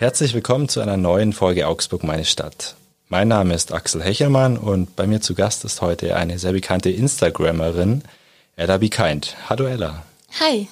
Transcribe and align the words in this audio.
Herzlich 0.00 0.32
willkommen 0.32 0.70
zu 0.70 0.80
einer 0.80 0.96
neuen 0.96 1.34
Folge 1.34 1.66
Augsburg, 1.66 2.04
meine 2.04 2.24
Stadt. 2.24 2.74
Mein 3.10 3.28
Name 3.28 3.52
ist 3.52 3.70
Axel 3.70 4.02
Hechelmann 4.02 4.56
und 4.56 4.96
bei 4.96 5.06
mir 5.06 5.20
zu 5.20 5.34
Gast 5.34 5.62
ist 5.66 5.82
heute 5.82 6.16
eine 6.16 6.38
sehr 6.38 6.52
bekannte 6.52 6.88
Instagrammerin, 6.88 8.00
Ella 8.56 8.78
Be 8.78 8.88
Kind. 8.88 9.36
Hallo 9.50 9.66
Ella. 9.66 10.06
Hi. 10.40 10.68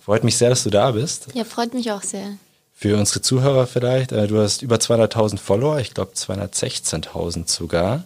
Freut 0.00 0.24
mich 0.24 0.36
sehr, 0.36 0.50
dass 0.50 0.64
du 0.64 0.70
da 0.70 0.90
bist. 0.90 1.28
Ja, 1.32 1.44
freut 1.44 1.74
mich 1.74 1.92
auch 1.92 2.02
sehr. 2.02 2.26
Für 2.74 2.96
unsere 2.96 3.22
Zuhörer 3.22 3.68
vielleicht, 3.68 4.10
äh, 4.10 4.26
du 4.26 4.40
hast 4.40 4.62
über 4.62 4.78
200.000 4.78 5.38
Follower, 5.38 5.78
ich 5.78 5.94
glaube 5.94 6.14
216.000 6.16 7.48
sogar. 7.48 8.02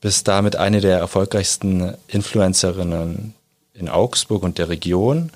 Bist 0.00 0.28
damit 0.28 0.54
eine 0.54 0.80
der 0.80 1.00
erfolgreichsten 1.00 1.94
Influencerinnen 2.06 3.34
in 3.74 3.88
Augsburg 3.88 4.44
und 4.44 4.58
der 4.58 4.68
Region. 4.68 5.32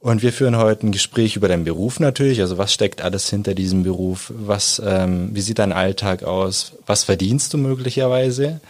Und 0.00 0.22
wir 0.22 0.32
führen 0.32 0.56
heute 0.56 0.86
ein 0.86 0.92
Gespräch 0.92 1.36
über 1.36 1.46
deinen 1.46 1.64
Beruf 1.64 2.00
natürlich. 2.00 2.40
Also 2.40 2.56
was 2.56 2.72
steckt 2.72 3.02
alles 3.02 3.28
hinter 3.28 3.54
diesem 3.54 3.82
Beruf? 3.82 4.32
Was, 4.34 4.80
ähm, 4.84 5.28
wie 5.34 5.42
sieht 5.42 5.58
dein 5.58 5.74
Alltag 5.74 6.22
aus? 6.22 6.72
Was 6.86 7.04
verdienst 7.04 7.52
du 7.52 7.58
möglicherweise? 7.58 8.60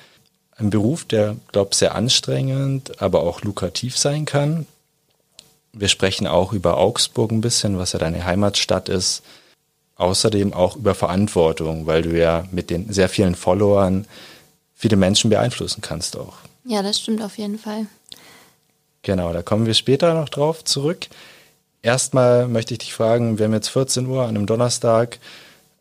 Ein 0.56 0.70
Beruf, 0.70 1.04
der, 1.04 1.36
glaube 1.52 1.70
ich, 1.70 1.78
sehr 1.78 1.94
anstrengend, 1.94 3.00
aber 3.00 3.22
auch 3.22 3.42
lukrativ 3.42 3.96
sein 3.96 4.24
kann. 4.24 4.66
Wir 5.72 5.86
sprechen 5.86 6.26
auch 6.26 6.52
über 6.52 6.78
Augsburg 6.78 7.30
ein 7.30 7.40
bisschen, 7.40 7.78
was 7.78 7.92
ja 7.92 8.00
deine 8.00 8.24
Heimatstadt 8.24 8.88
ist. 8.88 9.22
Außerdem 9.94 10.52
auch 10.52 10.76
über 10.76 10.96
Verantwortung, 10.96 11.86
weil 11.86 12.02
du 12.02 12.18
ja 12.18 12.48
mit 12.50 12.70
den 12.70 12.92
sehr 12.92 13.08
vielen 13.08 13.36
Followern 13.36 14.06
viele 14.74 14.96
Menschen 14.96 15.30
beeinflussen 15.30 15.80
kannst 15.80 16.16
auch. 16.16 16.38
Ja, 16.64 16.82
das 16.82 16.98
stimmt 16.98 17.22
auf 17.22 17.38
jeden 17.38 17.58
Fall. 17.58 17.86
Genau, 19.02 19.32
da 19.32 19.42
kommen 19.42 19.66
wir 19.66 19.74
später 19.74 20.14
noch 20.14 20.28
drauf 20.28 20.64
zurück. 20.64 21.06
Erstmal 21.82 22.48
möchte 22.48 22.74
ich 22.74 22.78
dich 22.78 22.92
fragen, 22.94 23.38
wir 23.38 23.46
haben 23.46 23.54
jetzt 23.54 23.70
14 23.70 24.06
Uhr 24.06 24.22
an 24.22 24.30
einem 24.30 24.46
Donnerstag 24.46 25.18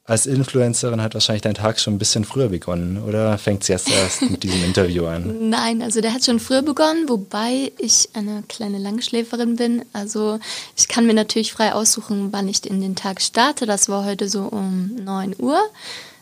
als 0.09 0.25
Influencerin 0.25 1.03
hat 1.03 1.13
wahrscheinlich 1.13 1.43
dein 1.43 1.53
Tag 1.53 1.79
schon 1.79 1.93
ein 1.93 1.99
bisschen 1.99 2.25
früher 2.25 2.49
begonnen 2.49 3.01
oder 3.07 3.37
fängt 3.37 3.61
es 3.61 3.67
jetzt 3.67 3.91
erst 3.91 4.23
mit 4.23 4.41
diesem 4.41 4.63
Interview 4.63 5.05
an? 5.05 5.35
Nein, 5.49 5.83
also 5.83 6.01
der 6.01 6.13
hat 6.13 6.25
schon 6.25 6.39
früher 6.39 6.63
begonnen, 6.63 7.07
wobei 7.07 7.71
ich 7.77 8.09
eine 8.13 8.43
kleine 8.49 8.79
Langschläferin 8.79 9.55
bin. 9.55 9.85
Also 9.93 10.39
ich 10.75 10.87
kann 10.87 11.05
mir 11.05 11.13
natürlich 11.13 11.53
frei 11.53 11.73
aussuchen, 11.73 12.29
wann 12.31 12.47
ich 12.47 12.65
in 12.65 12.81
den 12.81 12.95
Tag 12.95 13.21
starte. 13.21 13.67
Das 13.67 13.87
war 13.87 14.03
heute 14.03 14.29
so 14.29 14.45
um 14.45 14.95
9 14.95 15.35
Uhr. 15.37 15.59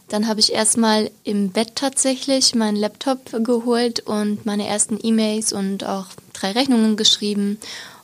Dann 0.09 0.27
habe 0.27 0.39
ich 0.39 0.53
erstmal 0.53 1.11
im 1.23 1.49
Bett 1.49 1.75
tatsächlich 1.75 2.55
meinen 2.55 2.77
Laptop 2.77 3.31
geholt 3.43 3.99
und 4.01 4.45
meine 4.45 4.65
ersten 4.65 4.97
E-Mails 5.01 5.51
und 5.51 5.85
auch 5.85 6.07
drei 6.33 6.51
Rechnungen 6.51 6.95
geschrieben. 6.95 7.59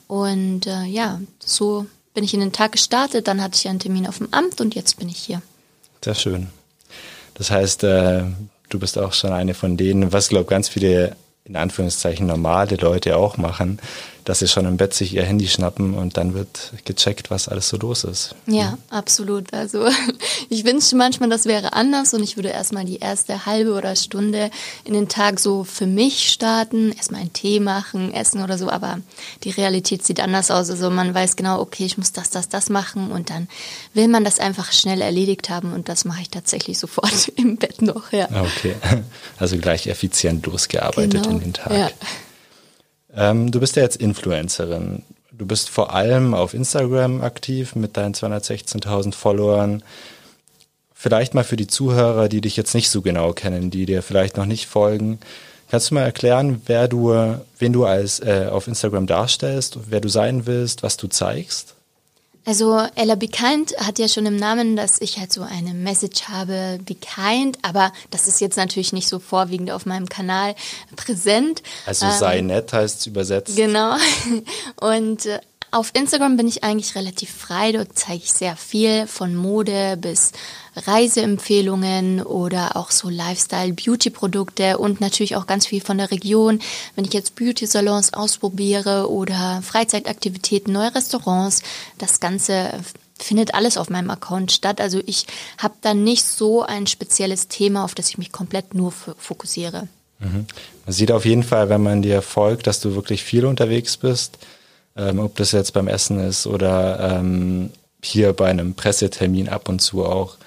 Und 0.08 0.68
äh, 0.68 0.84
ja, 0.84 1.22
so 1.40 1.86
bin 2.14 2.24
ich 2.24 2.34
in 2.34 2.42
den 2.42 2.52
Tag 2.52 2.74
gestartet. 2.74 3.28
Dann 3.28 3.42
hatte 3.42 3.58
ich 3.58 3.68
einen 3.68 3.80
Termin 3.80 4.08
auf 4.08 4.18
dem 4.18 4.34
Amt 4.34 4.60
und 4.60 4.76
jetzt 4.76 5.00
bin 5.00 5.08
ich 5.08 5.18
hier. 5.18 5.42
Sehr 6.04 6.16
schön. 6.16 6.48
Das 7.36 7.50
heißt, 7.50 7.84
äh, 7.86 8.24
du 8.70 8.80
bist 8.80 8.98
auch 8.98 9.14
schon 9.14 9.32
eine 9.32 9.54
von 9.54 9.78
denen, 9.78 10.12
was 10.12 10.30
glaube 10.30 10.50
ganz 10.50 10.68
viele 10.68 11.16
in 11.46 11.56
Anführungszeichen 11.56 12.28
normale 12.28 12.76
Leute 12.76 13.18
auch 13.18 13.38
machen, 13.38 13.80
dass 14.26 14.40
sie 14.40 14.48
schon 14.48 14.66
im 14.66 14.78
Bett 14.78 14.94
sich 14.94 15.14
ihr 15.14 15.24
Handy 15.24 15.48
schnappen 15.48 15.96
und 15.96 16.18
dann 16.18 16.34
wird 16.34 16.74
gecheckt, 16.86 17.30
was 17.30 17.48
alles 17.48 17.70
so 17.70 17.78
los 17.78 18.04
ist. 18.04 18.36
Ja, 18.48 18.78
absolut. 18.90 19.54
Also 19.54 19.88
ich 20.50 20.66
wünschte 20.66 20.96
manchmal, 20.96 21.30
das 21.30 21.46
wäre 21.46 21.74
anders 21.74 22.14
und 22.14 22.24
ich 22.24 22.38
würde 22.38 22.50
erstmal 22.50 22.86
die 22.86 22.98
erste 22.98 23.46
halbe 23.46 23.74
oder 23.74 23.96
Stunde 23.96 24.50
in 24.86 24.94
den 24.94 25.10
Tag 25.10 25.40
so 25.40 25.64
für 25.64 25.88
mich 25.88 26.30
starten, 26.32 26.92
erstmal 26.92 27.22
einen 27.22 27.34
Tee 27.34 27.60
machen, 27.60 28.14
essen 28.14 28.44
oder 28.44 28.58
so, 28.58 28.70
aber 28.70 29.00
die 29.44 29.52
Realität 29.52 30.06
sieht 30.06 30.20
anders 30.20 30.52
aus. 30.52 30.70
Also 30.70 30.90
man 30.90 31.14
weiß 31.14 31.36
genau, 31.36 31.60
okay, 31.60 31.86
ich 31.86 31.98
muss 31.98 32.12
das, 32.12 32.30
das, 32.30 32.50
das 32.50 32.70
machen 32.70 33.12
und 33.12 33.30
dann 33.30 33.48
will 33.94 34.08
man 34.08 34.24
das 34.24 34.40
einfach 34.40 34.72
schnell 34.72 35.02
erledigt 35.02 35.50
haben 35.50 35.74
und 35.74 35.90
das 35.90 36.06
mache 36.06 36.22
ich 36.22 36.30
tatsächlich 36.30 36.80
sofort 36.84 37.30
im 37.36 37.58
Bett 37.58 37.82
noch, 37.82 38.12
ja. 38.12 38.28
Okay, 38.32 38.76
also 39.38 39.58
gleich 39.58 39.88
effizient 39.88 40.46
losgearbeitet 40.46 41.24
genau. 41.24 41.30
in 41.30 41.40
den 41.40 41.54
Tag. 41.54 41.74
Ja. 41.74 41.90
Ähm, 43.16 43.52
du 43.52 43.60
bist 43.60 43.76
ja 43.76 43.84
jetzt 43.84 43.98
Influencerin. 43.98 45.04
Du 45.32 45.46
bist 45.46 45.70
vor 45.70 45.94
allem 45.94 46.34
auf 46.34 46.54
Instagram 46.54 47.22
aktiv 47.22 47.76
mit 47.76 47.98
deinen 47.98 48.14
216.000 48.14 49.14
Followern. 49.14 49.84
Vielleicht 50.94 51.34
mal 51.34 51.44
für 51.44 51.58
die 51.58 51.68
Zuhörer, 51.68 52.30
die 52.30 52.42
dich 52.42 52.56
jetzt 52.56 52.74
nicht 52.74 52.90
so 52.90 53.02
genau 53.02 53.34
kennen, 53.34 53.72
die 53.72 53.86
dir 53.86 54.02
vielleicht 54.04 54.38
noch 54.38 54.46
nicht 54.46 54.68
folgen. 54.68 55.20
Kannst 55.70 55.90
du 55.90 55.96
mal 55.96 56.04
erklären, 56.04 56.62
wer 56.68 56.88
du, 56.88 57.14
wen 57.60 57.74
du 57.74 57.86
als 57.86 58.20
äh, 58.20 58.48
auf 58.52 58.68
Instagram 58.68 59.08
darstellst, 59.08 59.80
wer 59.90 60.00
du 60.02 60.08
sein 60.08 60.46
willst, 60.46 60.84
was 60.84 60.98
du 60.98 61.08
zeigst? 61.08 61.76
Also 62.46 62.86
Ella 62.96 63.16
Be 63.16 63.28
Kind 63.28 63.74
hat 63.78 64.00
ja 64.00 64.08
schon 64.08 64.26
im 64.26 64.36
Namen, 64.36 64.76
dass 64.76 65.00
ich 65.00 65.18
halt 65.18 65.32
so 65.32 65.44
eine 65.44 65.74
Message 65.74 66.24
habe, 66.28 66.80
Be 66.84 66.96
Kind, 66.96 67.58
aber 67.62 67.94
das 68.12 68.28
ist 68.28 68.42
jetzt 68.42 68.58
natürlich 68.58 68.92
nicht 68.92 69.08
so 69.08 69.20
vorwiegend 69.20 69.72
auf 69.72 69.86
meinem 69.86 70.10
Kanal 70.10 70.56
präsent. 70.96 71.64
Also 71.86 72.10
sei 72.10 72.40
ähm, 72.40 72.48
nett 72.48 72.74
heißt 72.74 73.00
es 73.00 73.08
übersetzt. 73.08 73.56
Genau. 73.56 73.96
Und 74.82 75.26
äh, 75.26 75.40
auf 75.72 75.92
Instagram 75.94 76.38
bin 76.38 76.48
ich 76.48 76.64
eigentlich 76.64 76.96
relativ 76.96 77.32
frei. 77.32 77.72
Dort 77.72 77.98
zeige 77.98 78.24
ich 78.24 78.32
sehr 78.32 78.56
viel 78.56 79.08
von 79.08 79.36
Mode 79.36 79.98
bis 79.98 80.32
Reiseempfehlungen 80.76 82.22
oder 82.22 82.76
auch 82.76 82.92
so 82.92 83.10
Lifestyle-Beauty-Produkte 83.10 84.78
und 84.78 85.02
natürlich 85.02 85.36
auch 85.36 85.48
ganz 85.48 85.68
viel 85.68 85.82
von 85.82 85.98
der 85.98 86.12
Region. 86.12 86.60
Wenn 86.96 87.06
ich 87.06 87.14
jetzt 87.14 87.36
Beauty-Salons 87.36 88.14
ausprobiere 88.14 89.10
oder 89.10 89.62
Freizeitaktivitäten, 89.64 90.74
neue 90.74 90.94
Restaurants, 90.94 91.62
das 91.98 92.20
Ganze 92.20 92.72
findet 93.20 93.54
alles 93.54 93.78
auf 93.78 93.90
meinem 93.90 94.10
Account 94.10 94.52
statt. 94.52 94.82
Also 94.82 95.02
ich 95.06 95.26
habe 95.58 95.76
da 95.82 95.94
nicht 95.94 96.24
so 96.26 96.64
ein 96.64 96.88
spezielles 96.88 97.48
Thema, 97.48 97.84
auf 97.86 97.96
das 97.96 98.10
ich 98.10 98.18
mich 98.18 98.32
komplett 98.32 98.74
nur 98.74 98.92
fokussiere. 98.92 99.88
Mhm. 100.20 100.46
Man 100.86 100.94
sieht 100.94 101.12
auf 101.12 101.26
jeden 101.26 101.44
Fall, 101.44 101.70
wenn 101.70 101.84
man 101.84 102.02
dir 102.02 102.22
folgt, 102.22 102.68
dass 102.68 102.80
du 102.80 102.96
wirklich 102.96 103.24
viel 103.24 103.46
unterwegs 103.46 103.98
bist 103.98 104.40
ähm, 104.96 105.20
ob 105.20 105.36
das 105.38 105.52
jetzt 105.52 105.74
beim 105.74 105.88
Essen 105.88 106.20
ist 106.20 106.48
oder 106.48 107.18
ähm, 107.18 107.72
hier 108.04 108.34
bei 108.34 108.50
einem 108.50 108.74
Pressetermin 108.74 109.50
ab 109.50 109.70
und 109.70 109.80
zu 109.80 110.06
auch. 110.06 110.38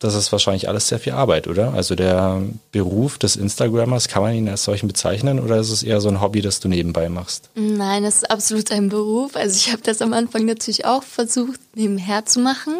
Das 0.00 0.14
ist 0.14 0.32
wahrscheinlich 0.32 0.66
alles 0.66 0.88
sehr 0.88 0.98
viel 0.98 1.12
Arbeit, 1.12 1.46
oder? 1.46 1.74
Also 1.74 1.94
der 1.94 2.42
Beruf 2.72 3.18
des 3.18 3.36
Instagrammers, 3.36 4.08
kann 4.08 4.22
man 4.22 4.34
ihn 4.34 4.48
als 4.48 4.64
solchen 4.64 4.88
bezeichnen 4.88 5.38
oder 5.38 5.58
ist 5.58 5.70
es 5.70 5.82
eher 5.82 6.00
so 6.00 6.08
ein 6.08 6.22
Hobby, 6.22 6.40
das 6.40 6.58
du 6.58 6.68
nebenbei 6.68 7.10
machst? 7.10 7.50
Nein, 7.54 8.04
es 8.04 8.16
ist 8.16 8.30
absolut 8.30 8.72
ein 8.72 8.88
Beruf. 8.88 9.36
Also 9.36 9.56
ich 9.56 9.70
habe 9.70 9.82
das 9.82 10.00
am 10.00 10.14
Anfang 10.14 10.46
natürlich 10.46 10.86
auch 10.86 11.02
versucht, 11.02 11.60
nebenher 11.74 12.24
zu 12.24 12.40
machen. 12.40 12.74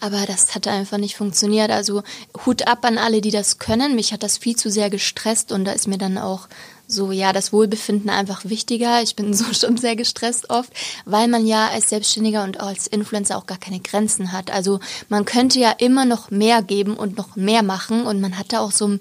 Aber 0.00 0.24
das 0.26 0.54
hat 0.54 0.66
einfach 0.66 0.98
nicht 0.98 1.16
funktioniert. 1.16 1.70
Also 1.70 2.02
Hut 2.44 2.66
ab 2.66 2.84
an 2.84 2.96
alle, 2.98 3.20
die 3.20 3.30
das 3.30 3.58
können. 3.58 3.94
Mich 3.94 4.12
hat 4.12 4.22
das 4.22 4.38
viel 4.38 4.56
zu 4.56 4.70
sehr 4.70 4.88
gestresst 4.88 5.52
und 5.52 5.64
da 5.66 5.72
ist 5.72 5.88
mir 5.88 5.98
dann 5.98 6.16
auch 6.16 6.48
so 6.86 7.12
ja 7.12 7.32
das 7.32 7.52
Wohlbefinden 7.52 8.10
einfach 8.10 8.44
wichtiger. 8.44 9.02
Ich 9.02 9.16
bin 9.16 9.34
so 9.34 9.52
schon 9.52 9.76
sehr 9.76 9.96
gestresst 9.96 10.50
oft, 10.50 10.72
weil 11.04 11.28
man 11.28 11.46
ja 11.46 11.68
als 11.68 11.90
Selbstständiger 11.90 12.44
und 12.44 12.60
als 12.60 12.86
Influencer 12.86 13.36
auch 13.36 13.46
gar 13.46 13.58
keine 13.58 13.80
Grenzen 13.80 14.32
hat. 14.32 14.50
Also 14.50 14.80
man 15.08 15.24
könnte 15.24 15.58
ja 15.58 15.72
immer 15.78 16.04
noch 16.04 16.30
mehr 16.30 16.62
geben 16.62 16.96
und 16.96 17.16
noch 17.16 17.36
mehr 17.36 17.62
machen 17.62 18.06
und 18.06 18.20
man 18.20 18.38
hat 18.38 18.52
da 18.52 18.60
auch 18.60 18.72
so 18.72 18.98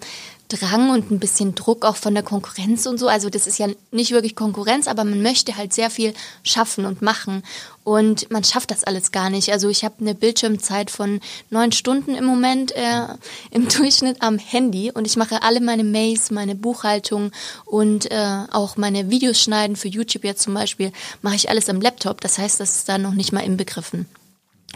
Drang 0.47 0.91
und 0.91 1.11
ein 1.11 1.19
bisschen 1.19 1.55
Druck 1.55 1.85
auch 1.85 1.95
von 1.95 2.13
der 2.13 2.23
Konkurrenz 2.23 2.85
und 2.85 2.99
so. 2.99 3.07
Also 3.07 3.29
das 3.29 3.47
ist 3.47 3.57
ja 3.57 3.67
nicht 3.91 4.11
wirklich 4.11 4.35
Konkurrenz, 4.35 4.87
aber 4.87 5.03
man 5.03 5.21
möchte 5.21 5.57
halt 5.57 5.73
sehr 5.73 5.89
viel 5.89 6.13
schaffen 6.43 6.85
und 6.85 7.01
machen. 7.01 7.43
Und 7.83 8.31
man 8.31 8.43
schafft 8.43 8.71
das 8.71 8.83
alles 8.83 9.11
gar 9.11 9.29
nicht. 9.29 9.51
Also 9.51 9.69
ich 9.69 9.83
habe 9.83 9.95
eine 9.99 10.15
Bildschirmzeit 10.15 10.91
von 10.91 11.19
neun 11.49 11.71
Stunden 11.71 12.15
im 12.15 12.25
Moment 12.25 12.71
äh, 12.71 13.07
im 13.51 13.67
Durchschnitt 13.69 14.21
am 14.21 14.37
Handy 14.37 14.91
und 14.91 15.07
ich 15.07 15.17
mache 15.17 15.41
alle 15.43 15.61
meine 15.61 15.83
Mails, 15.83 16.31
meine 16.31 16.55
Buchhaltung 16.55 17.31
und 17.65 18.11
äh, 18.11 18.43
auch 18.51 18.77
meine 18.77 19.09
Videos 19.09 19.39
schneiden 19.39 19.75
für 19.75 19.87
YouTube 19.87 20.23
jetzt 20.23 20.43
zum 20.43 20.53
Beispiel, 20.53 20.91
mache 21.21 21.35
ich 21.35 21.49
alles 21.49 21.69
am 21.69 21.81
Laptop. 21.81 22.21
Das 22.21 22.37
heißt, 22.37 22.59
das 22.59 22.77
ist 22.77 22.89
da 22.89 22.97
noch 22.97 23.13
nicht 23.13 23.31
mal 23.31 23.41
inbegriffen. 23.41 24.07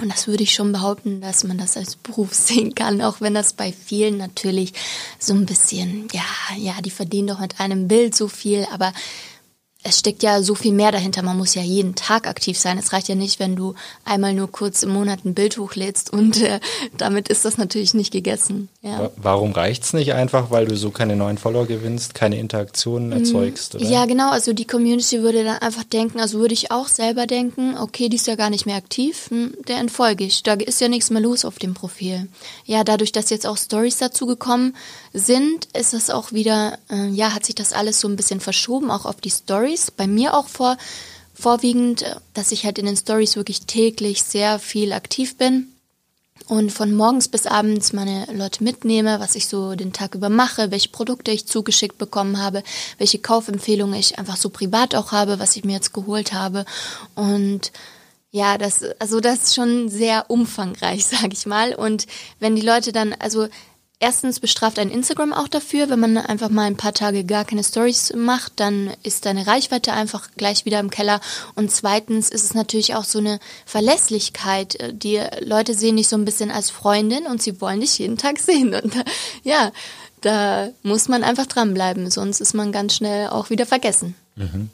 Und 0.02 0.12
das 0.12 0.28
würde 0.28 0.44
ich 0.44 0.54
schon 0.54 0.72
behaupten, 0.72 1.22
dass 1.22 1.44
man 1.44 1.58
das 1.58 1.78
als 1.78 1.96
Beruf 1.96 2.34
sehen 2.34 2.76
kann, 2.76 3.02
auch 3.02 3.22
wenn 3.22 3.34
das 3.34 3.54
bei 3.54 3.72
vielen 3.72 4.18
natürlich 4.18 4.74
so 5.18 5.34
ein 5.34 5.46
bisschen, 5.46 6.08
ja, 6.14 6.24
ja, 6.58 6.82
die 6.82 6.92
verdienen 6.92 7.28
doch 7.28 7.40
mit 7.40 7.60
einem 7.60 7.88
Bild 7.88 8.16
so 8.16 8.28
viel, 8.28 8.66
aber 8.72 8.94
es 9.82 10.00
steckt 10.00 10.24
ja 10.24 10.44
so 10.44 10.56
viel 10.56 10.74
mehr 10.74 10.92
dahinter. 10.92 11.22
Man 11.22 11.38
muss 11.38 11.56
ja 11.56 11.62
jeden 11.62 11.96
Tag 11.96 12.28
aktiv 12.28 12.60
sein. 12.60 12.78
Es 12.78 12.92
reicht 12.92 13.08
ja 13.08 13.16
nicht, 13.16 13.40
wenn 13.40 13.56
du 13.56 13.76
einmal 14.04 14.34
nur 14.34 14.52
kurz 14.52 14.84
im 14.84 14.90
Monat 14.90 15.24
ein 15.24 15.34
Bild 15.34 15.58
hochlädst 15.58 16.12
und 16.12 16.42
äh, 16.42 16.60
damit 16.98 17.30
ist 17.30 17.46
das 17.46 17.58
natürlich 17.58 17.94
nicht 17.94 18.12
gegessen. 18.12 18.68
Ja. 18.82 19.10
Warum 19.16 19.54
reicht's 19.54 19.94
nicht 19.94 20.14
einfach, 20.14 20.52
weil 20.52 20.66
du 20.66 20.76
so 20.76 20.92
keine 20.92 21.16
neuen 21.16 21.38
Follower 21.38 21.66
gewinnst, 21.66 22.14
keine 22.14 22.38
Interaktionen 22.38 23.08
mhm. 23.08 23.14
erzeugst? 23.14 23.76
Oder? 23.76 23.86
Ja, 23.86 24.06
genau. 24.06 24.32
Also 24.32 24.52
die 24.52 24.68
Community 24.68 25.22
würde 25.22 25.46
dann 25.46 25.60
einfach 25.60 25.86
denken, 25.86 26.20
also 26.20 26.40
würde 26.40 26.54
ich 26.54 26.72
auch 26.72 26.90
selber 26.90 27.26
denken, 27.26 27.78
okay, 27.78 28.10
die 28.10 28.18
ist 28.18 28.28
ja 28.28 28.36
gar 28.36 28.50
nicht 28.50 28.66
mehr 28.66 28.76
aktiv, 28.76 29.30
hm, 29.30 29.54
der 29.70 29.78
entfolge 29.78 30.26
ich. 30.26 30.44
Da 30.44 30.54
ist 30.56 30.82
ja 30.82 30.90
nichts 30.90 31.10
mehr 31.10 31.22
los 31.22 31.46
auf 31.46 31.58
dem 31.58 31.74
Profil. 31.74 32.28
Ja, 32.66 32.84
dadurch, 32.84 33.14
dass 33.14 33.30
jetzt 33.30 33.48
auch 33.48 33.58
Stories 33.58 33.98
dazu 33.98 34.26
gekommen 34.26 34.76
sind, 35.14 35.66
ist 35.74 35.94
es 35.94 36.10
auch 36.10 36.32
wieder, 36.32 36.78
äh, 36.90 37.08
ja, 37.10 37.34
hat 37.34 37.46
sich 37.46 37.56
das 37.56 37.74
alles 37.74 38.00
so 38.00 38.08
ein 38.08 38.16
bisschen 38.16 38.40
verschoben, 38.40 38.92
auch 38.92 39.06
auf 39.06 39.22
die 39.22 39.32
Stories. 39.32 39.92
Bei 39.92 40.08
mir 40.08 40.36
auch 40.36 40.48
vor, 40.48 40.78
vorwiegend, 41.34 42.04
äh, 42.04 42.16
dass 42.34 42.52
ich 42.52 42.66
halt 42.66 42.78
in 42.78 42.86
den 42.86 42.98
Stories 42.98 43.36
wirklich 43.36 43.62
täglich 43.62 44.24
sehr 44.24 44.60
viel 44.60 44.94
aktiv 44.94 45.38
bin. 45.38 45.68
und 46.48 46.72
von 46.72 46.94
morgens 46.96 47.28
bis 47.28 47.46
abends 47.46 47.94
meine 47.94 48.26
Leute 48.34 48.64
mitnehme, 48.64 49.20
was 49.20 49.36
ich 49.36 49.48
so 49.48 49.76
den 49.76 49.94
Tag 49.94 50.16
über 50.16 50.30
mache, 50.30 50.72
welche 50.72 50.90
Produkte 50.90 51.30
ich 51.32 51.46
zugeschickt 51.46 52.00
bekommen 52.00 52.42
habe, 52.42 52.64
welche 52.98 53.20
Kaufempfehlungen 53.20 54.00
ich 54.00 54.18
einfach 54.18 54.38
so 54.38 54.50
privat 54.50 54.96
auch 54.96 55.12
habe, 55.12 55.38
was 55.40 55.56
ich 55.56 55.64
mir 55.64 55.74
jetzt 55.74 55.94
geholt 55.94 56.34
habe 56.34 56.66
und 57.14 57.72
ja, 58.32 58.58
das 58.58 58.84
also 59.00 59.20
das 59.20 59.44
ist 59.44 59.56
schon 59.56 59.90
sehr 59.90 60.30
umfangreich, 60.30 61.06
sage 61.14 61.34
ich 61.34 61.46
mal 61.46 61.76
und 61.76 62.08
wenn 62.40 62.56
die 62.56 62.66
Leute 62.66 62.92
dann 62.94 63.14
also 63.20 63.48
Erstens 64.02 64.40
bestraft 64.40 64.80
ein 64.80 64.92
Instagram 64.92 65.34
auch 65.34 65.50
dafür, 65.50 65.90
wenn 65.90 66.00
man 66.00 66.18
einfach 66.18 66.48
mal 66.48 66.64
ein 66.64 66.78
paar 66.78 66.94
Tage 66.94 67.26
gar 67.26 67.44
keine 67.44 67.66
Stories 67.66 68.14
macht, 68.16 68.54
dann 68.56 68.92
ist 69.04 69.26
deine 69.26 69.46
Reichweite 69.46 69.92
einfach 69.92 70.30
gleich 70.38 70.64
wieder 70.64 70.80
im 70.80 70.90
Keller. 70.90 71.20
Und 71.56 71.70
zweitens 71.70 72.30
ist 72.30 72.46
es 72.46 72.54
natürlich 72.54 72.96
auch 72.96 73.04
so 73.04 73.20
eine 73.20 73.40
Verlässlichkeit. 73.66 74.78
Die 74.94 75.20
Leute 75.42 75.74
sehen 75.74 75.98
dich 75.98 76.08
so 76.08 76.16
ein 76.16 76.24
bisschen 76.24 76.50
als 76.50 76.70
Freundin 76.70 77.26
und 77.26 77.42
sie 77.42 77.60
wollen 77.60 77.82
dich 77.82 78.00
jeden 78.00 78.18
Tag 78.18 78.40
sehen. 78.40 78.74
Und 78.74 78.94
ja, 79.44 79.74
da 80.22 80.70
muss 80.82 81.10
man 81.10 81.26
einfach 81.26 81.46
dranbleiben, 81.46 82.10
sonst 82.10 82.40
ist 82.40 82.54
man 82.54 82.72
ganz 82.72 82.96
schnell 82.96 83.28
auch 83.28 83.50
wieder 83.50 83.66
vergessen. 83.66 84.16
Mhm. 84.38 84.70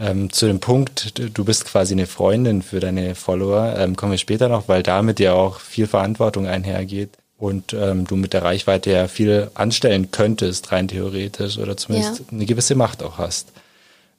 Ähm, 0.00 0.32
zu 0.32 0.46
dem 0.46 0.58
Punkt, 0.58 1.20
du 1.20 1.44
bist 1.44 1.66
quasi 1.66 1.94
eine 1.94 2.08
Freundin 2.08 2.62
für 2.62 2.80
deine 2.80 3.14
Follower, 3.14 3.76
ähm, 3.78 3.94
kommen 3.94 4.12
wir 4.12 4.18
später 4.18 4.48
noch, 4.48 4.66
weil 4.66 4.82
damit 4.82 5.20
ja 5.20 5.34
auch 5.34 5.60
viel 5.60 5.86
Verantwortung 5.86 6.48
einhergeht 6.48 7.10
und 7.38 7.74
ähm, 7.74 8.06
du 8.06 8.16
mit 8.16 8.32
der 8.32 8.42
Reichweite 8.42 8.90
ja 8.90 9.08
viel 9.08 9.50
anstellen 9.54 10.10
könntest, 10.10 10.72
rein 10.72 10.88
theoretisch, 10.88 11.58
oder 11.58 11.76
zumindest 11.76 12.20
ja. 12.20 12.24
eine 12.32 12.46
gewisse 12.46 12.74
Macht 12.74 13.02
auch 13.02 13.18
hast. 13.18 13.52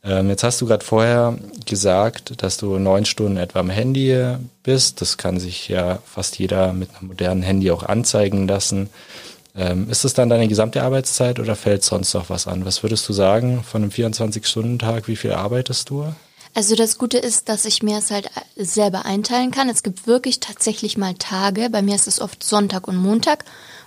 Ähm, 0.03 0.29
jetzt 0.29 0.43
hast 0.43 0.61
du 0.61 0.67
gerade 0.67 0.85
vorher 0.85 1.37
gesagt, 1.65 2.41
dass 2.41 2.57
du 2.57 2.77
neun 2.77 3.05
Stunden 3.05 3.37
etwa 3.37 3.59
am 3.59 3.69
Handy 3.69 4.15
bist. 4.63 5.01
Das 5.01 5.17
kann 5.17 5.39
sich 5.39 5.67
ja 5.67 5.99
fast 6.05 6.37
jeder 6.37 6.73
mit 6.73 6.89
einem 6.95 7.07
modernen 7.09 7.41
Handy 7.41 7.71
auch 7.71 7.83
anzeigen 7.83 8.47
lassen. 8.47 8.89
Ähm, 9.55 9.89
ist 9.89 10.05
das 10.05 10.13
dann 10.13 10.29
deine 10.29 10.47
gesamte 10.47 10.83
Arbeitszeit 10.83 11.39
oder 11.39 11.55
fällt 11.55 11.83
sonst 11.83 12.13
noch 12.13 12.29
was 12.29 12.45
an? 12.45 12.63
Was 12.65 12.83
würdest 12.83 13.09
du 13.09 13.13
sagen 13.13 13.63
von 13.63 13.81
einem 13.81 13.91
24-Stunden-Tag? 13.91 15.07
Wie 15.07 15.15
viel 15.15 15.31
arbeitest 15.31 15.89
du? 15.89 16.05
Also 16.57 16.73
das 16.73 16.97
Gute 16.97 17.19
ist, 17.19 17.49
dass 17.49 17.65
ich 17.65 17.83
mir 17.83 17.99
es 17.99 18.09
halt 18.09 18.31
selber 18.55 19.05
einteilen 19.05 19.51
kann. 19.51 19.69
Es 19.69 19.83
gibt 19.83 20.07
wirklich 20.07 20.39
tatsächlich 20.39 20.97
mal 20.97 21.13
Tage, 21.13 21.69
bei 21.69 21.83
mir 21.83 21.93
ist 21.93 22.07
es 22.07 22.19
oft 22.19 22.43
Sonntag 22.43 22.87
und 22.87 22.97
Montag, 22.97 23.45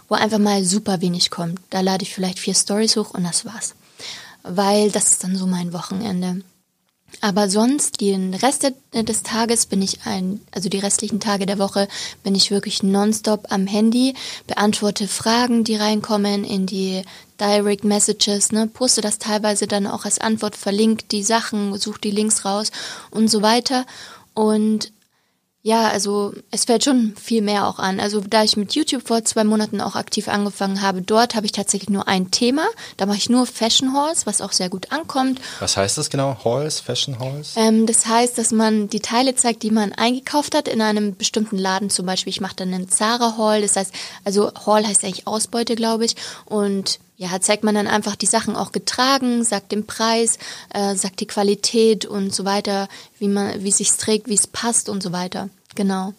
wo 0.09 0.15
einfach 0.15 0.39
mal 0.39 0.65
super 0.65 1.01
wenig 1.01 1.31
kommt. 1.31 1.59
Da 1.71 1.81
lade 1.81 2.05
ich 2.05 2.15
vielleicht 2.15 2.39
vier 2.39 2.55
Stories 2.55 2.95
hoch 2.95 3.11
und 3.11 3.25
das 3.25 3.45
war's. 3.45 3.75
Weil 4.45 4.93
das 4.93 5.09
ist 5.09 5.25
dann 5.25 5.35
so 5.35 5.49
mein 5.49 5.73
Wochenende. 5.73 6.43
Aber 7.21 7.51
sonst, 7.51 8.01
den 8.01 8.35
Rest 8.35 8.73
des 8.95 9.23
Tages 9.23 9.67
bin 9.67 9.83
ich 9.83 10.07
ein, 10.07 10.41
also 10.53 10.69
die 10.69 10.79
restlichen 10.79 11.21
Tage 11.21 11.45
der 11.45 11.59
Woche 11.59 11.89
bin 12.23 12.35
ich 12.35 12.51
wirklich 12.51 12.83
nonstop 12.83 13.47
am 13.51 13.67
Handy, 13.67 14.15
beantworte 14.47 15.07
Fragen, 15.07 15.65
die 15.65 15.77
reinkommen 15.77 16.45
in 16.45 16.67
die 16.67 17.03
Direct 17.39 17.85
Messages, 17.85 18.53
ne, 18.53 18.67
poste 18.67 19.01
das 19.01 19.19
teilweise 19.19 19.67
dann 19.67 19.87
auch 19.87 20.05
als 20.05 20.19
Antwort, 20.19 20.57
verlinkt 20.57 21.13
die 21.13 21.23
Sachen, 21.23 21.77
suche 21.79 22.01
die 22.01 22.11
Links 22.11 22.45
raus 22.45 22.71
und 23.11 23.29
so 23.29 23.43
weiter. 23.43 23.87
Und 24.35 24.93
ja, 25.63 25.89
also 25.89 26.33
es 26.51 26.65
fällt 26.65 26.85
schon 26.85 27.15
viel 27.17 27.43
mehr 27.43 27.67
auch 27.67 27.79
an. 27.79 28.01
Also 28.01 28.23
da 28.23 28.43
ich 28.43 28.57
mit 28.57 28.73
YouTube 28.75 29.07
vor 29.07 29.23
zwei 29.25 29.45
Monaten 29.45 29.83
auch 29.83 29.95
aktiv 29.95 30.27
angefangen 30.29 30.81
habe, 30.81 31.03
dort 31.03 31.35
habe 31.35 31.45
ich 31.45 31.53
tatsächlich 31.53 31.91
nur 31.91 32.09
ein 32.09 32.31
Thema. 32.31 32.67
Da 32.97 33.05
mache 33.05 33.19
ich 33.19 33.29
nur 33.29 33.45
Fashion 33.45 33.93
Halls, 33.93 34.25
was 34.25 34.41
auch 34.41 34.53
sehr 34.53 34.71
gut 34.71 34.91
ankommt. 34.91 35.39
Was 35.59 35.77
heißt 35.77 35.99
das 35.99 36.09
genau? 36.09 36.39
Halls, 36.45 36.81
Fashion 36.81 37.19
Halls? 37.19 37.53
Ähm, 37.57 37.85
das 37.85 38.07
heißt, 38.07 38.39
dass 38.39 38.53
man 38.53 38.89
die 38.89 39.01
Teile 39.01 39.35
zeigt, 39.35 39.63
die 39.63 39.71
man 39.71 39.93
eingekauft 39.93 40.55
hat 40.55 40.67
in 40.67 40.81
einem 40.81 41.15
bestimmten 41.15 41.59
Laden. 41.59 41.91
Zum 41.91 42.07
Beispiel, 42.07 42.31
ich 42.31 42.41
mache 42.41 42.57
dann 42.57 42.73
einen 42.73 42.89
Zara 42.89 43.37
Hall. 43.37 43.61
Das 43.61 43.77
heißt, 43.77 43.93
also 44.25 44.51
Hall 44.65 44.87
heißt 44.87 45.05
eigentlich 45.05 45.27
Ausbeute, 45.27 45.75
glaube 45.75 46.07
ich. 46.07 46.17
Und 46.47 47.01
ja, 47.21 47.39
zeigt 47.39 47.65
man 47.65 47.75
dann 47.75 47.87
einfach 47.87 48.17
die 48.17 48.25
Sachen 48.25 48.57
auch 48.57 48.73
getragen, 48.73 49.45
sagt 49.45 49.73
den 49.73 49.87
Preis, 49.87 50.39
äh, 50.73 50.95
sagt 50.95 51.21
die 51.21 51.27
Qualität 51.27 52.07
und 52.07 52.35
so 52.35 52.47
weiter, 52.47 52.89
wie 53.19 53.29
man, 53.29 53.63
wie 53.63 53.71
sich's 53.71 53.99
trägt, 53.99 54.29
wie 54.29 54.35
es 54.35 54.47
passt 54.47 54.89
und 54.89 55.03
so 55.03 55.13
weiter. 55.13 55.51
Genau. 55.75 56.15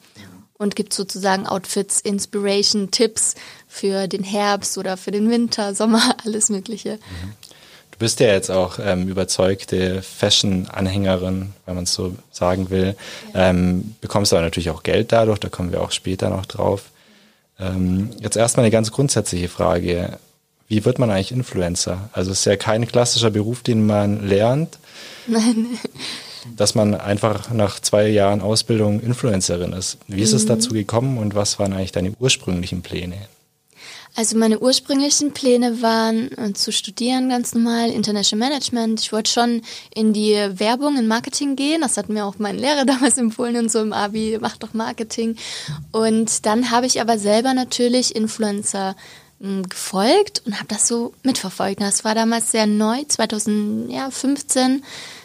Und 0.60 0.76
gibt 0.76 0.94
sozusagen 0.94 1.48
Outfits, 1.48 2.02
Inspiration, 2.02 2.92
Tipps 2.92 3.34
für 3.68 4.08
den 4.08 4.24
Herbst 4.24 4.78
oder 4.78 4.96
für 4.96 5.10
den 5.10 5.32
Winter, 5.32 5.74
Sommer, 5.76 6.18
alles 6.24 6.50
Mögliche. 6.50 7.00
Du 7.90 7.98
bist 7.98 8.20
ja 8.20 8.28
jetzt 8.28 8.52
auch 8.52 8.78
ähm, 8.80 9.08
überzeugte 9.08 10.04
Fashion-Anhängerin, 10.04 11.54
wenn 11.66 11.76
man 11.76 11.86
es 11.86 11.94
so 11.96 12.16
sagen 12.30 12.70
will. 12.70 12.96
Ja. 13.34 13.50
Ähm, 13.50 13.96
bekommst 14.02 14.34
aber 14.34 14.44
natürlich 14.44 14.70
auch 14.70 14.84
Geld 14.84 15.12
dadurch, 15.12 15.40
da 15.40 15.50
kommen 15.50 15.72
wir 15.72 15.82
auch 15.82 15.92
später 15.92 16.30
noch 16.30 16.46
drauf. 16.46 16.92
Ähm, 17.60 18.12
jetzt 18.20 18.38
erstmal 18.38 18.66
eine 18.66 18.72
ganz 18.72 18.92
grundsätzliche 18.92 19.50
Frage 19.50 20.20
wie 20.72 20.86
wird 20.86 21.00
man 21.00 21.12
eigentlich 21.12 21.34
Influencer? 21.34 22.10
Also 22.14 22.32
es 22.32 22.40
ist 22.40 22.46
ja 22.46 22.56
kein 22.56 22.88
klassischer 22.88 23.30
Beruf, 23.30 23.62
den 23.62 23.86
man 23.86 24.26
lernt. 24.26 24.80
Nein. 25.28 25.68
Dass 26.56 26.76
man 26.76 26.96
einfach 26.96 27.52
nach 27.52 27.82
zwei 27.82 28.08
Jahren 28.08 28.40
Ausbildung 28.40 29.02
Influencerin 29.02 29.74
ist. 29.74 29.98
Wie 30.08 30.22
ist 30.22 30.32
mhm. 30.32 30.38
es 30.38 30.46
dazu 30.46 30.70
gekommen 30.70 31.18
und 31.18 31.36
was 31.36 31.60
waren 31.60 31.74
eigentlich 31.74 31.92
deine 31.92 32.14
ursprünglichen 32.18 32.84
Pläne? 32.84 33.18
Also 34.16 34.38
meine 34.38 34.60
ursprünglichen 34.60 35.34
Pläne 35.34 35.82
waren 35.82 36.32
äh, 36.38 36.54
zu 36.54 36.72
studieren 36.72 37.28
ganz 37.28 37.54
normal, 37.54 37.90
International 37.90 38.50
Management. 38.50 39.02
Ich 39.02 39.12
wollte 39.12 39.30
schon 39.30 39.64
in 39.94 40.14
die 40.14 40.36
Werbung, 40.54 40.98
in 40.98 41.08
Marketing 41.08 41.58
gehen. 41.58 41.82
Das 41.82 41.98
hat 41.98 42.08
mir 42.08 42.26
auch 42.26 42.36
mein 42.38 42.58
Lehrer 42.58 42.86
damals 42.86 43.18
empfohlen 43.18 43.58
und 43.58 43.70
so 43.70 43.80
im 43.80 43.92
Abi, 43.92 44.38
mach 44.40 44.56
doch 44.56 44.74
Marketing. 44.74 45.36
Und 45.92 46.46
dann 46.46 46.72
habe 46.72 46.86
ich 46.86 47.02
aber 47.02 47.18
selber 47.18 47.54
natürlich 47.54 48.16
Influencer 48.16 48.96
gefolgt 49.42 50.44
und 50.46 50.56
habe 50.56 50.68
das 50.68 50.88
so 50.88 51.14
mitverfolgt. 51.24 51.82
Das 51.82 52.04
war 52.04 52.14
damals 52.16 52.52
sehr 52.52 52.68
neu, 52.68 53.04
2015, 53.08 54.84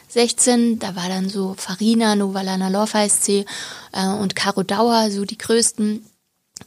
16. 0.08 0.78
Da 0.78 0.96
war 0.96 1.08
dann 1.08 1.28
so 1.28 1.54
Farina, 1.58 2.16
Novalana 2.16 2.86
sie, 3.08 3.44
äh, 3.92 4.06
und 4.06 4.34
Caro 4.34 4.62
Dauer, 4.62 5.10
so 5.10 5.24
die 5.24 5.38
größten. 5.38 6.04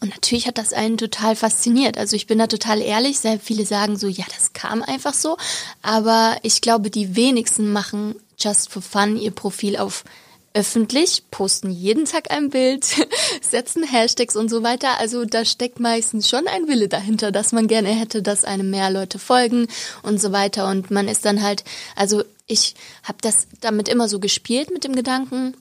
Und 0.02 0.10
natürlich 0.10 0.48
hat 0.48 0.60
das 0.60 0.74
einen 0.74 0.98
total 0.98 1.36
fasziniert. 1.36 1.98
Also 1.98 2.16
ich 2.16 2.28
bin 2.28 2.38
da 2.38 2.46
total 2.46 2.82
ehrlich. 2.82 3.20
Sehr 3.20 3.40
viele 3.40 3.66
sagen 3.66 3.98
so, 3.98 4.08
ja, 4.08 4.26
das 4.36 4.54
kam 4.54 4.84
einfach 4.84 5.16
so. 5.16 5.36
Aber 5.82 6.38
ich 6.44 6.62
glaube, 6.62 6.92
die 6.92 7.16
wenigsten 7.16 7.72
machen 7.72 8.16
just 8.38 8.72
for 8.72 8.84
fun 8.84 9.18
ihr 9.18 9.32
Profil 9.32 9.78
auf 9.78 10.04
öffentlich, 10.54 11.24
posten 11.32 11.70
jeden 11.70 12.06
Tag 12.06 12.32
ein 12.32 12.50
Bild, 12.50 12.86
setzen 13.42 13.84
Hashtags 13.84 14.36
und 14.36 14.50
so 14.50 14.64
weiter. 14.64 15.00
Also 15.00 15.26
da 15.26 15.46
steckt 15.46 15.80
meistens 15.80 16.28
schon 16.30 16.48
ein 16.48 16.68
Wille 16.68 16.88
dahinter, 16.88 17.32
dass 17.32 17.52
man 17.52 17.68
gerne 17.68 17.90
hätte, 17.90 18.22
dass 18.22 18.44
einem 18.44 18.70
mehr 18.70 18.90
Leute 18.90 19.20
folgen 19.20 19.68
und 20.02 20.20
so 20.20 20.32
weiter. 20.32 20.68
Und 20.68 20.92
man 20.92 21.08
ist 21.08 21.26
dann 21.26 21.44
halt, 21.44 21.64
also 21.96 22.24
ich 22.48 22.76
habe 23.04 23.20
das 23.22 23.48
damit 23.62 23.88
immer 23.88 24.10
so 24.10 24.20
gespielt 24.20 24.72
mit 24.72 24.84
dem 24.84 24.96
Gedanken. 24.96 25.56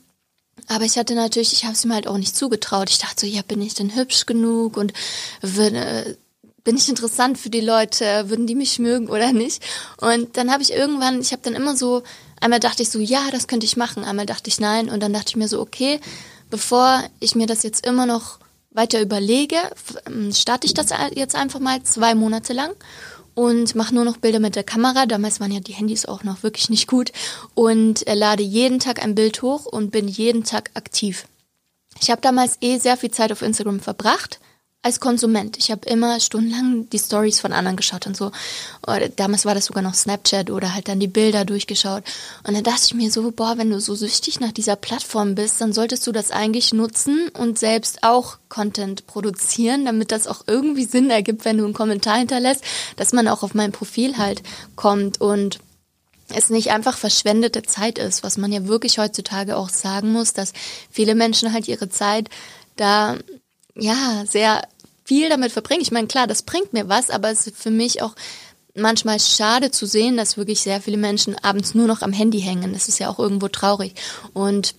Aber 0.66 0.84
ich 0.84 0.98
hatte 0.98 1.14
natürlich, 1.14 1.52
ich 1.52 1.64
habe 1.64 1.74
es 1.74 1.84
mir 1.84 1.94
halt 1.94 2.08
auch 2.08 2.18
nicht 2.18 2.34
zugetraut. 2.34 2.90
Ich 2.90 2.98
dachte 2.98 3.26
so, 3.26 3.26
ja, 3.26 3.42
bin 3.42 3.62
ich 3.62 3.74
denn 3.74 3.94
hübsch 3.94 4.26
genug 4.26 4.76
und 4.76 4.92
würde, 5.40 6.16
bin 6.64 6.76
ich 6.76 6.88
interessant 6.88 7.38
für 7.38 7.50
die 7.50 7.60
Leute, 7.60 8.28
würden 8.28 8.46
die 8.46 8.54
mich 8.54 8.78
mögen 8.78 9.08
oder 9.08 9.32
nicht? 9.32 9.62
Und 10.00 10.36
dann 10.36 10.50
habe 10.50 10.62
ich 10.62 10.72
irgendwann, 10.72 11.20
ich 11.20 11.32
habe 11.32 11.42
dann 11.42 11.54
immer 11.54 11.76
so 11.76 12.02
Einmal 12.40 12.60
dachte 12.60 12.82
ich 12.82 12.90
so, 12.90 12.98
ja, 12.98 13.30
das 13.30 13.48
könnte 13.48 13.66
ich 13.66 13.76
machen. 13.76 14.04
Einmal 14.04 14.26
dachte 14.26 14.48
ich 14.48 14.60
nein. 14.60 14.88
Und 14.88 15.00
dann 15.00 15.12
dachte 15.12 15.30
ich 15.30 15.36
mir 15.36 15.48
so, 15.48 15.60
okay, 15.60 16.00
bevor 16.50 17.02
ich 17.20 17.34
mir 17.34 17.46
das 17.46 17.62
jetzt 17.62 17.86
immer 17.86 18.06
noch 18.06 18.38
weiter 18.70 19.00
überlege, 19.00 19.56
ähm, 20.06 20.32
starte 20.32 20.66
ich 20.66 20.74
das 20.74 20.86
jetzt 21.14 21.34
einfach 21.34 21.60
mal 21.60 21.82
zwei 21.82 22.14
Monate 22.14 22.52
lang 22.52 22.70
und 23.34 23.74
mache 23.74 23.94
nur 23.94 24.04
noch 24.04 24.16
Bilder 24.16 24.40
mit 24.40 24.56
der 24.56 24.64
Kamera. 24.64 25.06
Damals 25.06 25.40
waren 25.40 25.52
ja 25.52 25.60
die 25.60 25.72
Handys 25.72 26.06
auch 26.06 26.24
noch 26.24 26.42
wirklich 26.42 26.70
nicht 26.70 26.86
gut. 26.86 27.12
Und 27.54 28.04
lade 28.06 28.42
jeden 28.42 28.80
Tag 28.80 29.02
ein 29.02 29.14
Bild 29.14 29.42
hoch 29.42 29.66
und 29.66 29.90
bin 29.90 30.08
jeden 30.08 30.44
Tag 30.44 30.70
aktiv. 30.74 31.26
Ich 32.00 32.10
habe 32.10 32.20
damals 32.20 32.58
eh 32.60 32.78
sehr 32.78 32.96
viel 32.96 33.10
Zeit 33.10 33.32
auf 33.32 33.42
Instagram 33.42 33.80
verbracht 33.80 34.38
als 34.82 35.00
Konsument. 35.00 35.56
Ich 35.58 35.70
habe 35.70 35.88
immer 35.88 36.20
stundenlang 36.20 36.88
die 36.90 36.98
Stories 36.98 37.40
von 37.40 37.52
anderen 37.52 37.76
geschaut 37.76 38.06
und 38.06 38.16
so. 38.16 38.30
Damals 39.16 39.44
war 39.44 39.54
das 39.54 39.66
sogar 39.66 39.82
noch 39.82 39.94
Snapchat 39.94 40.50
oder 40.50 40.72
halt 40.72 40.88
dann 40.88 41.00
die 41.00 41.08
Bilder 41.08 41.44
durchgeschaut. 41.44 42.04
Und 42.46 42.54
dann 42.54 42.62
dachte 42.62 42.84
ich 42.86 42.94
mir 42.94 43.10
so, 43.10 43.30
boah, 43.32 43.58
wenn 43.58 43.70
du 43.70 43.80
so 43.80 43.96
süchtig 43.96 44.38
nach 44.38 44.52
dieser 44.52 44.76
Plattform 44.76 45.34
bist, 45.34 45.60
dann 45.60 45.72
solltest 45.72 46.06
du 46.06 46.12
das 46.12 46.30
eigentlich 46.30 46.72
nutzen 46.72 47.28
und 47.36 47.58
selbst 47.58 48.04
auch 48.04 48.38
Content 48.48 49.06
produzieren, 49.08 49.84
damit 49.84 50.12
das 50.12 50.28
auch 50.28 50.44
irgendwie 50.46 50.84
Sinn 50.84 51.10
ergibt, 51.10 51.44
wenn 51.44 51.58
du 51.58 51.64
einen 51.64 51.74
Kommentar 51.74 52.18
hinterlässt, 52.18 52.62
dass 52.96 53.12
man 53.12 53.26
auch 53.26 53.42
auf 53.42 53.54
mein 53.54 53.72
Profil 53.72 54.16
halt 54.16 54.42
kommt 54.76 55.20
und 55.20 55.58
es 56.32 56.50
nicht 56.50 56.70
einfach 56.70 56.96
verschwendete 56.96 57.62
Zeit 57.62 57.98
ist, 57.98 58.22
was 58.22 58.36
man 58.36 58.52
ja 58.52 58.66
wirklich 58.66 58.98
heutzutage 58.98 59.56
auch 59.56 59.70
sagen 59.70 60.12
muss, 60.12 60.34
dass 60.34 60.52
viele 60.90 61.14
Menschen 61.14 61.52
halt 61.52 61.66
ihre 61.68 61.88
Zeit 61.88 62.28
da 62.76 63.16
ja 63.78 64.24
sehr 64.28 64.62
viel 65.04 65.28
damit 65.28 65.52
verbringe. 65.52 65.80
Ich 65.80 65.90
meine, 65.90 66.06
klar, 66.06 66.26
das 66.26 66.42
bringt 66.42 66.72
mir 66.72 66.88
was, 66.88 67.10
aber 67.10 67.30
es 67.30 67.46
ist 67.46 67.56
für 67.56 67.70
mich 67.70 68.02
auch 68.02 68.14
manchmal 68.74 69.18
schade 69.20 69.70
zu 69.70 69.86
sehen, 69.86 70.16
dass 70.16 70.36
wirklich 70.36 70.60
sehr 70.60 70.80
viele 70.80 70.98
Menschen 70.98 71.36
abends 71.42 71.74
nur 71.74 71.86
noch 71.86 72.02
am 72.02 72.12
Handy 72.12 72.40
hängen. 72.40 72.72
Das 72.72 72.88
ist 72.88 72.98
ja 72.98 73.08
auch 73.08 73.18
irgendwo 73.18 73.48
traurig. 73.48 73.94
Und 74.32 74.74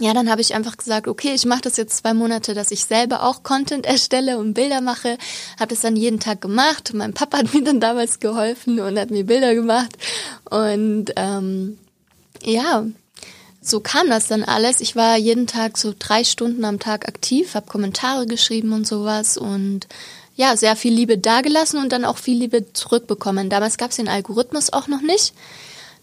ja, 0.00 0.14
dann 0.14 0.30
habe 0.30 0.40
ich 0.40 0.54
einfach 0.54 0.76
gesagt, 0.76 1.06
okay, 1.06 1.32
ich 1.34 1.44
mache 1.44 1.60
das 1.62 1.76
jetzt 1.76 1.96
zwei 1.98 2.12
Monate, 2.12 2.54
dass 2.54 2.70
ich 2.70 2.84
selber 2.84 3.22
auch 3.22 3.42
Content 3.42 3.86
erstelle 3.94 4.38
und 4.38 4.54
Bilder 4.54 4.80
mache. 4.80 5.16
Habe 5.58 5.68
das 5.68 5.80
dann 5.82 5.96
jeden 5.96 6.20
Tag 6.20 6.40
gemacht. 6.40 6.92
Mein 6.94 7.14
Papa 7.14 7.38
hat 7.38 7.54
mir 7.54 7.62
dann 7.62 7.80
damals 7.80 8.20
geholfen 8.20 8.80
und 8.80 8.98
hat 8.98 9.10
mir 9.10 9.24
Bilder 9.24 9.54
gemacht. 9.54 9.96
Und 10.50 11.12
ähm, 11.16 11.78
ja, 12.42 12.84
so 13.62 13.80
kam 13.80 14.10
das 14.10 14.26
dann 14.26 14.42
alles. 14.42 14.80
Ich 14.80 14.96
war 14.96 15.16
jeden 15.16 15.46
Tag 15.46 15.78
so 15.78 15.94
drei 15.96 16.24
Stunden 16.24 16.64
am 16.64 16.80
Tag 16.80 17.08
aktiv, 17.08 17.54
habe 17.54 17.66
Kommentare 17.66 18.26
geschrieben 18.26 18.72
und 18.72 18.86
sowas 18.86 19.38
und 19.38 19.86
ja, 20.34 20.56
sehr 20.56 20.76
viel 20.76 20.92
Liebe 20.92 21.18
dagelassen 21.18 21.78
und 21.80 21.92
dann 21.92 22.04
auch 22.04 22.18
viel 22.18 22.38
Liebe 22.38 22.72
zurückbekommen. 22.72 23.50
Damals 23.50 23.76
gab 23.76 23.90
es 23.90 23.96
den 23.96 24.08
Algorithmus 24.08 24.72
auch 24.72 24.88
noch 24.88 25.02
nicht. 25.02 25.34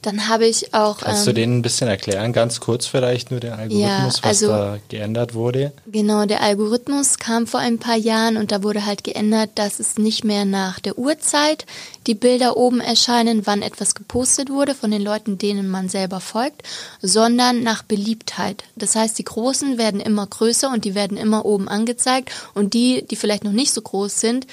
Dann 0.02 0.30
habe 0.30 0.46
ich 0.46 0.74
auch. 0.74 1.00
Kannst 1.00 1.28
ähm, 1.28 1.34
du 1.36 1.42
den 1.42 1.58
ein 1.58 1.62
bisschen 1.62 1.90
erklären, 1.90 2.32
ganz 2.32 2.62
kurz 2.62 2.86
vielleicht 2.86 3.32
nur 3.32 3.42
den 3.42 3.52
Algorithmus, 3.52 4.22
ja, 4.22 4.24
also, 4.24 4.48
was 4.48 4.58
da 4.58 4.78
geändert 4.88 5.34
wurde? 5.34 5.74
Genau, 5.88 6.26
der 6.26 6.42
Algorithmus 6.42 7.18
kam 7.18 7.48
vor 7.48 7.60
ein 7.60 7.80
paar 7.80 7.98
Jahren 7.98 8.38
und 8.38 8.54
da 8.54 8.64
wurde 8.64 8.86
halt 8.86 9.04
geändert, 9.04 9.52
dass 9.56 9.82
es 9.82 9.98
nicht 9.98 10.24
mehr 10.24 10.46
nach 10.46 10.80
der 10.80 10.98
Uhrzeit 10.98 11.66
die 12.08 12.16
Bilder 12.16 12.56
oben 12.56 12.80
erscheinen, 12.80 13.46
wann 13.46 13.62
etwas 13.62 13.94
gepostet 13.94 14.50
wurde 14.50 14.74
von 14.74 14.90
den 14.90 15.02
Leuten, 15.02 15.38
denen 15.38 15.68
man 15.68 15.90
selber 15.90 16.22
folgt, 16.22 16.64
sondern 17.02 17.62
nach 17.62 17.84
Beliebtheit. 17.84 18.64
Das 18.78 18.96
heißt, 18.96 19.20
die 19.20 19.26
Großen 19.26 19.78
werden 19.78 20.00
immer 20.00 20.26
größer 20.26 20.72
und 20.72 20.86
die 20.86 20.96
werden 20.96 21.18
immer 21.18 21.46
oben 21.46 21.68
angezeigt 21.68 22.32
und 22.54 22.74
die, 22.74 23.06
die 23.06 23.18
vielleicht 23.18 23.44
noch 23.44 23.52
nicht 23.52 23.74
so 23.74 23.82
groß 23.82 24.18
sind, 24.18 24.48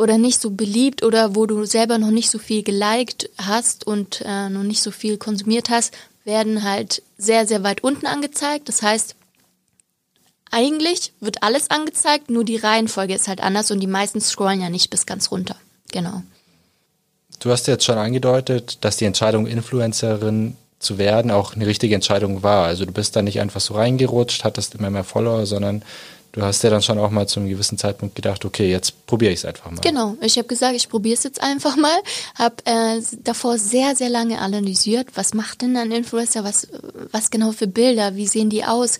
oder 0.00 0.16
nicht 0.16 0.40
so 0.40 0.50
beliebt 0.50 1.02
oder 1.02 1.34
wo 1.34 1.46
du 1.46 1.64
selber 1.66 1.98
noch 1.98 2.10
nicht 2.10 2.30
so 2.30 2.38
viel 2.38 2.62
geliked 2.62 3.28
hast 3.38 3.86
und 3.86 4.22
äh, 4.24 4.48
noch 4.48 4.62
nicht 4.62 4.82
so 4.82 4.90
viel 4.90 5.18
konsumiert 5.18 5.68
hast, 5.68 5.94
werden 6.24 6.64
halt 6.64 7.02
sehr, 7.18 7.46
sehr 7.46 7.62
weit 7.62 7.84
unten 7.84 8.06
angezeigt. 8.06 8.68
Das 8.68 8.82
heißt, 8.82 9.14
eigentlich 10.50 11.12
wird 11.20 11.42
alles 11.42 11.70
angezeigt, 11.70 12.30
nur 12.30 12.44
die 12.44 12.56
Reihenfolge 12.56 13.14
ist 13.14 13.28
halt 13.28 13.42
anders 13.42 13.70
und 13.70 13.80
die 13.80 13.86
meisten 13.86 14.20
scrollen 14.20 14.62
ja 14.62 14.70
nicht 14.70 14.90
bis 14.90 15.04
ganz 15.04 15.30
runter. 15.30 15.56
Genau. 15.92 16.22
Du 17.38 17.50
hast 17.50 17.66
jetzt 17.68 17.84
schon 17.84 17.98
angedeutet, 17.98 18.78
dass 18.80 18.96
die 18.96 19.04
Entscheidung, 19.04 19.46
Influencerin 19.46 20.56
zu 20.78 20.96
werden, 20.96 21.30
auch 21.30 21.54
eine 21.54 21.66
richtige 21.66 21.94
Entscheidung 21.94 22.42
war. 22.42 22.64
Also 22.64 22.86
du 22.86 22.92
bist 22.92 23.16
da 23.16 23.22
nicht 23.22 23.38
einfach 23.38 23.60
so 23.60 23.74
reingerutscht, 23.74 24.44
hattest 24.44 24.74
immer 24.74 24.90
mehr 24.90 25.04
Follower, 25.04 25.44
sondern 25.44 25.82
du 26.32 26.42
hast 26.42 26.62
ja 26.62 26.70
dann 26.70 26.82
schon 26.82 26.98
auch 26.98 27.10
mal 27.10 27.26
zu 27.26 27.40
einem 27.40 27.48
gewissen 27.48 27.78
Zeitpunkt 27.78 28.14
gedacht, 28.14 28.44
okay, 28.44 28.70
jetzt 28.70 29.06
probiere 29.06 29.32
ich 29.32 29.40
es 29.40 29.44
einfach 29.44 29.70
mal. 29.70 29.80
Genau, 29.80 30.16
ich 30.20 30.36
habe 30.38 30.46
gesagt, 30.46 30.74
ich 30.76 30.88
probiere 30.88 31.14
es 31.14 31.24
jetzt 31.24 31.42
einfach 31.42 31.76
mal. 31.76 31.98
Habe 32.36 32.56
äh, 32.64 33.00
davor 33.22 33.58
sehr, 33.58 33.96
sehr 33.96 34.08
lange 34.08 34.38
analysiert, 34.38 35.08
was 35.14 35.34
macht 35.34 35.62
denn 35.62 35.76
ein 35.76 35.92
Influencer, 35.92 36.44
was, 36.44 36.68
was 37.10 37.30
genau 37.30 37.52
für 37.52 37.66
Bilder, 37.66 38.16
wie 38.16 38.26
sehen 38.26 38.50
die 38.50 38.64
aus, 38.64 38.98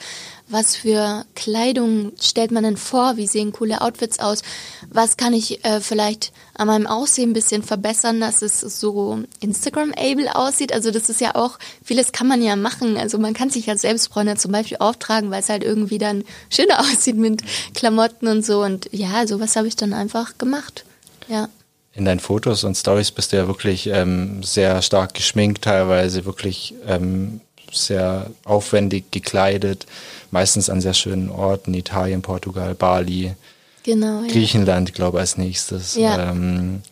was 0.51 0.77
für 0.77 1.25
Kleidung 1.35 2.13
stellt 2.21 2.51
man 2.51 2.65
denn 2.65 2.77
vor, 2.77 3.17
wie 3.17 3.27
sehen 3.27 3.53
coole 3.53 3.81
Outfits 3.81 4.19
aus, 4.19 4.43
was 4.91 5.17
kann 5.17 5.33
ich 5.33 5.65
äh, 5.65 5.81
vielleicht 5.81 6.33
an 6.55 6.67
meinem 6.67 6.87
Aussehen 6.87 7.31
ein 7.31 7.35
bisschen 7.35 7.63
verbessern, 7.63 8.21
dass 8.21 8.43
es 8.43 8.61
so 8.61 9.23
Instagram-able 9.41 10.35
aussieht. 10.35 10.73
Also 10.73 10.91
das 10.91 11.09
ist 11.09 11.21
ja 11.21 11.35
auch, 11.35 11.59
vieles 11.85 12.13
kann 12.13 12.27
man 12.27 12.43
ja 12.43 12.57
machen. 12.57 12.97
Also 12.97 13.19
man 13.19 13.35
kann 13.35 13.51
sich 13.51 13.69
als 13.69 13.83
Selbstbräuner 13.83 14.37
zum 14.37 14.53
Beispiel 14.53 14.79
auftragen, 14.79 15.31
weil 15.31 15.41
es 15.41 15.49
halt 15.49 15.65
irgendwie 15.65 15.99
dann 15.99 16.25
schöner 16.51 16.81
aussieht 16.81 17.17
mit 17.17 17.43
Klamotten 17.75 18.29
und 18.29 18.45
so. 18.45 18.63
Und 18.63 18.89
ja, 18.93 19.27
sowas 19.27 19.57
habe 19.57 19.69
ich 19.69 19.77
dann 19.77 19.93
einfach 19.93 20.37
gemacht. 20.39 20.85
Ja. 21.29 21.49
In 21.93 22.05
deinen 22.05 22.21
Fotos 22.21 22.63
und 22.65 22.77
Stories 22.77 23.11
bist 23.11 23.33
du 23.33 23.37
ja 23.37 23.47
wirklich 23.49 23.89
ähm, 23.89 24.43
sehr 24.43 24.81
stark 24.81 25.15
geschminkt, 25.15 25.63
teilweise 25.63 26.25
wirklich 26.25 26.75
ähm, 26.87 27.41
sehr 27.73 28.31
aufwendig 28.45 29.11
gekleidet, 29.11 29.87
meistens 30.31 30.71
an 30.71 30.81
sehr 30.81 30.95
schönen 30.95 31.31
Orten, 31.31 31.75
Italien, 31.75 32.23
Portugal, 32.23 32.75
Bali, 32.75 33.35
genau, 33.83 34.23
Griechenland, 34.29 34.91
ja. 34.91 34.95
glaube 34.95 35.19
ich, 35.19 35.21
als 35.21 35.37
nächstes. 35.37 35.95
Ja. 35.95 36.31
Ähm, 36.31 36.83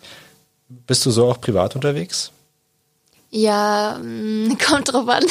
bist 0.86 1.04
du 1.06 1.10
so 1.10 1.30
auch 1.30 1.40
privat 1.40 1.74
unterwegs? 1.74 2.30
Ja, 3.30 3.98
mm, 4.02 4.56
kommt 4.66 4.92
drauf 4.92 5.08
an. 5.08 5.24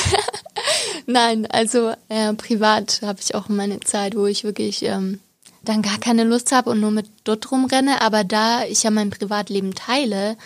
Nein, 1.05 1.47
also 1.47 1.93
äh, 2.09 2.33
privat 2.33 3.01
habe 3.01 3.19
ich 3.21 3.35
auch 3.35 3.49
meine 3.49 3.79
Zeit, 3.79 4.15
wo 4.15 4.25
ich 4.25 4.43
wirklich 4.43 4.83
ähm, 4.83 5.19
dann 5.63 5.81
gar 5.81 5.97
keine 5.97 6.23
Lust 6.23 6.51
habe 6.51 6.69
und 6.69 6.79
nur 6.79 6.91
mit 6.91 7.07
dort 7.23 7.51
rumrenne. 7.51 8.01
Aber 8.01 8.23
da 8.23 8.63
ich 8.63 8.83
ja 8.83 8.91
mein 8.91 9.09
Privatleben 9.09 9.73
teile, 9.73 10.37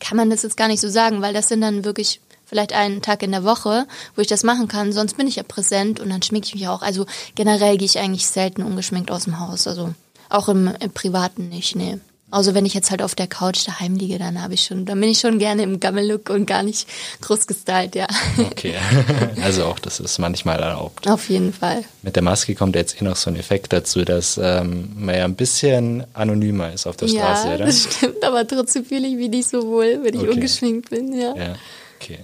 kann 0.00 0.16
man 0.16 0.30
das 0.30 0.42
jetzt 0.42 0.56
gar 0.56 0.68
nicht 0.68 0.80
so 0.80 0.88
sagen, 0.88 1.22
weil 1.22 1.32
das 1.32 1.48
sind 1.48 1.60
dann 1.60 1.84
wirklich 1.84 2.20
vielleicht 2.52 2.74
einen 2.74 3.00
Tag 3.00 3.22
in 3.22 3.32
der 3.32 3.44
Woche, 3.44 3.86
wo 4.14 4.20
ich 4.20 4.28
das 4.28 4.44
machen 4.44 4.68
kann. 4.68 4.92
Sonst 4.92 5.16
bin 5.16 5.26
ich 5.26 5.36
ja 5.36 5.42
präsent 5.42 6.00
und 6.00 6.10
dann 6.10 6.20
schminke 6.20 6.48
ich 6.48 6.54
mich 6.54 6.68
auch. 6.68 6.82
Also 6.82 7.06
generell 7.34 7.78
gehe 7.78 7.86
ich 7.86 7.98
eigentlich 7.98 8.26
selten 8.26 8.62
ungeschminkt 8.62 9.10
aus 9.10 9.24
dem 9.24 9.40
Haus. 9.40 9.66
Also 9.66 9.94
auch 10.28 10.50
im, 10.50 10.70
im 10.78 10.90
Privaten 10.90 11.48
nicht, 11.48 11.76
nee. 11.76 11.98
Also 12.30 12.54
wenn 12.54 12.66
ich 12.66 12.74
jetzt 12.74 12.90
halt 12.90 13.02
auf 13.02 13.14
der 13.14 13.26
Couch 13.26 13.66
daheim 13.66 13.96
liege, 13.96 14.18
dann 14.18 14.42
habe 14.42 14.52
ich 14.52 14.64
schon, 14.64 14.84
dann 14.84 15.00
bin 15.00 15.08
ich 15.08 15.20
schon 15.20 15.38
gerne 15.38 15.62
im 15.62 15.80
Gammellook 15.80 16.28
und 16.28 16.44
gar 16.44 16.62
nicht 16.62 16.86
groß 17.22 17.46
gestylt, 17.46 17.94
ja. 17.94 18.06
Okay. 18.38 18.74
Also 19.42 19.64
auch 19.64 19.78
das 19.78 19.98
ist 19.98 20.18
manchmal 20.18 20.60
erlaubt. 20.60 21.08
Auf 21.08 21.28
jeden 21.28 21.52
Fall. 21.52 21.84
Mit 22.02 22.16
der 22.16 22.22
Maske 22.22 22.54
kommt 22.54 22.76
jetzt 22.76 23.00
eh 23.00 23.04
noch 23.04 23.16
so 23.16 23.30
ein 23.30 23.36
Effekt 23.36 23.72
dazu, 23.72 24.04
dass 24.04 24.38
ähm, 24.42 24.92
man 24.94 25.14
ja 25.14 25.24
ein 25.24 25.36
bisschen 25.36 26.04
anonymer 26.12 26.72
ist 26.72 26.86
auf 26.86 26.96
der 26.96 27.08
Straße, 27.08 27.48
ja, 27.48 27.54
oder? 27.54 27.66
Das 27.66 27.82
stimmt, 27.82 28.22
aber 28.22 28.46
trotzdem 28.46 28.84
fühle 28.84 29.06
ich 29.06 29.16
mich 29.16 29.30
nicht 29.30 29.48
so 29.48 29.66
wohl, 29.66 30.00
wenn 30.02 30.14
ich 30.14 30.20
okay. 30.20 30.30
ungeschminkt 30.30 30.90
bin, 30.90 31.12
ja. 31.18 31.34
Ja, 31.34 31.56
okay. 31.98 32.18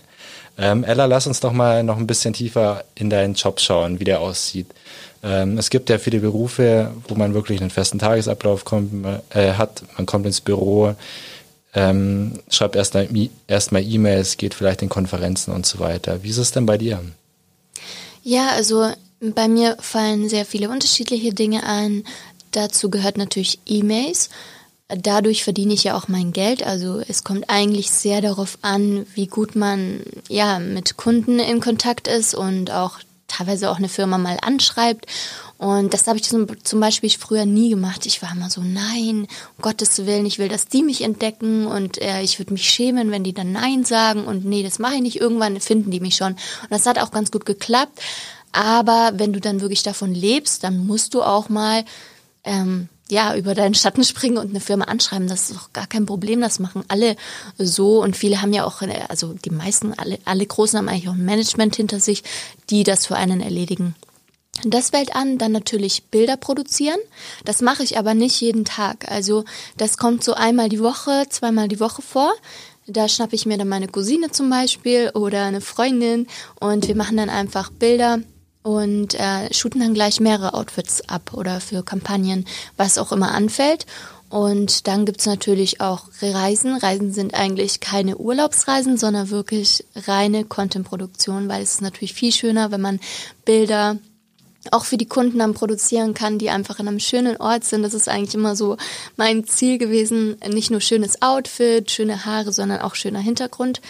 Ähm, 0.58 0.82
Ella, 0.82 1.04
lass 1.06 1.26
uns 1.26 1.40
doch 1.40 1.52
mal 1.52 1.84
noch 1.84 1.98
ein 1.98 2.06
bisschen 2.06 2.34
tiefer 2.34 2.84
in 2.96 3.10
deinen 3.10 3.34
Job 3.34 3.60
schauen, 3.60 4.00
wie 4.00 4.04
der 4.04 4.20
aussieht. 4.20 4.66
Ähm, 5.22 5.56
es 5.56 5.70
gibt 5.70 5.88
ja 5.88 5.98
viele 5.98 6.20
Berufe, 6.20 6.90
wo 7.06 7.14
man 7.14 7.32
wirklich 7.32 7.60
einen 7.60 7.70
festen 7.70 7.98
Tagesablauf 7.98 8.64
kommt, 8.64 9.06
äh, 9.30 9.52
hat. 9.52 9.82
Man 9.96 10.06
kommt 10.06 10.26
ins 10.26 10.40
Büro, 10.40 10.94
ähm, 11.74 12.40
schreibt 12.50 12.76
erstmal 12.76 13.08
erst 13.46 13.72
E-Mails, 13.72 14.36
geht 14.36 14.54
vielleicht 14.54 14.82
in 14.82 14.88
Konferenzen 14.88 15.52
und 15.52 15.64
so 15.64 15.78
weiter. 15.78 16.22
Wie 16.22 16.30
ist 16.30 16.38
es 16.38 16.50
denn 16.50 16.66
bei 16.66 16.76
dir? 16.76 17.00
Ja, 18.24 18.50
also 18.50 18.90
bei 19.20 19.48
mir 19.48 19.76
fallen 19.80 20.28
sehr 20.28 20.44
viele 20.44 20.70
unterschiedliche 20.70 21.32
Dinge 21.32 21.64
an. 21.64 22.04
Dazu 22.52 22.90
gehört 22.90 23.16
natürlich 23.16 23.58
E-Mails. 23.66 24.30
Dadurch 24.88 25.44
verdiene 25.44 25.74
ich 25.74 25.84
ja 25.84 25.96
auch 25.96 26.08
mein 26.08 26.32
Geld. 26.32 26.62
Also 26.62 27.00
es 27.06 27.22
kommt 27.22 27.50
eigentlich 27.50 27.90
sehr 27.90 28.22
darauf 28.22 28.58
an, 28.62 29.06
wie 29.14 29.26
gut 29.26 29.54
man 29.54 30.02
ja 30.28 30.58
mit 30.58 30.96
Kunden 30.96 31.38
in 31.38 31.60
Kontakt 31.60 32.08
ist 32.08 32.34
und 32.34 32.70
auch 32.70 32.98
teilweise 33.26 33.70
auch 33.70 33.76
eine 33.76 33.90
Firma 33.90 34.16
mal 34.16 34.38
anschreibt. 34.40 35.06
Und 35.58 35.92
das 35.92 36.06
habe 36.06 36.18
ich 36.18 36.24
zum 36.24 36.80
Beispiel 36.80 37.10
früher 37.10 37.44
nie 37.44 37.68
gemacht. 37.68 38.06
Ich 38.06 38.22
war 38.22 38.32
immer 38.32 38.48
so, 38.48 38.62
nein, 38.62 39.26
um 39.56 39.62
Gottes 39.62 40.06
Willen, 40.06 40.24
ich 40.24 40.38
will, 40.38 40.48
dass 40.48 40.68
die 40.68 40.82
mich 40.82 41.02
entdecken 41.02 41.66
und 41.66 42.00
äh, 42.00 42.22
ich 42.22 42.38
würde 42.38 42.52
mich 42.52 42.68
schämen, 42.68 43.10
wenn 43.10 43.24
die 43.24 43.34
dann 43.34 43.52
Nein 43.52 43.84
sagen 43.84 44.24
und 44.24 44.44
nee, 44.44 44.62
das 44.62 44.78
mache 44.78 44.94
ich 44.94 45.02
nicht. 45.02 45.20
Irgendwann 45.20 45.60
finden 45.60 45.90
die 45.90 46.00
mich 46.00 46.16
schon. 46.16 46.32
Und 46.32 46.70
das 46.70 46.86
hat 46.86 46.98
auch 46.98 47.10
ganz 47.10 47.30
gut 47.30 47.44
geklappt. 47.44 48.00
Aber 48.52 49.12
wenn 49.16 49.32
du 49.32 49.40
dann 49.40 49.60
wirklich 49.60 49.82
davon 49.82 50.14
lebst, 50.14 50.64
dann 50.64 50.86
musst 50.86 51.12
du 51.12 51.22
auch 51.22 51.48
mal 51.48 51.84
ähm, 52.44 52.88
ja, 53.10 53.34
über 53.34 53.54
deinen 53.54 53.74
Schatten 53.74 54.04
springen 54.04 54.38
und 54.38 54.50
eine 54.50 54.60
Firma 54.60 54.84
anschreiben, 54.84 55.28
das 55.28 55.50
ist 55.50 55.56
doch 55.56 55.72
gar 55.72 55.86
kein 55.86 56.06
Problem. 56.06 56.40
Das 56.40 56.58
machen 56.58 56.84
alle 56.88 57.16
so 57.56 58.02
und 58.02 58.16
viele 58.16 58.42
haben 58.42 58.52
ja 58.52 58.64
auch, 58.64 58.82
also 59.08 59.32
die 59.32 59.50
meisten, 59.50 59.94
alle, 59.94 60.18
alle 60.24 60.46
Großen 60.46 60.78
haben 60.78 60.88
eigentlich 60.88 61.08
auch 61.08 61.14
ein 61.14 61.24
Management 61.24 61.76
hinter 61.76 62.00
sich, 62.00 62.22
die 62.70 62.84
das 62.84 63.06
für 63.06 63.16
einen 63.16 63.40
erledigen. 63.40 63.94
Das 64.64 64.90
fällt 64.90 65.14
an, 65.14 65.38
dann 65.38 65.52
natürlich 65.52 66.04
Bilder 66.04 66.36
produzieren. 66.36 66.98
Das 67.44 67.62
mache 67.62 67.84
ich 67.84 67.96
aber 67.96 68.14
nicht 68.14 68.40
jeden 68.40 68.64
Tag. 68.64 69.10
Also 69.10 69.44
das 69.76 69.98
kommt 69.98 70.24
so 70.24 70.34
einmal 70.34 70.68
die 70.68 70.80
Woche, 70.80 71.26
zweimal 71.28 71.68
die 71.68 71.80
Woche 71.80 72.02
vor. 72.02 72.32
Da 72.86 73.08
schnappe 73.08 73.36
ich 73.36 73.46
mir 73.46 73.58
dann 73.58 73.68
meine 73.68 73.86
Cousine 73.86 74.30
zum 74.30 74.50
Beispiel 74.50 75.10
oder 75.14 75.44
eine 75.44 75.60
Freundin 75.60 76.26
und 76.58 76.88
wir 76.88 76.96
machen 76.96 77.18
dann 77.18 77.30
einfach 77.30 77.70
Bilder 77.70 78.20
und 78.68 79.14
äh, 79.14 79.52
shooten 79.54 79.80
dann 79.80 79.94
gleich 79.94 80.20
mehrere 80.20 80.52
Outfits 80.52 81.08
ab 81.08 81.32
oder 81.32 81.58
für 81.58 81.82
Kampagnen, 81.82 82.44
was 82.76 82.98
auch 82.98 83.12
immer 83.12 83.32
anfällt. 83.32 83.86
Und 84.28 84.86
dann 84.86 85.06
gibt's 85.06 85.24
natürlich 85.24 85.80
auch 85.80 86.08
Reisen. 86.20 86.76
Reisen 86.76 87.14
sind 87.14 87.32
eigentlich 87.32 87.80
keine 87.80 88.18
Urlaubsreisen, 88.18 88.98
sondern 88.98 89.30
wirklich 89.30 89.86
reine 89.96 90.44
Content-Produktion, 90.44 91.48
weil 91.48 91.62
es 91.62 91.74
ist 91.74 91.80
natürlich 91.80 92.12
viel 92.12 92.30
schöner, 92.30 92.70
wenn 92.70 92.82
man 92.82 93.00
Bilder 93.46 93.96
auch 94.70 94.84
für 94.84 94.98
die 94.98 95.08
Kunden 95.08 95.38
dann 95.38 95.54
produzieren 95.54 96.12
kann, 96.12 96.36
die 96.36 96.50
einfach 96.50 96.78
an 96.78 96.88
einem 96.88 97.00
schönen 97.00 97.38
Ort 97.38 97.64
sind. 97.64 97.82
Das 97.82 97.94
ist 97.94 98.06
eigentlich 98.06 98.34
immer 98.34 98.54
so 98.54 98.76
mein 99.16 99.46
Ziel 99.46 99.78
gewesen. 99.78 100.36
Nicht 100.46 100.70
nur 100.70 100.82
schönes 100.82 101.22
Outfit, 101.22 101.90
schöne 101.90 102.26
Haare, 102.26 102.52
sondern 102.52 102.82
auch 102.82 102.96
schöner 102.96 103.20
Hintergrund. 103.20 103.80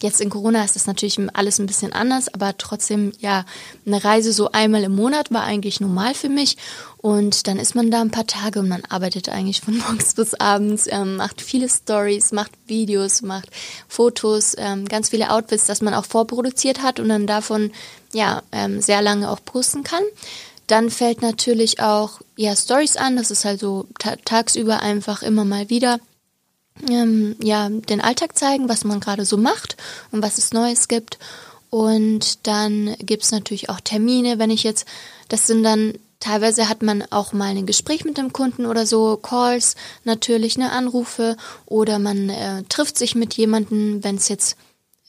Jetzt 0.00 0.20
in 0.20 0.28
Corona 0.28 0.62
ist 0.62 0.76
das 0.76 0.86
natürlich 0.86 1.18
alles 1.32 1.58
ein 1.58 1.66
bisschen 1.66 1.92
anders, 1.94 2.32
aber 2.32 2.58
trotzdem, 2.58 3.12
ja, 3.18 3.46
eine 3.86 4.04
Reise 4.04 4.32
so 4.32 4.52
einmal 4.52 4.84
im 4.84 4.94
Monat 4.94 5.32
war 5.32 5.42
eigentlich 5.42 5.80
normal 5.80 6.12
für 6.14 6.28
mich. 6.28 6.58
Und 6.98 7.46
dann 7.46 7.58
ist 7.58 7.74
man 7.74 7.90
da 7.90 8.02
ein 8.02 8.10
paar 8.10 8.26
Tage 8.26 8.60
und 8.60 8.68
man 8.68 8.84
arbeitet 8.88 9.30
eigentlich 9.30 9.62
von 9.62 9.78
morgens 9.78 10.12
bis 10.12 10.34
abends, 10.34 10.86
ähm, 10.90 11.16
macht 11.16 11.40
viele 11.40 11.68
Stories, 11.68 12.32
macht 12.32 12.52
Videos, 12.66 13.22
macht 13.22 13.48
Fotos, 13.88 14.54
ähm, 14.58 14.86
ganz 14.86 15.08
viele 15.08 15.30
Outfits, 15.30 15.66
das 15.66 15.80
man 15.80 15.94
auch 15.94 16.04
vorproduziert 16.04 16.82
hat 16.82 17.00
und 17.00 17.08
dann 17.08 17.26
davon 17.26 17.72
ja 18.12 18.42
ähm, 18.52 18.82
sehr 18.82 19.00
lange 19.00 19.30
auch 19.30 19.42
posten 19.44 19.82
kann. 19.82 20.02
Dann 20.66 20.90
fällt 20.90 21.22
natürlich 21.22 21.80
auch 21.80 22.20
ja 22.36 22.54
Stories 22.54 22.96
an, 22.96 23.16
das 23.16 23.30
ist 23.30 23.46
halt 23.46 23.60
so 23.60 23.86
ta 23.98 24.16
tagsüber 24.24 24.82
einfach 24.82 25.22
immer 25.22 25.44
mal 25.44 25.70
wieder 25.70 26.00
ähm, 26.88 27.36
ja 27.42 27.68
den 27.68 28.00
Alltag 28.00 28.36
zeigen, 28.36 28.68
was 28.68 28.84
man 28.84 29.00
gerade 29.00 29.24
so 29.24 29.36
macht 29.36 29.76
und 30.12 30.22
was 30.22 30.38
es 30.38 30.52
Neues 30.52 30.88
gibt. 30.88 31.18
Und 31.70 32.46
dann 32.46 32.94
gibt's 33.00 33.32
natürlich 33.32 33.68
auch 33.70 33.80
Termine, 33.80 34.38
wenn 34.38 34.50
ich 34.50 34.62
jetzt, 34.62 34.86
das 35.28 35.46
sind 35.46 35.62
dann 35.62 35.94
Teilweise 36.18 36.68
hat 36.68 36.82
man 36.82 37.04
auch 37.10 37.32
mal 37.32 37.54
ein 37.54 37.66
Gespräch 37.66 38.04
mit 38.04 38.16
dem 38.16 38.32
Kunden 38.32 38.64
oder 38.64 38.86
so, 38.86 39.16
Calls 39.16 39.76
natürlich, 40.04 40.56
ne, 40.56 40.72
Anrufe 40.72 41.36
oder 41.66 41.98
man 41.98 42.30
äh, 42.30 42.62
trifft 42.64 42.96
sich 42.96 43.14
mit 43.14 43.34
jemandem, 43.34 44.02
wenn 44.02 44.16
es 44.16 44.28
jetzt 44.28 44.56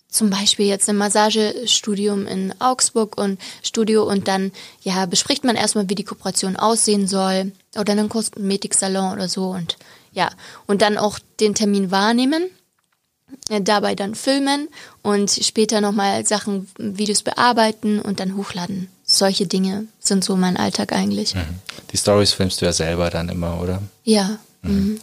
zum 0.10 0.30
Beispiel 0.30 0.68
jetzt 0.68 0.90
ein 0.90 0.98
Massagestudium 0.98 2.28
in 2.28 2.54
Augsburg 2.60 3.18
und 3.18 3.40
Studio 3.64 4.04
und 4.04 4.28
dann 4.28 4.52
ja 4.82 5.06
bespricht 5.06 5.44
man 5.44 5.56
erstmal, 5.56 5.90
wie 5.90 5.96
die 5.96 6.04
Kooperation 6.04 6.56
aussehen 6.56 7.08
soll 7.08 7.52
oder 7.78 7.94
einen 7.94 8.10
Kosmetiksalon 8.10 9.14
oder 9.14 9.30
so 9.30 9.50
und 9.50 9.78
ja 10.18 10.30
und 10.66 10.82
dann 10.82 10.98
auch 10.98 11.20
den 11.40 11.56
Termin 11.56 11.92
wahrnehmen, 11.92 12.50
äh, 13.50 13.62
dabei 13.62 13.96
dann 13.96 14.16
filmen 14.16 14.68
und 15.04 15.30
später 15.32 15.80
nochmal 15.80 16.26
Sachen, 16.26 16.68
Videos 16.78 17.22
bearbeiten 17.22 18.02
und 18.02 18.20
dann 18.20 18.36
hochladen. 18.36 18.90
Solche 19.06 19.48
Dinge 19.48 19.86
sind 20.00 20.26
so 20.26 20.36
mein 20.36 20.58
Alltag 20.58 20.92
eigentlich. 20.92 21.36
Mhm. 21.36 21.60
Die 21.94 21.98
Stories 21.98 22.34
filmst 22.34 22.60
du 22.60 22.66
ja 22.66 22.74
selber 22.74 23.10
dann 23.10 23.30
immer, 23.30 23.62
oder? 23.62 23.82
Ja. 24.04 24.40
Mhm. 24.64 24.72
Mhm. 24.72 25.00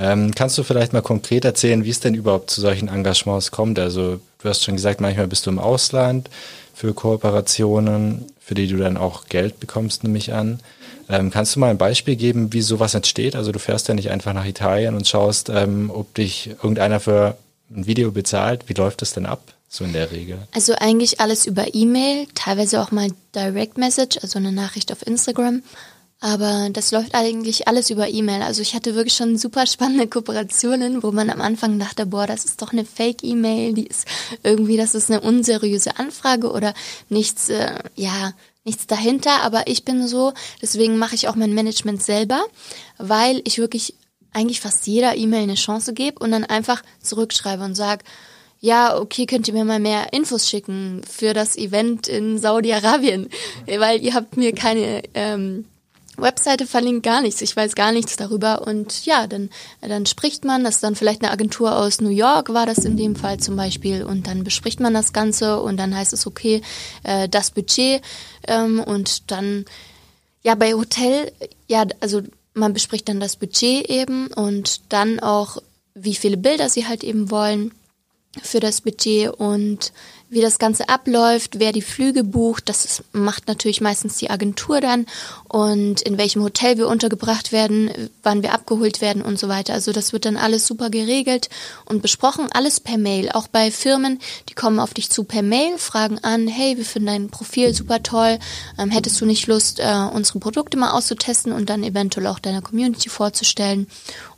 Ähm, 0.00 0.34
kannst 0.34 0.56
du 0.56 0.62
vielleicht 0.62 0.92
mal 0.92 1.02
konkret 1.02 1.44
erzählen, 1.44 1.84
wie 1.84 1.90
es 1.90 1.98
denn 1.98 2.14
überhaupt 2.14 2.50
zu 2.50 2.60
solchen 2.60 2.86
Engagements 2.86 3.50
kommt? 3.50 3.80
Also 3.80 4.20
du 4.40 4.48
hast 4.48 4.62
schon 4.62 4.76
gesagt, 4.76 5.00
manchmal 5.00 5.26
bist 5.26 5.46
du 5.46 5.50
im 5.50 5.58
Ausland 5.58 6.30
für 6.72 6.94
Kooperationen, 6.94 8.26
für 8.38 8.54
die 8.54 8.68
du 8.68 8.76
dann 8.76 8.96
auch 8.96 9.26
Geld 9.26 9.58
bekommst, 9.58 10.04
nehme 10.04 10.18
ich 10.18 10.32
an. 10.32 10.60
Ähm, 11.08 11.30
kannst 11.30 11.56
du 11.56 11.60
mal 11.60 11.70
ein 11.70 11.78
Beispiel 11.78 12.16
geben, 12.16 12.52
wie 12.52 12.60
sowas 12.60 12.94
entsteht? 12.94 13.34
Also 13.34 13.52
du 13.52 13.58
fährst 13.58 13.88
ja 13.88 13.94
nicht 13.94 14.10
einfach 14.10 14.34
nach 14.34 14.44
Italien 14.44 14.94
und 14.94 15.06
schaust, 15.06 15.48
ähm, 15.48 15.90
ob 15.92 16.14
dich 16.14 16.50
irgendeiner 16.62 17.00
für 17.00 17.36
ein 17.70 17.86
Video 17.86 18.10
bezahlt. 18.10 18.68
Wie 18.68 18.74
läuft 18.74 19.02
das 19.02 19.12
denn 19.12 19.26
ab? 19.26 19.40
So 19.70 19.84
in 19.84 19.92
der 19.92 20.10
Regel. 20.10 20.38
Also 20.52 20.74
eigentlich 20.74 21.20
alles 21.20 21.46
über 21.46 21.74
E-Mail, 21.74 22.26
teilweise 22.34 22.80
auch 22.80 22.90
mal 22.90 23.08
Direct 23.34 23.76
Message, 23.76 24.18
also 24.22 24.38
eine 24.38 24.52
Nachricht 24.52 24.90
auf 24.92 25.06
Instagram. 25.06 25.62
Aber 26.20 26.68
das 26.72 26.90
läuft 26.90 27.14
eigentlich 27.14 27.68
alles 27.68 27.90
über 27.90 28.08
E-Mail. 28.08 28.42
Also 28.42 28.60
ich 28.60 28.74
hatte 28.74 28.96
wirklich 28.96 29.14
schon 29.14 29.38
super 29.38 29.66
spannende 29.66 30.08
Kooperationen, 30.08 31.02
wo 31.02 31.12
man 31.12 31.30
am 31.30 31.40
Anfang 31.40 31.78
dachte, 31.78 32.06
boah, 32.06 32.26
das 32.26 32.44
ist 32.44 32.60
doch 32.60 32.72
eine 32.72 32.84
Fake-E-Mail, 32.84 33.74
die 33.74 33.86
ist 33.86 34.06
irgendwie, 34.42 34.76
das 34.76 34.94
ist 34.96 35.10
eine 35.10 35.20
unseriöse 35.20 35.96
Anfrage 35.98 36.50
oder 36.50 36.74
nichts, 37.08 37.50
äh, 37.50 37.74
ja, 37.94 38.32
nichts 38.68 38.86
dahinter. 38.86 39.42
Aber 39.42 39.66
ich 39.66 39.84
bin 39.84 40.06
so, 40.06 40.32
deswegen 40.62 40.98
mache 40.98 41.14
ich 41.16 41.26
auch 41.28 41.34
mein 41.34 41.54
Management 41.54 42.02
selber, 42.02 42.44
weil 42.98 43.42
ich 43.44 43.58
wirklich 43.58 43.94
eigentlich 44.32 44.60
fast 44.60 44.86
jeder 44.86 45.16
E-Mail 45.16 45.42
eine 45.42 45.54
Chance 45.54 45.94
gebe 45.94 46.18
und 46.20 46.30
dann 46.30 46.44
einfach 46.44 46.82
zurückschreibe 47.00 47.64
und 47.64 47.74
sage, 47.74 48.04
ja, 48.60 48.98
okay, 48.98 49.26
könnt 49.26 49.48
ihr 49.48 49.54
mir 49.54 49.64
mal 49.64 49.80
mehr 49.80 50.12
Infos 50.12 50.48
schicken 50.48 51.02
für 51.08 51.32
das 51.32 51.56
Event 51.56 52.08
in 52.08 52.38
Saudi-Arabien, 52.38 53.28
weil 53.66 54.02
ihr 54.02 54.14
habt 54.14 54.36
mir 54.36 54.52
keine 54.52 55.02
ähm, 55.14 55.64
Webseite 56.18 56.66
verlinkt 56.66 57.04
gar 57.04 57.22
nichts, 57.22 57.40
ich 57.40 57.56
weiß 57.56 57.74
gar 57.74 57.92
nichts 57.92 58.16
darüber. 58.16 58.66
Und 58.66 59.06
ja, 59.06 59.26
dann, 59.26 59.50
dann 59.80 60.06
spricht 60.06 60.44
man, 60.44 60.64
das 60.64 60.76
ist 60.76 60.84
dann 60.84 60.96
vielleicht 60.96 61.22
eine 61.22 61.32
Agentur 61.32 61.76
aus 61.76 62.00
New 62.00 62.10
York, 62.10 62.52
war 62.52 62.66
das 62.66 62.78
in 62.78 62.96
dem 62.96 63.16
Fall 63.16 63.38
zum 63.38 63.56
Beispiel. 63.56 64.04
Und 64.04 64.26
dann 64.26 64.44
bespricht 64.44 64.80
man 64.80 64.94
das 64.94 65.12
Ganze 65.12 65.60
und 65.60 65.76
dann 65.76 65.96
heißt 65.96 66.12
es 66.12 66.26
okay, 66.26 66.62
äh, 67.04 67.28
das 67.28 67.50
Budget 67.50 68.02
ähm, 68.46 68.80
und 68.80 69.30
dann, 69.30 69.64
ja, 70.42 70.54
bei 70.54 70.74
Hotel, 70.74 71.32
ja, 71.68 71.86
also 72.00 72.22
man 72.54 72.72
bespricht 72.72 73.08
dann 73.08 73.20
das 73.20 73.36
Budget 73.36 73.88
eben 73.88 74.26
und 74.28 74.92
dann 74.92 75.20
auch, 75.20 75.58
wie 75.94 76.14
viele 76.14 76.36
Bilder 76.36 76.68
sie 76.68 76.86
halt 76.86 77.04
eben 77.04 77.30
wollen 77.30 77.72
für 78.42 78.60
das 78.60 78.80
Budget. 78.80 79.30
Und 79.30 79.92
wie 80.30 80.40
das 80.40 80.58
Ganze 80.58 80.88
abläuft, 80.88 81.58
wer 81.58 81.72
die 81.72 81.82
Flüge 81.82 82.22
bucht, 82.22 82.68
das 82.68 83.02
macht 83.12 83.48
natürlich 83.48 83.80
meistens 83.80 84.16
die 84.16 84.30
Agentur 84.30 84.80
dann 84.80 85.06
und 85.48 86.02
in 86.02 86.18
welchem 86.18 86.42
Hotel 86.42 86.76
wir 86.76 86.86
untergebracht 86.88 87.50
werden, 87.50 87.90
wann 88.22 88.42
wir 88.42 88.52
abgeholt 88.52 89.00
werden 89.00 89.22
und 89.22 89.38
so 89.38 89.48
weiter. 89.48 89.72
Also 89.72 89.92
das 89.92 90.12
wird 90.12 90.26
dann 90.26 90.36
alles 90.36 90.66
super 90.66 90.90
geregelt 90.90 91.48
und 91.86 92.02
besprochen, 92.02 92.48
alles 92.52 92.80
per 92.80 92.98
Mail. 92.98 93.30
Auch 93.30 93.48
bei 93.48 93.70
Firmen, 93.70 94.18
die 94.48 94.54
kommen 94.54 94.80
auf 94.80 94.92
dich 94.92 95.08
zu 95.08 95.24
per 95.24 95.42
Mail, 95.42 95.78
fragen 95.78 96.18
an, 96.18 96.46
hey, 96.46 96.76
wir 96.76 96.84
finden 96.84 97.06
dein 97.06 97.30
Profil 97.30 97.74
super 97.74 98.02
toll, 98.02 98.38
ähm, 98.78 98.90
hättest 98.90 99.20
du 99.20 99.26
nicht 99.26 99.46
Lust, 99.46 99.80
äh, 99.80 100.08
unsere 100.12 100.40
Produkte 100.40 100.76
mal 100.76 100.90
auszutesten 100.90 101.52
und 101.52 101.70
dann 101.70 101.82
eventuell 101.82 102.26
auch 102.26 102.38
deiner 102.38 102.62
Community 102.62 103.08
vorzustellen. 103.08 103.86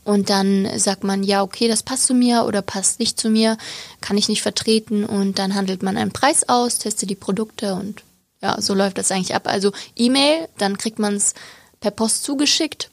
Und 0.03 0.29
dann 0.29 0.67
sagt 0.79 1.03
man, 1.03 1.23
ja, 1.23 1.43
okay, 1.43 1.67
das 1.67 1.83
passt 1.83 2.07
zu 2.07 2.13
mir 2.13 2.45
oder 2.45 2.61
passt 2.61 2.99
nicht 2.99 3.19
zu 3.19 3.29
mir, 3.29 3.57
kann 4.01 4.17
ich 4.17 4.29
nicht 4.29 4.41
vertreten. 4.41 5.05
Und 5.05 5.37
dann 5.37 5.53
handelt 5.53 5.83
man 5.83 5.97
einen 5.97 6.11
Preis 6.11 6.49
aus, 6.49 6.79
testet 6.79 7.09
die 7.09 7.15
Produkte 7.15 7.75
und 7.75 8.03
ja, 8.41 8.59
so 8.59 8.73
läuft 8.73 8.97
das 8.97 9.11
eigentlich 9.11 9.35
ab. 9.35 9.47
Also 9.47 9.71
E-Mail, 9.95 10.47
dann 10.57 10.77
kriegt 10.77 10.97
man 10.97 11.15
es 11.15 11.35
per 11.79 11.91
Post 11.91 12.23
zugeschickt 12.23 12.89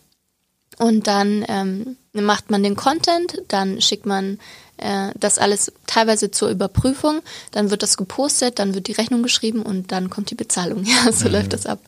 und 0.79 1.07
dann 1.07 1.45
ähm, 1.49 1.97
macht 2.13 2.51
man 2.51 2.63
den 2.63 2.77
Content, 2.77 3.43
dann 3.49 3.81
schickt 3.81 4.07
man 4.07 4.39
äh, 4.77 5.11
das 5.19 5.39
alles 5.39 5.73
teilweise 5.87 6.31
zur 6.31 6.51
Überprüfung, 6.51 7.21
dann 7.51 7.71
wird 7.71 7.83
das 7.83 7.97
gepostet, 7.97 8.59
dann 8.59 8.75
wird 8.75 8.87
die 8.87 8.93
Rechnung 8.93 9.23
geschrieben 9.23 9.63
und 9.63 9.93
dann 9.93 10.11
kommt 10.11 10.31
die 10.31 10.35
Bezahlung. 10.35 10.85
Ja, 10.89 11.13
so 11.13 11.27
mhm. 11.27 11.33
läuft 11.33 11.53
das 11.53 11.67
ab. 11.67 11.81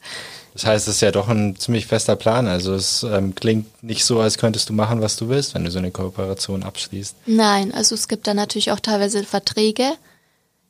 Das 0.52 0.66
heißt, 0.66 0.88
es 0.88 0.96
ist 0.96 1.00
ja 1.00 1.12
doch 1.12 1.28
ein 1.28 1.56
ziemlich 1.56 1.86
fester 1.86 2.16
Plan. 2.16 2.46
Also 2.46 2.74
es 2.74 3.02
ähm, 3.04 3.34
klingt 3.34 3.82
nicht 3.82 4.04
so, 4.04 4.20
als 4.20 4.38
könntest 4.38 4.68
du 4.68 4.72
machen, 4.72 5.00
was 5.00 5.16
du 5.16 5.28
willst, 5.28 5.54
wenn 5.54 5.64
du 5.64 5.70
so 5.70 5.78
eine 5.78 5.90
Kooperation 5.90 6.62
abschließt. 6.62 7.14
Nein, 7.26 7.72
also 7.72 7.94
es 7.94 8.08
gibt 8.08 8.26
da 8.26 8.34
natürlich 8.34 8.72
auch 8.72 8.80
teilweise 8.80 9.22
Verträge. 9.24 9.92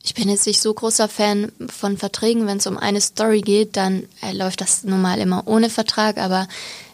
Ich 0.03 0.13
bin 0.13 0.29
jetzt 0.29 0.47
nicht 0.47 0.61
so 0.61 0.73
großer 0.73 1.07
Fan 1.07 1.51
von 1.67 1.97
Verträgen. 1.97 2.47
Wenn 2.47 2.57
es 2.57 2.67
um 2.67 2.77
eine 2.77 3.01
Story 3.01 3.41
geht, 3.41 3.77
dann 3.77 4.03
äh, 4.21 4.33
läuft 4.33 4.61
das 4.61 4.83
normal 4.83 5.19
immer 5.19 5.43
ohne 5.47 5.69
Vertrag. 5.69 6.17
Aber 6.17 6.47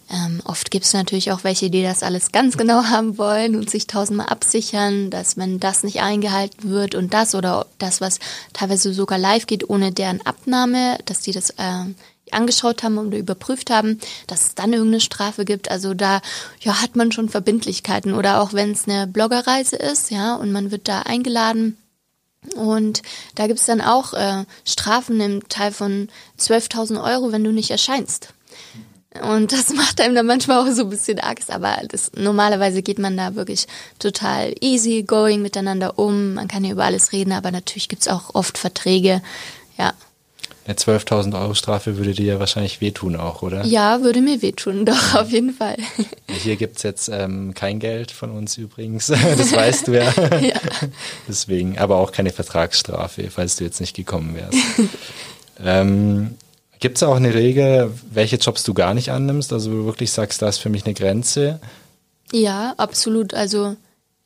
ähm, 0.10 0.42
oft 0.46 0.72
gibt 0.72 0.86
es 0.86 0.94
natürlich 0.94 1.32
auch 1.32 1.44
welche, 1.44 1.70
die 1.70 1.84
das 1.84 2.04
alles 2.04 2.32
ganz 2.32 2.58
genau 2.58 2.84
haben 2.90 3.18
wollen 3.18 3.56
und 3.56 3.70
sich 3.70 3.88
tausendmal 3.88 4.28
absichern, 4.28 5.10
dass 5.10 5.38
wenn 5.38 5.60
das 5.60 5.84
nicht 5.84 6.02
eingehalten 6.02 6.70
wird 6.70 6.96
und 6.96 7.14
das 7.14 7.36
oder 7.36 7.66
das, 7.78 8.02
was 8.02 8.20
teilweise 8.54 8.94
sogar 8.94 9.18
live 9.18 9.48
geht, 9.48 9.70
ohne 9.70 9.92
deren 9.92 10.26
Abnahme, 10.26 10.98
dass 11.06 11.22
die 11.22 11.32
das 11.32 11.52
äh, 11.52 11.86
angeschaut 12.34 12.84
haben 12.84 12.98
oder 12.98 13.18
überprüft 13.18 13.70
haben, 13.70 14.00
dass 14.28 14.48
es 14.48 14.56
dann 14.56 14.74
irgendeine 14.74 15.02
Strafe 15.02 15.46
gibt. 15.46 15.72
Also 15.72 15.94
da 15.94 16.22
ja, 16.62 16.82
hat 16.82 16.96
man 16.96 17.12
schon 17.12 17.30
Verbindlichkeiten. 17.30 18.14
Oder 18.14 18.42
auch 18.42 18.54
wenn 18.54 18.72
es 18.72 18.88
eine 18.88 19.08
Bloggerreise 19.08 19.76
ist, 19.76 20.12
ja, 20.12 20.36
und 20.36 20.52
man 20.52 20.72
wird 20.72 20.88
da 20.88 21.02
eingeladen. 21.02 21.78
Und 22.56 23.02
da 23.36 23.48
gibt 23.48 23.60
es 23.60 23.66
dann 23.66 23.82
auch 23.82 24.14
äh, 24.14 24.46
Strafen 24.66 25.20
im 25.20 25.48
Teil 25.50 25.72
von 25.72 26.10
12.000 26.40 27.04
Euro, 27.04 27.32
wenn 27.32 27.44
du 27.44 27.52
nicht 27.52 27.72
erscheinst. 27.72 28.30
Und 29.22 29.52
das 29.52 29.70
macht 29.74 30.00
einem 30.02 30.16
dann 30.16 30.26
manchmal 30.26 30.60
auch 30.60 30.74
so 30.74 30.84
ein 30.84 30.90
bisschen 30.90 31.20
Angst, 31.20 31.52
aber 31.52 31.78
das, 31.88 32.12
normalerweise 32.16 32.82
geht 32.82 33.00
man 33.00 33.18
da 33.18 33.36
wirklich 33.36 33.68
total 34.00 34.54
easy 34.62 35.04
going 35.04 35.42
miteinander 35.42 35.98
um. 35.98 36.36
Man 36.36 36.48
kann 36.48 36.64
ja 36.64 36.72
über 36.72 36.86
alles 36.86 37.12
reden, 37.12 37.34
aber 37.34 37.52
natürlich 37.52 37.90
gibt 37.90 38.04
es 38.04 38.08
auch 38.08 38.36
oft 38.36 38.58
Verträge. 38.58 39.22
Ja. 39.78 39.94
Eine 40.68 40.76
12.000 40.76 41.40
Euro 41.40 41.54
Strafe 41.54 41.96
würde 41.96 42.12
dir 42.12 42.26
ja 42.26 42.40
wahrscheinlich 42.42 42.82
wehtun 42.82 43.16
auch, 43.16 43.42
oder? 43.42 43.66
Ja, 43.66 44.02
würde 44.02 44.20
mir 44.20 44.42
wehtun, 44.42 44.86
doch, 44.86 45.16
auf 45.16 45.32
jeden 45.32 45.54
Fall. 45.54 45.78
Hier 46.44 46.58
gibt 46.58 46.76
es 46.76 46.84
jetzt 46.84 47.08
ähm, 47.08 47.54
kein 47.54 47.80
Geld 47.80 48.12
von 48.12 48.32
uns 48.32 48.58
übrigens, 48.58 49.08
das 49.38 49.54
weißt 49.54 49.88
du 49.88 49.94
ja. 49.94 50.12
ja. 50.42 50.60
Deswegen, 51.26 51.78
aber 51.78 51.96
auch 51.96 52.12
keine 52.12 52.32
Vertragsstrafe, 52.32 53.32
falls 53.32 53.56
du 53.56 53.64
jetzt 53.64 53.80
nicht 53.80 53.96
gekommen 53.96 54.36
wärst. 54.36 54.58
ähm, 55.64 56.36
gibt 56.82 56.98
es 56.98 57.04
auch 57.04 57.16
eine 57.16 57.34
Regel, 57.34 57.94
welche 58.12 58.36
Jobs 58.36 58.64
du 58.64 58.74
gar 58.74 58.94
nicht 58.94 59.10
annimmst? 59.10 59.54
Also 59.54 59.72
wo 59.72 59.76
du 59.76 59.86
wirklich 59.86 60.12
sagst, 60.12 60.42
da 60.42 60.50
ist 60.50 60.58
für 60.58 60.70
mich 60.70 60.84
eine 60.84 60.94
Grenze? 60.94 61.62
Ja, 62.34 62.74
absolut. 62.76 63.34
Also 63.34 63.78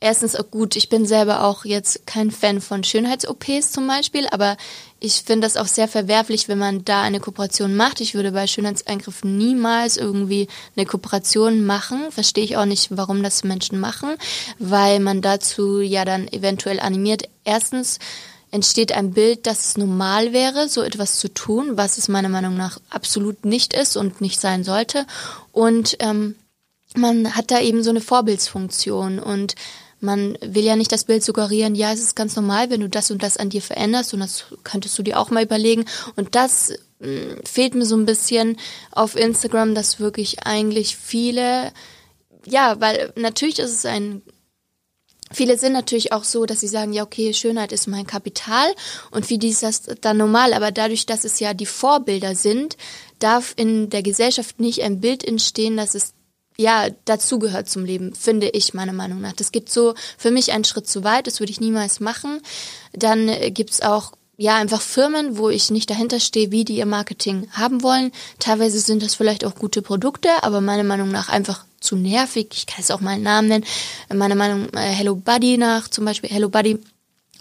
erstens 0.02 0.36
gut, 0.50 0.76
ich 0.76 0.88
bin 0.88 1.06
selber 1.06 1.44
auch 1.44 1.64
jetzt 1.64 2.06
kein 2.06 2.30
Fan 2.30 2.60
von 2.60 2.84
Schönheits-OPs 2.84 3.70
zum 3.72 3.86
Beispiel, 3.86 4.26
aber 4.26 4.56
ich 5.00 5.22
finde 5.22 5.46
das 5.46 5.56
auch 5.56 5.66
sehr 5.66 5.88
verwerflich, 5.88 6.48
wenn 6.48 6.58
man 6.58 6.84
da 6.84 7.02
eine 7.02 7.20
Kooperation 7.20 7.74
macht. 7.74 8.00
Ich 8.00 8.14
würde 8.14 8.32
bei 8.32 8.46
Schönheitseingriffen 8.46 9.36
niemals 9.38 9.96
irgendwie 9.96 10.48
eine 10.76 10.86
Kooperation 10.86 11.64
machen. 11.64 12.10
Verstehe 12.10 12.44
ich 12.44 12.56
auch 12.56 12.66
nicht, 12.66 12.88
warum 12.90 13.22
das 13.22 13.44
Menschen 13.44 13.80
machen, 13.80 14.10
weil 14.58 15.00
man 15.00 15.22
dazu 15.22 15.80
ja 15.80 16.04
dann 16.04 16.28
eventuell 16.28 16.80
animiert. 16.80 17.28
Erstens 17.44 17.98
entsteht 18.50 18.92
ein 18.92 19.12
Bild, 19.12 19.46
dass 19.46 19.66
es 19.66 19.76
normal 19.76 20.32
wäre, 20.32 20.68
so 20.68 20.82
etwas 20.82 21.18
zu 21.18 21.32
tun, 21.32 21.76
was 21.76 21.96
es 21.96 22.08
meiner 22.08 22.28
Meinung 22.28 22.56
nach 22.56 22.78
absolut 22.90 23.44
nicht 23.44 23.72
ist 23.72 23.96
und 23.96 24.20
nicht 24.20 24.40
sein 24.40 24.62
sollte. 24.62 25.06
Und 25.52 25.96
ähm, 26.00 26.36
man 26.94 27.34
hat 27.34 27.50
da 27.50 27.60
eben 27.60 27.82
so 27.82 27.90
eine 27.90 28.00
Vorbildsfunktion 28.00 29.18
und 29.18 29.54
man 30.02 30.36
will 30.40 30.64
ja 30.64 30.76
nicht 30.76 30.92
das 30.92 31.04
Bild 31.04 31.22
suggerieren, 31.22 31.74
ja, 31.74 31.92
es 31.92 32.00
ist 32.00 32.16
ganz 32.16 32.36
normal, 32.36 32.70
wenn 32.70 32.80
du 32.80 32.88
das 32.88 33.10
und 33.10 33.22
das 33.22 33.36
an 33.36 33.50
dir 33.50 33.62
veränderst 33.62 34.12
und 34.14 34.20
das 34.20 34.46
könntest 34.64 34.98
du 34.98 35.02
dir 35.02 35.18
auch 35.18 35.30
mal 35.30 35.44
überlegen. 35.44 35.84
Und 36.16 36.34
das 36.34 36.72
mh, 37.00 37.08
hm, 37.08 37.40
fehlt 37.44 37.74
mir 37.74 37.86
so 37.86 37.96
ein 37.96 38.06
bisschen 38.06 38.56
auf 38.90 39.16
Instagram, 39.16 39.74
dass 39.74 40.00
wirklich 40.00 40.44
eigentlich 40.44 40.96
viele, 40.96 41.72
ja, 42.46 42.80
weil 42.80 43.12
natürlich 43.16 43.58
ist 43.58 43.72
es 43.72 43.86
ein 43.86 44.22
Viele 45.34 45.56
sind 45.58 45.72
natürlich 45.72 46.12
auch 46.12 46.24
so, 46.24 46.44
dass 46.44 46.60
sie 46.60 46.68
sagen, 46.68 46.92
ja, 46.92 47.02
okay, 47.02 47.32
Schönheit 47.32 47.72
ist 47.72 47.86
mein 47.86 48.06
Kapital 48.06 48.66
und 49.10 49.30
wie 49.30 49.38
ist 49.48 49.62
das 49.62 49.82
dann 50.02 50.18
normal, 50.18 50.52
aber 50.52 50.70
dadurch, 50.72 51.06
dass 51.06 51.24
es 51.24 51.40
ja 51.40 51.54
die 51.54 51.64
Vorbilder 51.64 52.34
sind, 52.34 52.76
darf 53.18 53.54
in 53.56 53.88
der 53.88 54.02
Gesellschaft 54.02 54.60
nicht 54.60 54.82
ein 54.82 55.00
Bild 55.00 55.24
entstehen, 55.24 55.76
dass 55.76 55.94
es 55.94 56.12
ja, 56.56 56.88
dazugehört 57.04 57.68
zum 57.68 57.84
Leben, 57.84 58.14
finde 58.14 58.48
ich 58.48 58.74
meiner 58.74 58.92
Meinung 58.92 59.20
nach. 59.20 59.32
Das 59.32 59.52
geht 59.52 59.70
so 59.70 59.94
für 60.18 60.30
mich 60.30 60.52
einen 60.52 60.64
Schritt 60.64 60.88
zu 60.88 61.04
weit, 61.04 61.26
das 61.26 61.40
würde 61.40 61.52
ich 61.52 61.60
niemals 61.60 62.00
machen. 62.00 62.40
Dann 62.92 63.28
äh, 63.28 63.50
gibt's 63.50 63.80
auch 63.82 64.12
ja, 64.36 64.56
einfach 64.56 64.80
Firmen, 64.80 65.36
wo 65.36 65.50
ich 65.50 65.70
nicht 65.70 65.90
dahinter 65.90 66.18
stehe, 66.18 66.50
wie 66.50 66.64
die 66.64 66.76
ihr 66.76 66.86
Marketing 66.86 67.48
haben 67.52 67.82
wollen. 67.82 68.12
Teilweise 68.38 68.80
sind 68.80 69.02
das 69.02 69.14
vielleicht 69.14 69.44
auch 69.44 69.54
gute 69.54 69.82
Produkte, 69.82 70.28
aber 70.42 70.60
meiner 70.60 70.84
Meinung 70.84 71.10
nach 71.10 71.28
einfach 71.28 71.64
zu 71.80 71.96
nervig. 71.96 72.48
Ich 72.52 72.66
kann 72.66 72.80
es 72.80 72.90
auch 72.90 73.00
mal 73.00 73.12
einen 73.12 73.22
Namen 73.22 73.48
nennen. 73.48 73.64
Meiner 74.12 74.34
Meinung 74.34 74.68
äh, 74.74 74.80
Hello 74.80 75.14
Buddy 75.14 75.58
nach, 75.58 75.88
zum 75.88 76.04
Beispiel 76.04 76.30
Hello 76.30 76.48
Buddy 76.48 76.78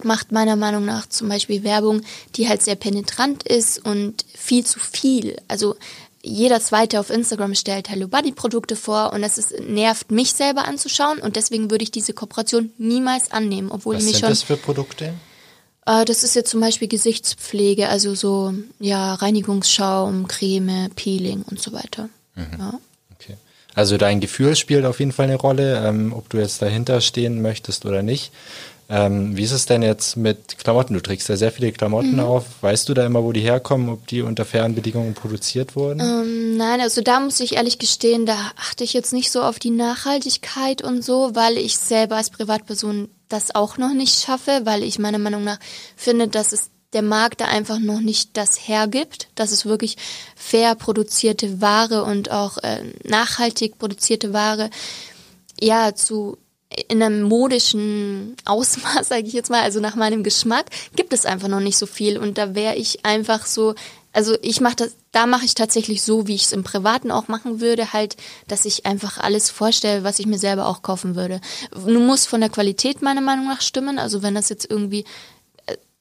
macht 0.04 0.32
meiner 0.32 0.56
Meinung 0.56 0.86
nach 0.86 1.08
zum 1.08 1.30
Beispiel 1.30 1.64
Werbung, 1.64 2.02
die 2.36 2.50
halt 2.50 2.62
sehr 2.62 2.76
penetrant 2.76 3.44
ist 3.44 3.84
und 3.86 4.26
viel 4.36 4.66
zu 4.66 4.80
viel. 4.80 5.38
Also 5.48 5.76
jeder 6.24 6.60
zweite 6.60 7.00
auf 7.00 7.10
Instagram 7.10 7.56
stellt 7.56 7.90
Hello 7.90 8.08
Buddy 8.08 8.32
Produkte 8.32 8.76
vor 8.76 9.14
und 9.14 9.22
das 9.22 9.38
ist, 9.38 9.60
nervt 9.60 10.12
mich 10.12 10.34
selber 10.34 10.66
anzuschauen 10.66 11.20
und 11.20 11.36
deswegen 11.36 11.72
würde 11.72 11.84
ich 11.84 11.92
diese 11.92 12.14
Kooperation 12.14 12.72
niemals 12.78 13.32
annehmen, 13.32 13.72
obwohl 13.72 13.96
Was 13.96 14.04
ich 14.04 14.08
mich 14.08 14.16
sind 14.18 14.22
schon. 14.22 14.30
das 14.30 14.44
für 14.44 14.58
Produkte? 14.58 15.14
Äh, 15.86 16.06
das 16.06 16.24
ist 16.24 16.36
jetzt 16.36 16.52
zum 16.52 16.62
Beispiel 16.62 16.88
Gesichtspflege, 16.88 17.90
also 17.90 18.16
so 18.16 18.54
ja 18.80 19.16
Reinigungsschaum, 19.16 20.28
Creme, 20.28 20.90
Peeling 20.96 21.44
und 21.44 21.62
so 21.62 21.74
weiter. 21.74 22.10
Mhm. 22.36 22.60
Ja. 22.60 22.80
Okay. 23.16 23.38
Also 23.74 23.98
dein 23.98 24.20
Gefühl 24.20 24.56
spielt 24.56 24.86
auf 24.86 25.00
jeden 25.00 25.12
Fall 25.12 25.26
eine 25.26 25.36
Rolle, 25.36 25.86
ähm, 25.88 26.14
ob 26.14 26.30
du 26.30 26.38
jetzt 26.38 26.62
dahinter 26.62 27.02
stehen 27.02 27.42
möchtest 27.42 27.86
oder 27.86 28.04
nicht. 28.04 28.32
Ähm, 28.94 29.38
wie 29.38 29.44
ist 29.44 29.54
es 29.54 29.66
denn 29.66 29.84
jetzt 29.84 30.18
mit 30.18 30.58
Klamotten? 30.58 30.94
Du 30.94 31.00
trägst 31.00 31.30
ja 31.30 31.38
sehr 31.38 31.54
viele 31.54 31.72
Klamotten 31.72 32.16
mhm. 32.16 32.20
auf. 32.20 32.44
Weißt 32.60 32.90
du 32.90 32.94
da 32.94 33.06
immer, 33.06 33.24
wo 33.24 33.32
die 33.32 33.40
herkommen, 33.40 33.88
ob 33.88 34.06
die 34.08 34.22
unter 34.22 34.44
fairen 34.44 34.76
Bedingungen 34.76 35.14
produziert 35.14 35.78
wurden? 35.78 36.02
Ähm, 36.02 36.58
nein, 36.58 36.82
also 36.82 37.02
da 37.02 37.22
muss 37.22 37.40
ich 37.40 37.56
ehrlich 37.56 37.80
gestehen, 37.80 38.26
da 38.26 38.36
achte 38.58 38.84
ich 38.84 38.92
jetzt 38.92 39.14
nicht 39.14 39.32
so 39.32 39.44
auf 39.44 39.60
die 39.60 39.70
Nachhaltigkeit 39.70 40.82
und 40.82 41.06
so, 41.06 41.32
weil 41.34 41.58
ich 41.58 41.78
selber 41.78 42.18
als 42.18 42.32
Privatperson 42.32 43.08
das 43.30 43.56
auch 43.56 43.78
noch 43.78 43.94
nicht 43.94 44.20
schaffe, 44.20 44.62
weil 44.66 44.84
ich 44.84 45.00
meiner 45.00 45.20
Meinung 45.20 45.46
nach 45.46 45.60
finde, 45.96 46.28
dass 46.28 46.52
es 46.52 46.70
der 46.92 47.02
Markt 47.02 47.40
da 47.40 47.46
einfach 47.46 47.80
noch 47.80 48.02
nicht 48.02 48.36
das 48.36 48.68
hergibt, 48.68 49.30
dass 49.36 49.54
es 49.54 49.66
wirklich 49.66 49.96
fair 50.36 50.76
produzierte 50.76 51.62
Ware 51.62 52.04
und 52.04 52.30
auch 52.30 52.58
äh, 52.58 52.84
nachhaltig 53.06 53.80
produzierte 53.80 54.34
Ware 54.34 54.70
ja 55.62 55.96
zu 55.96 56.38
in 56.88 57.02
einem 57.02 57.24
modischen 57.24 58.36
Ausmaß, 58.46 59.08
sage 59.10 59.28
ich 59.28 59.34
jetzt 59.34 59.50
mal, 59.50 59.62
also 59.62 59.80
nach 59.80 59.96
meinem 59.96 60.24
Geschmack, 60.24 60.66
gibt 60.96 61.14
es 61.14 61.26
einfach 61.26 61.48
noch 61.48 61.60
nicht 61.60 61.78
so 61.78 61.86
viel. 61.86 62.18
Und 62.18 62.38
da 62.38 62.56
wäre 62.56 62.76
ich 62.76 63.06
einfach 63.06 63.46
so, 63.46 63.76
also 64.14 64.36
ich 64.42 64.62
mache 64.62 64.76
das, 64.78 64.96
da 65.12 65.26
mache 65.26 65.46
ich 65.46 65.56
tatsächlich 65.56 66.02
so, 66.04 66.28
wie 66.28 66.36
ich 66.36 66.44
es 66.44 66.52
im 66.54 66.64
Privaten 66.64 67.12
auch 67.12 67.28
machen 67.28 67.60
würde, 67.62 67.94
halt, 67.94 68.18
dass 68.48 68.66
ich 68.66 68.86
einfach 68.86 69.18
alles 69.18 69.50
vorstelle, 69.50 70.04
was 70.04 70.20
ich 70.20 70.26
mir 70.26 70.40
selber 70.40 70.68
auch 70.68 70.82
kaufen 70.82 71.16
würde. 71.16 71.42
Nun 71.86 72.06
muss 72.06 72.26
von 72.26 72.42
der 72.42 72.50
Qualität 72.50 73.02
meiner 73.02 73.22
Meinung 73.22 73.48
nach 73.48 73.62
stimmen. 73.62 74.00
Also 74.00 74.22
wenn 74.22 74.36
das 74.36 74.50
jetzt 74.50 74.70
irgendwie 74.70 75.06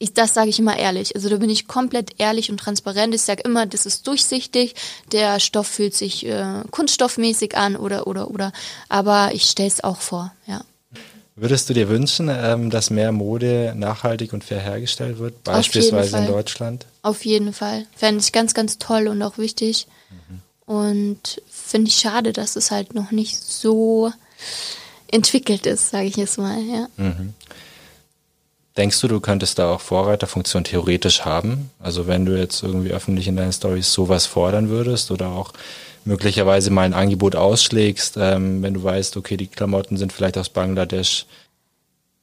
ich, 0.00 0.14
das 0.14 0.32
sage 0.34 0.48
ich 0.48 0.58
immer 0.58 0.76
ehrlich. 0.78 1.14
Also 1.14 1.28
da 1.28 1.36
bin 1.36 1.50
ich 1.50 1.68
komplett 1.68 2.14
ehrlich 2.18 2.50
und 2.50 2.56
transparent. 2.56 3.14
Ich 3.14 3.22
sage 3.22 3.42
immer, 3.44 3.66
das 3.66 3.84
ist 3.84 4.06
durchsichtig, 4.06 4.74
der 5.12 5.38
Stoff 5.38 5.68
fühlt 5.68 5.94
sich 5.94 6.26
äh, 6.26 6.62
kunststoffmäßig 6.70 7.56
an 7.56 7.76
oder 7.76 8.06
oder 8.06 8.30
oder. 8.30 8.52
Aber 8.88 9.30
ich 9.34 9.44
stelle 9.44 9.68
es 9.68 9.84
auch 9.84 10.00
vor, 10.00 10.32
ja. 10.46 10.62
Würdest 11.36 11.68
du 11.68 11.74
dir 11.74 11.88
wünschen, 11.88 12.28
ähm, 12.30 12.70
dass 12.70 12.90
mehr 12.90 13.12
Mode 13.12 13.74
nachhaltig 13.76 14.32
und 14.32 14.42
fair 14.42 14.60
hergestellt 14.60 15.18
wird, 15.18 15.44
beispielsweise 15.44 16.18
in 16.18 16.26
Deutschland? 16.26 16.86
Auf 17.02 17.24
jeden 17.24 17.52
Fall. 17.52 17.86
Fände 17.94 18.22
ich 18.22 18.32
ganz, 18.32 18.52
ganz 18.54 18.78
toll 18.78 19.06
und 19.06 19.22
auch 19.22 19.38
wichtig. 19.38 19.86
Mhm. 20.10 20.74
Und 20.74 21.42
finde 21.50 21.88
ich 21.88 21.96
schade, 21.96 22.32
dass 22.32 22.56
es 22.56 22.70
halt 22.70 22.94
noch 22.94 23.10
nicht 23.10 23.38
so 23.38 24.12
entwickelt 25.10 25.66
ist, 25.66 25.90
sage 25.90 26.06
ich 26.06 26.16
jetzt 26.16 26.38
mal, 26.38 26.58
ja. 26.60 26.88
Mhm. 26.96 27.34
Denkst 28.80 28.98
du, 29.02 29.08
du 29.08 29.20
könntest 29.20 29.58
da 29.58 29.74
auch 29.74 29.80
Vorreiterfunktion 29.82 30.64
theoretisch 30.64 31.26
haben? 31.26 31.68
Also 31.80 32.06
wenn 32.06 32.24
du 32.24 32.38
jetzt 32.38 32.62
irgendwie 32.62 32.92
öffentlich 32.92 33.28
in 33.28 33.36
deinen 33.36 33.52
Stories 33.52 33.92
sowas 33.92 34.24
fordern 34.24 34.70
würdest 34.70 35.10
oder 35.10 35.28
auch 35.28 35.52
möglicherweise 36.06 36.70
mal 36.70 36.84
ein 36.84 36.94
Angebot 36.94 37.36
ausschlägst, 37.36 38.16
ähm, 38.16 38.62
wenn 38.62 38.72
du 38.72 38.82
weißt, 38.82 39.18
okay, 39.18 39.36
die 39.36 39.48
Klamotten 39.48 39.98
sind 39.98 40.14
vielleicht 40.14 40.38
aus 40.38 40.48
Bangladesch. 40.48 41.26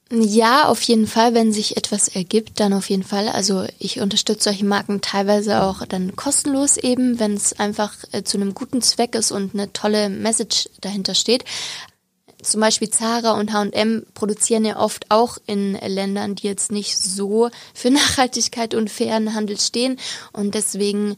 Ja, 0.09 0.67
auf 0.67 0.81
jeden 0.81 1.05
Fall, 1.05 1.35
wenn 1.35 1.53
sich 1.53 1.77
etwas 1.77 2.07
ergibt, 2.07 2.59
dann 2.59 2.73
auf 2.73 2.89
jeden 2.89 3.03
Fall. 3.03 3.29
Also 3.29 3.67
ich 3.77 3.99
unterstütze 3.99 4.45
solche 4.45 4.65
Marken 4.65 5.01
teilweise 5.01 5.61
auch 5.61 5.85
dann 5.85 6.15
kostenlos 6.15 6.77
eben, 6.77 7.19
wenn 7.19 7.35
es 7.35 7.53
einfach 7.59 7.93
äh, 8.13 8.23
zu 8.23 8.37
einem 8.37 8.55
guten 8.55 8.81
Zweck 8.81 9.13
ist 9.13 9.29
und 9.29 9.53
eine 9.53 9.73
tolle 9.73 10.09
Message 10.09 10.69
dahinter 10.81 11.13
steht 11.13 11.43
zum 12.41 12.61
Beispiel 12.61 12.89
Zara 12.89 13.31
und 13.39 13.51
H&M 13.51 14.05
produzieren 14.13 14.65
ja 14.65 14.77
oft 14.77 15.09
auch 15.09 15.37
in 15.47 15.73
Ländern, 15.73 16.35
die 16.35 16.47
jetzt 16.47 16.71
nicht 16.71 16.97
so 16.97 17.49
für 17.73 17.91
Nachhaltigkeit 17.91 18.73
und 18.73 18.89
fairen 18.89 19.33
Handel 19.33 19.59
stehen. 19.59 19.97
Und 20.33 20.55
deswegen 20.55 21.17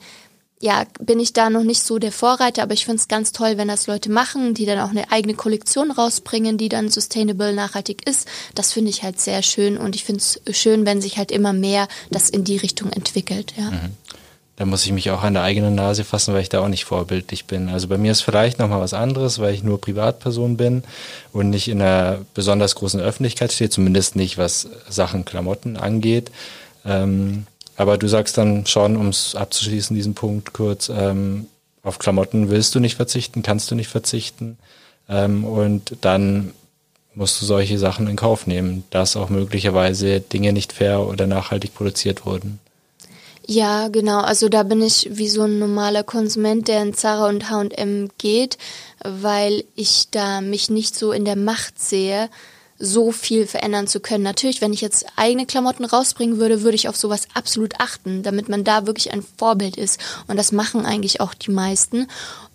ja, 0.62 0.86
bin 1.00 1.22
ich 1.22 1.32
da 1.32 1.50
noch 1.50 1.64
nicht 1.64 1.82
so 1.84 2.00
der 2.00 2.12
Vorreiter, 2.12 2.64
aber 2.64 2.74
ich 2.74 2.84
finde 2.84 2.98
es 2.98 3.08
ganz 3.08 3.32
toll, 3.32 3.58
wenn 3.58 3.70
das 3.70 3.88
Leute 3.88 4.12
machen, 4.12 4.54
die 4.54 4.66
dann 4.66 4.80
auch 4.80 4.90
eine 4.90 5.10
eigene 5.10 5.34
Kollektion 5.34 5.90
rausbringen, 5.90 6.58
die 6.58 6.68
dann 6.68 6.90
sustainable, 6.90 7.54
nachhaltig 7.54 8.06
ist. 8.08 8.28
Das 8.56 8.74
finde 8.74 8.90
ich 8.90 9.04
halt 9.04 9.22
sehr 9.22 9.42
schön 9.42 9.78
und 9.78 9.96
ich 9.96 10.04
finde 10.04 10.22
es 10.22 10.42
schön, 10.58 10.86
wenn 10.86 11.02
sich 11.02 11.18
halt 11.18 11.32
immer 11.32 11.54
mehr 11.54 11.88
das 12.12 12.30
in 12.30 12.44
die 12.44 12.58
Richtung 12.58 12.92
entwickelt. 12.92 13.54
Ja. 13.58 13.72
Mhm 13.72 13.92
da 14.60 14.66
muss 14.66 14.86
ich 14.86 14.92
mich 14.92 15.10
auch 15.10 15.24
an 15.24 15.36
der 15.36 15.44
eigenen 15.44 15.74
Nase 15.74 16.04
fassen, 16.04 16.34
weil 16.34 16.42
ich 16.42 16.50
da 16.50 16.60
auch 16.60 16.68
nicht 16.68 16.84
vorbildlich 16.84 17.46
bin. 17.46 17.70
Also 17.70 17.88
bei 17.88 17.98
mir 17.98 18.12
ist 18.12 18.20
vielleicht 18.20 18.60
nochmal 18.60 18.82
was 18.82 18.94
anderes, 18.94 19.40
weil 19.40 19.54
ich 19.54 19.64
nur 19.64 19.80
Privatperson 19.80 20.58
bin 20.58 20.84
und 21.32 21.50
nicht 21.50 21.70
in 21.70 21.82
einer 21.82 22.20
besonders 22.34 22.76
großen 22.76 23.00
Öffentlichkeit 23.00 23.54
stehe, 23.54 23.70
zumindest 23.70 24.18
nicht 24.18 24.38
was 24.38 24.68
Sachen 24.90 25.24
Klamotten 25.24 25.78
angeht. 25.78 26.30
Ähm, 26.86 27.48
aber 27.78 27.98
du 27.98 28.10
sagst 28.10 28.38
dann 28.38 28.66
schon, 28.66 28.98
um 28.98 29.08
es 29.08 29.34
abzuschließen, 29.34 29.96
diesen 29.96 30.14
Punkt 30.14 30.52
kurz, 30.52 30.90
ähm, 30.90 31.48
auf 31.82 31.98
Klamotten 31.98 32.50
willst 32.50 32.76
du 32.76 32.82
nicht 32.82 32.98
verzichten, 32.98 33.44
kannst 33.44 33.72
du 33.72 33.76
nicht 33.76 33.88
verzichten. 33.88 34.58
Ähm, 35.08 35.46
und 35.46 35.96
dann 36.02 36.52
musst 37.16 37.42
du 37.42 37.46
solche 37.46 37.80
Sachen 37.80 38.08
in 38.08 38.18
Kauf 38.18 38.46
nehmen, 38.46 38.84
dass 38.90 39.16
auch 39.16 39.30
möglicherweise 39.30 40.20
Dinge 40.20 40.52
nicht 40.52 40.74
fair 40.74 41.08
oder 41.08 41.28
nachhaltig 41.28 41.74
produziert 41.74 42.26
wurden. 42.26 42.60
Ja, 43.52 43.88
genau. 43.88 44.20
Also 44.20 44.48
da 44.48 44.62
bin 44.62 44.80
ich 44.80 45.10
wie 45.10 45.28
so 45.28 45.42
ein 45.42 45.58
normaler 45.58 46.04
Konsument, 46.04 46.68
der 46.68 46.84
in 46.84 46.94
Zara 46.94 47.28
und 47.30 47.50
H&M 47.50 48.10
geht, 48.20 48.60
weil 49.04 49.64
ich 49.74 50.12
da 50.12 50.40
mich 50.40 50.70
nicht 50.70 50.96
so 50.96 51.12
in 51.12 51.26
der 51.26 51.36
Macht 51.36 51.80
sehe, 51.80 52.30
so 52.78 53.12
viel 53.12 53.48
verändern 53.48 53.88
zu 53.88 54.02
können. 54.02 54.24
Natürlich, 54.24 54.62
wenn 54.62 54.72
ich 54.72 54.82
jetzt 54.82 55.08
eigene 55.16 55.48
Klamotten 55.48 55.84
rausbringen 55.84 56.38
würde, 56.38 56.62
würde 56.62 56.76
ich 56.76 56.90
auf 56.90 56.96
sowas 56.96 57.28
absolut 57.34 57.80
achten, 57.80 58.22
damit 58.22 58.50
man 58.50 58.64
da 58.64 58.86
wirklich 58.86 59.12
ein 59.14 59.26
Vorbild 59.40 59.78
ist. 59.78 60.00
Und 60.28 60.38
das 60.38 60.52
machen 60.52 60.86
eigentlich 60.86 61.20
auch 61.20 61.34
die 61.34 61.50
meisten. 61.50 62.06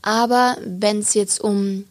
Aber 0.00 0.56
wenn 0.64 1.00
es 1.00 1.14
jetzt 1.14 1.40
um 1.40 1.86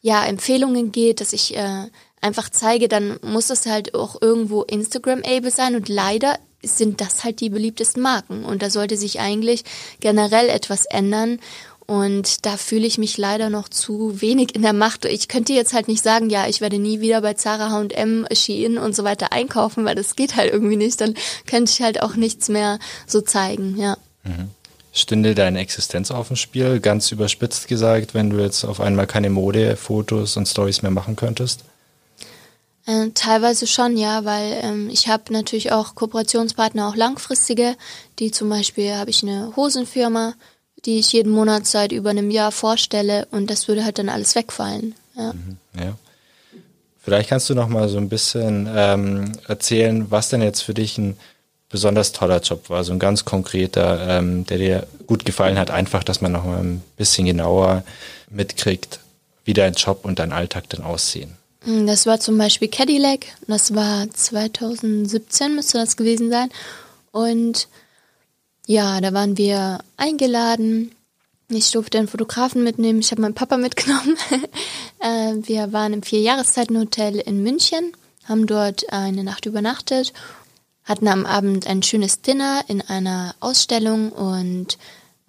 ja 0.00 0.24
Empfehlungen 0.24 0.90
geht, 0.90 1.20
dass 1.20 1.32
ich 1.32 1.56
äh, 1.56 1.86
einfach 2.20 2.48
zeige, 2.50 2.88
dann 2.88 3.20
muss 3.22 3.46
das 3.46 3.66
halt 3.66 3.94
auch 3.94 4.20
irgendwo 4.20 4.62
Instagram-able 4.62 5.52
sein. 5.52 5.76
Und 5.76 5.88
leider 5.88 6.40
sind 6.62 7.00
das 7.00 7.24
halt 7.24 7.40
die 7.40 7.50
beliebtesten 7.50 8.02
Marken. 8.02 8.44
Und 8.44 8.62
da 8.62 8.70
sollte 8.70 8.96
sich 8.96 9.20
eigentlich 9.20 9.64
generell 10.00 10.48
etwas 10.48 10.86
ändern. 10.86 11.38
Und 11.86 12.46
da 12.46 12.56
fühle 12.56 12.86
ich 12.86 12.96
mich 12.98 13.18
leider 13.18 13.50
noch 13.50 13.68
zu 13.68 14.20
wenig 14.20 14.54
in 14.54 14.62
der 14.62 14.72
Macht. 14.72 15.04
Ich 15.04 15.28
könnte 15.28 15.52
jetzt 15.52 15.74
halt 15.74 15.88
nicht 15.88 16.02
sagen, 16.02 16.30
ja, 16.30 16.46
ich 16.46 16.60
werde 16.60 16.78
nie 16.78 17.00
wieder 17.00 17.20
bei 17.20 17.34
Zara, 17.34 17.70
H&M, 17.70 18.26
Shein 18.32 18.78
und 18.78 18.94
so 18.94 19.04
weiter 19.04 19.32
einkaufen, 19.32 19.84
weil 19.84 19.94
das 19.94 20.16
geht 20.16 20.36
halt 20.36 20.52
irgendwie 20.52 20.76
nicht. 20.76 21.00
Dann 21.00 21.14
könnte 21.46 21.72
ich 21.72 21.82
halt 21.82 22.00
auch 22.00 22.14
nichts 22.14 22.48
mehr 22.48 22.78
so 23.06 23.20
zeigen, 23.20 23.76
ja. 23.76 23.96
Mhm. 24.22 24.50
Stünde 24.94 25.34
deine 25.34 25.58
Existenz 25.58 26.10
auf 26.10 26.28
dem 26.28 26.36
Spiel, 26.36 26.78
ganz 26.78 27.10
überspitzt 27.12 27.66
gesagt, 27.66 28.14
wenn 28.14 28.30
du 28.30 28.38
jetzt 28.38 28.64
auf 28.64 28.80
einmal 28.80 29.06
keine 29.06 29.30
Mode, 29.30 29.76
Fotos 29.76 30.36
und 30.36 30.46
Stories 30.46 30.82
mehr 30.82 30.90
machen 30.90 31.16
könntest? 31.16 31.64
Äh, 32.86 33.10
teilweise 33.14 33.66
schon, 33.66 33.96
ja, 33.96 34.24
weil 34.24 34.58
ähm, 34.62 34.90
ich 34.90 35.08
habe 35.08 35.32
natürlich 35.32 35.70
auch 35.70 35.94
Kooperationspartner, 35.94 36.88
auch 36.88 36.96
langfristige, 36.96 37.76
die 38.18 38.32
zum 38.32 38.48
Beispiel 38.48 38.94
habe 38.94 39.10
ich 39.10 39.22
eine 39.22 39.52
Hosenfirma, 39.54 40.34
die 40.84 40.98
ich 40.98 41.12
jeden 41.12 41.30
Monat 41.30 41.66
seit 41.66 41.92
über 41.92 42.10
einem 42.10 42.30
Jahr 42.30 42.50
vorstelle 42.50 43.28
und 43.30 43.50
das 43.50 43.68
würde 43.68 43.84
halt 43.84 43.98
dann 43.98 44.08
alles 44.08 44.34
wegfallen. 44.34 44.94
Ja. 45.16 45.32
Mhm, 45.32 45.56
ja. 45.78 45.96
Vielleicht 47.00 47.28
kannst 47.28 47.50
du 47.50 47.54
noch 47.54 47.68
mal 47.68 47.88
so 47.88 47.98
ein 47.98 48.08
bisschen 48.08 48.68
ähm, 48.74 49.32
erzählen, 49.46 50.10
was 50.10 50.28
denn 50.28 50.42
jetzt 50.42 50.62
für 50.62 50.74
dich 50.74 50.98
ein 50.98 51.16
besonders 51.68 52.12
toller 52.12 52.40
Job 52.40 52.68
war, 52.68 52.84
so 52.84 52.92
ein 52.92 52.98
ganz 52.98 53.24
konkreter, 53.24 54.18
ähm, 54.18 54.44
der 54.46 54.58
dir 54.58 54.86
gut 55.06 55.24
gefallen 55.24 55.58
hat, 55.58 55.70
einfach, 55.70 56.04
dass 56.04 56.20
man 56.20 56.32
noch 56.32 56.44
mal 56.44 56.58
ein 56.58 56.82
bisschen 56.96 57.26
genauer 57.26 57.82
mitkriegt, 58.30 59.00
wie 59.44 59.54
dein 59.54 59.72
Job 59.74 60.04
und 60.04 60.18
dein 60.18 60.32
Alltag 60.32 60.68
dann 60.68 60.82
aussehen. 60.82 61.36
Hm, 61.64 61.86
das 61.86 62.06
war 62.06 62.20
zum 62.20 62.38
Beispiel 62.38 62.68
Cadillac, 62.68 63.26
das 63.46 63.74
war 63.74 64.10
2017 64.10 65.54
müsste 65.54 65.78
das 65.78 65.96
gewesen 65.96 66.30
sein 66.30 66.50
und 67.12 67.68
ja, 68.66 69.00
da 69.00 69.12
waren 69.12 69.36
wir 69.36 69.80
eingeladen. 69.96 70.92
Ich 71.48 71.70
durfte 71.72 71.98
einen 71.98 72.08
Fotografen 72.08 72.62
mitnehmen. 72.62 73.00
Ich 73.00 73.10
habe 73.10 73.20
meinen 73.20 73.34
Papa 73.34 73.56
mitgenommen. 73.56 74.16
Äh, 75.04 75.34
wir 75.48 75.72
waren 75.72 75.94
im 75.94 76.04
Vierjahreszeitenhotel 76.04 77.18
in 77.18 77.42
München, 77.42 77.92
haben 78.26 78.46
dort 78.46 78.92
eine 78.92 79.24
Nacht 79.24 79.46
übernachtet, 79.46 80.12
hatten 80.84 81.08
am 81.08 81.26
Abend 81.26 81.66
ein 81.66 81.82
schönes 81.82 82.20
Dinner 82.20 82.62
in 82.68 82.82
einer 82.82 83.34
Ausstellung 83.40 84.12
und 84.12 84.78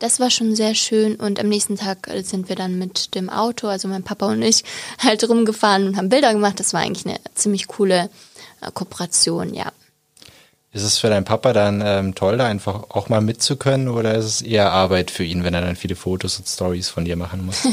das 0.04 0.20
war 0.20 0.30
schon 0.30 0.54
sehr 0.54 0.76
schön. 0.76 1.16
Und 1.16 1.40
am 1.40 1.48
nächsten 1.48 1.78
Tag 1.78 2.10
sind 2.24 2.50
wir 2.50 2.58
dann 2.58 2.78
mit 2.78 3.16
dem 3.16 3.30
Auto, 3.30 3.68
also 3.68 3.88
mein 3.88 4.04
Papa 4.04 4.26
und 4.28 4.42
ich, 4.42 4.64
halt 5.00 5.28
rumgefahren 5.28 5.88
und 5.88 5.98
haben 5.98 6.10
Bilder 6.10 6.34
gemacht. 6.34 6.60
Das 6.60 6.74
war 6.74 6.82
eigentlich 6.82 7.06
eine 7.06 7.20
ziemlich 7.36 7.68
coole 7.68 8.10
äh, 8.62 8.72
Kooperation, 8.74 9.54
ja. 9.54 9.72
Ist 10.74 10.84
es 10.84 10.98
für 10.98 11.08
deinen 11.08 11.24
Papa 11.24 11.54
dann 11.54 11.82
ähm, 11.86 12.16
toll, 12.16 12.38
da 12.38 12.48
einfach 12.48 12.90
auch 12.90 13.08
mal 13.08 13.22
mitzukönnen 13.22 13.88
oder 13.88 14.16
ist 14.16 14.26
es 14.26 14.42
eher 14.42 14.72
Arbeit 14.72 15.12
für 15.12 15.24
ihn, 15.24 15.44
wenn 15.44 15.54
er 15.54 15.62
dann 15.62 15.76
viele 15.76 15.96
Fotos 15.96 16.38
und 16.38 16.48
Stories 16.48 16.90
von 16.90 17.06
dir 17.06 17.16
machen 17.16 17.46
muss? 17.46 17.66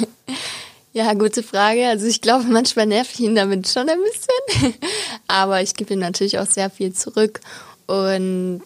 ja, 0.93 1.12
gute 1.14 1.43
Frage. 1.43 1.88
Also 1.88 2.07
ich 2.07 2.21
glaube, 2.21 2.45
manchmal 2.45 2.87
nerv 2.87 3.09
ich 3.12 3.21
ihn 3.21 3.35
damit 3.35 3.66
schon 3.69 3.88
ein 3.88 3.99
bisschen. 3.99 4.75
Aber 5.27 5.62
ich 5.62 5.75
gebe 5.75 5.95
ihm 5.95 6.01
natürlich 6.01 6.38
auch 6.38 6.47
sehr 6.47 6.71
viel 6.71 6.93
zurück. 6.93 7.40
Und 7.87 8.62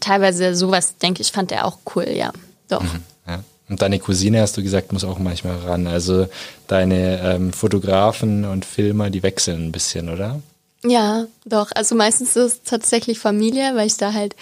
teilweise 0.00 0.54
sowas, 0.54 0.98
denke 0.98 1.22
ich, 1.22 1.32
fand 1.32 1.50
er 1.50 1.64
auch 1.64 1.78
cool, 1.94 2.08
ja. 2.08 2.32
Doch. 2.68 2.82
Mhm, 2.82 3.02
ja. 3.26 3.44
Und 3.68 3.82
deine 3.82 3.98
Cousine, 3.98 4.40
hast 4.40 4.56
du 4.56 4.62
gesagt, 4.62 4.92
muss 4.92 5.04
auch 5.04 5.18
manchmal 5.18 5.58
ran. 5.58 5.86
Also 5.86 6.28
deine 6.68 7.20
ähm, 7.22 7.52
Fotografen 7.52 8.44
und 8.44 8.64
Filmer, 8.64 9.10
die 9.10 9.22
wechseln 9.22 9.66
ein 9.66 9.72
bisschen, 9.72 10.08
oder? 10.08 10.40
Ja, 10.84 11.26
doch. 11.44 11.72
Also 11.74 11.94
meistens 11.94 12.36
ist 12.36 12.36
es 12.36 12.62
tatsächlich 12.62 13.18
Familie, 13.18 13.74
weil 13.74 13.88
ich 13.88 13.96
da 13.96 14.12
halt 14.12 14.36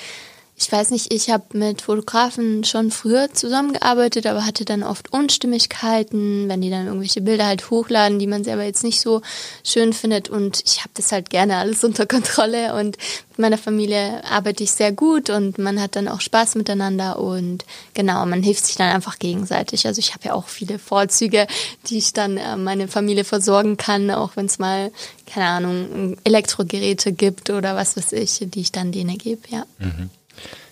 ich 0.57 0.71
weiß 0.71 0.90
nicht, 0.90 1.12
ich 1.12 1.31
habe 1.31 1.59
mit 1.59 1.83
Fotografen 1.83 2.62
schon 2.62 2.93
früher 2.93 3.33
zusammengearbeitet, 3.33 4.25
aber 4.27 4.47
hatte 4.47 4.64
dann 4.64 4.85
oft 4.85 5.12
Unstimmigkeiten, 5.12 6.49
wenn 6.49 6.61
die 6.61 6.71
dann 6.71 6.87
irgendwelche 6.87 7.23
Bilder 7.23 7.47
halt 7.47 7.71
hochladen, 7.71 8.21
die 8.21 8.29
man 8.29 8.45
selber 8.45 8.62
jetzt 8.62 8.85
nicht 8.85 9.01
so 9.01 9.21
schön 9.64 9.93
findet. 9.93 10.29
Und 10.31 10.62
ich 10.64 10.81
habe 10.81 10.90
das 10.95 11.11
halt 11.11 11.31
gerne 11.31 11.57
alles 11.57 11.83
unter 11.85 12.07
Kontrolle 12.07 12.75
und 12.75 12.97
mit 13.31 13.38
meiner 13.40 13.59
Familie 13.59 14.23
arbeite 14.25 14.62
ich 14.62 14.71
sehr 14.71 14.93
gut 14.93 15.29
und 15.29 15.59
man 15.59 15.81
hat 15.81 15.97
dann 15.97 16.07
auch 16.07 16.21
Spaß 16.21 16.55
miteinander 16.55 17.19
und 17.19 17.64
genau, 17.93 18.25
man 18.25 18.45
hilft 18.45 18.64
sich 18.64 18.77
dann 18.77 18.95
einfach 18.95 19.19
gegenseitig. 19.19 19.88
Also 19.88 19.99
ich 19.99 20.14
habe 20.14 20.27
ja 20.27 20.35
auch 20.35 20.47
viele 20.47 20.79
Vorzüge, 20.79 21.49
die 21.88 21.99
ich 21.99 22.12
dann 22.12 22.37
äh, 22.37 22.57
meine 22.57 22.87
Familie 22.87 23.25
versorgen 23.25 23.77
kann, 23.77 24.09
auch 24.12 24.37
wenn 24.37 24.47
es 24.47 24.61
mal, 24.61 24.93
keine 25.27 25.47
Ahnung, 25.47 26.17
Elektrogeräte 26.23 27.12
gibt 27.12 27.51
oder 27.51 27.75
was 27.75 27.97
weiß 27.97 28.12
ich, 28.12 28.38
die 28.40 28.61
ich 28.61 28.71
dann 28.71 28.93
denen 28.93 29.19
gebe, 29.19 29.43
ja. 29.51 29.64
Mhm. 29.81 30.11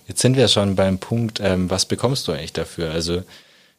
Jetzt 0.07 0.21
sind 0.21 0.37
wir 0.37 0.49
schon 0.49 0.77
beim 0.77 0.99
Punkt, 0.99 1.41
ähm, 1.41 1.71
was 1.71 1.87
bekommst 1.87 2.27
du 2.27 2.33
eigentlich 2.33 2.53
dafür? 2.53 2.91
Also 2.91 3.23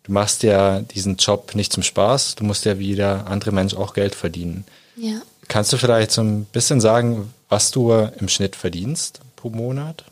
du 0.03 0.11
machst 0.11 0.43
ja 0.43 0.79
diesen 0.81 1.17
Job 1.17 1.55
nicht 1.55 1.73
zum 1.73 1.83
Spaß, 1.83 2.35
du 2.35 2.43
musst 2.43 2.65
ja 2.65 2.79
wie 2.79 2.87
jeder 2.87 3.27
andere 3.27 3.51
Mensch 3.51 3.73
auch 3.73 3.93
Geld 3.93 4.15
verdienen. 4.15 4.65
Ja. 4.95 5.21
Kannst 5.47 5.73
du 5.73 5.77
vielleicht 5.77 6.11
so 6.11 6.21
ein 6.21 6.45
bisschen 6.45 6.79
sagen, 6.81 7.33
was 7.49 7.71
du 7.71 7.91
im 7.91 8.29
Schnitt 8.29 8.55
verdienst 8.55 9.19
pro 9.35 9.49
Monat? 9.49 10.05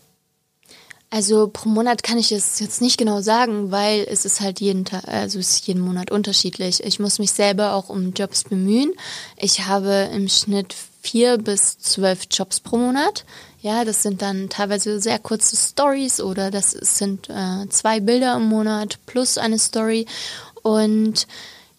Also 1.14 1.50
pro 1.52 1.68
Monat 1.68 2.04
kann 2.04 2.18
ich 2.18 2.32
es 2.32 2.60
jetzt 2.60 2.82
nicht 2.82 2.98
genau 2.98 3.20
sagen, 3.20 3.70
weil 3.70 4.08
es 4.10 4.24
ist 4.24 4.40
halt 4.40 4.62
jeden 4.62 4.86
Tag, 4.86 5.06
also 5.10 5.40
es 5.40 5.52
ist 5.52 5.68
jeden 5.68 5.82
Monat 5.82 6.10
unterschiedlich. 6.10 6.82
Ich 6.86 7.00
muss 7.02 7.20
mich 7.20 7.34
selber 7.34 7.74
auch 7.74 7.90
um 7.90 8.14
Jobs 8.14 8.46
bemühen. 8.46 8.94
Ich 9.36 9.66
habe 9.66 10.10
im 10.14 10.30
Schnitt 10.30 10.74
vier 11.02 11.38
bis 11.38 11.78
zwölf 11.80 12.28
Jobs 12.32 12.62
pro 12.62 12.78
Monat. 12.78 13.26
Ja, 13.62 13.86
das 13.86 14.02
sind 14.02 14.24
dann 14.24 14.50
teilweise 14.50 15.00
sehr 15.00 15.20
kurze 15.20 15.56
Stories 15.56 16.20
oder 16.20 16.50
das 16.50 16.72
sind 16.72 17.30
äh, 17.30 17.70
zwei 17.70 18.00
Bilder 18.00 18.36
im 18.38 18.46
Monat 18.50 18.98
plus 19.06 19.38
eine 19.38 19.60
Story. 19.60 20.08
Und 20.64 21.28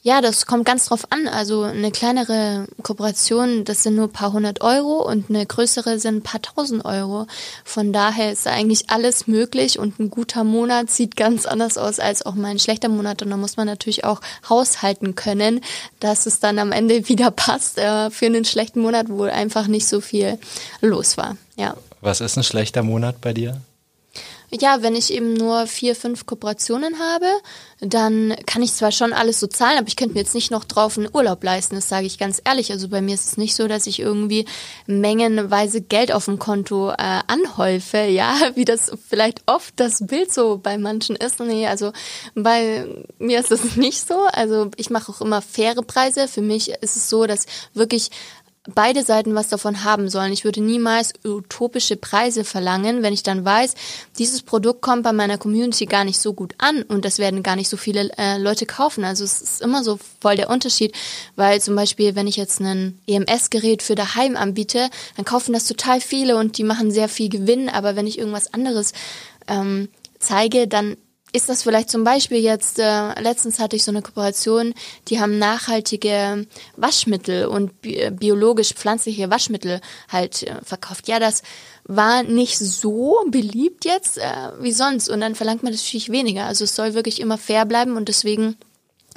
ja, 0.04 0.20
das 0.20 0.46
kommt 0.46 0.64
ganz 0.64 0.86
drauf 0.86 1.06
an. 1.10 1.26
Also 1.26 1.62
eine 1.62 1.90
kleinere 1.90 2.66
Kooperation, 2.82 3.64
das 3.64 3.82
sind 3.82 3.96
nur 3.96 4.06
ein 4.06 4.12
paar 4.12 4.32
hundert 4.32 4.60
Euro 4.60 5.08
und 5.08 5.28
eine 5.28 5.44
größere 5.44 5.98
sind 5.98 6.16
ein 6.18 6.22
paar 6.22 6.42
tausend 6.42 6.84
Euro. 6.84 7.26
Von 7.64 7.92
daher 7.92 8.30
ist 8.30 8.46
eigentlich 8.46 8.90
alles 8.90 9.26
möglich 9.26 9.80
und 9.80 9.98
ein 9.98 10.10
guter 10.10 10.44
Monat 10.44 10.88
sieht 10.88 11.16
ganz 11.16 11.46
anders 11.46 11.78
aus 11.78 11.98
als 11.98 12.24
auch 12.24 12.34
mal 12.34 12.48
ein 12.48 12.58
schlechter 12.60 12.88
Monat. 12.88 13.22
Und 13.22 13.30
da 13.30 13.36
muss 13.36 13.56
man 13.56 13.66
natürlich 13.66 14.04
auch 14.04 14.20
haushalten 14.48 15.16
können, 15.16 15.60
dass 15.98 16.26
es 16.26 16.38
dann 16.38 16.60
am 16.60 16.70
Ende 16.70 17.08
wieder 17.08 17.32
passt 17.32 17.78
äh, 17.78 18.10
für 18.10 18.26
einen 18.26 18.44
schlechten 18.44 18.80
Monat, 18.80 19.06
wo 19.08 19.24
einfach 19.24 19.66
nicht 19.66 19.88
so 19.88 20.00
viel 20.00 20.38
los 20.80 21.16
war. 21.16 21.36
Ja. 21.62 21.76
Was 22.00 22.20
ist 22.20 22.36
ein 22.36 22.42
schlechter 22.42 22.82
Monat 22.82 23.20
bei 23.20 23.32
dir? 23.32 23.60
Ja, 24.60 24.82
wenn 24.82 24.94
ich 24.94 25.14
eben 25.14 25.32
nur 25.32 25.66
vier, 25.66 25.96
fünf 25.96 26.26
Kooperationen 26.26 26.98
habe, 26.98 27.26
dann 27.80 28.36
kann 28.44 28.62
ich 28.62 28.74
zwar 28.74 28.92
schon 28.92 29.14
alles 29.14 29.40
so 29.40 29.46
zahlen, 29.46 29.78
aber 29.78 29.88
ich 29.88 29.96
könnte 29.96 30.12
mir 30.12 30.20
jetzt 30.20 30.34
nicht 30.34 30.50
noch 30.50 30.64
drauf 30.64 30.98
einen 30.98 31.08
Urlaub 31.10 31.42
leisten, 31.42 31.74
das 31.74 31.88
sage 31.88 32.06
ich 32.06 32.18
ganz 32.18 32.42
ehrlich. 32.44 32.70
Also 32.70 32.88
bei 32.88 33.00
mir 33.00 33.14
ist 33.14 33.26
es 33.26 33.36
nicht 33.38 33.54
so, 33.54 33.66
dass 33.66 33.86
ich 33.86 33.98
irgendwie 33.98 34.44
mengenweise 34.86 35.80
Geld 35.80 36.12
auf 36.12 36.26
dem 36.26 36.38
Konto 36.38 36.90
äh, 36.90 37.20
anhäufe, 37.28 37.98
ja, 38.08 38.34
wie 38.54 38.66
das 38.66 38.92
vielleicht 39.08 39.40
oft 39.46 39.72
das 39.76 40.06
Bild 40.06 40.34
so 40.34 40.58
bei 40.62 40.76
manchen 40.76 41.16
ist. 41.16 41.40
Nee, 41.40 41.66
also 41.66 41.92
bei 42.34 42.86
mir 43.18 43.40
ist 43.40 43.52
das 43.52 43.76
nicht 43.76 44.06
so. 44.06 44.26
Also 44.32 44.70
ich 44.76 44.90
mache 44.90 45.12
auch 45.12 45.22
immer 45.22 45.40
faire 45.40 45.80
Preise. 45.82 46.28
Für 46.28 46.42
mich 46.42 46.68
ist 46.68 46.96
es 46.96 47.08
so, 47.08 47.26
dass 47.26 47.46
wirklich 47.72 48.10
beide 48.74 49.02
Seiten 49.02 49.34
was 49.34 49.48
davon 49.48 49.82
haben 49.82 50.08
sollen. 50.08 50.32
Ich 50.32 50.44
würde 50.44 50.62
niemals 50.62 51.12
utopische 51.24 51.96
Preise 51.96 52.44
verlangen, 52.44 53.02
wenn 53.02 53.12
ich 53.12 53.24
dann 53.24 53.44
weiß, 53.44 53.74
dieses 54.18 54.42
Produkt 54.42 54.82
kommt 54.82 55.02
bei 55.02 55.12
meiner 55.12 55.36
Community 55.36 55.86
gar 55.86 56.04
nicht 56.04 56.20
so 56.20 56.32
gut 56.32 56.54
an 56.58 56.82
und 56.82 57.04
das 57.04 57.18
werden 57.18 57.42
gar 57.42 57.56
nicht 57.56 57.68
so 57.68 57.76
viele 57.76 58.10
äh, 58.16 58.38
Leute 58.38 58.66
kaufen. 58.66 59.04
Also 59.04 59.24
es 59.24 59.42
ist 59.42 59.62
immer 59.62 59.82
so 59.82 59.98
voll 60.20 60.36
der 60.36 60.48
Unterschied, 60.48 60.94
weil 61.34 61.60
zum 61.60 61.74
Beispiel, 61.74 62.14
wenn 62.14 62.28
ich 62.28 62.36
jetzt 62.36 62.60
ein 62.60 63.00
EMS-Gerät 63.08 63.82
für 63.82 63.96
daheim 63.96 64.36
anbiete, 64.36 64.90
dann 65.16 65.24
kaufen 65.24 65.52
das 65.52 65.66
total 65.66 66.00
viele 66.00 66.36
und 66.36 66.56
die 66.56 66.64
machen 66.64 66.92
sehr 66.92 67.08
viel 67.08 67.28
Gewinn, 67.28 67.68
aber 67.68 67.96
wenn 67.96 68.06
ich 68.06 68.18
irgendwas 68.18 68.54
anderes 68.54 68.92
ähm, 69.48 69.88
zeige, 70.20 70.68
dann 70.68 70.96
ist 71.32 71.48
das 71.48 71.62
vielleicht 71.62 71.90
zum 71.90 72.04
Beispiel 72.04 72.38
jetzt, 72.38 72.78
äh, 72.78 73.20
letztens 73.20 73.58
hatte 73.58 73.76
ich 73.76 73.84
so 73.84 73.90
eine 73.90 74.02
Kooperation, 74.02 74.74
die 75.08 75.18
haben 75.18 75.38
nachhaltige 75.38 76.46
Waschmittel 76.76 77.46
und 77.46 77.80
bi 77.80 78.10
biologisch 78.10 78.74
pflanzliche 78.74 79.30
Waschmittel 79.30 79.80
halt 80.08 80.42
äh, 80.42 80.56
verkauft. 80.62 81.08
Ja, 81.08 81.18
das 81.18 81.42
war 81.84 82.22
nicht 82.22 82.58
so 82.58 83.24
beliebt 83.28 83.84
jetzt 83.84 84.18
äh, 84.18 84.22
wie 84.60 84.72
sonst 84.72 85.08
und 85.08 85.20
dann 85.20 85.34
verlangt 85.34 85.62
man 85.62 85.72
natürlich 85.72 86.10
weniger. 86.10 86.44
Also 86.44 86.64
es 86.64 86.76
soll 86.76 86.94
wirklich 86.94 87.20
immer 87.20 87.38
fair 87.38 87.64
bleiben 87.64 87.96
und 87.96 88.08
deswegen 88.08 88.56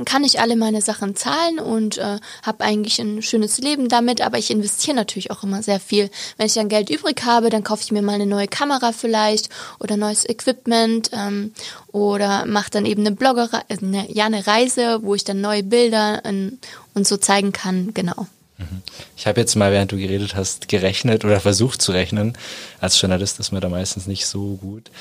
kann 0.03 0.25
ich 0.25 0.41
alle 0.41 0.57
meine 0.57 0.81
Sachen 0.81 1.15
zahlen 1.15 1.59
und 1.59 1.97
äh, 1.97 2.17
habe 2.43 2.63
eigentlich 2.63 2.99
ein 2.99 3.21
schönes 3.21 3.59
Leben 3.59 3.87
damit, 3.87 4.19
aber 4.19 4.37
ich 4.37 4.51
investiere 4.51 4.95
natürlich 4.95 5.31
auch 5.31 5.43
immer 5.43 5.63
sehr 5.63 5.79
viel. 5.79 6.09
Wenn 6.37 6.47
ich 6.47 6.53
dann 6.53 6.67
Geld 6.67 6.89
übrig 6.89 7.23
habe, 7.23 7.49
dann 7.49 7.63
kaufe 7.63 7.83
ich 7.83 7.91
mir 7.91 8.01
mal 8.01 8.15
eine 8.15 8.25
neue 8.25 8.47
Kamera 8.47 8.91
vielleicht 8.91 9.49
oder 9.79 9.95
neues 9.95 10.27
Equipment 10.27 11.11
ähm, 11.13 11.53
oder 11.93 12.45
mache 12.45 12.71
dann 12.71 12.85
eben 12.85 13.05
eine 13.05 13.15
Blogger, 13.15 13.49
äh, 13.69 13.77
eine, 13.77 14.11
ja 14.11 14.25
eine 14.25 14.45
Reise, 14.45 14.99
wo 15.01 15.15
ich 15.15 15.23
dann 15.23 15.39
neue 15.39 15.63
Bilder 15.63 16.21
ähm, 16.25 16.59
und 16.93 17.07
so 17.07 17.15
zeigen 17.15 17.53
kann, 17.53 17.93
genau. 17.93 18.27
Mhm. 18.57 18.81
Ich 19.15 19.27
habe 19.27 19.39
jetzt 19.39 19.55
mal, 19.55 19.71
während 19.71 19.91
du 19.91 19.97
geredet 19.97 20.35
hast, 20.35 20.67
gerechnet 20.67 21.23
oder 21.23 21.39
versucht 21.39 21.81
zu 21.81 21.91
rechnen. 21.91 22.37
Als 22.79 22.99
Journalist 22.99 23.39
ist 23.39 23.51
man 23.51 23.61
da 23.61 23.69
meistens 23.69 24.07
nicht 24.07 24.25
so 24.27 24.55
gut. 24.55 24.91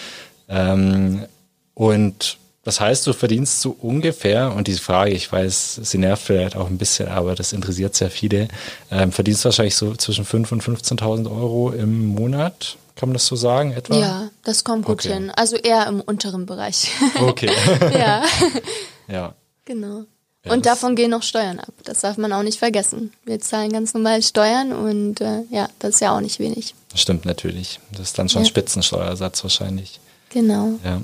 Ähm, 0.49 1.25
und 1.75 2.39
Das 2.65 2.81
heißt, 2.81 3.07
du 3.07 3.13
verdienst 3.13 3.61
so 3.61 3.77
ungefähr, 3.81 4.55
und 4.55 4.67
diese 4.67 4.81
Frage, 4.81 5.13
ich 5.13 5.31
weiß, 5.31 5.81
sie 5.83 5.99
nervt 5.99 6.25
vielleicht 6.25 6.57
auch 6.57 6.67
ein 6.67 6.79
bisschen, 6.79 7.09
aber 7.09 7.35
das 7.35 7.53
interessiert 7.53 7.95
sehr 7.95 8.11
viele, 8.11 8.49
ähm, 8.91 9.13
verdienst 9.13 9.45
wahrscheinlich 9.45 9.77
so 9.77 9.95
zwischen 9.95 10.25
5.000 10.25 10.53
und 10.53 10.63
15.000 10.63 11.31
Euro 11.31 11.71
im 11.71 12.07
Monat. 12.07 12.77
Kann 12.97 13.09
man 13.09 13.15
das 13.15 13.27
so 13.27 13.37
sagen, 13.37 13.73
etwa? 13.73 13.97
Ja, 13.97 14.31
das 14.45 14.65
kommt 14.65 14.87
gut 14.87 15.01
okay. 15.05 15.15
hin. 15.15 15.31
Also 15.35 15.57
eher 15.57 15.87
im 15.89 16.01
unteren 16.01 16.47
Bereich. 16.47 16.91
Okay. 17.21 17.51
ja. 17.93 18.23
Ja. 19.07 19.35
Genau. 19.67 20.05
Ja, 20.45 20.53
und 20.53 20.65
davon 20.65 20.97
gehen 20.97 21.11
noch 21.11 21.23
Steuern 21.23 21.59
ab. 21.59 21.75
Das 21.85 22.01
darf 22.01 22.17
man 22.17 22.33
auch 22.33 22.43
nicht 22.43 22.59
vergessen. 22.59 23.13
Wir 23.25 23.39
zahlen 23.39 23.71
ganz 23.71 23.93
normal 23.93 24.23
Steuern 24.23 24.73
und 24.73 25.21
äh, 25.21 25.43
ja, 25.51 25.69
das 25.79 25.97
ist 25.97 26.01
ja 26.01 26.17
auch 26.17 26.21
nicht 26.21 26.39
wenig. 26.39 26.75
Das 26.91 27.03
stimmt 27.03 27.27
natürlich. 27.27 27.81
Das 27.93 28.01
ist 28.01 28.19
dann 28.19 28.31
schon 28.31 28.43
ja. 28.43 28.49
Spitzensteuersatz 28.49 29.43
wahrscheinlich. 29.43 30.01
Genau. 30.31 30.79
Ja. 30.83 31.03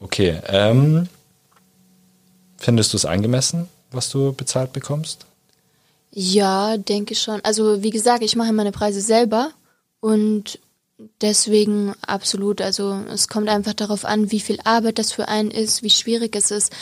Okay. 0.00 0.40
Ähm, 0.46 1.08
findest 2.56 2.92
du 2.92 2.96
es 2.96 3.04
angemessen, 3.04 3.68
was 3.90 4.08
du 4.10 4.32
bezahlt 4.32 4.72
bekommst? 4.72 5.26
Ja, 6.10 6.76
denke 6.76 7.14
schon. 7.14 7.40
Also 7.42 7.82
wie 7.82 7.90
gesagt, 7.90 8.22
ich 8.22 8.36
mache 8.36 8.52
meine 8.52 8.72
Preise 8.72 9.00
selber 9.00 9.50
und 10.00 10.58
deswegen 11.20 11.94
absolut. 12.06 12.60
Also 12.60 13.00
es 13.12 13.28
kommt 13.28 13.48
einfach 13.48 13.74
darauf 13.74 14.04
an, 14.04 14.30
wie 14.30 14.40
viel 14.40 14.58
Arbeit 14.64 14.98
das 14.98 15.12
für 15.12 15.28
einen 15.28 15.50
ist, 15.50 15.82
wie 15.82 15.90
schwierig 15.90 16.34
es 16.34 16.50
ist, 16.50 16.72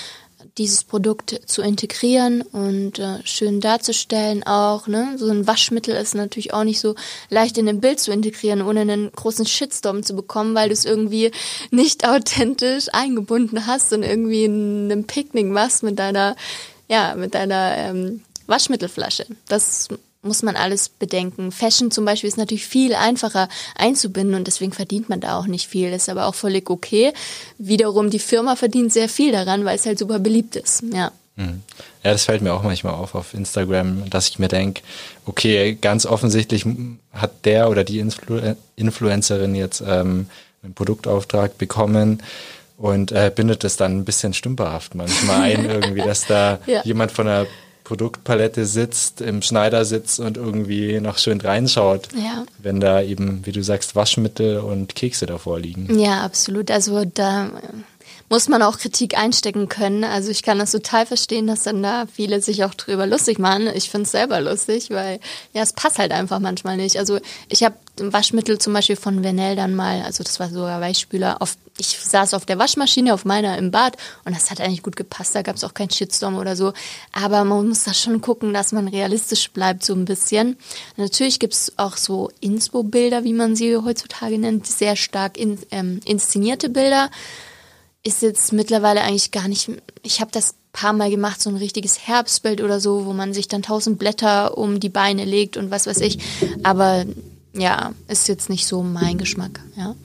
dieses 0.59 0.85
Produkt 0.85 1.41
zu 1.47 1.63
integrieren 1.63 2.43
und 2.43 2.99
äh, 2.99 3.19
schön 3.25 3.61
darzustellen 3.61 4.43
auch. 4.45 4.87
Ne? 4.87 5.17
So 5.19 5.29
ein 5.29 5.47
Waschmittel 5.47 5.95
ist 5.95 6.15
natürlich 6.15 6.53
auch 6.53 6.65
nicht 6.65 6.81
so 6.81 6.95
leicht 7.31 7.59
in 7.59 7.69
ein 7.69 7.81
Bild 7.81 8.01
zu 8.01 8.13
integrieren, 8.13 8.63
ohne 8.63 8.81
einen 8.81 9.13
großen 9.13 9.47
Shitstorm 9.47 10.03
zu 10.03 10.15
bekommen, 10.15 10.55
weil 10.55 10.69
du 10.69 10.75
es 10.75 10.85
irgendwie 10.85 11.31
nicht 11.71 12.07
authentisch 12.07 12.89
eingebunden 12.93 13.67
hast 13.67 13.93
und 13.93 14.03
irgendwie 14.03 14.45
in 14.45 14.91
einem 14.91 15.05
Picknick 15.05 15.47
machst 15.47 15.83
mit 15.83 15.99
deiner, 15.99 16.37
ja, 16.89 17.15
mit 17.15 17.35
deiner 17.35 17.77
ähm, 17.77 18.23
Waschmittelflasche. 18.47 19.27
Das 19.49 19.89
muss 20.27 20.43
man 20.43 20.57
alles 20.57 20.89
bedenken. 20.89 21.53
Fashion 21.53 21.91
zum 21.91 22.05
Beispiel 22.05 22.29
ist 22.29 22.39
natürlich 22.39 22.67
viel 22.67 22.95
einfacher 22.95 23.49
einzubinden 23.77 24.35
und 24.35 24.47
deswegen 24.47 24.73
verdient 24.73 25.09
man 25.09 25.21
da 25.21 25.39
auch 25.39 25.47
nicht 25.47 25.69
viel. 25.69 25.91
Das 25.91 26.03
ist 26.03 26.09
aber 26.09 26.27
auch 26.27 26.35
völlig 26.35 26.71
okay. 26.71 27.13
Wiederum, 27.59 28.11
die 28.11 28.19
Firma 28.19 28.57
verdient 28.57 28.93
sehr 28.93 29.09
viel 29.09 29.33
daran, 29.33 29.65
weil 29.65 29.77
es 29.77 29.87
halt 29.87 29.99
super 29.99 30.19
beliebt 30.19 30.57
ist. 30.57 30.83
Ja. 30.93 31.13
Mhm. 31.37 31.63
Ja, 32.03 32.13
das 32.13 32.25
fällt 32.25 32.43
mir 32.43 32.55
auch 32.55 32.63
manchmal 32.63 32.95
auf 32.95 33.15
auf 33.15 33.35
Instagram, 33.35 34.09
dass 34.09 34.29
ich 34.29 34.39
mir 34.39 34.49
denke, 34.49 34.83
okay, 35.27 35.77
ganz 35.81 36.07
offensichtlich 36.07 36.65
hat 37.13 37.45
der 37.45 37.69
oder 37.69 37.85
die 37.85 37.99
Influ 37.99 38.41
Influencerin 38.77 39.55
jetzt 39.55 39.83
ähm, 39.87 40.29
einen 40.63 40.75
Produktauftrag 40.75 41.59
bekommen 41.59 42.23
und 42.79 43.13
äh, 43.13 43.31
bindet 43.35 43.65
das 43.65 43.77
dann 43.77 43.99
ein 43.99 44.05
bisschen 44.05 44.35
stümperhaft 44.35 44.95
manchmal 44.95 45.43
ein, 45.43 45.65
irgendwie, 45.71 46.03
dass 46.03 46.27
da 46.27 46.59
ja. 46.67 46.83
jemand 46.85 47.13
von 47.13 47.27
der 47.27 47.47
Produktpalette 47.87 48.67
sitzt, 48.67 49.21
im 49.21 49.43
Schneidersitz 49.43 50.19
und 50.19 50.37
irgendwie 50.37 50.99
noch 51.01 51.19
schön 51.19 51.41
reinschaut, 51.41 52.09
ja. 52.17 52.45
wenn 52.59 52.81
da 52.81 53.01
eben, 53.01 53.47
wie 53.47 53.53
du 53.53 53.63
sagst, 53.63 53.95
Waschmittel 53.95 54.59
und 54.59 54.97
Kekse 54.97 55.27
davor 55.27 55.61
liegen. 55.61 55.97
Ja, 55.97 56.23
absolut. 56.25 56.73
Also 56.73 57.05
da 57.05 57.53
muss 58.29 58.49
man 58.49 58.63
auch 58.63 58.79
Kritik 58.79 59.17
einstecken 59.17 59.69
können. 59.69 60.05
Also 60.05 60.31
ich 60.31 60.43
kann 60.43 60.59
das 60.59 60.73
total 60.73 61.07
verstehen, 61.07 61.47
dass 61.47 61.63
dann 61.63 61.83
da 61.83 62.07
viele 62.13 62.41
sich 62.41 62.65
auch 62.65 62.75
drüber 62.75 63.07
lustig 63.07 63.39
machen. 63.39 63.69
Ich 63.75 63.91
finde 63.91 64.05
es 64.05 64.13
selber 64.13 64.41
lustig, 64.41 64.91
weil 64.91 65.21
ja, 65.53 65.63
es 65.63 65.73
passt 65.73 65.99
halt 65.99 66.13
einfach 66.13 66.41
manchmal 66.41 66.77
nicht. 66.77 66.99
Also 66.99 67.19
ich 67.49 67.63
habe 67.63 67.77
Waschmittel 67.99 68.59
zum 68.59 68.73
Beispiel 68.73 68.97
von 68.97 69.23
Vernell 69.23 69.57
dann 69.57 69.75
mal, 69.75 70.03
also 70.03 70.23
das 70.23 70.39
war 70.39 70.51
sogar 70.51 70.81
Weichspüler, 70.81 71.41
auf, 71.41 71.57
ich 71.79 71.99
saß 71.99 72.35
auf 72.35 72.45
der 72.45 72.59
Waschmaschine, 72.59 73.15
auf 73.15 73.25
meiner 73.25 73.57
im 73.57 73.71
Bad 73.71 73.97
und 74.25 74.35
das 74.35 74.51
hat 74.51 74.61
eigentlich 74.61 74.83
gut 74.83 74.97
gepasst, 74.97 75.35
da 75.35 75.43
gab 75.43 75.57
es 75.57 75.65
auch 75.65 75.73
keinen 75.73 75.91
Shitstorm 75.91 76.37
oder 76.37 76.57
so. 76.57 76.73
Aber 77.13 77.45
man 77.45 77.69
muss 77.69 77.85
da 77.85 77.95
schon 77.95 78.21
gucken, 78.21 78.53
dass 78.53 78.73
man 78.73 78.89
realistisch 78.89 79.51
bleibt 79.51 79.85
so 79.85 79.95
ein 79.95 80.05
bisschen. 80.05 80.59
Natürlich 80.97 81.39
gibt 81.39 81.55
es 81.55 81.73
auch 81.79 81.97
so 81.97 82.31
Inspo-Bilder, 82.41 83.25
wie 83.25 83.33
man 83.33 83.57
sie 83.57 83.77
heutzutage 83.77 84.39
nennt, 84.39 84.67
sehr 84.67 84.97
stark 84.97 85.39
in, 85.39 85.59
ähm, 85.71 86.01
inszenierte 86.05 86.69
Bilder 86.69 87.11
ist 88.07 88.23
jetzt 88.23 88.53
mittlerweile 88.53 89.03
eigentlich 89.03 89.33
gar 89.33 89.49
nicht, 89.49 89.69
ich 90.03 90.21
habe 90.21 90.31
das 90.31 90.55
paar 90.73 90.93
Mal 90.93 91.11
gemacht, 91.11 91.43
so 91.43 91.51
ein 91.51 91.57
richtiges 91.57 92.07
Herbstbild 92.07 92.61
oder 92.61 92.81
so, 92.81 93.07
wo 93.07 93.13
man 93.13 93.33
sich 93.33 93.49
dann 93.49 93.63
tausend 93.63 93.99
Blätter 93.99 94.57
um 94.57 94.79
die 94.79 94.91
Beine 94.91 95.25
legt 95.25 95.57
und 95.57 95.71
was 95.71 95.87
weiß 95.87 96.01
ich. 96.01 96.19
Aber 96.63 97.05
ja, 97.55 97.93
ist 98.09 98.29
jetzt 98.29 98.51
nicht 98.51 98.67
so 98.67 98.83
mein 98.83 99.19
Geschmack, 99.19 99.61
ja. 99.77 99.97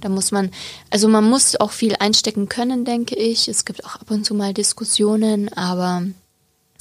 Da 0.00 0.08
muss 0.08 0.32
man, 0.32 0.50
also 0.90 1.08
man 1.08 1.24
muss 1.24 1.56
auch 1.60 1.70
viel 1.70 1.96
einstecken 1.96 2.48
können, 2.48 2.84
denke 2.84 3.16
ich. 3.16 3.48
Es 3.48 3.64
gibt 3.64 3.84
auch 3.84 3.96
ab 3.96 4.10
und 4.10 4.24
zu 4.24 4.34
mal 4.34 4.54
Diskussionen, 4.54 5.52
aber 5.52 6.02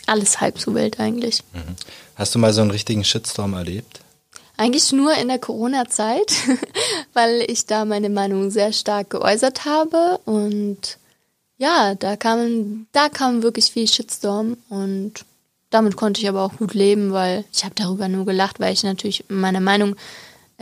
alles 0.05 0.41
halb 0.41 0.59
so 0.59 0.73
wild 0.73 0.99
eigentlich. 0.99 1.43
Mhm. 1.53 1.75
Hast 2.15 2.36
du 2.36 2.39
mal 2.39 2.53
so 2.53 2.62
einen 2.62 2.71
richtigen 2.71 3.03
Shitstorm 3.03 3.53
erlebt? 3.53 4.02
Eigentlich 4.55 4.91
nur 4.91 5.13
in 5.15 5.27
der 5.27 5.39
Corona-Zeit, 5.39 6.33
weil 7.13 7.43
ich 7.47 7.65
da 7.65 7.85
meine 7.85 8.09
Meinung 8.09 8.51
sehr 8.51 8.71
stark 8.71 9.09
geäußert 9.09 9.65
habe. 9.65 10.19
Und 10.25 10.97
ja, 11.57 11.95
da 11.95 12.15
kam, 12.15 12.87
da 12.91 13.09
kam 13.09 13.43
wirklich 13.43 13.71
viel 13.71 13.87
Shitstorm 13.87 14.57
und 14.69 15.25
damit 15.69 15.95
konnte 15.95 16.21
ich 16.21 16.29
aber 16.29 16.43
auch 16.43 16.57
gut 16.57 16.75
leben, 16.75 17.13
weil 17.13 17.45
ich 17.51 17.63
habe 17.63 17.73
darüber 17.75 18.07
nur 18.07 18.25
gelacht, 18.25 18.59
weil 18.59 18.73
ich 18.73 18.83
natürlich 18.83 19.25
meine 19.27 19.59
Meinung 19.59 19.95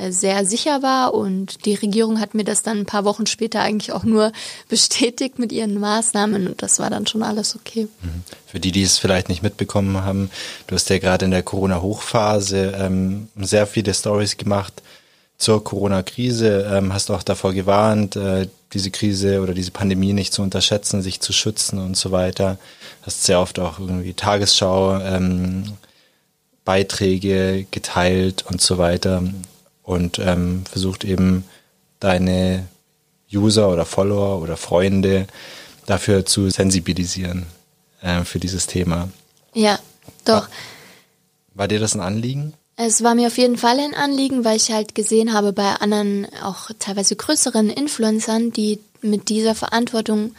sehr 0.09 0.45
sicher 0.45 0.81
war 0.81 1.13
und 1.13 1.65
die 1.65 1.75
Regierung 1.75 2.19
hat 2.19 2.33
mir 2.33 2.43
das 2.43 2.63
dann 2.63 2.79
ein 2.79 2.85
paar 2.85 3.05
Wochen 3.05 3.25
später 3.25 3.61
eigentlich 3.61 3.91
auch 3.91 4.03
nur 4.03 4.31
bestätigt 4.69 5.37
mit 5.37 5.51
ihren 5.51 5.79
Maßnahmen 5.79 6.47
und 6.47 6.61
das 6.61 6.79
war 6.79 6.89
dann 6.89 7.07
schon 7.07 7.23
alles 7.23 7.55
okay. 7.55 7.87
Mhm. 8.01 8.23
Für 8.47 8.59
die, 8.59 8.71
die 8.71 8.83
es 8.83 8.97
vielleicht 8.97 9.29
nicht 9.29 9.43
mitbekommen 9.43 10.03
haben, 10.03 10.31
du 10.67 10.75
hast 10.75 10.89
ja 10.89 10.97
gerade 10.97 11.25
in 11.25 11.31
der 11.31 11.43
Corona-Hochphase 11.43 12.73
ähm, 12.77 13.27
sehr 13.35 13.67
viele 13.67 13.93
Stories 13.93 14.37
gemacht 14.37 14.81
zur 15.37 15.63
Corona-Krise, 15.63 16.71
ähm, 16.71 16.93
hast 16.93 17.09
auch 17.11 17.23
davor 17.23 17.53
gewarnt, 17.53 18.15
äh, 18.15 18.47
diese 18.73 18.91
Krise 18.91 19.41
oder 19.41 19.53
diese 19.53 19.71
Pandemie 19.71 20.13
nicht 20.13 20.33
zu 20.33 20.41
unterschätzen, 20.41 21.01
sich 21.01 21.19
zu 21.19 21.33
schützen 21.33 21.79
und 21.79 21.97
so 21.97 22.11
weiter. 22.11 22.57
Hast 23.01 23.23
sehr 23.23 23.39
oft 23.39 23.59
auch 23.59 23.79
irgendwie 23.79 24.13
Tagesschau 24.13 24.99
ähm, 24.99 25.63
Beiträge 26.63 27.65
geteilt 27.71 28.45
und 28.47 28.61
so 28.61 28.77
weiter 28.77 29.23
und 29.83 30.19
ähm, 30.19 30.63
versucht 30.69 31.03
eben 31.03 31.43
deine 31.99 32.67
User 33.33 33.69
oder 33.69 33.85
Follower 33.85 34.41
oder 34.41 34.57
Freunde 34.57 35.27
dafür 35.85 36.25
zu 36.25 36.49
sensibilisieren 36.49 37.45
äh, 38.01 38.23
für 38.23 38.39
dieses 38.39 38.67
Thema. 38.67 39.09
Ja, 39.53 39.79
doch. 40.25 40.43
War, 40.43 40.49
war 41.53 41.67
dir 41.67 41.79
das 41.79 41.95
ein 41.95 42.01
Anliegen? 42.01 42.53
Es 42.77 43.03
war 43.03 43.15
mir 43.15 43.27
auf 43.27 43.37
jeden 43.37 43.57
Fall 43.57 43.79
ein 43.79 43.93
Anliegen, 43.93 44.43
weil 44.43 44.57
ich 44.57 44.71
halt 44.71 44.95
gesehen 44.95 45.33
habe 45.33 45.53
bei 45.53 45.75
anderen, 45.75 46.27
auch 46.43 46.71
teilweise 46.79 47.15
größeren 47.15 47.69
Influencern, 47.69 48.51
die 48.51 48.79
mit 49.01 49.29
dieser 49.29 49.55
Verantwortung 49.55 50.33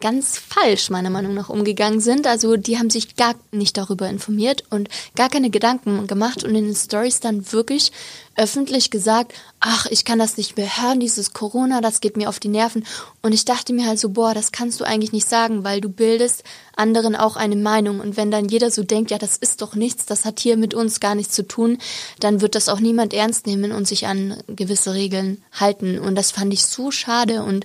ganz 0.00 0.38
falsch 0.38 0.90
meiner 0.90 1.10
Meinung 1.10 1.34
nach 1.34 1.48
umgegangen 1.48 2.00
sind. 2.00 2.26
Also 2.26 2.56
die 2.56 2.78
haben 2.78 2.90
sich 2.90 3.16
gar 3.16 3.34
nicht 3.52 3.76
darüber 3.76 4.08
informiert 4.08 4.64
und 4.70 4.88
gar 5.16 5.28
keine 5.30 5.50
Gedanken 5.50 6.06
gemacht 6.06 6.44
und 6.44 6.54
in 6.54 6.66
den 6.66 6.74
Stories 6.74 7.20
dann 7.20 7.52
wirklich 7.52 7.90
öffentlich 8.36 8.90
gesagt, 8.90 9.32
ach, 9.60 9.86
ich 9.86 10.04
kann 10.04 10.18
das 10.18 10.36
nicht 10.36 10.56
mehr 10.56 10.82
hören, 10.82 11.00
dieses 11.00 11.32
Corona, 11.32 11.80
das 11.80 12.00
geht 12.00 12.16
mir 12.16 12.28
auf 12.28 12.40
die 12.40 12.48
Nerven. 12.48 12.84
Und 13.22 13.32
ich 13.32 13.44
dachte 13.44 13.72
mir 13.72 13.86
halt 13.86 13.98
so, 13.98 14.10
boah, 14.10 14.34
das 14.34 14.52
kannst 14.52 14.80
du 14.80 14.84
eigentlich 14.84 15.12
nicht 15.12 15.28
sagen, 15.28 15.64
weil 15.64 15.80
du 15.80 15.88
bildest 15.88 16.44
anderen 16.76 17.16
auch 17.16 17.36
eine 17.36 17.56
Meinung. 17.56 18.00
Und 18.00 18.16
wenn 18.16 18.30
dann 18.30 18.48
jeder 18.48 18.70
so 18.70 18.82
denkt, 18.82 19.10
ja, 19.10 19.18
das 19.18 19.36
ist 19.36 19.62
doch 19.62 19.74
nichts, 19.74 20.06
das 20.06 20.24
hat 20.24 20.40
hier 20.40 20.56
mit 20.56 20.74
uns 20.74 21.00
gar 21.00 21.14
nichts 21.14 21.34
zu 21.34 21.46
tun, 21.46 21.78
dann 22.20 22.40
wird 22.40 22.54
das 22.54 22.68
auch 22.68 22.80
niemand 22.80 23.14
ernst 23.14 23.46
nehmen 23.46 23.72
und 23.72 23.86
sich 23.86 24.06
an 24.06 24.36
gewisse 24.48 24.94
Regeln 24.94 25.42
halten. 25.52 25.98
Und 25.98 26.16
das 26.16 26.32
fand 26.32 26.52
ich 26.52 26.64
so 26.64 26.90
schade. 26.90 27.42
Und 27.42 27.64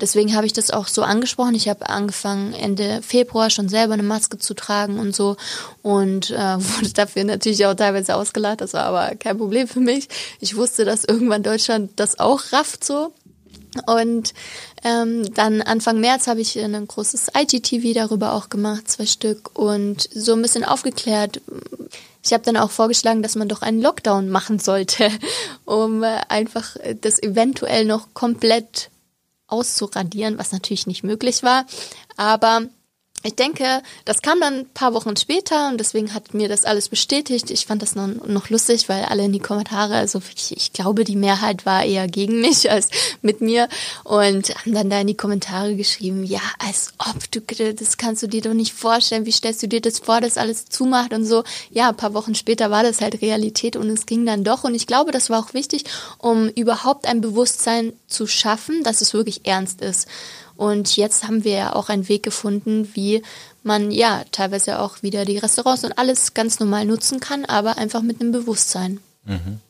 deswegen 0.00 0.36
habe 0.36 0.46
ich 0.46 0.52
das 0.52 0.70
auch 0.70 0.86
so 0.86 1.02
angesprochen. 1.02 1.54
Ich 1.54 1.68
habe 1.68 1.88
angefangen, 1.88 2.52
Ende 2.52 3.00
Februar 3.02 3.50
schon 3.50 3.68
selber 3.68 3.94
eine 3.94 4.02
Maske 4.02 4.38
zu 4.38 4.54
tragen 4.54 4.98
und 4.98 5.16
so. 5.16 5.36
Und 5.82 6.30
äh, 6.30 6.36
wurde 6.58 6.92
dafür 6.92 7.24
natürlich 7.24 7.64
auch 7.66 7.74
teilweise 7.74 8.14
ausgelacht. 8.16 8.60
Das 8.60 8.74
war 8.74 8.84
aber 8.84 9.16
kein 9.16 9.38
Problem 9.38 9.66
für 9.66 9.80
mich. 9.80 10.09
Ich 10.40 10.56
wusste, 10.56 10.84
dass 10.84 11.04
irgendwann 11.04 11.42
Deutschland 11.42 11.92
das 11.96 12.18
auch 12.18 12.52
rafft 12.52 12.84
so. 12.84 13.12
Und 13.86 14.34
ähm, 14.82 15.32
dann 15.34 15.62
Anfang 15.62 16.00
März 16.00 16.26
habe 16.26 16.40
ich 16.40 16.58
ein 16.58 16.86
großes 16.86 17.28
IGTV 17.36 17.94
darüber 17.94 18.32
auch 18.34 18.48
gemacht, 18.48 18.90
zwei 18.90 19.06
Stück, 19.06 19.56
und 19.58 20.08
so 20.12 20.32
ein 20.32 20.42
bisschen 20.42 20.64
aufgeklärt. 20.64 21.40
Ich 22.22 22.32
habe 22.32 22.42
dann 22.42 22.56
auch 22.56 22.70
vorgeschlagen, 22.70 23.22
dass 23.22 23.36
man 23.36 23.48
doch 23.48 23.62
einen 23.62 23.80
Lockdown 23.80 24.28
machen 24.28 24.58
sollte, 24.58 25.08
um 25.64 26.02
äh, 26.02 26.20
einfach 26.28 26.76
das 27.00 27.22
eventuell 27.22 27.84
noch 27.84 28.08
komplett 28.12 28.90
auszuradieren, 29.46 30.38
was 30.38 30.52
natürlich 30.52 30.86
nicht 30.86 31.02
möglich 31.04 31.42
war. 31.42 31.66
Aber 32.16 32.62
ich 33.22 33.34
denke, 33.34 33.82
das 34.06 34.22
kam 34.22 34.40
dann 34.40 34.60
ein 34.60 34.68
paar 34.72 34.94
Wochen 34.94 35.14
später 35.14 35.68
und 35.68 35.78
deswegen 35.78 36.14
hat 36.14 36.32
mir 36.32 36.48
das 36.48 36.64
alles 36.64 36.88
bestätigt. 36.88 37.50
Ich 37.50 37.66
fand 37.66 37.82
das 37.82 37.94
noch, 37.94 38.06
noch 38.26 38.48
lustig, 38.48 38.88
weil 38.88 39.04
alle 39.04 39.24
in 39.24 39.32
die 39.32 39.40
Kommentare, 39.40 39.96
also 39.96 40.22
ich, 40.34 40.56
ich 40.56 40.72
glaube, 40.72 41.04
die 41.04 41.16
Mehrheit 41.16 41.66
war 41.66 41.84
eher 41.84 42.08
gegen 42.08 42.40
mich 42.40 42.70
als 42.70 42.88
mit 43.20 43.42
mir 43.42 43.68
und 44.04 44.54
haben 44.56 44.72
dann 44.72 44.88
da 44.88 45.00
in 45.00 45.06
die 45.06 45.16
Kommentare 45.16 45.76
geschrieben, 45.76 46.24
ja, 46.24 46.40
als 46.58 46.94
ob 46.98 47.30
du, 47.30 47.40
das 47.74 47.98
kannst 47.98 48.22
du 48.22 48.26
dir 48.26 48.40
doch 48.40 48.54
nicht 48.54 48.72
vorstellen, 48.72 49.26
wie 49.26 49.32
stellst 49.32 49.62
du 49.62 49.68
dir 49.68 49.82
das 49.82 49.98
vor, 49.98 50.22
dass 50.22 50.38
alles 50.38 50.66
zumacht 50.66 51.12
und 51.12 51.26
so. 51.26 51.44
Ja, 51.70 51.90
ein 51.90 51.96
paar 51.96 52.14
Wochen 52.14 52.34
später 52.34 52.70
war 52.70 52.82
das 52.82 53.02
halt 53.02 53.20
Realität 53.20 53.76
und 53.76 53.90
es 53.90 54.06
ging 54.06 54.24
dann 54.24 54.44
doch 54.44 54.64
und 54.64 54.74
ich 54.74 54.86
glaube, 54.86 55.12
das 55.12 55.28
war 55.28 55.40
auch 55.40 55.52
wichtig, 55.52 55.84
um 56.16 56.48
überhaupt 56.48 57.06
ein 57.06 57.20
Bewusstsein 57.20 57.92
zu 58.06 58.26
schaffen, 58.26 58.82
dass 58.82 59.02
es 59.02 59.12
wirklich 59.12 59.46
ernst 59.46 59.82
ist. 59.82 60.08
Und 60.60 60.98
jetzt 60.98 61.26
haben 61.26 61.42
wir 61.42 61.52
ja 61.54 61.72
auch 61.74 61.88
einen 61.88 62.06
Weg 62.10 62.22
gefunden, 62.22 62.90
wie 62.92 63.22
man 63.62 63.90
ja 63.90 64.24
teilweise 64.30 64.78
auch 64.78 65.02
wieder 65.02 65.24
die 65.24 65.38
Restaurants 65.38 65.84
und 65.84 65.96
alles 65.96 66.34
ganz 66.34 66.60
normal 66.60 66.84
nutzen 66.84 67.18
kann, 67.18 67.46
aber 67.46 67.78
einfach 67.78 68.02
mit 68.02 68.20
einem 68.20 68.30
Bewusstsein. 68.30 69.00
Mhm. 69.24 69.60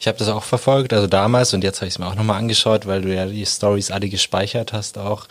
Ich 0.00 0.08
habe 0.08 0.16
das 0.16 0.28
auch 0.28 0.44
verfolgt, 0.44 0.94
also 0.94 1.06
damals 1.06 1.52
und 1.52 1.64
jetzt 1.64 1.80
habe 1.82 1.88
ich 1.88 1.94
es 1.94 1.98
mir 1.98 2.06
auch 2.06 2.14
nochmal 2.14 2.38
angeschaut, 2.38 2.86
weil 2.86 3.02
du 3.02 3.14
ja 3.14 3.26
die 3.26 3.44
Stories 3.44 3.90
alle 3.90 4.08
gespeichert 4.08 4.72
hast 4.72 4.96
auch 4.96 5.26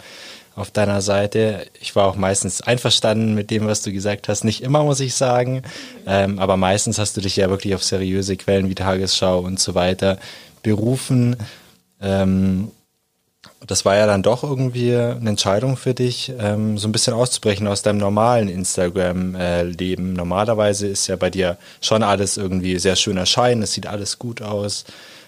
auf 0.56 0.70
deiner 0.70 1.02
Seite. 1.02 1.66
Ich 1.82 1.96
war 1.96 2.06
auch 2.06 2.16
meistens 2.16 2.62
einverstanden 2.62 3.34
mit 3.34 3.50
dem, 3.50 3.66
was 3.66 3.82
du 3.82 3.92
gesagt 3.92 4.30
hast. 4.30 4.44
Nicht 4.44 4.62
immer, 4.62 4.84
muss 4.84 5.00
ich 5.00 5.16
sagen, 5.16 5.64
ähm, 6.06 6.38
aber 6.38 6.58
meistens 6.58 7.00
hast 7.00 7.18
du 7.18 7.22
dich 7.22 7.38
ja 7.38 7.50
wirklich 7.50 7.74
auf 7.74 7.84
seriöse 7.84 8.38
Quellen 8.38 8.70
wie 8.70 8.76
Tagesschau 8.76 9.40
und 9.40 9.60
so 9.60 9.74
weiter 9.74 10.20
berufen. 10.62 11.38
Ähm, 12.00 12.72
das 13.68 13.86
war 13.86 13.96
ja 13.96 14.08
dann 14.08 14.24
doch 14.24 14.44
irgendwie 14.44 14.96
eine 14.96 15.30
Entscheidung 15.30 15.78
für 15.78 15.94
dich, 15.94 16.34
ähm, 16.40 16.78
so 16.78 16.88
ein 16.88 16.92
bisschen 16.92 17.14
auszubrechen 17.14 17.68
aus 17.68 17.82
deinem 17.82 18.00
normalen 18.00 18.48
Instagram-Leben. 18.48 20.14
Normalerweise 20.14 20.88
ist 20.88 21.08
ja 21.08 21.16
bei 21.16 21.30
dir 21.30 21.58
schon 21.82 22.02
alles 22.02 22.38
irgendwie 22.38 22.80
sehr 22.80 22.96
schön 22.96 23.18
erscheinen, 23.18 23.62
es 23.62 23.74
sieht 23.74 23.88
alles 23.88 24.18
gut 24.18 24.42
aus, 24.42 24.86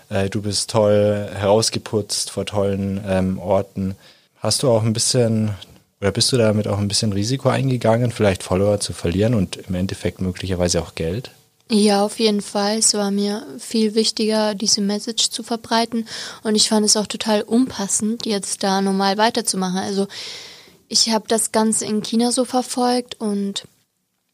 äh, 0.09 0.29
du 0.29 0.41
bist 0.41 0.69
toll 0.69 1.29
herausgeputzt 1.33 2.31
vor 2.31 2.45
tollen 2.45 3.03
ähm, 3.07 3.39
Orten. 3.39 3.95
Hast 4.39 4.63
du 4.63 4.71
auch 4.71 4.83
ein 4.83 4.93
bisschen 4.93 5.55
oder 6.01 6.11
bist 6.11 6.31
du 6.31 6.37
damit 6.37 6.67
auch 6.67 6.77
ein 6.77 6.87
bisschen 6.87 7.11
Risiko 7.11 7.49
eingegangen, 7.49 8.11
vielleicht 8.11 8.41
Follower 8.41 8.79
zu 8.79 8.93
verlieren 8.93 9.33
und 9.33 9.57
im 9.57 9.75
Endeffekt 9.75 10.21
möglicherweise 10.21 10.81
auch 10.81 10.95
Geld? 10.95 11.31
Ja, 11.71 12.03
auf 12.03 12.19
jeden 12.19 12.41
Fall. 12.41 12.79
Es 12.79 12.95
war 12.95 13.11
mir 13.11 13.45
viel 13.59 13.93
wichtiger, 13.93 14.55
diese 14.55 14.81
Message 14.81 15.29
zu 15.29 15.43
verbreiten. 15.43 16.07
Und 16.41 16.55
ich 16.55 16.67
fand 16.67 16.83
es 16.83 16.97
auch 16.97 17.05
total 17.05 17.43
unpassend, 17.43 18.25
jetzt 18.25 18.63
da 18.63 18.81
normal 18.81 19.17
weiterzumachen. 19.19 19.77
Also 19.77 20.07
ich 20.87 21.11
habe 21.11 21.25
das 21.27 21.51
Ganze 21.51 21.85
in 21.85 22.01
China 22.01 22.31
so 22.31 22.43
verfolgt 22.43 23.21
und 23.21 23.67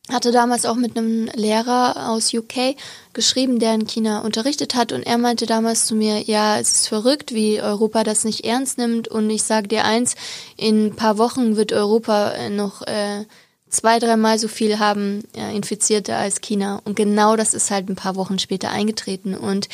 hatte 0.10 0.32
damals 0.32 0.66
auch 0.66 0.76
mit 0.76 0.96
einem 0.96 1.26
Lehrer 1.34 2.10
aus 2.10 2.34
UK 2.34 2.78
geschrieben, 3.12 3.60
der 3.60 3.74
in 3.74 3.88
China 3.88 4.22
unterrichtet 4.22 4.74
hat. 4.74 4.94
Und 4.94 5.04
er 5.04 5.18
meinte 5.18 5.46
damals 5.46 5.88
zu 5.88 5.96
mir, 5.96 6.22
ja, 6.22 6.58
es 6.58 6.72
ist 6.72 6.88
verrückt, 6.88 7.34
wie 7.34 7.62
Europa 7.62 8.06
das 8.06 8.24
nicht 8.24 8.46
ernst 8.46 8.78
nimmt. 8.78 9.10
Und 9.10 9.30
ich 9.30 9.44
sage 9.44 9.68
dir 9.68 9.84
eins, 9.84 10.16
in 10.56 10.86
ein 10.88 10.96
paar 10.96 11.18
Wochen 11.18 11.58
wird 11.58 11.74
Europa 11.74 12.50
noch... 12.50 12.82
Äh, 12.84 13.26
zwei, 13.70 14.00
dreimal 14.00 14.40
so 14.40 14.48
viel 14.48 14.80
haben 14.80 15.24
ja, 15.36 15.50
Infizierte 15.50 16.16
als 16.16 16.42
China. 16.42 16.82
Und 16.86 16.96
genau 16.96 17.36
das 17.36 17.54
ist 17.54 17.72
halt 17.72 17.90
ein 17.90 17.96
paar 17.96 18.16
Wochen 18.16 18.40
später 18.40 18.70
eingetreten. 18.70 19.36
Und 19.36 19.70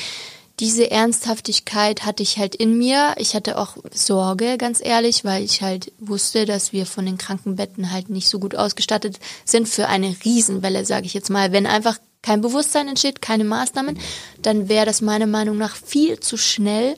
diese 0.60 0.92
Ernsthaftigkeit 0.92 2.06
hatte 2.06 2.22
ich 2.22 2.38
halt 2.38 2.54
in 2.56 2.78
mir. 2.78 3.16
Ich 3.18 3.36
hatte 3.36 3.58
auch 3.58 3.78
Sorge, 3.92 4.58
ganz 4.58 4.80
ehrlich, 4.84 5.26
weil 5.26 5.44
ich 5.44 5.62
halt 5.62 5.92
wusste, 6.00 6.46
dass 6.46 6.72
wir 6.72 6.86
von 6.86 7.06
den 7.06 7.18
Krankenbetten 7.18 7.92
halt 7.92 8.10
nicht 8.10 8.30
so 8.30 8.40
gut 8.40 8.56
ausgestattet 8.56 9.20
sind 9.44 9.68
für 9.68 9.88
eine 9.88 10.16
Riesenwelle, 10.24 10.86
sage 10.86 11.08
ich 11.08 11.14
jetzt 11.14 11.32
mal. 11.32 11.52
Wenn 11.52 11.66
einfach 11.66 11.98
kein 12.22 12.42
Bewusstsein 12.42 12.88
entsteht, 12.88 13.22
keine 13.24 13.44
Maßnahmen, 13.44 13.98
dann 14.44 14.70
wäre 14.70 14.86
das 14.86 15.02
meiner 15.02 15.26
Meinung 15.26 15.58
nach 15.58 15.76
viel 15.76 16.20
zu 16.20 16.38
schnell 16.38 16.96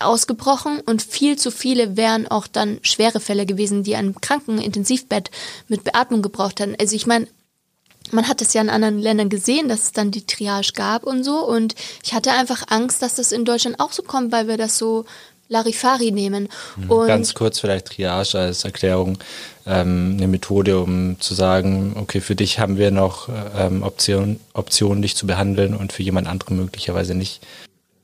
ausgebrochen 0.00 0.80
und 0.80 1.02
viel 1.02 1.36
zu 1.36 1.50
viele 1.50 1.96
wären 1.96 2.28
auch 2.28 2.46
dann 2.46 2.78
schwere 2.82 3.20
Fälle 3.20 3.46
gewesen, 3.46 3.82
die 3.82 3.96
ein 3.96 4.14
Krankenintensivbett 4.20 5.30
mit 5.68 5.84
Beatmung 5.84 6.22
gebraucht 6.22 6.60
hätten. 6.60 6.76
Also 6.80 6.94
ich 6.94 7.06
meine, 7.06 7.26
man 8.12 8.28
hat 8.28 8.40
es 8.40 8.54
ja 8.54 8.60
in 8.60 8.70
anderen 8.70 8.98
Ländern 8.98 9.28
gesehen, 9.28 9.68
dass 9.68 9.82
es 9.82 9.92
dann 9.92 10.10
die 10.10 10.26
Triage 10.26 10.72
gab 10.74 11.04
und 11.04 11.24
so. 11.24 11.46
Und 11.46 11.74
ich 12.02 12.14
hatte 12.14 12.32
einfach 12.32 12.64
Angst, 12.68 13.02
dass 13.02 13.16
das 13.16 13.32
in 13.32 13.44
Deutschland 13.44 13.80
auch 13.80 13.92
so 13.92 14.02
kommt, 14.02 14.32
weil 14.32 14.48
wir 14.48 14.56
das 14.56 14.78
so 14.78 15.04
Larifari 15.48 16.10
nehmen. 16.10 16.48
Mhm. 16.76 16.90
Und 16.90 17.06
Ganz 17.06 17.34
kurz 17.34 17.58
vielleicht 17.58 17.86
Triage 17.86 18.38
als 18.38 18.64
Erklärung, 18.64 19.18
ähm, 19.66 20.14
eine 20.16 20.28
Methode, 20.28 20.80
um 20.80 21.20
zu 21.20 21.34
sagen, 21.34 21.96
okay, 21.96 22.20
für 22.20 22.34
dich 22.34 22.58
haben 22.58 22.76
wir 22.76 22.90
noch 22.90 23.28
ähm, 23.56 23.82
Optionen, 23.82 24.40
Optionen, 24.52 25.02
dich 25.02 25.16
zu 25.16 25.26
behandeln 25.26 25.74
und 25.74 25.92
für 25.92 26.02
jemand 26.02 26.28
anderen 26.28 26.56
möglicherweise 26.56 27.14
nicht. 27.14 27.40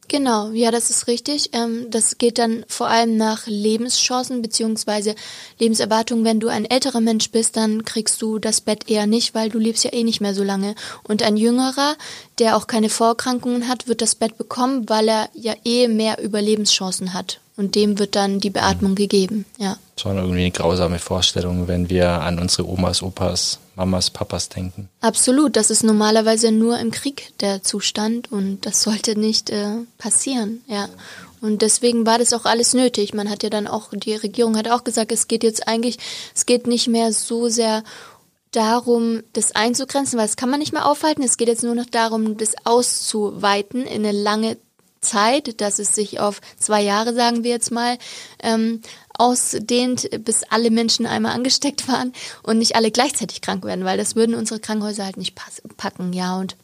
Genau, 0.08 0.50
ja, 0.50 0.70
das 0.70 0.90
ist 0.90 1.06
richtig. 1.06 1.50
Ähm, 1.52 1.86
das 1.90 2.18
geht 2.18 2.38
dann 2.38 2.64
vor 2.68 2.88
allem 2.88 3.16
nach 3.16 3.46
Lebenschancen 3.46 4.42
beziehungsweise 4.42 5.14
Lebenserwartung. 5.58 6.24
Wenn 6.24 6.40
du 6.40 6.48
ein 6.48 6.64
älterer 6.64 7.00
Mensch 7.00 7.30
bist, 7.30 7.56
dann 7.56 7.84
kriegst 7.84 8.20
du 8.20 8.38
das 8.38 8.60
Bett 8.60 8.88
eher 8.88 9.06
nicht, 9.06 9.34
weil 9.34 9.48
du 9.50 9.58
lebst 9.58 9.84
ja 9.84 9.92
eh 9.92 10.04
nicht 10.04 10.20
mehr 10.20 10.34
so 10.34 10.42
lange. 10.42 10.74
Und 11.02 11.22
ein 11.22 11.36
jüngerer, 11.36 11.96
der 12.38 12.56
auch 12.56 12.66
keine 12.66 12.90
Vorerkrankungen 12.90 13.68
hat, 13.68 13.88
wird 13.88 14.02
das 14.02 14.14
Bett 14.14 14.36
bekommen, 14.36 14.88
weil 14.88 15.08
er 15.08 15.28
ja 15.34 15.54
eh 15.64 15.88
mehr 15.88 16.22
Überlebenschancen 16.22 17.14
hat. 17.14 17.40
Und 17.56 17.76
dem 17.76 17.98
wird 17.98 18.16
dann 18.16 18.40
die 18.40 18.50
Beatmung 18.50 18.96
gegeben, 18.96 19.44
ja. 19.58 19.76
Schon 19.96 20.16
irgendwie 20.16 20.40
eine 20.40 20.50
grausame 20.50 20.98
Vorstellung, 20.98 21.68
wenn 21.68 21.88
wir 21.88 22.10
an 22.10 22.40
unsere 22.40 22.68
Omas, 22.68 23.00
Opas, 23.00 23.60
Mamas, 23.76 24.10
Papas 24.10 24.48
denken. 24.48 24.88
Absolut, 25.00 25.56
das 25.56 25.70
ist 25.70 25.82
normalerweise 25.82 26.52
nur 26.52 26.78
im 26.78 26.90
Krieg 26.90 27.32
der 27.40 27.62
Zustand 27.62 28.30
und 28.30 28.66
das 28.66 28.82
sollte 28.82 29.18
nicht 29.18 29.50
äh, 29.50 29.78
passieren, 29.98 30.62
ja. 30.66 30.88
Und 31.40 31.60
deswegen 31.60 32.06
war 32.06 32.18
das 32.18 32.32
auch 32.32 32.46
alles 32.46 32.72
nötig. 32.72 33.12
Man 33.12 33.28
hat 33.28 33.42
ja 33.42 33.50
dann 33.50 33.66
auch, 33.66 33.90
die 33.92 34.14
Regierung 34.14 34.56
hat 34.56 34.66
auch 34.70 34.82
gesagt, 34.82 35.12
es 35.12 35.28
geht 35.28 35.42
jetzt 35.42 35.68
eigentlich, 35.68 35.98
es 36.34 36.46
geht 36.46 36.66
nicht 36.66 36.88
mehr 36.88 37.12
so 37.12 37.50
sehr 37.50 37.84
darum, 38.50 39.22
das 39.34 39.54
einzugrenzen, 39.54 40.18
weil 40.18 40.26
das 40.26 40.36
kann 40.36 40.48
man 40.48 40.60
nicht 40.60 40.72
mehr 40.72 40.86
aufhalten. 40.86 41.22
Es 41.22 41.36
geht 41.36 41.48
jetzt 41.48 41.62
nur 41.62 41.74
noch 41.74 41.84
darum, 41.84 42.38
das 42.38 42.54
auszuweiten 42.64 43.82
in 43.82 44.06
eine 44.06 44.12
lange 44.12 44.56
Zeit, 45.02 45.60
dass 45.60 45.78
es 45.78 45.94
sich 45.94 46.18
auf 46.18 46.40
zwei 46.58 46.82
Jahre, 46.82 47.14
sagen 47.14 47.44
wir 47.44 47.50
jetzt 47.50 47.70
mal, 47.70 47.98
ähm, 48.42 48.80
ausdehnt, 49.18 50.08
bis 50.24 50.42
alle 50.44 50.70
Menschen 50.70 51.06
einmal 51.06 51.32
angesteckt 51.32 51.88
waren 51.88 52.12
und 52.42 52.58
nicht 52.58 52.76
alle 52.76 52.90
gleichzeitig 52.90 53.40
krank 53.40 53.64
werden, 53.64 53.84
weil 53.84 53.96
das 53.98 54.16
würden 54.16 54.34
unsere 54.34 54.60
Krankenhäuser 54.60 55.04
halt 55.04 55.16
nicht 55.16 55.34
packen, 55.76 56.12
ja. 56.12 56.38
Und 56.38 56.56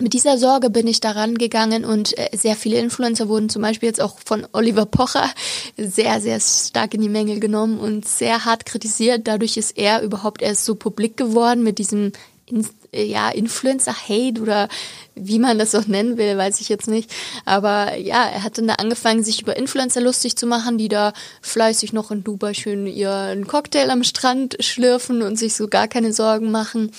mit 0.00 0.12
dieser 0.12 0.38
Sorge 0.38 0.70
bin 0.70 0.88
ich 0.88 0.98
daran 0.98 1.38
gegangen 1.38 1.84
und 1.84 2.18
äh, 2.18 2.36
sehr 2.36 2.56
viele 2.56 2.80
Influencer 2.80 3.28
wurden 3.28 3.48
zum 3.48 3.62
Beispiel 3.62 3.86
jetzt 3.86 4.00
auch 4.00 4.18
von 4.24 4.44
Oliver 4.52 4.86
Pocher 4.86 5.30
sehr, 5.76 6.20
sehr 6.20 6.40
stark 6.40 6.94
in 6.94 7.00
die 7.00 7.08
Menge 7.08 7.38
genommen 7.38 7.78
und 7.78 8.08
sehr 8.08 8.44
hart 8.44 8.66
kritisiert. 8.66 9.28
Dadurch 9.28 9.56
ist 9.56 9.78
er 9.78 10.02
überhaupt 10.02 10.42
erst 10.42 10.64
so 10.64 10.74
publik 10.74 11.16
geworden 11.16 11.62
mit 11.62 11.78
diesem 11.78 12.10
ja, 12.92 13.30
Influencer-Hate 13.30 14.40
oder 14.40 14.68
wie 15.14 15.38
man 15.38 15.58
das 15.58 15.74
auch 15.74 15.86
nennen 15.86 16.18
will, 16.18 16.36
weiß 16.36 16.60
ich 16.60 16.68
jetzt 16.68 16.88
nicht. 16.88 17.10
Aber 17.44 17.96
ja, 17.96 18.24
er 18.24 18.42
hat 18.42 18.58
dann 18.58 18.68
da 18.68 18.74
angefangen, 18.74 19.24
sich 19.24 19.42
über 19.42 19.56
Influencer 19.56 20.00
lustig 20.00 20.36
zu 20.36 20.46
machen, 20.46 20.76
die 20.76 20.88
da 20.88 21.12
fleißig 21.40 21.92
noch 21.92 22.10
in 22.10 22.24
Dubai 22.24 22.52
schön 22.54 22.86
ihren 22.86 23.46
Cocktail 23.46 23.90
am 23.90 24.04
Strand 24.04 24.56
schlürfen 24.60 25.22
und 25.22 25.36
sich 25.36 25.54
so 25.54 25.68
gar 25.68 25.88
keine 25.88 26.12
Sorgen 26.12 26.50
machen 26.50 26.90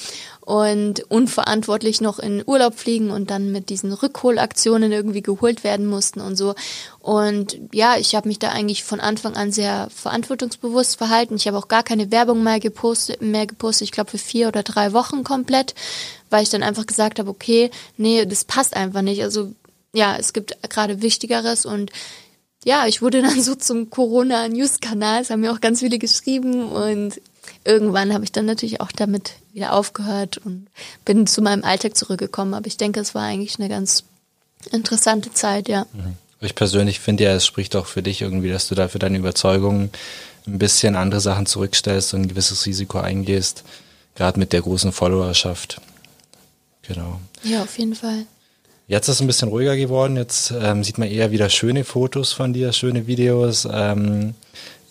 und 0.45 1.01
unverantwortlich 1.09 2.01
noch 2.01 2.19
in 2.19 2.43
Urlaub 2.45 2.77
fliegen 2.77 3.09
und 3.09 3.31
dann 3.31 3.51
mit 3.51 3.69
diesen 3.69 3.91
Rückholaktionen 3.91 4.91
irgendwie 4.91 5.23
geholt 5.23 5.63
werden 5.63 5.87
mussten 5.87 6.21
und 6.21 6.35
so. 6.35 6.53
Und 6.99 7.57
ja, 7.73 7.97
ich 7.97 8.13
habe 8.13 8.27
mich 8.27 8.37
da 8.37 8.49
eigentlich 8.49 8.83
von 8.83 8.99
Anfang 8.99 9.35
an 9.35 9.51
sehr 9.51 9.89
verantwortungsbewusst 9.89 10.97
verhalten. 10.97 11.35
Ich 11.35 11.47
habe 11.47 11.57
auch 11.57 11.67
gar 11.67 11.81
keine 11.81 12.11
Werbung 12.11 12.43
mehr 12.43 12.59
gepostet, 12.59 13.23
mehr 13.23 13.47
gepostet, 13.47 13.85
ich 13.85 13.91
glaube 13.91 14.11
für 14.11 14.19
vier 14.19 14.47
oder 14.47 14.61
drei 14.61 14.93
Wochen 14.93 15.23
komplett, 15.23 15.73
weil 16.29 16.43
ich 16.43 16.49
dann 16.49 16.63
einfach 16.63 16.85
gesagt 16.85 17.17
habe, 17.17 17.29
okay, 17.29 17.71
nee, 17.97 18.23
das 18.25 18.45
passt 18.45 18.75
einfach 18.75 19.01
nicht. 19.01 19.23
Also 19.23 19.51
ja, 19.93 20.15
es 20.15 20.31
gibt 20.31 20.57
gerade 20.69 21.01
Wichtigeres 21.01 21.65
und 21.65 21.89
ja, 22.65 22.85
ich 22.85 23.01
wurde 23.01 23.21
dann 23.23 23.41
so 23.41 23.55
zum 23.55 23.89
Corona-News-Kanal, 23.89 25.23
es 25.23 25.31
haben 25.31 25.41
mir 25.41 25.53
auch 25.53 25.61
ganz 25.61 25.79
viele 25.79 25.97
geschrieben 25.97 26.69
und 26.69 27.19
irgendwann 27.63 28.13
habe 28.13 28.23
ich 28.23 28.31
dann 28.31 28.45
natürlich 28.45 28.81
auch 28.81 28.91
damit 28.91 29.33
wieder 29.53 29.73
aufgehört 29.73 30.37
und 30.37 30.67
bin 31.05 31.27
zu 31.27 31.41
meinem 31.41 31.63
Alltag 31.63 31.95
zurückgekommen. 31.95 32.53
Aber 32.53 32.67
ich 32.67 32.77
denke, 32.77 32.99
es 32.99 33.15
war 33.15 33.23
eigentlich 33.23 33.59
eine 33.59 33.69
ganz 33.69 34.03
interessante 34.71 35.33
Zeit, 35.33 35.67
ja. 35.69 35.85
Mhm. 35.93 36.17
Ich 36.41 36.55
persönlich 36.55 36.99
finde 36.99 37.23
ja, 37.23 37.33
es 37.33 37.45
spricht 37.45 37.75
auch 37.75 37.85
für 37.87 38.03
dich 38.03 38.21
irgendwie, 38.21 38.49
dass 38.49 38.67
du 38.67 38.75
da 38.75 38.87
für 38.87 38.99
deine 38.99 39.17
Überzeugungen 39.17 39.89
ein 40.47 40.59
bisschen 40.59 40.95
andere 40.95 41.21
Sachen 41.21 41.45
zurückstellst 41.45 42.13
und 42.13 42.21
ein 42.21 42.27
gewisses 42.27 42.65
Risiko 42.65 42.99
eingehst, 42.99 43.63
gerade 44.15 44.39
mit 44.39 44.53
der 44.53 44.61
großen 44.61 44.91
Followerschaft. 44.91 45.81
Genau. 46.83 47.19
Ja, 47.43 47.63
auf 47.63 47.77
jeden 47.79 47.95
Fall. 47.95 48.25
Jetzt 48.87 49.07
ist 49.07 49.15
es 49.15 49.21
ein 49.21 49.27
bisschen 49.27 49.49
ruhiger 49.49 49.75
geworden. 49.75 50.17
Jetzt 50.17 50.51
ähm, 50.51 50.83
sieht 50.83 50.99
man 50.99 51.09
eher 51.09 51.31
wieder 51.31 51.49
schöne 51.49 51.83
Fotos 51.83 52.33
von 52.33 52.53
dir, 52.53 52.71
schöne 52.71 53.07
Videos. 53.07 53.67
Ähm, 53.71 54.35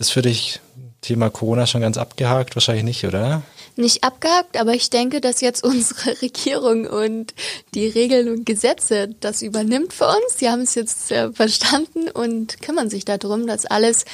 ist 0.00 0.10
für 0.10 0.22
dich 0.22 0.60
Thema 1.04 1.30
Corona 1.30 1.66
schon 1.66 1.82
ganz 1.82 1.98
abgehakt? 1.98 2.56
Wahrscheinlich 2.56 2.84
nicht, 2.84 3.04
oder? 3.04 3.42
Nicht 3.76 4.04
abgehakt, 4.04 4.58
aber 4.58 4.72
ich 4.72 4.90
denke, 4.90 5.20
dass 5.20 5.40
jetzt 5.40 5.64
unsere 5.64 6.20
Regierung 6.22 6.86
und 6.86 7.34
die 7.74 7.88
Regeln 7.88 8.28
und 8.28 8.46
Gesetze 8.46 9.14
das 9.20 9.42
übernimmt 9.42 9.92
für 9.92 10.06
uns. 10.06 10.36
Die 10.40 10.48
haben 10.48 10.62
es 10.62 10.74
jetzt 10.74 11.12
äh, 11.12 11.32
verstanden 11.32 12.08
und 12.08 12.62
kümmern 12.62 12.88
sich 12.88 13.04
darum, 13.04 13.46
dass 13.46 13.66
alles 13.66 14.04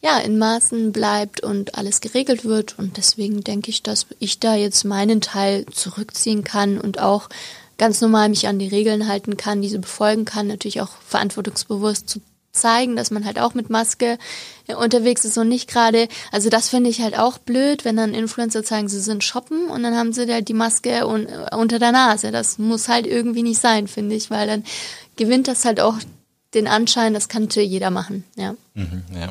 ja 0.00 0.18
in 0.18 0.38
Maßen 0.38 0.92
bleibt 0.92 1.40
und 1.42 1.74
alles 1.74 2.00
geregelt 2.00 2.44
wird. 2.44 2.78
Und 2.78 2.96
deswegen 2.96 3.42
denke 3.42 3.70
ich, 3.70 3.82
dass 3.82 4.06
ich 4.18 4.38
da 4.38 4.54
jetzt 4.54 4.84
meinen 4.84 5.20
Teil 5.20 5.66
zurückziehen 5.66 6.44
kann 6.44 6.78
und 6.78 7.00
auch 7.00 7.28
ganz 7.78 8.00
normal 8.00 8.28
mich 8.28 8.46
an 8.46 8.58
die 8.58 8.68
Regeln 8.68 9.08
halten 9.08 9.36
kann, 9.36 9.62
diese 9.62 9.78
befolgen 9.78 10.24
kann, 10.24 10.48
natürlich 10.48 10.80
auch 10.80 10.90
verantwortungsbewusst 11.06 12.08
zu 12.08 12.20
zeigen, 12.60 12.96
dass 12.96 13.10
man 13.10 13.24
halt 13.24 13.38
auch 13.38 13.54
mit 13.54 13.70
Maske 13.70 14.18
unterwegs 14.76 15.24
ist 15.24 15.38
und 15.38 15.48
nicht 15.48 15.68
gerade, 15.68 16.08
also 16.30 16.50
das 16.50 16.68
finde 16.68 16.90
ich 16.90 17.00
halt 17.00 17.18
auch 17.18 17.38
blöd, 17.38 17.84
wenn 17.84 17.96
dann 17.96 18.14
Influencer 18.14 18.62
zeigen, 18.62 18.88
sie 18.88 19.00
sind 19.00 19.24
shoppen 19.24 19.68
und 19.68 19.82
dann 19.82 19.96
haben 19.96 20.12
sie 20.12 20.30
halt 20.30 20.48
die 20.48 20.54
Maske 20.54 21.06
un 21.06 21.26
unter 21.52 21.78
der 21.78 21.92
Nase. 21.92 22.30
Das 22.30 22.58
muss 22.58 22.88
halt 22.88 23.06
irgendwie 23.06 23.42
nicht 23.42 23.60
sein, 23.60 23.88
finde 23.88 24.14
ich, 24.14 24.30
weil 24.30 24.46
dann 24.46 24.64
gewinnt 25.16 25.48
das 25.48 25.64
halt 25.64 25.80
auch 25.80 25.96
den 26.54 26.66
Anschein, 26.66 27.14
das 27.14 27.28
könnte 27.28 27.60
jeder 27.60 27.90
machen, 27.90 28.24
ja. 28.36 28.54
Mhm, 28.74 29.02
ja. 29.14 29.28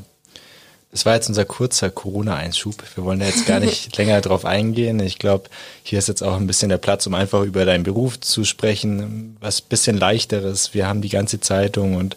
Das 0.92 1.06
war 1.06 1.16
jetzt 1.16 1.28
unser 1.28 1.46
kurzer 1.46 1.90
Corona-Einschub. 1.90 2.82
Wir 2.96 3.04
wollen 3.04 3.20
da 3.20 3.26
jetzt 3.26 3.46
gar 3.46 3.60
nicht 3.60 3.96
länger 3.98 4.22
drauf 4.22 4.46
eingehen. 4.46 5.00
Ich 5.00 5.20
glaube, 5.20 5.50
hier 5.84 6.00
ist 6.00 6.08
jetzt 6.08 6.24
auch 6.24 6.38
ein 6.38 6.48
bisschen 6.48 6.70
der 6.70 6.78
Platz, 6.78 7.06
um 7.06 7.14
einfach 7.14 7.44
über 7.44 7.66
deinen 7.66 7.84
Beruf 7.84 8.20
zu 8.20 8.46
sprechen. 8.46 9.36
Was 9.40 9.62
bisschen 9.62 9.98
leichteres. 9.98 10.74
Wir 10.74 10.88
haben 10.88 11.02
die 11.02 11.10
ganze 11.10 11.42
Zeitung 11.42 11.96
und 11.96 12.16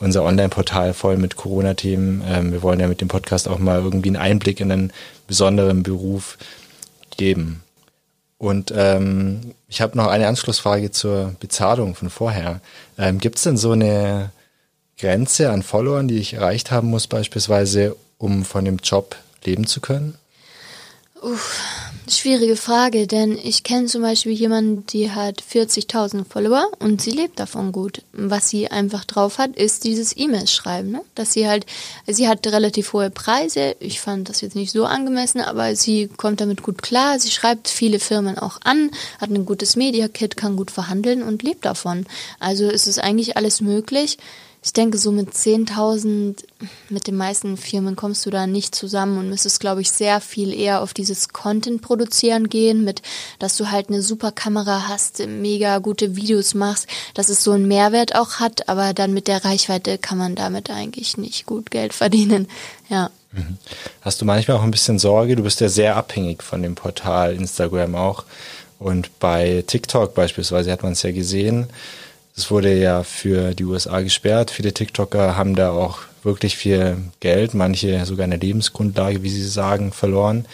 unser 0.00 0.22
Online-Portal 0.22 0.94
voll 0.94 1.16
mit 1.16 1.36
Corona-Themen. 1.36 2.22
Ähm, 2.26 2.52
wir 2.52 2.62
wollen 2.62 2.80
ja 2.80 2.88
mit 2.88 3.00
dem 3.00 3.08
Podcast 3.08 3.48
auch 3.48 3.58
mal 3.58 3.82
irgendwie 3.82 4.08
einen 4.08 4.16
Einblick 4.16 4.60
in 4.60 4.70
einen 4.70 4.92
besonderen 5.26 5.82
Beruf 5.82 6.38
geben. 7.16 7.62
Und 8.38 8.72
ähm, 8.74 9.54
ich 9.68 9.80
habe 9.80 9.96
noch 9.96 10.06
eine 10.06 10.28
Anschlussfrage 10.28 10.92
zur 10.92 11.34
Bezahlung 11.40 11.96
von 11.96 12.08
vorher. 12.08 12.60
Ähm, 12.96 13.18
Gibt 13.18 13.38
es 13.38 13.42
denn 13.42 13.56
so 13.56 13.72
eine 13.72 14.30
Grenze 14.96 15.50
an 15.50 15.62
Followern, 15.62 16.08
die 16.08 16.18
ich 16.18 16.34
erreicht 16.34 16.70
haben 16.70 16.88
muss, 16.88 17.08
beispielsweise, 17.08 17.96
um 18.16 18.44
von 18.44 18.64
dem 18.64 18.78
Job 18.78 19.16
leben 19.44 19.66
zu 19.66 19.80
können? 19.80 20.16
Uff, 21.20 21.60
schwierige 22.10 22.56
Frage, 22.56 23.06
denn 23.06 23.38
ich 23.42 23.62
kenne 23.62 23.86
zum 23.86 24.02
Beispiel 24.02 24.32
jemanden, 24.32 24.86
die 24.86 25.10
hat 25.10 25.42
40.000 25.42 26.24
Follower 26.28 26.68
und 26.78 27.02
sie 27.02 27.10
lebt 27.10 27.38
davon 27.40 27.72
gut. 27.72 28.02
Was 28.12 28.48
sie 28.48 28.70
einfach 28.70 29.04
drauf 29.04 29.38
hat, 29.38 29.56
ist 29.56 29.84
dieses 29.84 30.16
E-Mails 30.16 30.52
schreiben, 30.52 30.90
ne? 30.90 31.02
dass 31.14 31.32
sie 31.32 31.48
halt, 31.48 31.66
sie 32.06 32.28
hat 32.28 32.46
relativ 32.46 32.92
hohe 32.92 33.10
Preise. 33.10 33.76
Ich 33.80 34.00
fand 34.00 34.28
das 34.28 34.40
jetzt 34.40 34.56
nicht 34.56 34.72
so 34.72 34.84
angemessen, 34.84 35.40
aber 35.40 35.76
sie 35.76 36.08
kommt 36.16 36.40
damit 36.40 36.62
gut 36.62 36.82
klar. 36.82 37.18
Sie 37.20 37.30
schreibt 37.30 37.68
viele 37.68 37.98
Firmen 37.98 38.38
auch 38.38 38.60
an, 38.64 38.90
hat 39.20 39.30
ein 39.30 39.44
gutes 39.46 39.76
Media 39.76 40.08
Kit, 40.08 40.36
kann 40.36 40.56
gut 40.56 40.70
verhandeln 40.70 41.22
und 41.22 41.42
lebt 41.42 41.64
davon. 41.64 42.06
Also 42.40 42.68
ist 42.68 42.86
es 42.86 42.98
eigentlich 42.98 43.36
alles 43.36 43.60
möglich 43.60 44.18
ich 44.62 44.72
denke, 44.72 44.98
so 44.98 45.12
mit 45.12 45.30
10.000, 45.34 46.36
mit 46.88 47.06
den 47.06 47.16
meisten 47.16 47.56
Firmen 47.56 47.94
kommst 47.94 48.26
du 48.26 48.30
da 48.30 48.46
nicht 48.46 48.74
zusammen 48.74 49.18
und 49.18 49.28
müsstest, 49.28 49.60
glaube 49.60 49.80
ich, 49.80 49.90
sehr 49.90 50.20
viel 50.20 50.52
eher 50.52 50.82
auf 50.82 50.94
dieses 50.94 51.28
Content 51.28 51.80
produzieren 51.80 52.48
gehen, 52.48 52.84
mit, 52.84 53.02
dass 53.38 53.56
du 53.56 53.70
halt 53.70 53.88
eine 53.88 54.02
super 54.02 54.32
Kamera 54.32 54.88
hast, 54.88 55.26
mega 55.26 55.78
gute 55.78 56.16
Videos 56.16 56.54
machst, 56.54 56.88
dass 57.14 57.28
es 57.28 57.44
so 57.44 57.52
einen 57.52 57.68
Mehrwert 57.68 58.16
auch 58.16 58.34
hat, 58.40 58.68
aber 58.68 58.94
dann 58.94 59.14
mit 59.14 59.28
der 59.28 59.44
Reichweite 59.44 59.96
kann 59.96 60.18
man 60.18 60.34
damit 60.34 60.70
eigentlich 60.70 61.16
nicht 61.16 61.46
gut 61.46 61.70
Geld 61.70 61.94
verdienen, 61.94 62.48
ja. 62.88 63.10
Mhm. 63.32 63.58
Hast 64.00 64.20
du 64.20 64.24
manchmal 64.24 64.56
auch 64.56 64.62
ein 64.62 64.70
bisschen 64.70 64.98
Sorge? 64.98 65.36
Du 65.36 65.42
bist 65.42 65.60
ja 65.60 65.68
sehr 65.68 65.96
abhängig 65.96 66.42
von 66.42 66.62
dem 66.62 66.74
Portal 66.74 67.34
Instagram 67.34 67.94
auch. 67.94 68.24
Und 68.78 69.18
bei 69.18 69.64
TikTok 69.66 70.14
beispielsweise 70.14 70.70
hat 70.72 70.82
man 70.82 70.92
es 70.92 71.02
ja 71.02 71.12
gesehen, 71.12 71.66
es 72.38 72.50
wurde 72.50 72.78
ja 72.78 73.02
für 73.02 73.54
die 73.54 73.64
USA 73.64 74.00
gesperrt. 74.00 74.50
Viele 74.50 74.72
TikToker 74.72 75.36
haben 75.36 75.56
da 75.56 75.72
auch 75.72 75.98
wirklich 76.22 76.56
viel 76.56 76.98
Geld, 77.20 77.54
manche 77.54 78.04
sogar 78.06 78.24
eine 78.24 78.36
Lebensgrundlage, 78.36 79.22
wie 79.22 79.28
sie 79.28 79.46
sagen, 79.46 79.92
verloren. 79.92 80.46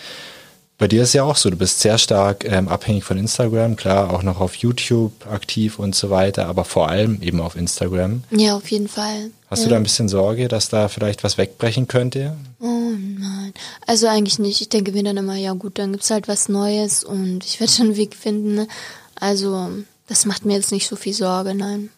Bei 0.76 0.88
dir 0.88 1.02
ist 1.02 1.12
ja 1.12 1.22
auch 1.22 1.36
so, 1.36 1.50
du 1.50 1.56
bist 1.56 1.80
sehr 1.80 1.98
stark 1.98 2.44
ähm, 2.44 2.68
abhängig 2.68 3.04
von 3.04 3.16
Instagram, 3.16 3.76
klar, 3.76 4.12
auch 4.12 4.22
noch 4.22 4.40
auf 4.40 4.56
YouTube 4.56 5.12
aktiv 5.30 5.78
und 5.78 5.94
so 5.94 6.10
weiter, 6.10 6.46
aber 6.46 6.64
vor 6.64 6.88
allem 6.88 7.22
eben 7.22 7.40
auf 7.40 7.54
Instagram. 7.54 8.24
Ja, 8.30 8.56
auf 8.56 8.70
jeden 8.70 8.88
Fall. 8.88 9.30
Hast 9.50 9.60
ja. 9.60 9.64
du 9.66 9.70
da 9.70 9.76
ein 9.76 9.84
bisschen 9.84 10.08
Sorge, 10.08 10.48
dass 10.48 10.70
da 10.70 10.88
vielleicht 10.88 11.22
was 11.22 11.38
wegbrechen 11.38 11.86
könnte? 11.86 12.36
Oh 12.60 12.66
nein. 12.66 13.52
Also 13.86 14.08
eigentlich 14.08 14.40
nicht. 14.40 14.60
Ich 14.62 14.68
denke 14.68 14.92
mir 14.92 15.04
dann 15.04 15.16
immer, 15.16 15.36
ja 15.36 15.52
gut, 15.52 15.78
dann 15.78 15.92
gibt 15.92 16.04
es 16.04 16.10
halt 16.10 16.26
was 16.26 16.48
Neues 16.48 17.04
und 17.04 17.44
ich 17.44 17.60
werde 17.60 17.72
schon 17.72 17.86
einen 17.86 17.96
Weg 17.96 18.16
finden. 18.16 18.54
Ne? 18.56 18.68
Also 19.14 19.70
das 20.06 20.26
macht 20.26 20.44
mir 20.44 20.54
jetzt 20.54 20.72
nicht 20.72 20.86
so 20.86 20.96
viel 20.96 21.14
Sorge, 21.14 21.54
nein. 21.54 21.90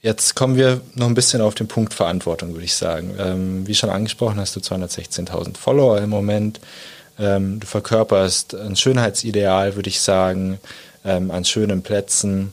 Jetzt 0.00 0.36
kommen 0.36 0.56
wir 0.56 0.80
noch 0.94 1.06
ein 1.06 1.14
bisschen 1.14 1.40
auf 1.40 1.54
den 1.54 1.66
Punkt 1.66 1.92
Verantwortung, 1.92 2.52
würde 2.52 2.64
ich 2.64 2.74
sagen. 2.74 3.16
Ähm, 3.18 3.66
wie 3.66 3.74
schon 3.74 3.90
angesprochen, 3.90 4.38
hast 4.38 4.54
du 4.54 4.60
216.000 4.60 5.56
Follower 5.56 5.98
im 5.98 6.10
Moment. 6.10 6.60
Ähm, 7.18 7.58
du 7.58 7.66
verkörperst 7.66 8.54
ein 8.54 8.76
Schönheitsideal, 8.76 9.74
würde 9.74 9.88
ich 9.88 10.00
sagen, 10.00 10.60
ähm, 11.04 11.32
an 11.32 11.44
schönen 11.44 11.82
Plätzen, 11.82 12.52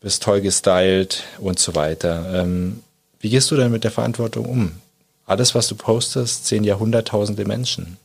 bist 0.00 0.22
toll 0.24 0.40
gestylt 0.40 1.22
und 1.38 1.60
so 1.60 1.76
weiter. 1.76 2.42
Ähm, 2.42 2.82
wie 3.20 3.30
gehst 3.30 3.50
du 3.52 3.56
denn 3.56 3.70
mit 3.70 3.84
der 3.84 3.92
Verantwortung 3.92 4.44
um? 4.46 4.72
Alles, 5.26 5.54
was 5.54 5.68
du 5.68 5.76
postest, 5.76 6.46
sehen 6.46 6.64
ja 6.64 6.78
hunderttausende 6.78 7.44
Menschen. 7.44 7.98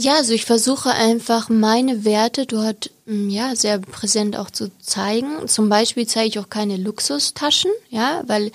Ja, 0.00 0.14
also 0.14 0.32
ich 0.32 0.44
versuche 0.44 0.90
einfach 0.92 1.48
meine 1.48 2.04
Werte 2.04 2.46
dort 2.46 2.92
mm, 3.06 3.30
ja 3.30 3.56
sehr 3.56 3.80
präsent 3.80 4.36
auch 4.36 4.48
zu 4.48 4.70
zeigen. 4.78 5.48
Zum 5.48 5.68
Beispiel 5.68 6.06
zeige 6.06 6.28
ich 6.28 6.38
auch 6.38 6.48
keine 6.48 6.76
Luxustaschen, 6.76 7.72
ja, 7.90 8.22
weil 8.28 8.52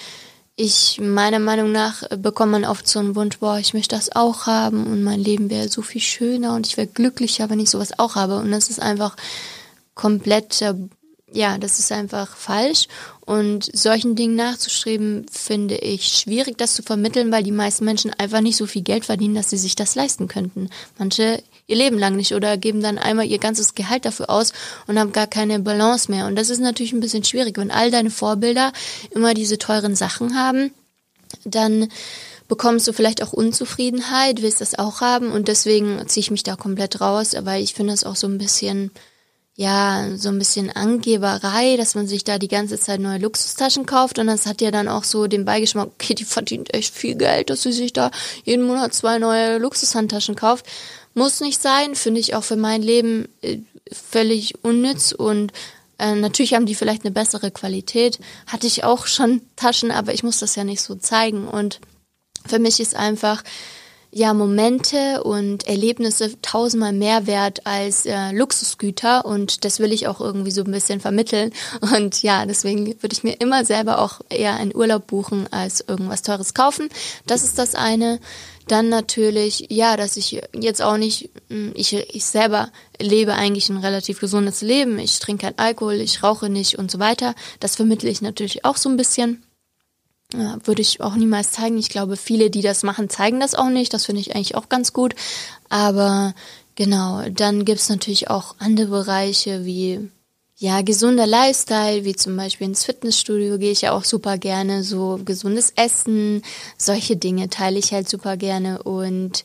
ich 0.55 1.01
meiner 1.01 1.39
Meinung 1.39 1.73
nach 1.73 2.03
äh, 2.09 2.15
bekommt 2.15 2.53
man 2.53 2.63
oft 2.63 2.87
so 2.87 2.99
einen 2.99 3.17
Wunsch, 3.17 3.39
boah, 3.39 3.57
ich 3.59 3.73
möchte 3.73 3.93
das 3.93 4.15
auch 4.15 4.45
haben 4.45 4.87
und 4.87 5.03
mein 5.03 5.19
Leben 5.19 5.49
wäre 5.49 5.67
so 5.67 5.81
viel 5.81 5.99
schöner 5.99 6.55
und 6.55 6.65
ich 6.65 6.77
wäre 6.77 6.87
glücklicher, 6.87 7.49
wenn 7.49 7.59
ich 7.59 7.69
sowas 7.69 7.99
auch 7.99 8.15
habe. 8.15 8.37
Und 8.37 8.49
das 8.51 8.69
ist 8.69 8.81
einfach 8.81 9.17
komplett 9.95 10.61
ja, 11.33 11.57
das 11.57 11.79
ist 11.79 11.91
einfach 11.91 12.35
falsch. 12.37 12.87
Und 13.25 13.69
solchen 13.73 14.15
Dingen 14.15 14.35
nachzustreben, 14.35 15.25
finde 15.31 15.75
ich 15.75 16.07
schwierig, 16.07 16.57
das 16.57 16.75
zu 16.75 16.83
vermitteln, 16.83 17.31
weil 17.31 17.43
die 17.43 17.51
meisten 17.51 17.85
Menschen 17.85 18.11
einfach 18.13 18.41
nicht 18.41 18.57
so 18.57 18.65
viel 18.65 18.81
Geld 18.81 19.05
verdienen, 19.05 19.35
dass 19.35 19.49
sie 19.49 19.57
sich 19.57 19.75
das 19.75 19.95
leisten 19.95 20.27
könnten. 20.27 20.69
Manche 20.97 21.41
ihr 21.65 21.77
Leben 21.77 21.97
lang 21.97 22.15
nicht 22.15 22.33
oder 22.33 22.57
geben 22.57 22.81
dann 22.81 22.97
einmal 22.97 23.25
ihr 23.25 23.39
ganzes 23.39 23.75
Gehalt 23.75 24.05
dafür 24.05 24.29
aus 24.29 24.51
und 24.87 24.99
haben 24.99 25.13
gar 25.13 25.27
keine 25.27 25.59
Balance 25.59 26.11
mehr. 26.11 26.27
Und 26.27 26.35
das 26.35 26.49
ist 26.49 26.59
natürlich 26.59 26.93
ein 26.93 26.99
bisschen 26.99 27.23
schwierig, 27.23 27.57
wenn 27.57 27.71
all 27.71 27.91
deine 27.91 28.11
Vorbilder 28.11 28.73
immer 29.11 29.33
diese 29.33 29.57
teuren 29.57 29.95
Sachen 29.95 30.37
haben, 30.37 30.71
dann 31.45 31.87
bekommst 32.49 32.87
du 32.87 32.93
vielleicht 32.93 33.23
auch 33.23 33.33
Unzufriedenheit, 33.33 34.41
willst 34.41 34.61
das 34.61 34.77
auch 34.77 35.01
haben 35.01 35.31
und 35.31 35.47
deswegen 35.47 36.05
ziehe 36.07 36.21
ich 36.21 36.31
mich 36.31 36.43
da 36.43 36.55
komplett 36.55 37.01
raus, 37.01 37.33
weil 37.41 37.63
ich 37.63 37.73
finde 37.73 37.93
das 37.93 38.03
auch 38.03 38.17
so 38.17 38.27
ein 38.27 38.37
bisschen 38.37 38.91
ja, 39.55 40.09
so 40.17 40.29
ein 40.29 40.39
bisschen 40.39 40.71
Angeberei, 40.71 41.77
dass 41.77 41.93
man 41.93 42.07
sich 42.07 42.23
da 42.23 42.39
die 42.39 42.47
ganze 42.47 42.79
Zeit 42.79 42.99
neue 42.99 43.19
Luxustaschen 43.19 43.85
kauft 43.85 44.17
und 44.17 44.27
das 44.27 44.47
hat 44.47 44.61
ja 44.61 44.71
dann 44.71 44.87
auch 44.87 45.03
so 45.03 45.27
den 45.27 45.45
Beigeschmack, 45.45 45.87
okay, 45.87 46.15
die 46.15 46.25
verdient 46.25 46.73
echt 46.73 46.95
viel 46.95 47.15
Geld, 47.15 47.51
dass 47.51 47.61
sie 47.61 47.71
sich 47.71 47.93
da 47.93 48.09
jeden 48.45 48.65
Monat 48.65 48.93
zwei 48.95 49.19
neue 49.19 49.59
Luxushandtaschen 49.59 50.35
kauft. 50.35 50.65
Muss 51.13 51.39
nicht 51.39 51.61
sein, 51.61 51.93
finde 51.93 52.19
ich 52.19 52.33
auch 52.33 52.43
für 52.43 52.55
mein 52.55 52.81
Leben 52.81 53.27
äh, 53.41 53.59
völlig 53.91 54.63
unnütz 54.63 55.11
und 55.11 55.51
äh, 55.99 56.15
natürlich 56.15 56.55
haben 56.55 56.65
die 56.65 56.73
vielleicht 56.73 57.05
eine 57.05 57.11
bessere 57.11 57.51
Qualität. 57.51 58.19
Hatte 58.47 58.65
ich 58.65 58.83
auch 58.83 59.05
schon 59.05 59.41
Taschen, 59.55 59.91
aber 59.91 60.15
ich 60.15 60.23
muss 60.23 60.39
das 60.39 60.55
ja 60.55 60.63
nicht 60.63 60.81
so 60.81 60.95
zeigen 60.95 61.47
und 61.47 61.79
für 62.47 62.57
mich 62.57 62.79
ist 62.79 62.95
einfach, 62.95 63.43
ja 64.13 64.33
Momente 64.33 65.23
und 65.23 65.67
Erlebnisse 65.67 66.39
tausendmal 66.41 66.93
mehr 66.93 67.27
wert 67.27 67.65
als 67.65 68.05
äh, 68.05 68.31
Luxusgüter 68.31 69.25
und 69.25 69.65
das 69.65 69.79
will 69.79 69.91
ich 69.91 70.07
auch 70.07 70.21
irgendwie 70.21 70.51
so 70.51 70.63
ein 70.63 70.71
bisschen 70.71 70.99
vermitteln 70.99 71.51
und 71.81 72.21
ja, 72.21 72.45
deswegen 72.45 72.95
würde 73.01 73.13
ich 73.13 73.23
mir 73.23 73.39
immer 73.39 73.65
selber 73.65 73.99
auch 73.99 74.21
eher 74.29 74.55
einen 74.55 74.75
Urlaub 74.75 75.07
buchen 75.07 75.51
als 75.51 75.81
irgendwas 75.81 76.21
teures 76.21 76.53
kaufen. 76.53 76.89
Das 77.25 77.43
ist 77.43 77.57
das 77.57 77.75
eine. 77.75 78.19
Dann 78.67 78.87
natürlich, 78.87 79.67
ja, 79.69 79.97
dass 79.97 80.15
ich 80.15 80.41
jetzt 80.53 80.81
auch 80.81 80.95
nicht, 80.95 81.29
hm, 81.49 81.73
ich, 81.75 81.93
ich 81.93 82.23
selber 82.23 82.71
lebe 82.99 83.33
eigentlich 83.33 83.69
ein 83.69 83.77
relativ 83.77 84.21
gesundes 84.21 84.61
Leben. 84.61 84.99
Ich 84.99 85.19
trinke 85.19 85.47
keinen 85.47 85.59
Alkohol, 85.59 85.95
ich 85.95 86.23
rauche 86.23 86.49
nicht 86.49 86.77
und 86.77 86.89
so 86.89 86.99
weiter. 86.99 87.35
Das 87.59 87.75
vermittle 87.75 88.09
ich 88.09 88.21
natürlich 88.21 88.63
auch 88.63 88.77
so 88.77 88.87
ein 88.89 88.95
bisschen. 88.95 89.43
Würde 90.33 90.81
ich 90.81 91.01
auch 91.01 91.15
niemals 91.15 91.51
zeigen. 91.51 91.77
Ich 91.77 91.89
glaube, 91.89 92.17
viele, 92.17 92.49
die 92.49 92.61
das 92.61 92.83
machen, 92.83 93.09
zeigen 93.09 93.39
das 93.39 93.55
auch 93.55 93.69
nicht. 93.69 93.93
Das 93.93 94.05
finde 94.05 94.21
ich 94.21 94.35
eigentlich 94.35 94.55
auch 94.55 94.69
ganz 94.69 94.93
gut. 94.93 95.15
Aber 95.69 96.33
genau, 96.75 97.21
dann 97.29 97.65
gibt 97.65 97.79
es 97.79 97.89
natürlich 97.89 98.29
auch 98.29 98.55
andere 98.59 98.87
Bereiche 98.87 99.65
wie 99.65 100.09
ja, 100.63 100.81
gesunder 100.81 101.27
Lifestyle, 101.27 102.05
wie 102.05 102.15
zum 102.15 102.37
Beispiel 102.37 102.67
ins 102.67 102.85
Fitnessstudio 102.85 103.57
gehe 103.57 103.71
ich 103.71 103.81
ja 103.81 103.91
auch 103.91 104.05
super 104.05 104.37
gerne, 104.37 104.83
so 104.83 105.19
gesundes 105.25 105.73
Essen, 105.75 106.41
solche 106.77 107.17
Dinge 107.17 107.49
teile 107.49 107.79
ich 107.79 107.91
halt 107.91 108.07
super 108.07 108.37
gerne 108.37 108.81
und 108.81 109.43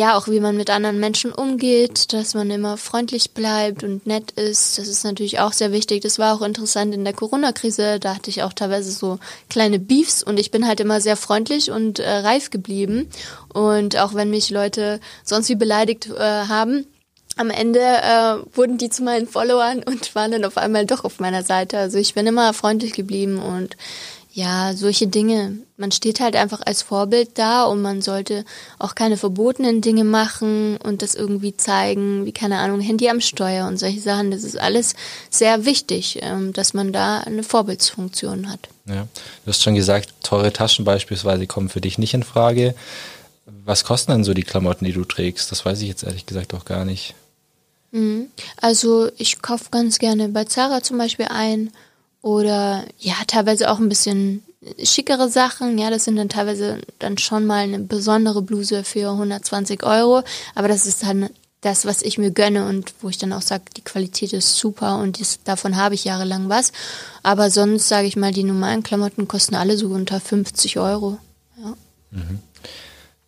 ja, 0.00 0.16
auch 0.16 0.28
wie 0.28 0.40
man 0.40 0.56
mit 0.56 0.70
anderen 0.70 0.98
Menschen 0.98 1.30
umgeht, 1.30 2.14
dass 2.14 2.32
man 2.32 2.50
immer 2.50 2.78
freundlich 2.78 3.32
bleibt 3.32 3.84
und 3.84 4.06
nett 4.06 4.30
ist, 4.30 4.78
das 4.78 4.88
ist 4.88 5.04
natürlich 5.04 5.40
auch 5.40 5.52
sehr 5.52 5.72
wichtig. 5.72 6.00
Das 6.00 6.18
war 6.18 6.34
auch 6.34 6.40
interessant 6.40 6.94
in 6.94 7.04
der 7.04 7.12
Corona-Krise, 7.12 8.00
da 8.00 8.14
hatte 8.14 8.30
ich 8.30 8.42
auch 8.42 8.54
teilweise 8.54 8.92
so 8.92 9.18
kleine 9.50 9.78
Beefs 9.78 10.22
und 10.22 10.40
ich 10.40 10.50
bin 10.50 10.66
halt 10.66 10.80
immer 10.80 11.02
sehr 11.02 11.16
freundlich 11.16 11.70
und 11.70 11.98
äh, 11.98 12.08
reif 12.10 12.48
geblieben 12.48 13.10
und 13.52 13.98
auch 13.98 14.14
wenn 14.14 14.30
mich 14.30 14.48
Leute 14.48 15.00
sonst 15.22 15.50
wie 15.50 15.54
beleidigt 15.54 16.08
äh, 16.08 16.18
haben, 16.18 16.86
am 17.36 17.50
Ende 17.50 17.80
äh, 17.80 18.56
wurden 18.56 18.78
die 18.78 18.88
zu 18.88 19.02
meinen 19.02 19.26
Followern 19.26 19.82
und 19.82 20.14
waren 20.14 20.32
dann 20.32 20.46
auf 20.46 20.56
einmal 20.56 20.86
doch 20.86 21.04
auf 21.04 21.20
meiner 21.20 21.42
Seite. 21.42 21.78
Also 21.78 21.98
ich 21.98 22.14
bin 22.14 22.26
immer 22.26 22.54
freundlich 22.54 22.94
geblieben 22.94 23.38
und 23.38 23.76
ja, 24.32 24.74
solche 24.74 25.08
Dinge. 25.08 25.58
Man 25.76 25.90
steht 25.90 26.20
halt 26.20 26.36
einfach 26.36 26.60
als 26.64 26.82
Vorbild 26.82 27.30
da 27.34 27.64
und 27.64 27.82
man 27.82 28.00
sollte 28.00 28.44
auch 28.78 28.94
keine 28.94 29.16
verbotenen 29.16 29.80
Dinge 29.80 30.04
machen 30.04 30.76
und 30.76 31.02
das 31.02 31.16
irgendwie 31.16 31.56
zeigen, 31.56 32.26
wie 32.26 32.32
keine 32.32 32.58
Ahnung, 32.58 32.80
Handy 32.80 33.08
am 33.08 33.20
Steuer 33.20 33.66
und 33.66 33.78
solche 33.78 34.00
Sachen. 34.00 34.30
Das 34.30 34.44
ist 34.44 34.58
alles 34.58 34.94
sehr 35.30 35.64
wichtig, 35.64 36.20
ähm, 36.22 36.52
dass 36.52 36.74
man 36.74 36.92
da 36.92 37.18
eine 37.18 37.42
Vorbildsfunktion 37.42 38.48
hat. 38.48 38.68
Ja, 38.86 39.08
du 39.44 39.48
hast 39.48 39.62
schon 39.62 39.74
gesagt, 39.74 40.12
teure 40.22 40.52
Taschen 40.52 40.84
beispielsweise 40.84 41.46
kommen 41.46 41.68
für 41.68 41.80
dich 41.80 41.98
nicht 41.98 42.14
in 42.14 42.22
Frage. 42.22 42.74
Was 43.64 43.84
kosten 43.84 44.12
denn 44.12 44.24
so 44.24 44.32
die 44.32 44.44
Klamotten, 44.44 44.84
die 44.84 44.92
du 44.92 45.04
trägst? 45.04 45.50
Das 45.50 45.66
weiß 45.66 45.80
ich 45.82 45.88
jetzt 45.88 46.04
ehrlich 46.04 46.26
gesagt 46.26 46.54
auch 46.54 46.64
gar 46.64 46.84
nicht. 46.84 47.14
Mhm. 47.90 48.28
Also 48.60 49.10
ich 49.16 49.42
kaufe 49.42 49.66
ganz 49.72 49.98
gerne 49.98 50.28
bei 50.28 50.44
Zara 50.44 50.82
zum 50.82 50.98
Beispiel 50.98 51.26
ein 51.28 51.72
oder 52.22 52.84
ja, 52.98 53.14
teilweise 53.26 53.70
auch 53.70 53.78
ein 53.78 53.88
bisschen 53.88 54.42
schickere 54.82 55.28
Sachen. 55.28 55.78
Ja, 55.78 55.90
das 55.90 56.04
sind 56.04 56.16
dann 56.16 56.28
teilweise 56.28 56.80
dann 56.98 57.18
schon 57.18 57.46
mal 57.46 57.64
eine 57.64 57.78
besondere 57.78 58.42
Bluse 58.42 58.84
für 58.84 59.10
120 59.10 59.82
Euro. 59.84 60.22
Aber 60.54 60.68
das 60.68 60.86
ist 60.86 61.02
dann 61.02 61.30
das, 61.62 61.84
was 61.84 62.02
ich 62.02 62.18
mir 62.18 62.30
gönne 62.30 62.66
und 62.66 62.94
wo 63.00 63.08
ich 63.08 63.18
dann 63.18 63.32
auch 63.32 63.42
sage, 63.42 63.64
die 63.76 63.84
Qualität 63.84 64.32
ist 64.32 64.56
super 64.56 64.98
und 64.98 65.18
dies, 65.18 65.40
davon 65.44 65.76
habe 65.76 65.94
ich 65.94 66.04
jahrelang 66.04 66.48
was. 66.48 66.72
Aber 67.22 67.50
sonst 67.50 67.88
sage 67.88 68.06
ich 68.06 68.16
mal, 68.16 68.32
die 68.32 68.44
normalen 68.44 68.82
Klamotten 68.82 69.28
kosten 69.28 69.54
alle 69.54 69.76
so 69.76 69.88
unter 69.88 70.20
50 70.20 70.78
Euro. 70.78 71.18
Ja. 71.62 71.74
Mhm. 72.10 72.40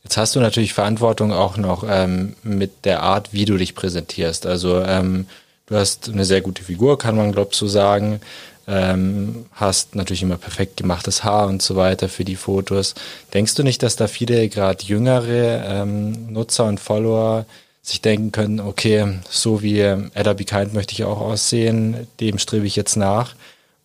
Jetzt 0.03 0.17
hast 0.17 0.35
du 0.35 0.41
natürlich 0.41 0.73
Verantwortung 0.73 1.33
auch 1.33 1.57
noch 1.57 1.85
ähm, 1.87 2.35
mit 2.43 2.85
der 2.85 3.03
Art, 3.03 3.33
wie 3.33 3.45
du 3.45 3.57
dich 3.57 3.75
präsentierst. 3.75 4.47
Also 4.47 4.81
ähm, 4.81 5.27
du 5.67 5.77
hast 5.77 6.09
eine 6.09 6.25
sehr 6.25 6.41
gute 6.41 6.65
Figur, 6.65 6.99
kann 6.99 7.17
man 7.17 7.33
glaube 7.33 7.55
so 7.55 7.69
sagen. 7.69 8.21
Ähm, 8.69 9.47
hast 9.53 9.97
natürlich 9.97 10.23
immer 10.23 10.37
perfekt 10.37 10.77
gemachtes 10.77 11.25
Haar 11.25 11.49
und 11.49 11.63
so 11.63 11.75
weiter 11.77 12.09
für 12.09 12.25
die 12.25 12.37
Fotos. 12.37 12.95
Denkst 13.35 13.55
du 13.55 13.63
nicht, 13.63 13.83
dass 13.83 13.97
da 13.97 14.07
viele 14.07 14.49
gerade 14.49 14.85
jüngere 14.85 15.65
ähm, 15.67 16.33
Nutzer 16.33 16.67
und 16.67 16.79
Follower 16.79 17.45
sich 17.83 18.01
denken 18.01 18.31
können, 18.31 18.61
okay, 18.61 19.19
so 19.29 19.63
wie 19.63 19.83
Ada 19.83 20.35
Be 20.35 20.45
Kind 20.45 20.73
möchte 20.73 20.93
ich 20.93 21.03
auch 21.03 21.21
aussehen, 21.21 22.07
dem 22.21 22.39
strebe 22.39 22.67
ich 22.67 22.77
jetzt 22.77 22.97
nach, 22.97 23.35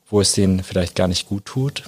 wo 0.09 0.21
es 0.21 0.33
denen 0.33 0.63
vielleicht 0.63 0.95
gar 0.95 1.07
nicht 1.07 1.27
gut 1.27 1.45
tut? 1.45 1.83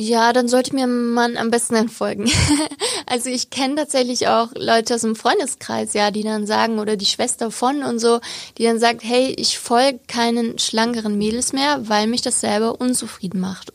Ja, 0.00 0.32
dann 0.32 0.46
sollte 0.46 0.76
mir 0.76 0.86
man 0.86 1.36
am 1.36 1.50
besten 1.50 1.74
entfolgen. 1.74 2.30
also 3.06 3.30
ich 3.30 3.50
kenne 3.50 3.74
tatsächlich 3.74 4.28
auch 4.28 4.50
Leute 4.54 4.94
aus 4.94 5.00
dem 5.00 5.16
Freundeskreis, 5.16 5.92
ja, 5.92 6.12
die 6.12 6.22
dann 6.22 6.46
sagen, 6.46 6.78
oder 6.78 6.96
die 6.96 7.04
Schwester 7.04 7.50
von 7.50 7.82
und 7.82 7.98
so, 7.98 8.20
die 8.58 8.62
dann 8.62 8.78
sagt, 8.78 9.02
hey, 9.02 9.34
ich 9.36 9.58
folge 9.58 9.98
keinen 10.06 10.56
schlankeren 10.60 11.18
Mädels 11.18 11.52
mehr, 11.52 11.88
weil 11.88 12.06
mich 12.06 12.22
das 12.22 12.40
selber 12.40 12.80
unzufrieden 12.80 13.40
macht 13.40 13.72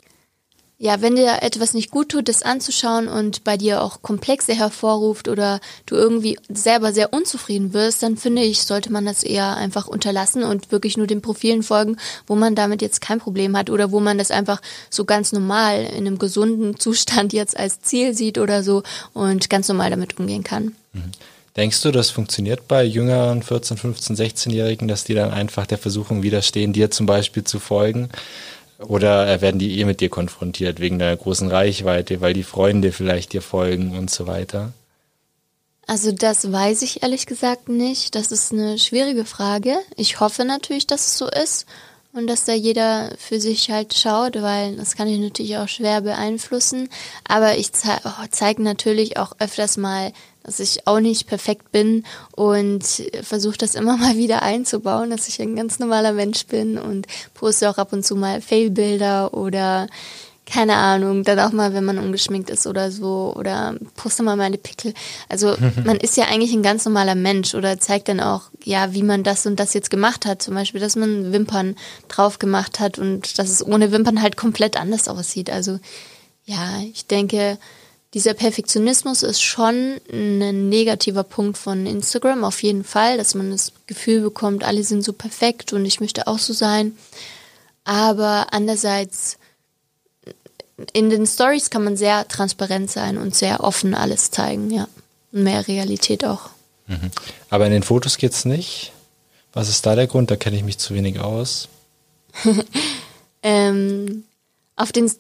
ja, 0.84 1.02
wenn 1.02 1.16
dir 1.16 1.38
etwas 1.44 1.74
nicht 1.74 1.92
gut 1.92 2.10
tut, 2.10 2.28
das 2.28 2.44
anzuschauen 2.44 3.08
und 3.08 3.46
bei 3.46 3.56
dir 3.56 3.82
auch 3.82 4.02
Komplexe 4.02 4.54
hervorruft 4.54 5.30
oder 5.30 5.62
du 5.86 5.96
irgendwie 5.96 6.38
selber 6.50 6.92
sehr 6.92 7.14
unzufrieden 7.14 7.74
wirst, 7.74 8.04
dann 8.04 8.18
finde 8.18 8.42
ich, 8.42 8.64
sollte 8.64 8.92
man 8.92 9.06
das 9.06 9.24
eher 9.24 9.56
einfach 9.56 9.88
unterlassen 9.88 10.44
und 10.44 10.74
wirklich 10.74 10.98
nur 10.98 11.08
den 11.08 11.22
Profilen 11.22 11.64
folgen, 11.64 11.96
wo 12.28 12.36
man 12.36 12.54
damit 12.54 12.82
jetzt 12.82 13.00
kein 13.00 13.20
Problem 13.20 13.56
hat 13.56 13.70
oder 13.70 13.94
wo 13.94 14.02
man 14.02 14.18
das 14.18 14.30
einfach 14.30 14.62
so 14.90 15.06
ganz 15.06 15.32
normal 15.32 15.86
in 15.86 16.06
einem 16.06 16.20
gesunden 16.20 16.78
Zustand 16.80 17.32
jetzt 17.32 17.56
als 17.56 17.80
Ziel 17.80 18.14
sieht 18.14 18.38
oder 18.38 18.62
so 18.62 18.84
und 19.14 19.50
ganz 19.50 19.70
normal 19.70 19.90
damit 19.90 20.20
umgehen 20.20 20.44
kann. 20.44 20.76
Mhm. 20.92 21.14
Denkst 21.56 21.82
du, 21.84 21.92
das 21.92 22.10
funktioniert 22.10 22.68
bei 22.68 22.84
jüngeren 22.84 23.42
14, 23.42 23.78
15, 23.78 24.16
16-Jährigen, 24.18 24.88
dass 24.90 25.06
die 25.06 25.14
dann 25.14 25.32
einfach 25.32 25.66
der 25.66 25.78
Versuchung 25.78 26.24
widerstehen, 26.24 26.74
dir 26.74 26.92
zum 26.92 27.06
Beispiel 27.06 27.46
zu 27.46 27.60
folgen? 27.60 28.10
Oder 28.88 29.42
werden 29.42 29.60
die 29.60 29.80
eh 29.80 29.86
mit 29.86 30.00
dir 30.02 30.10
konfrontiert 30.10 30.80
wegen 30.80 31.00
deiner 31.00 31.18
großen 31.18 31.50
Reichweite, 31.50 32.22
weil 32.22 32.34
die 32.34 32.44
Freunde 32.44 32.92
vielleicht 32.92 33.34
dir 33.34 33.42
folgen 33.42 33.98
und 33.98 34.10
so 34.10 34.28
weiter? 34.28 34.74
Also 35.86 36.12
das 36.12 36.52
weiß 36.52 36.82
ich 36.82 37.04
ehrlich 37.04 37.26
gesagt 37.26 37.68
nicht. 37.70 38.16
Das 38.16 38.32
ist 38.32 38.54
eine 38.54 38.80
schwierige 38.80 39.26
Frage. 39.26 39.76
Ich 39.98 40.20
hoffe 40.20 40.46
natürlich, 40.46 40.88
dass 40.88 41.08
es 41.08 41.18
so 41.18 41.28
ist 41.28 41.66
und 42.14 42.28
dass 42.28 42.46
da 42.46 42.54
jeder 42.54 43.14
für 43.18 43.40
sich 43.42 43.70
halt 43.70 43.94
schaut, 43.94 44.42
weil 44.42 44.76
das 44.76 44.96
kann 44.96 45.08
ich 45.08 45.20
natürlich 45.20 45.58
auch 45.58 45.68
schwer 45.68 46.02
beeinflussen. 46.02 46.90
Aber 47.28 47.58
ich 47.58 47.74
ze 47.74 47.90
oh, 48.06 48.26
zeige 48.32 48.62
natürlich 48.62 49.18
auch 49.18 49.34
öfters 49.40 49.78
mal 49.78 50.14
dass 50.44 50.60
ich 50.60 50.86
auch 50.88 51.00
nicht 51.00 51.28
perfekt 51.28 51.72
bin 51.72 52.04
und 52.36 52.84
versuche 53.22 53.58
das 53.58 53.76
immer 53.76 53.98
mal 53.98 54.18
wieder 54.18 54.42
einzubauen, 54.44 55.10
dass 55.10 55.28
ich 55.28 55.42
ein 55.42 55.56
ganz 55.56 55.80
normaler 55.80 56.14
Mensch 56.14 56.46
bin 56.46 56.78
und 56.78 57.08
poste 57.34 57.70
auch 57.70 57.78
ab 57.78 57.94
und 57.94 58.06
zu 58.06 58.16
mal 58.16 58.42
Failbilder 58.42 59.34
oder 59.34 59.88
keine 60.46 60.76
Ahnung, 60.76 61.24
dann 61.24 61.40
auch 61.40 61.54
mal, 61.54 61.74
wenn 61.74 61.86
man 61.86 61.98
ungeschminkt 61.98 62.50
ist 62.50 62.68
oder 62.68 62.92
so 62.92 63.34
oder 63.38 63.76
poste 63.96 64.24
mal 64.24 64.36
meine 64.36 64.58
Pickel. 64.58 64.94
Also 65.30 65.56
man 65.86 65.98
ist 65.98 66.18
ja 66.18 66.26
eigentlich 66.26 66.54
ein 66.54 66.64
ganz 66.64 66.86
normaler 66.86 67.16
Mensch 67.16 67.56
oder 67.56 67.80
zeigt 67.80 68.10
dann 68.10 68.20
auch, 68.20 68.44
ja, 68.64 68.94
wie 68.94 69.04
man 69.04 69.24
das 69.24 69.46
und 69.46 69.60
das 69.60 69.74
jetzt 69.74 69.90
gemacht 69.90 70.26
hat. 70.26 70.42
Zum 70.42 70.54
Beispiel, 70.54 70.82
dass 70.82 70.96
man 70.96 71.32
Wimpern 71.32 71.76
drauf 72.10 72.40
gemacht 72.40 72.80
hat 72.80 73.00
und 73.00 73.40
dass 73.40 73.50
es 73.50 73.66
ohne 73.66 73.92
Wimpern 73.92 74.22
halt 74.22 74.36
komplett 74.36 74.78
anders 74.78 75.08
aussieht. 75.08 75.50
Also 75.50 75.80
ja, 76.46 76.82
ich 76.94 77.08
denke, 77.08 77.58
dieser 78.14 78.36
Perfektionismus 78.36 79.24
ist 79.24 79.42
schon 79.42 80.00
ein 80.12 80.70
negativer 80.70 81.24
Punkt 81.24 81.58
von 81.58 81.86
Instagram, 81.88 82.44
auf 82.44 82.62
jeden 82.62 82.84
Fall, 82.84 83.18
dass 83.18 83.34
man 83.34 83.50
das 83.50 83.74
Gefühl 83.88 84.22
bekommt, 84.22 84.64
alle 84.64 84.84
sind 84.84 85.04
so 85.04 85.14
perfekt 85.14 85.74
und 85.74 85.86
ich 85.86 86.00
möchte 86.00 86.28
auch 86.28 86.38
so 86.38 86.54
sein. 86.54 86.96
Aber 87.84 88.48
andererseits, 88.52 89.38
in 90.94 91.10
den 91.10 91.26
Stories 91.26 91.72
kann 91.72 91.84
man 91.84 91.98
sehr 91.98 92.28
transparent 92.28 92.92
sein 92.92 93.18
und 93.18 93.36
sehr 93.36 93.64
offen 93.64 93.96
alles 93.96 94.30
zeigen, 94.32 94.70
ja. 94.70 94.88
Und 95.32 95.44
mehr 95.44 95.68
Realität 95.68 96.24
auch. 96.24 96.52
Mhm. 96.86 97.10
Aber 97.50 97.66
in 97.66 97.72
den 97.72 97.84
Fotos 97.84 98.18
geht's 98.18 98.46
nicht. 98.46 98.92
Was 99.54 99.70
ist 99.70 99.86
da 99.86 99.96
der 99.96 100.08
Grund? 100.08 100.30
Da 100.30 100.36
kenne 100.36 100.56
ich 100.56 100.64
mich 100.64 100.78
zu 100.78 100.94
wenig 100.94 101.20
aus. 101.20 101.68
ähm, 103.44 104.24
auf 104.76 104.92
den 104.92 105.12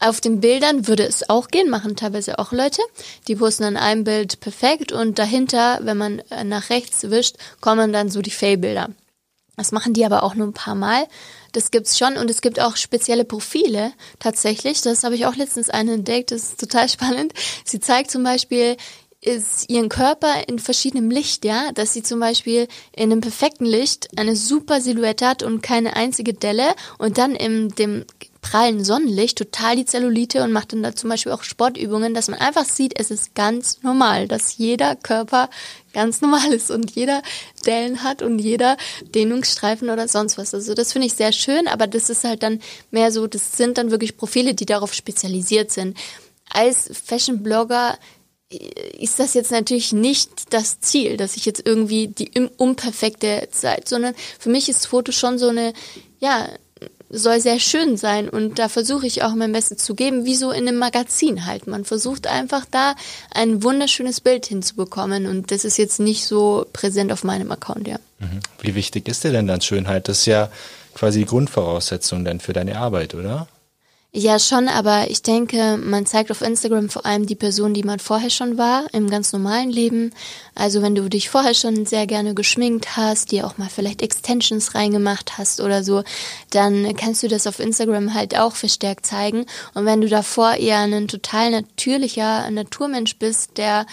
auf 0.00 0.20
den 0.20 0.40
Bildern 0.40 0.86
würde 0.86 1.04
es 1.04 1.28
auch 1.28 1.48
gehen, 1.48 1.70
machen 1.70 1.96
teilweise 1.96 2.38
auch 2.38 2.52
Leute. 2.52 2.82
Die 3.26 3.36
posten 3.36 3.64
an 3.64 3.76
einem 3.76 4.04
Bild 4.04 4.40
perfekt 4.40 4.92
und 4.92 5.18
dahinter, 5.18 5.80
wenn 5.82 5.96
man 5.96 6.20
äh, 6.30 6.44
nach 6.44 6.70
rechts 6.70 7.10
wischt, 7.10 7.36
kommen 7.60 7.92
dann 7.92 8.10
so 8.10 8.22
die 8.22 8.30
Fail-Bilder. 8.30 8.90
Das 9.56 9.72
machen 9.72 9.92
die 9.92 10.04
aber 10.04 10.22
auch 10.22 10.36
nur 10.36 10.46
ein 10.46 10.52
paar 10.52 10.76
Mal. 10.76 11.08
Das 11.50 11.72
gibt's 11.72 11.98
schon 11.98 12.16
und 12.16 12.30
es 12.30 12.42
gibt 12.42 12.60
auch 12.60 12.76
spezielle 12.76 13.24
Profile 13.24 13.92
tatsächlich. 14.20 14.82
Das 14.82 15.02
habe 15.02 15.16
ich 15.16 15.26
auch 15.26 15.34
letztens 15.34 15.68
eine 15.68 15.94
entdeckt. 15.94 16.30
Das 16.30 16.42
ist 16.44 16.60
total 16.60 16.88
spannend. 16.88 17.32
Sie 17.64 17.80
zeigt 17.80 18.12
zum 18.12 18.22
Beispiel 18.22 18.76
ist 19.20 19.68
ihren 19.68 19.88
Körper 19.88 20.46
in 20.46 20.60
verschiedenem 20.60 21.10
Licht, 21.10 21.44
ja, 21.44 21.72
dass 21.72 21.92
sie 21.92 22.04
zum 22.04 22.20
Beispiel 22.20 22.68
in 22.94 23.10
einem 23.10 23.20
perfekten 23.20 23.64
Licht 23.64 24.08
eine 24.16 24.36
super 24.36 24.80
Silhouette 24.80 25.26
hat 25.26 25.42
und 25.42 25.60
keine 25.60 25.96
einzige 25.96 26.34
Delle 26.34 26.74
und 26.98 27.18
dann 27.18 27.34
in 27.34 27.70
dem 27.70 28.04
prallen 28.40 28.84
Sonnenlicht 28.84 29.36
total 29.38 29.76
die 29.76 29.84
Zellulite 29.84 30.42
und 30.42 30.52
macht 30.52 30.72
dann 30.72 30.82
da 30.82 30.94
zum 30.94 31.10
Beispiel 31.10 31.32
auch 31.32 31.42
Sportübungen, 31.42 32.14
dass 32.14 32.28
man 32.28 32.38
einfach 32.38 32.64
sieht, 32.64 32.98
es 32.98 33.10
ist 33.10 33.34
ganz 33.34 33.82
normal, 33.82 34.28
dass 34.28 34.56
jeder 34.56 34.96
Körper 34.96 35.50
ganz 35.92 36.20
normal 36.20 36.52
ist 36.52 36.70
und 36.70 36.92
jeder 36.92 37.22
Dellen 37.66 38.02
hat 38.02 38.22
und 38.22 38.38
jeder 38.38 38.76
Dehnungsstreifen 39.14 39.90
oder 39.90 40.06
sonst 40.08 40.38
was. 40.38 40.54
Also 40.54 40.74
das 40.74 40.92
finde 40.92 41.06
ich 41.06 41.14
sehr 41.14 41.32
schön, 41.32 41.66
aber 41.66 41.86
das 41.86 42.10
ist 42.10 42.24
halt 42.24 42.42
dann 42.42 42.60
mehr 42.90 43.10
so, 43.10 43.26
das 43.26 43.56
sind 43.56 43.78
dann 43.78 43.90
wirklich 43.90 44.16
Profile, 44.16 44.54
die 44.54 44.66
darauf 44.66 44.94
spezialisiert 44.94 45.72
sind. 45.72 45.96
Als 46.50 46.90
Fashion-Blogger 47.04 47.98
ist 48.98 49.18
das 49.18 49.34
jetzt 49.34 49.50
natürlich 49.50 49.92
nicht 49.92 50.54
das 50.54 50.80
Ziel, 50.80 51.18
dass 51.18 51.36
ich 51.36 51.44
jetzt 51.44 51.66
irgendwie 51.66 52.08
die 52.08 52.30
unperfekte 52.56 53.48
Zeit, 53.50 53.88
sondern 53.88 54.14
für 54.38 54.48
mich 54.48 54.70
ist 54.70 54.86
Foto 54.86 55.12
schon 55.12 55.38
so 55.38 55.48
eine, 55.48 55.74
ja, 56.18 56.48
soll 57.10 57.40
sehr 57.40 57.58
schön 57.58 57.96
sein 57.96 58.28
und 58.28 58.58
da 58.58 58.68
versuche 58.68 59.06
ich 59.06 59.22
auch 59.22 59.34
mein 59.34 59.52
Bestes 59.52 59.78
zu 59.78 59.94
geben, 59.94 60.24
wie 60.24 60.34
so 60.34 60.50
in 60.50 60.68
einem 60.68 60.78
Magazin 60.78 61.46
halt. 61.46 61.66
Man 61.66 61.84
versucht 61.84 62.26
einfach 62.26 62.66
da 62.70 62.94
ein 63.32 63.62
wunderschönes 63.62 64.20
Bild 64.20 64.46
hinzubekommen 64.46 65.26
und 65.26 65.50
das 65.50 65.64
ist 65.64 65.78
jetzt 65.78 66.00
nicht 66.00 66.26
so 66.26 66.66
präsent 66.72 67.12
auf 67.12 67.24
meinem 67.24 67.50
Account, 67.50 67.88
ja. 67.88 67.98
Mhm. 68.18 68.40
Wie 68.60 68.74
wichtig 68.74 69.08
ist 69.08 69.24
dir 69.24 69.32
denn 69.32 69.46
dann 69.46 69.60
Schönheit? 69.60 70.08
Das 70.08 70.20
ist 70.20 70.26
ja 70.26 70.50
quasi 70.94 71.20
die 71.20 71.26
Grundvoraussetzung 71.26 72.24
dann 72.24 72.40
für 72.40 72.52
deine 72.52 72.78
Arbeit, 72.78 73.14
oder? 73.14 73.48
Ja, 74.10 74.38
schon, 74.38 74.68
aber 74.68 75.10
ich 75.10 75.20
denke, 75.20 75.76
man 75.76 76.06
zeigt 76.06 76.30
auf 76.30 76.40
Instagram 76.40 76.88
vor 76.88 77.04
allem 77.04 77.26
die 77.26 77.34
Person, 77.34 77.74
die 77.74 77.82
man 77.82 77.98
vorher 77.98 78.30
schon 78.30 78.56
war, 78.56 78.86
im 78.92 79.10
ganz 79.10 79.34
normalen 79.34 79.68
Leben. 79.68 80.12
Also 80.54 80.80
wenn 80.80 80.94
du 80.94 81.10
dich 81.10 81.28
vorher 81.28 81.52
schon 81.52 81.84
sehr 81.84 82.06
gerne 82.06 82.32
geschminkt 82.34 82.96
hast, 82.96 83.32
dir 83.32 83.46
auch 83.46 83.58
mal 83.58 83.68
vielleicht 83.68 84.00
Extensions 84.00 84.74
reingemacht 84.74 85.36
hast 85.36 85.60
oder 85.60 85.84
so, 85.84 86.04
dann 86.50 86.96
kannst 86.96 87.22
du 87.22 87.28
das 87.28 87.46
auf 87.46 87.58
Instagram 87.58 88.14
halt 88.14 88.38
auch 88.38 88.56
verstärkt 88.56 89.04
zeigen. 89.04 89.44
Und 89.74 89.84
wenn 89.84 90.00
du 90.00 90.08
davor 90.08 90.54
eher 90.54 90.78
ein 90.78 91.06
total 91.06 91.50
natürlicher 91.50 92.50
Naturmensch 92.50 93.18
bist, 93.18 93.58
der 93.58 93.84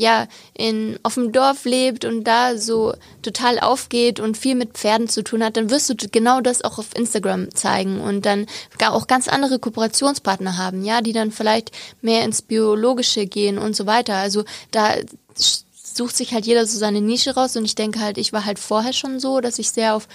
ja 0.00 0.26
in 0.54 0.98
auf 1.02 1.14
dem 1.14 1.30
Dorf 1.30 1.64
lebt 1.64 2.04
und 2.04 2.24
da 2.24 2.56
so 2.56 2.94
total 3.22 3.60
aufgeht 3.60 4.18
und 4.18 4.36
viel 4.36 4.54
mit 4.54 4.72
Pferden 4.72 5.08
zu 5.08 5.22
tun 5.22 5.44
hat, 5.44 5.56
dann 5.56 5.70
wirst 5.70 5.90
du 5.90 5.94
genau 6.10 6.40
das 6.40 6.62
auch 6.62 6.78
auf 6.78 6.96
Instagram 6.96 7.54
zeigen 7.54 8.00
und 8.00 8.24
dann 8.24 8.46
auch 8.80 9.06
ganz 9.06 9.28
andere 9.28 9.58
Kooperationspartner 9.58 10.56
haben, 10.56 10.84
ja, 10.84 11.02
die 11.02 11.12
dann 11.12 11.30
vielleicht 11.30 11.70
mehr 12.00 12.24
ins 12.24 12.42
biologische 12.42 13.26
gehen 13.26 13.58
und 13.58 13.76
so 13.76 13.86
weiter. 13.86 14.16
Also 14.16 14.44
da 14.70 14.94
sucht 15.36 16.16
sich 16.16 16.32
halt 16.32 16.46
jeder 16.46 16.66
so 16.66 16.78
seine 16.78 17.02
Nische 17.02 17.34
raus 17.34 17.56
und 17.56 17.64
ich 17.64 17.74
denke 17.74 18.00
halt, 18.00 18.16
ich 18.16 18.32
war 18.32 18.46
halt 18.46 18.58
vorher 18.58 18.94
schon 18.94 19.20
so, 19.20 19.40
dass 19.40 19.58
ich 19.58 19.70
sehr 19.70 19.94
auf 19.94 20.08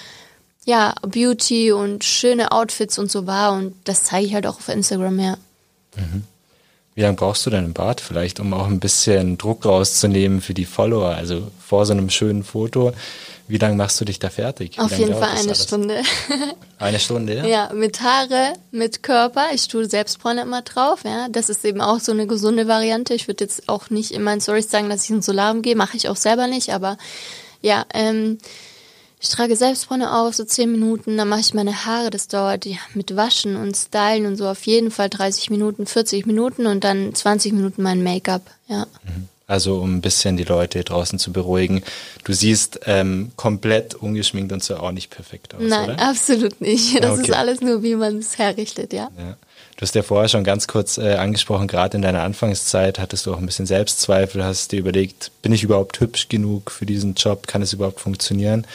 ja, 0.66 0.96
Beauty 1.04 1.72
und 1.72 2.04
schöne 2.04 2.52
Outfits 2.52 2.98
und 2.98 3.12
so 3.12 3.28
war 3.28 3.54
und 3.54 3.76
das 3.84 4.04
zeige 4.04 4.26
ich 4.26 4.34
halt 4.34 4.48
auch 4.48 4.58
auf 4.58 4.68
Instagram, 4.68 5.20
ja. 5.20 5.38
Mhm. 5.96 6.24
Wie 6.96 7.02
lange 7.02 7.18
brauchst 7.18 7.46
du 7.46 7.50
denn 7.50 7.66
im 7.66 7.74
Bad 7.74 8.00
vielleicht, 8.00 8.40
um 8.40 8.54
auch 8.54 8.68
ein 8.68 8.80
bisschen 8.80 9.38
Druck 9.38 9.66
rauszunehmen 9.66 10.40
für 10.40 10.54
die 10.54 10.64
Follower? 10.64 11.10
Also 11.10 11.52
vor 11.60 11.86
so 11.86 11.92
einem 11.92 12.10
schönen 12.10 12.46
Foto, 12.46 12.94
wie 13.50 13.58
lange 13.58 13.76
machst 13.76 14.00
du 14.00 14.06
dich 14.06 14.18
da 14.18 14.30
fertig? 14.30 14.78
Wie 14.78 14.82
Auf 14.82 14.98
jeden 14.98 15.14
Fall 15.14 15.38
eine 15.38 15.56
Stunde. 15.56 16.02
Eine 16.78 17.00
Stunde, 17.00 17.36
ja? 17.36 17.46
Ja, 17.46 17.74
mit 17.74 18.02
Haare, 18.02 18.54
mit 18.72 19.02
Körper. 19.02 19.48
Ich 19.54 19.70
tue 19.70 19.90
Selbstbräune 19.90 20.42
immer 20.42 20.62
drauf, 20.62 21.02
ja. 21.06 21.28
Das 21.30 21.50
ist 21.50 21.64
eben 21.64 21.80
auch 21.80 22.00
so 22.00 22.12
eine 22.12 22.28
gesunde 22.28 22.68
Variante. 22.68 23.14
Ich 23.14 23.28
würde 23.30 23.46
jetzt 23.46 23.70
auch 23.70 23.90
nicht 23.90 24.12
in 24.12 24.24
meinen 24.24 24.42
Stories 24.42 24.70
sagen, 24.70 24.90
dass 24.90 25.06
ich 25.06 25.10
ins 25.10 25.26
Solarium 25.26 25.62
gehe, 25.62 25.76
mache 25.76 25.96
ich 25.96 26.10
auch 26.10 26.18
selber 26.18 26.48
nicht, 26.48 26.74
aber 26.74 26.98
ja, 27.62 27.86
ähm, 27.94 28.40
ich 29.20 29.30
trage 29.30 29.56
Selbstbräune 29.56 30.16
auf, 30.16 30.36
so 30.36 30.44
10 30.44 30.72
Minuten, 30.72 31.18
dann 31.18 31.30
mache 31.30 31.40
ich 31.40 31.54
meine 31.54 31.86
Haare, 31.86 32.10
das 32.10 32.28
dauert 32.28 32.66
ja, 32.66 32.78
mit 32.94 33.16
Waschen 33.16 33.56
und 33.56 33.76
Stylen 33.76 34.26
und 34.26 34.36
so 34.36 34.48
auf 34.48 34.66
jeden 34.66 34.92
Fall 34.92 35.10
30 35.10 35.50
Minuten, 35.50 35.86
40 35.86 36.26
Minuten 36.26 36.68
und 36.68 36.84
dann 36.84 37.14
20 37.14 37.54
Minuten 37.54 37.82
mein 37.82 38.04
Make-up, 38.04 38.44
ja. 38.68 38.86
Mhm. 39.04 39.30
Also 39.48 39.78
um 39.78 39.98
ein 39.98 40.02
bisschen 40.02 40.38
die 40.38 40.44
Leute 40.44 40.84
draußen 40.84 41.20
zu 41.20 41.32
beruhigen. 41.32 41.84
Du 42.24 42.34
siehst 42.34 42.80
ähm, 42.86 43.32
komplett 43.36 43.94
ungeschminkt 43.94 44.52
und 44.52 44.64
so 44.64 44.78
auch 44.78 44.92
nicht 44.92 45.12
perfekt 45.12 45.54
aus, 45.54 45.62
Nein, 45.62 45.92
oder? 45.92 46.00
absolut 46.02 46.60
nicht. 46.62 47.04
Das 47.04 47.20
okay. 47.20 47.30
ist 47.30 47.34
alles 47.34 47.62
nur, 47.62 47.84
wie 47.84 47.96
man 47.96 48.18
es 48.18 48.40
herrichtet, 48.40 48.92
ja. 48.92 49.12
ja. 49.18 49.38
Du 49.76 49.82
hast 49.82 49.94
ja 49.94 50.04
vorher 50.04 50.30
schon 50.30 50.46
ganz 50.46 50.68
kurz 50.68 50.98
äh, 50.98 51.16
angesprochen, 51.16 51.68
gerade 51.68 51.98
in 51.98 52.02
deiner 52.02 52.24
Anfangszeit 52.24 52.98
hattest 52.98 53.26
du 53.26 53.34
auch 53.34 53.38
ein 53.38 53.46
bisschen 53.46 53.66
Selbstzweifel, 53.66 54.44
hast 54.44 54.72
dir 54.72 54.80
überlegt, 54.80 55.32
bin 55.42 55.52
ich 55.52 55.64
überhaupt 55.64 56.00
hübsch 56.00 56.30
genug 56.30 56.72
für 56.72 56.86
diesen 56.86 57.14
Job, 57.14 57.46
kann 57.46 57.62
es 57.62 57.74
überhaupt 57.74 58.00
funktionieren? 58.00 58.66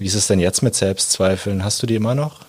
Wie 0.00 0.06
ist 0.06 0.14
es 0.14 0.28
denn 0.28 0.40
jetzt 0.40 0.62
mit 0.62 0.74
Selbstzweifeln? 0.74 1.62
Hast 1.62 1.82
du 1.82 1.86
die 1.86 1.94
immer 1.94 2.14
noch? 2.14 2.40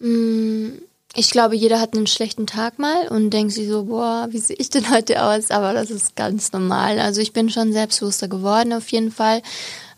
Mm, 0.00 0.70
ich 1.14 1.30
glaube, 1.30 1.56
jeder 1.56 1.78
hat 1.78 1.94
einen 1.94 2.06
schlechten 2.06 2.46
Tag 2.46 2.78
mal 2.78 3.08
und 3.08 3.28
denkt 3.28 3.52
sich 3.52 3.68
so, 3.68 3.84
boah, 3.84 4.28
wie 4.30 4.38
sehe 4.38 4.56
ich 4.58 4.70
denn 4.70 4.88
heute 4.90 5.22
aus? 5.22 5.50
Aber 5.50 5.74
das 5.74 5.90
ist 5.90 6.16
ganz 6.16 6.50
normal. 6.52 7.00
Also 7.00 7.20
ich 7.20 7.34
bin 7.34 7.50
schon 7.50 7.74
selbstbewusster 7.74 8.28
geworden 8.28 8.72
auf 8.72 8.88
jeden 8.88 9.12
Fall. 9.12 9.42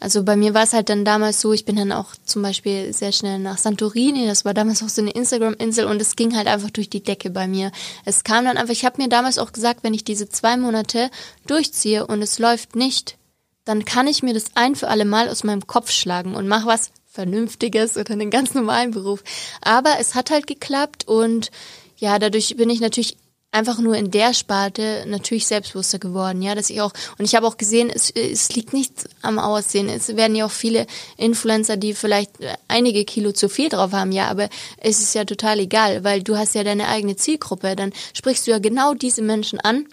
Also 0.00 0.24
bei 0.24 0.34
mir 0.34 0.54
war 0.54 0.64
es 0.64 0.72
halt 0.72 0.88
dann 0.88 1.04
damals 1.04 1.40
so, 1.40 1.52
ich 1.52 1.66
bin 1.66 1.76
dann 1.76 1.92
auch 1.92 2.16
zum 2.24 2.42
Beispiel 2.42 2.92
sehr 2.92 3.12
schnell 3.12 3.38
nach 3.38 3.58
Santorini, 3.58 4.26
das 4.26 4.44
war 4.44 4.54
damals 4.54 4.82
auch 4.82 4.88
so 4.88 5.02
eine 5.02 5.12
Instagram-Insel 5.12 5.86
und 5.86 6.02
es 6.02 6.16
ging 6.16 6.36
halt 6.36 6.48
einfach 6.48 6.70
durch 6.70 6.90
die 6.90 7.04
Decke 7.04 7.30
bei 7.30 7.46
mir. 7.46 7.70
Es 8.04 8.24
kam 8.24 8.44
dann 8.44 8.56
einfach, 8.56 8.72
ich 8.72 8.84
habe 8.84 9.00
mir 9.00 9.08
damals 9.08 9.38
auch 9.38 9.52
gesagt, 9.52 9.84
wenn 9.84 9.94
ich 9.94 10.02
diese 10.02 10.28
zwei 10.28 10.56
Monate 10.56 11.10
durchziehe 11.46 12.04
und 12.08 12.22
es 12.22 12.40
läuft 12.40 12.74
nicht, 12.74 13.18
dann 13.64 13.84
kann 13.84 14.06
ich 14.06 14.22
mir 14.22 14.34
das 14.34 14.46
ein 14.54 14.74
für 14.74 14.88
alle 14.88 15.04
Mal 15.04 15.28
aus 15.28 15.44
meinem 15.44 15.66
Kopf 15.66 15.90
schlagen 15.90 16.34
und 16.34 16.48
mach 16.48 16.66
was 16.66 16.90
Vernünftiges 17.06 17.96
oder 17.96 18.12
einen 18.12 18.30
ganz 18.30 18.54
normalen 18.54 18.90
Beruf. 18.90 19.22
Aber 19.60 19.96
es 20.00 20.14
hat 20.14 20.30
halt 20.30 20.46
geklappt 20.46 21.06
und 21.06 21.50
ja, 21.96 22.18
dadurch 22.18 22.56
bin 22.56 22.70
ich 22.70 22.80
natürlich 22.80 23.16
einfach 23.52 23.78
nur 23.78 23.94
in 23.96 24.10
der 24.10 24.34
Sparte 24.34 25.04
natürlich 25.06 25.46
selbstbewusster 25.46 26.00
geworden, 26.00 26.42
ja, 26.42 26.56
dass 26.56 26.70
ich 26.70 26.80
auch 26.80 26.92
und 27.18 27.24
ich 27.24 27.36
habe 27.36 27.46
auch 27.46 27.56
gesehen, 27.56 27.88
es, 27.88 28.10
es 28.10 28.52
liegt 28.56 28.72
nicht 28.72 29.08
am 29.22 29.38
Aussehen. 29.38 29.88
Es 29.88 30.16
werden 30.16 30.34
ja 30.34 30.46
auch 30.46 30.50
viele 30.50 30.88
Influencer, 31.16 31.76
die 31.76 31.94
vielleicht 31.94 32.32
einige 32.66 33.04
Kilo 33.04 33.30
zu 33.30 33.48
viel 33.48 33.68
drauf 33.68 33.92
haben, 33.92 34.10
ja, 34.10 34.26
aber 34.26 34.48
es 34.78 35.00
ist 35.00 35.14
ja 35.14 35.24
total 35.24 35.60
egal, 35.60 36.02
weil 36.02 36.24
du 36.24 36.36
hast 36.36 36.56
ja 36.56 36.64
deine 36.64 36.88
eigene 36.88 37.14
Zielgruppe, 37.14 37.76
dann 37.76 37.92
sprichst 38.12 38.46
du 38.46 38.50
ja 38.50 38.58
genau 38.58 38.94
diese 38.94 39.22
Menschen 39.22 39.60
an 39.60 39.86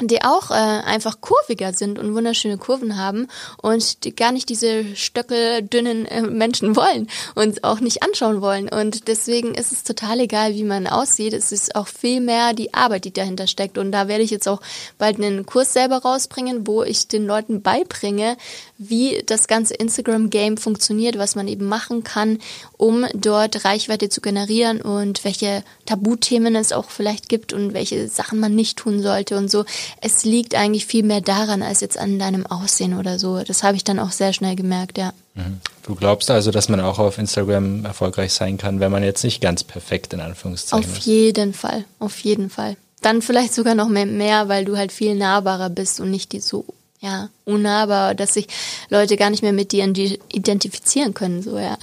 die 0.00 0.22
auch 0.22 0.50
äh, 0.50 0.54
einfach 0.54 1.20
kurviger 1.20 1.72
sind 1.72 1.98
und 1.98 2.14
wunderschöne 2.14 2.58
Kurven 2.58 2.96
haben 2.96 3.28
und 3.62 4.04
die 4.04 4.14
gar 4.14 4.32
nicht 4.32 4.48
diese 4.48 4.96
stöckeldünnen 4.96 6.06
äh, 6.06 6.22
Menschen 6.22 6.76
wollen 6.76 7.08
und 7.34 7.62
auch 7.64 7.80
nicht 7.80 8.02
anschauen 8.02 8.40
wollen. 8.40 8.68
Und 8.68 9.08
deswegen 9.08 9.54
ist 9.54 9.72
es 9.72 9.84
total 9.84 10.20
egal, 10.20 10.54
wie 10.54 10.64
man 10.64 10.86
aussieht. 10.86 11.32
Es 11.32 11.52
ist 11.52 11.76
auch 11.76 11.86
viel 11.86 12.20
mehr 12.20 12.54
die 12.54 12.74
Arbeit, 12.74 13.04
die 13.04 13.12
dahinter 13.12 13.46
steckt. 13.46 13.78
Und 13.78 13.92
da 13.92 14.08
werde 14.08 14.24
ich 14.24 14.30
jetzt 14.30 14.48
auch 14.48 14.60
bald 14.98 15.16
einen 15.16 15.46
Kurs 15.46 15.72
selber 15.72 15.98
rausbringen, 15.98 16.66
wo 16.66 16.82
ich 16.82 17.06
den 17.06 17.26
Leuten 17.26 17.62
beibringe, 17.62 18.36
wie 18.76 19.22
das 19.26 19.46
ganze 19.46 19.74
Instagram-Game 19.74 20.56
funktioniert, 20.56 21.16
was 21.16 21.36
man 21.36 21.46
eben 21.46 21.66
machen 21.66 22.02
kann, 22.02 22.38
um 22.76 23.06
dort 23.14 23.64
Reichweite 23.64 24.08
zu 24.08 24.20
generieren 24.20 24.80
und 24.80 25.24
welche 25.24 25.62
Tabuthemen 25.86 26.56
es 26.56 26.72
auch 26.72 26.90
vielleicht 26.90 27.28
gibt 27.28 27.52
und 27.52 27.72
welche 27.72 28.08
Sachen 28.08 28.40
man 28.40 28.54
nicht 28.54 28.76
tun 28.78 29.00
sollte 29.00 29.36
und 29.36 29.50
so. 29.50 29.64
Es 30.00 30.24
liegt 30.24 30.54
eigentlich 30.54 30.86
viel 30.86 31.04
mehr 31.04 31.20
daran 31.20 31.62
als 31.62 31.80
jetzt 31.80 31.98
an 31.98 32.18
deinem 32.18 32.46
Aussehen 32.46 32.98
oder 32.98 33.18
so. 33.18 33.42
Das 33.42 33.62
habe 33.62 33.76
ich 33.76 33.84
dann 33.84 33.98
auch 33.98 34.10
sehr 34.10 34.32
schnell 34.32 34.56
gemerkt, 34.56 34.98
ja. 34.98 35.12
Mhm. 35.34 35.60
Du 35.84 35.94
glaubst 35.94 36.30
also, 36.30 36.50
dass 36.50 36.68
man 36.68 36.80
auch 36.80 36.98
auf 36.98 37.18
Instagram 37.18 37.84
erfolgreich 37.84 38.32
sein 38.32 38.56
kann, 38.58 38.80
wenn 38.80 38.90
man 38.90 39.04
jetzt 39.04 39.22
nicht 39.22 39.40
ganz 39.40 39.62
perfekt 39.62 40.14
in 40.14 40.20
Anführungszeichen 40.20 40.90
ist? 40.90 40.96
Auf 40.96 41.04
jeden 41.04 41.52
Fall, 41.52 41.84
auf 41.98 42.20
jeden 42.20 42.50
Fall. 42.50 42.76
Dann 43.02 43.20
vielleicht 43.20 43.54
sogar 43.54 43.74
noch 43.74 43.88
mehr, 43.88 44.06
mehr, 44.06 44.48
weil 44.48 44.64
du 44.64 44.76
halt 44.78 44.90
viel 44.90 45.14
nahbarer 45.14 45.68
bist 45.68 46.00
und 46.00 46.10
nicht 46.10 46.32
die 46.32 46.40
so 46.40 46.64
ja, 47.04 47.28
unnahbar, 47.44 48.14
dass 48.14 48.34
sich 48.34 48.48
Leute 48.88 49.16
gar 49.16 49.28
nicht 49.28 49.42
mehr 49.42 49.52
mit 49.52 49.72
dir 49.72 49.84
identifizieren 50.32 51.12
können, 51.12 51.42
so, 51.42 51.58
ja. 51.58 51.76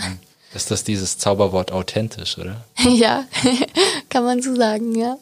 Ist 0.53 0.71
das 0.71 0.83
dieses 0.83 1.19
Zauberwort 1.19 1.71
authentisch, 1.71 2.37
oder? 2.39 2.65
ja, 2.89 3.25
kann 4.09 4.23
man 4.23 4.41
so 4.41 4.55
sagen, 4.55 4.95
ja. 4.95 5.17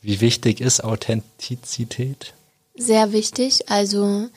Wie 0.00 0.20
wichtig 0.20 0.60
ist 0.60 0.82
Authentizität? 0.82 2.32
Sehr 2.76 3.12
wichtig. 3.12 3.70
Also 3.70 4.28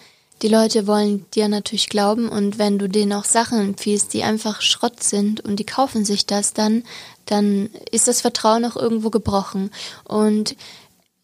die 0.41 0.47
Leute 0.49 0.85
wollen 0.85 1.25
dir 1.33 1.47
natürlich 1.47 1.89
glauben 1.89 2.29
und 2.29 2.59
wenn 2.59 2.77
du 2.77 2.87
denen 2.87 3.13
auch 3.13 3.25
Sachen 3.25 3.59
empfiehlst, 3.59 4.13
die 4.13 4.23
einfach 4.23 4.61
Schrott 4.61 5.01
sind 5.01 5.41
und 5.41 5.57
die 5.57 5.65
kaufen 5.65 6.05
sich 6.05 6.25
das 6.25 6.53
dann, 6.53 6.83
dann 7.25 7.69
ist 7.91 8.07
das 8.07 8.21
Vertrauen 8.21 8.65
auch 8.65 8.75
irgendwo 8.75 9.09
gebrochen. 9.09 9.71
Und 10.03 10.55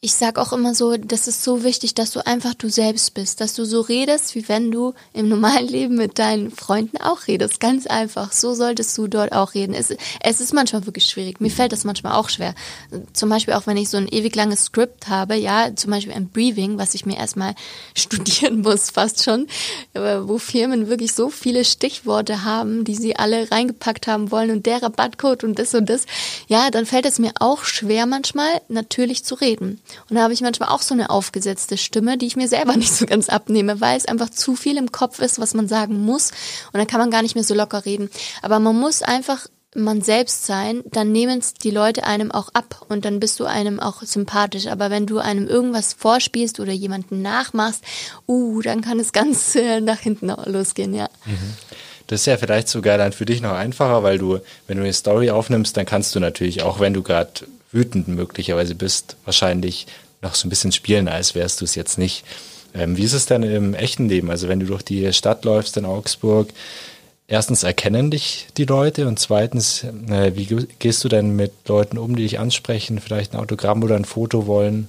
ich 0.04 0.16
sag 0.16 0.38
auch 0.38 0.52
immer 0.52 0.76
so, 0.76 0.98
das 0.98 1.30
ist 1.30 1.46
so 1.46 1.64
wichtig, 1.64 1.96
dass 1.96 2.12
du 2.12 2.26
einfach 2.26 2.54
du 2.56 2.68
selbst 2.68 3.14
bist, 3.14 3.40
dass 3.40 3.54
du 3.54 3.64
so 3.64 3.80
redest, 3.80 4.36
wie 4.36 4.50
wenn 4.50 4.70
du 4.70 4.94
im 5.14 5.30
normalen 5.30 5.66
Leben 5.66 5.96
mit 5.96 6.20
deinen 6.20 6.52
Freunden 6.52 6.98
auch 6.98 7.28
redest. 7.28 7.62
Ganz 7.62 7.88
einfach. 7.88 8.34
So 8.34 8.54
solltest 8.54 8.98
du 8.98 9.08
dort 9.08 9.32
auch 9.32 9.54
reden. 9.54 9.74
Es, 9.74 9.96
es 10.20 10.42
ist 10.42 10.54
manchmal 10.54 10.86
wirklich 10.86 11.06
schwierig. 11.06 11.40
Mir 11.40 11.50
fällt 11.50 11.72
das 11.72 11.86
manchmal 11.86 12.16
auch 12.16 12.28
schwer. 12.28 12.54
Zum 13.14 13.30
Beispiel 13.30 13.54
auch, 13.54 13.66
wenn 13.66 13.78
ich 13.78 13.88
so 13.88 13.96
ein 13.96 14.10
ewig 14.10 14.36
langes 14.36 14.66
Skript 14.66 15.08
habe, 15.08 15.36
ja, 15.36 15.74
zum 15.74 15.92
Beispiel 15.92 16.14
ein 16.14 16.28
Briefing, 16.28 16.78
was 16.78 16.96
ich 16.96 17.06
mir 17.06 17.16
erstmal 17.16 17.56
studieren 17.96 18.60
muss, 18.60 18.90
fast 18.90 19.24
schon, 19.24 19.48
wo 19.94 20.38
Firmen 20.38 20.90
wirklich 20.90 21.14
so 21.14 21.30
viele 21.30 21.64
Stichworte 21.64 22.44
haben, 22.44 22.84
die 22.84 22.96
sie 22.96 23.16
alle 23.16 23.50
reingepackt 23.50 24.08
haben 24.08 24.32
wollen 24.32 24.52
und 24.52 24.66
der 24.66 24.84
Rabattcode 24.84 25.46
und 25.46 25.58
das 25.58 25.74
und 25.74 25.90
das. 25.90 26.08
Ja, 26.50 26.72
dann 26.72 26.86
fällt 26.86 27.06
es 27.06 27.20
mir 27.20 27.32
auch 27.40 27.64
schwer 27.64 28.06
manchmal, 28.06 28.50
natürlich 28.68 29.24
zu 29.24 29.36
reden. 29.36 29.80
Und 30.10 30.16
da 30.16 30.24
habe 30.24 30.34
ich 30.34 30.42
manchmal 30.42 30.70
auch 30.70 30.82
so 30.82 30.94
eine 30.94 31.10
aufgesetzte 31.10 31.78
Stimme, 31.78 32.18
die 32.18 32.28
ich 32.28 32.36
mir 32.36 32.48
selber 32.48 32.76
nicht 32.78 32.94
so 32.94 33.06
ganz 33.06 33.30
abnehme, 33.30 33.82
weil 33.82 33.98
es 33.98 34.06
einfach 34.06 34.30
zu 34.30 34.56
viel 34.56 34.78
im 34.78 34.92
Kopf 34.92 35.20
ist, 35.20 35.40
was 35.40 35.54
man 35.54 35.68
sagen 35.68 36.02
muss. 36.02 36.32
Und 36.72 36.80
dann 36.80 36.88
kann 36.88 37.00
man 37.00 37.12
gar 37.12 37.22
nicht 37.22 37.36
mehr 37.36 37.44
so 37.44 37.54
locker 37.54 37.86
reden. 37.86 38.10
Aber 38.42 38.60
man 38.60 38.80
muss 38.80 39.02
einfach 39.02 39.48
man 39.76 40.02
selbst 40.02 40.46
sein, 40.46 40.84
dann 40.92 41.12
nehmen 41.12 41.40
es 41.40 41.54
die 41.54 41.72
Leute 41.72 42.04
einem 42.04 42.32
auch 42.32 42.50
ab 42.54 42.86
und 42.90 43.06
dann 43.06 43.20
bist 43.20 43.40
du 43.40 43.46
einem 43.46 43.80
auch 43.80 44.02
sympathisch. 44.04 44.68
Aber 44.68 44.90
wenn 44.90 45.06
du 45.06 45.20
einem 45.20 45.48
irgendwas 45.48 45.94
vorspielst 45.94 46.60
oder 46.60 46.72
jemanden 46.72 47.22
nachmachst, 47.22 47.84
uh, 48.28 48.62
dann 48.62 48.82
kann 48.82 49.00
es 49.00 49.12
ganz 49.12 49.56
äh, 49.56 49.82
nach 49.82 50.00
hinten 50.00 50.34
losgehen, 50.46 50.94
ja. 50.94 51.10
Mhm. 51.26 51.54
Das 52.08 52.22
ist 52.22 52.26
ja 52.26 52.38
vielleicht 52.38 52.68
sogar 52.68 52.98
dann 52.98 53.14
für 53.14 53.26
dich 53.26 53.42
noch 53.42 53.54
einfacher, 53.54 54.04
weil 54.04 54.18
du, 54.18 54.40
wenn 54.68 54.78
du 54.78 54.84
eine 54.84 54.94
Story 54.94 55.32
aufnimmst, 55.32 55.76
dann 55.78 55.86
kannst 55.86 56.14
du 56.14 56.20
natürlich, 56.20 56.62
auch 56.62 56.80
wenn 56.80 56.94
du 56.94 57.02
gerade 57.02 57.32
wütend 57.74 58.08
möglicherweise 58.08 58.76
bist, 58.76 59.18
wahrscheinlich 59.26 59.88
noch 60.22 60.36
so 60.36 60.48
ein 60.48 60.50
bisschen 60.50 60.72
spielen, 60.72 61.08
als 61.08 61.36
wärst 61.36 61.62
du 61.62 61.66
es 61.66 61.76
jetzt 61.76 61.98
nicht. 61.98 62.24
Ähm, 62.74 62.98
wie 62.98 63.04
ist 63.04 63.14
es 63.14 63.26
denn 63.26 63.44
im 63.44 63.74
echten 63.74 64.08
Leben? 64.08 64.30
Also 64.32 64.48
wenn 64.48 64.60
du 64.60 64.66
durch 64.66 64.84
die 64.84 65.12
Stadt 65.14 65.46
läufst 65.46 65.78
in 65.78 65.86
Augsburg, 65.86 66.50
erstens 67.28 67.64
erkennen 67.64 68.10
dich 68.10 68.48
die 68.58 68.66
Leute 68.66 69.08
und 69.08 69.20
zweitens, 69.20 69.84
äh, 70.10 70.32
wie 70.36 70.66
gehst 70.80 71.04
du 71.04 71.10
denn 71.10 71.36
mit 71.36 71.52
Leuten 71.68 71.98
um, 71.98 72.16
die 72.16 72.24
dich 72.24 72.40
ansprechen, 72.40 73.00
vielleicht 73.00 73.34
ein 73.34 73.40
Autogramm 73.40 73.84
oder 73.84 73.96
ein 73.96 74.06
Foto 74.06 74.48
wollen? 74.48 74.88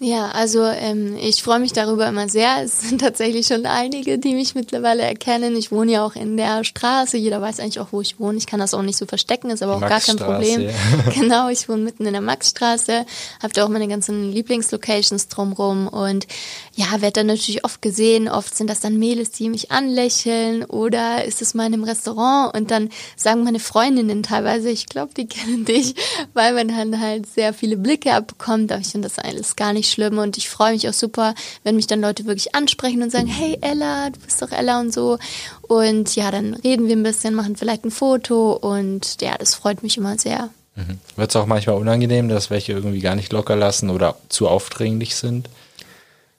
Ja, 0.00 0.30
also 0.30 0.64
ähm, 0.64 1.16
ich 1.16 1.40
freue 1.44 1.60
mich 1.60 1.72
darüber 1.72 2.08
immer 2.08 2.28
sehr. 2.28 2.56
Es 2.64 2.80
sind 2.80 3.00
tatsächlich 3.00 3.46
schon 3.46 3.64
einige, 3.66 4.18
die 4.18 4.34
mich 4.34 4.54
mittlerweile 4.54 5.02
erkennen. 5.02 5.54
Ich 5.56 5.70
wohne 5.70 5.92
ja 5.92 6.04
auch 6.04 6.16
in 6.16 6.36
der 6.36 6.64
Straße. 6.64 7.16
Jeder 7.16 7.40
weiß 7.40 7.60
eigentlich 7.60 7.78
auch, 7.78 7.88
wo 7.92 8.00
ich 8.00 8.18
wohne. 8.18 8.38
Ich 8.38 8.46
kann 8.46 8.58
das 8.58 8.74
auch 8.74 8.82
nicht 8.82 8.98
so 8.98 9.06
verstecken, 9.06 9.50
ist 9.50 9.62
aber 9.62 9.76
auch 9.76 9.80
gar 9.80 10.00
kein 10.00 10.16
Problem. 10.16 10.62
Ja. 10.62 10.70
Genau, 11.14 11.48
ich 11.48 11.68
wohne 11.68 11.82
mitten 11.82 12.06
in 12.06 12.12
der 12.12 12.22
Maxstraße, 12.22 13.06
habe 13.40 13.52
da 13.52 13.64
auch 13.64 13.68
meine 13.68 13.86
ganzen 13.86 14.32
Lieblingslocations 14.32 15.28
drumrum 15.28 15.86
und 15.86 16.26
ja, 16.74 16.86
werde 17.00 17.20
dann 17.20 17.26
natürlich 17.28 17.64
oft 17.64 17.80
gesehen. 17.80 18.28
Oft 18.28 18.56
sind 18.56 18.68
das 18.68 18.80
dann 18.80 18.98
Mädels, 18.98 19.30
die 19.30 19.48
mich 19.48 19.70
anlächeln 19.70 20.64
oder 20.64 21.24
ist 21.24 21.40
es 21.40 21.54
mal 21.54 21.66
in 21.66 21.74
einem 21.74 21.84
Restaurant 21.84 22.56
und 22.56 22.70
dann 22.70 22.88
sagen 23.16 23.44
meine 23.44 23.60
Freundinnen 23.60 24.22
teilweise, 24.22 24.70
ich 24.70 24.86
glaube, 24.86 25.12
die 25.16 25.26
kennen 25.26 25.64
dich, 25.64 25.94
weil 26.32 26.54
man 26.54 26.68
dann 26.68 27.00
halt 27.00 27.26
sehr 27.26 27.54
viele 27.54 27.76
Blicke 27.76 28.12
abbekommt. 28.12 28.72
Aber 28.72 28.80
ich 28.80 28.88
finde 28.88 29.08
das 29.08 29.18
alles 29.18 29.54
gar 29.54 29.72
nicht 29.72 29.83
schlimm 29.90 30.18
und 30.18 30.36
ich 30.36 30.48
freue 30.48 30.72
mich 30.72 30.88
auch 30.88 30.92
super, 30.92 31.34
wenn 31.62 31.76
mich 31.76 31.86
dann 31.86 32.00
Leute 32.00 32.26
wirklich 32.26 32.54
ansprechen 32.54 33.02
und 33.02 33.10
sagen, 33.10 33.26
hey 33.26 33.58
Ella, 33.60 34.10
du 34.10 34.20
bist 34.20 34.40
doch 34.42 34.50
Ella 34.50 34.80
und 34.80 34.92
so. 34.92 35.18
Und 35.62 36.14
ja, 36.16 36.30
dann 36.30 36.54
reden 36.54 36.88
wir 36.88 36.96
ein 36.96 37.02
bisschen, 37.02 37.34
machen 37.34 37.56
vielleicht 37.56 37.84
ein 37.84 37.90
Foto 37.90 38.52
und 38.52 39.20
ja, 39.20 39.36
das 39.38 39.54
freut 39.54 39.82
mich 39.82 39.96
immer 39.96 40.18
sehr. 40.18 40.50
Mhm. 40.76 40.98
Wird 41.16 41.30
es 41.30 41.36
auch 41.36 41.46
manchmal 41.46 41.76
unangenehm, 41.76 42.28
dass 42.28 42.50
welche 42.50 42.72
irgendwie 42.72 43.00
gar 43.00 43.14
nicht 43.14 43.32
locker 43.32 43.56
lassen 43.56 43.90
oder 43.90 44.16
zu 44.28 44.48
aufdringlich 44.48 45.14
sind? 45.14 45.48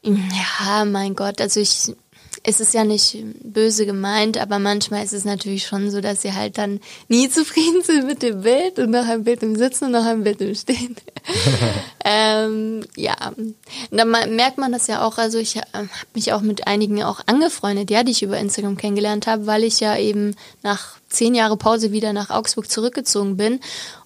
Ja, 0.03 0.85
mein 0.85 1.15
Gott, 1.15 1.41
also 1.41 1.59
ich, 1.59 1.93
es 2.47 2.59
ist 2.59 2.73
ja 2.75 2.83
nicht 2.83 3.17
böse 3.43 3.85
gemeint, 3.85 4.37
aber 4.37 4.59
manchmal 4.59 5.03
ist 5.03 5.13
es 5.13 5.25
natürlich 5.25 5.65
schon 5.65 5.89
so, 5.89 5.99
dass 5.99 6.21
sie 6.21 6.33
halt 6.33 6.59
dann 6.59 6.79
nie 7.07 7.27
zufrieden 7.27 7.81
sind 7.83 8.05
mit 8.05 8.21
dem 8.21 8.41
Bild 8.41 8.77
und 8.77 8.91
nach 8.91 9.07
einem 9.07 9.23
Bild 9.23 9.41
im 9.41 9.55
Sitzen 9.55 9.85
und 9.85 9.91
nach 9.91 10.05
einem 10.05 10.23
Bild 10.23 10.41
im 10.41 10.53
Stehen. 10.53 10.95
ähm, 12.05 12.85
ja, 12.95 13.15
da 13.89 14.05
merkt 14.05 14.59
man 14.59 14.71
das 14.71 14.85
ja 14.85 15.03
auch. 15.05 15.17
Also 15.17 15.39
ich 15.39 15.55
äh, 15.55 15.61
habe 15.73 15.89
mich 16.13 16.33
auch 16.33 16.41
mit 16.41 16.67
einigen 16.67 17.03
auch 17.03 17.21
angefreundet, 17.25 17.89
ja, 17.89 18.03
die 18.03 18.11
ich 18.11 18.21
über 18.21 18.37
Instagram 18.37 18.77
kennengelernt 18.77 19.25
habe, 19.25 19.47
weil 19.47 19.63
ich 19.63 19.79
ja 19.79 19.97
eben 19.97 20.35
nach 20.61 20.97
zehn 21.09 21.33
Jahre 21.33 21.57
Pause 21.57 21.91
wieder 21.91 22.13
nach 22.13 22.29
Augsburg 22.29 22.69
zurückgezogen 22.69 23.37
bin. 23.37 23.59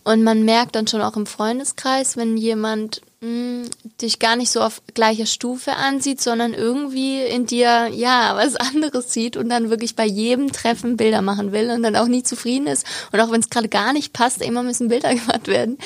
Und 0.06 0.24
man 0.24 0.44
merkt 0.44 0.76
dann 0.76 0.88
schon 0.88 1.02
auch 1.02 1.18
im 1.18 1.26
Freundeskreis, 1.26 2.16
wenn 2.16 2.38
jemand 2.38 3.02
mh, 3.22 3.68
dich 4.02 4.20
gar 4.20 4.36
nicht 4.36 4.52
so 4.52 4.62
auf 4.62 4.82
gleicher 4.94 5.26
Stufe 5.26 5.74
ansieht, 5.74 6.22
sondern 6.22 6.54
irgendwie 6.54 7.22
in 7.22 7.46
dir, 7.46 7.90
ja, 7.94 8.36
was 8.36 8.56
anderes 8.56 9.14
sieht 9.14 9.38
und 9.38 9.50
dann 9.50 9.70
wirklich 9.70 9.96
bei 9.96 10.06
jedem 10.06 10.52
Treffen 10.52 10.98
Bilder 10.98 11.22
machen 11.22 11.52
will 11.52 11.70
und 11.70 11.84
dann 11.84 11.96
auch 11.96 12.08
nie 12.08 12.24
zufrieden 12.24 12.68
ist. 12.68 12.86
Und 13.12 13.20
auch 13.20 13.32
wenn 13.32 13.42
es 13.42 13.50
gerade 13.50 13.70
gar 13.70 13.94
nicht 13.94 14.14
passt, 14.14 14.42
immer 14.42 14.64
müssen 14.64 14.88
Bilder 14.88 15.10
gemacht 15.16 15.48
werden. 15.48 15.78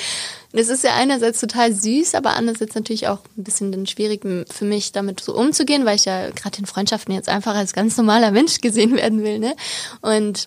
Das 0.52 0.68
ist 0.68 0.84
ja 0.84 0.94
einerseits 0.94 1.40
total 1.40 1.72
süß, 1.72 2.14
aber 2.14 2.34
andererseits 2.34 2.76
natürlich 2.76 3.08
auch 3.08 3.18
ein 3.36 3.42
bisschen 3.42 3.72
dann 3.72 3.86
schwierig 3.86 4.22
für 4.48 4.64
mich, 4.64 4.92
damit 4.92 5.20
so 5.20 5.34
umzugehen, 5.34 5.84
weil 5.84 5.96
ich 5.96 6.04
ja 6.04 6.30
gerade 6.30 6.58
in 6.58 6.66
Freundschaften 6.66 7.12
jetzt 7.12 7.28
einfach 7.28 7.56
als 7.56 7.72
ganz 7.72 7.96
normaler 7.96 8.30
Mensch 8.30 8.60
gesehen 8.60 8.94
werden 8.96 9.24
will, 9.24 9.40
ne? 9.40 9.56
Und 10.00 10.46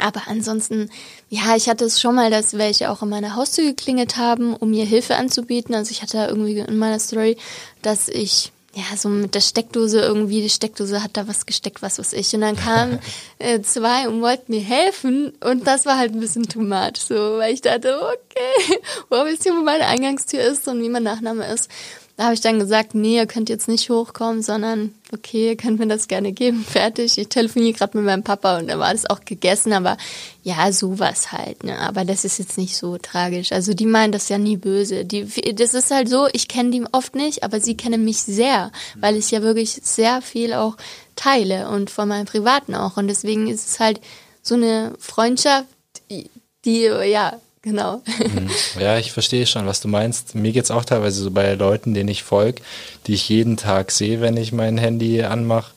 aber 0.00 0.22
ansonsten, 0.26 0.90
ja, 1.28 1.56
ich 1.56 1.68
hatte 1.68 1.84
es 1.84 2.00
schon 2.00 2.14
mal, 2.14 2.30
dass 2.30 2.58
welche 2.58 2.90
auch 2.90 3.02
in 3.02 3.08
meiner 3.08 3.36
Haustür 3.36 3.64
geklingelt 3.64 4.16
haben, 4.16 4.54
um 4.54 4.70
mir 4.70 4.84
Hilfe 4.84 5.16
anzubieten. 5.16 5.74
Also 5.74 5.90
ich 5.90 6.02
hatte 6.02 6.26
irgendwie 6.28 6.58
in 6.58 6.78
meiner 6.78 6.98
Story, 6.98 7.36
dass 7.82 8.08
ich 8.08 8.52
ja, 8.76 8.94
so 8.94 9.08
mit 9.08 9.34
der 9.34 9.40
Steckdose 9.40 10.00
irgendwie, 10.00 10.42
die 10.42 10.50
Steckdose 10.50 11.02
hat 11.02 11.16
da 11.16 11.26
was 11.26 11.46
gesteckt, 11.46 11.80
was 11.80 11.98
weiß 11.98 12.12
ich. 12.12 12.34
Und 12.34 12.42
dann 12.42 12.56
kamen 12.56 12.98
äh, 13.38 13.62
zwei 13.62 14.06
und 14.06 14.20
wollten 14.20 14.52
mir 14.52 14.60
helfen 14.60 15.32
und 15.42 15.66
das 15.66 15.86
war 15.86 15.96
halt 15.96 16.12
ein 16.12 16.20
bisschen 16.20 16.46
too 16.46 16.60
much, 16.60 16.98
so, 16.98 17.14
weil 17.38 17.54
ich 17.54 17.62
dachte, 17.62 17.98
okay, 17.98 18.78
wo 19.08 19.24
wisst 19.24 19.46
ihr, 19.46 19.52
wo 19.52 19.62
meine 19.62 19.86
Eingangstür 19.86 20.42
ist 20.42 20.68
und 20.68 20.82
wie 20.82 20.90
mein 20.90 21.04
Nachname 21.04 21.50
ist. 21.50 21.70
Da 22.16 22.24
habe 22.24 22.34
ich 22.34 22.40
dann 22.40 22.58
gesagt, 22.58 22.94
nee, 22.94 23.16
ihr 23.16 23.26
könnt 23.26 23.50
jetzt 23.50 23.68
nicht 23.68 23.90
hochkommen, 23.90 24.42
sondern 24.42 24.94
okay, 25.12 25.48
ihr 25.48 25.56
könnt 25.56 25.78
mir 25.78 25.86
das 25.86 26.08
gerne 26.08 26.32
geben, 26.32 26.64
fertig. 26.68 27.18
Ich 27.18 27.28
telefoniere 27.28 27.74
gerade 27.74 27.98
mit 27.98 28.06
meinem 28.06 28.22
Papa 28.22 28.58
und 28.58 28.68
da 28.68 28.78
war 28.78 28.92
das 28.92 29.04
auch 29.04 29.20
gegessen, 29.26 29.74
aber 29.74 29.98
ja, 30.42 30.72
sowas 30.72 31.32
halt, 31.32 31.62
ne? 31.62 31.78
Aber 31.78 32.06
das 32.06 32.24
ist 32.24 32.38
jetzt 32.38 32.56
nicht 32.56 32.74
so 32.76 32.96
tragisch. 32.96 33.52
Also 33.52 33.74
die 33.74 33.84
meinen 33.84 34.12
das 34.12 34.30
ja 34.30 34.38
nie 34.38 34.56
böse. 34.56 35.04
Die, 35.04 35.26
das 35.54 35.74
ist 35.74 35.90
halt 35.90 36.08
so, 36.08 36.26
ich 36.32 36.48
kenne 36.48 36.70
die 36.70 36.84
oft 36.92 37.14
nicht, 37.14 37.42
aber 37.42 37.60
sie 37.60 37.76
kennen 37.76 38.04
mich 38.04 38.22
sehr, 38.22 38.72
weil 38.94 39.16
ich 39.16 39.30
ja 39.30 39.42
wirklich 39.42 39.72
sehr 39.82 40.22
viel 40.22 40.54
auch 40.54 40.76
teile 41.16 41.68
und 41.68 41.90
von 41.90 42.08
meinem 42.08 42.26
Privaten 42.26 42.74
auch. 42.74 42.96
Und 42.96 43.08
deswegen 43.08 43.46
ist 43.48 43.68
es 43.68 43.80
halt 43.80 44.00
so 44.42 44.54
eine 44.54 44.94
Freundschaft, 44.98 45.66
die, 46.08 46.30
die 46.64 46.84
ja, 46.84 47.38
Genau. 47.66 48.00
Mhm. 48.18 48.48
Ja, 48.78 48.96
ich 48.96 49.10
verstehe 49.10 49.44
schon, 49.44 49.66
was 49.66 49.80
du 49.80 49.88
meinst. 49.88 50.36
Mir 50.36 50.52
geht 50.52 50.62
es 50.62 50.70
auch 50.70 50.84
teilweise 50.84 51.20
so 51.20 51.32
bei 51.32 51.54
Leuten, 51.54 51.94
denen 51.94 52.08
ich 52.08 52.22
folge, 52.22 52.62
die 53.08 53.14
ich 53.14 53.28
jeden 53.28 53.56
Tag 53.56 53.90
sehe, 53.90 54.20
wenn 54.20 54.36
ich 54.36 54.52
mein 54.52 54.78
Handy 54.78 55.24
anmache. 55.24 55.72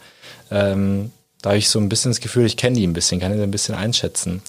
Ähm, 0.51 1.11
da 1.41 1.49
habe 1.49 1.57
ich 1.57 1.67
so 1.67 1.79
ein 1.79 1.89
bisschen 1.89 2.11
das 2.11 2.19
Gefühl, 2.19 2.45
ich 2.45 2.57
kenne 2.57 2.75
die 2.75 2.85
ein 2.85 2.93
bisschen, 2.93 3.19
kann 3.19 3.35
die 3.35 3.41
ein 3.41 3.49
bisschen 3.49 3.73
einschätzen. 3.73 4.43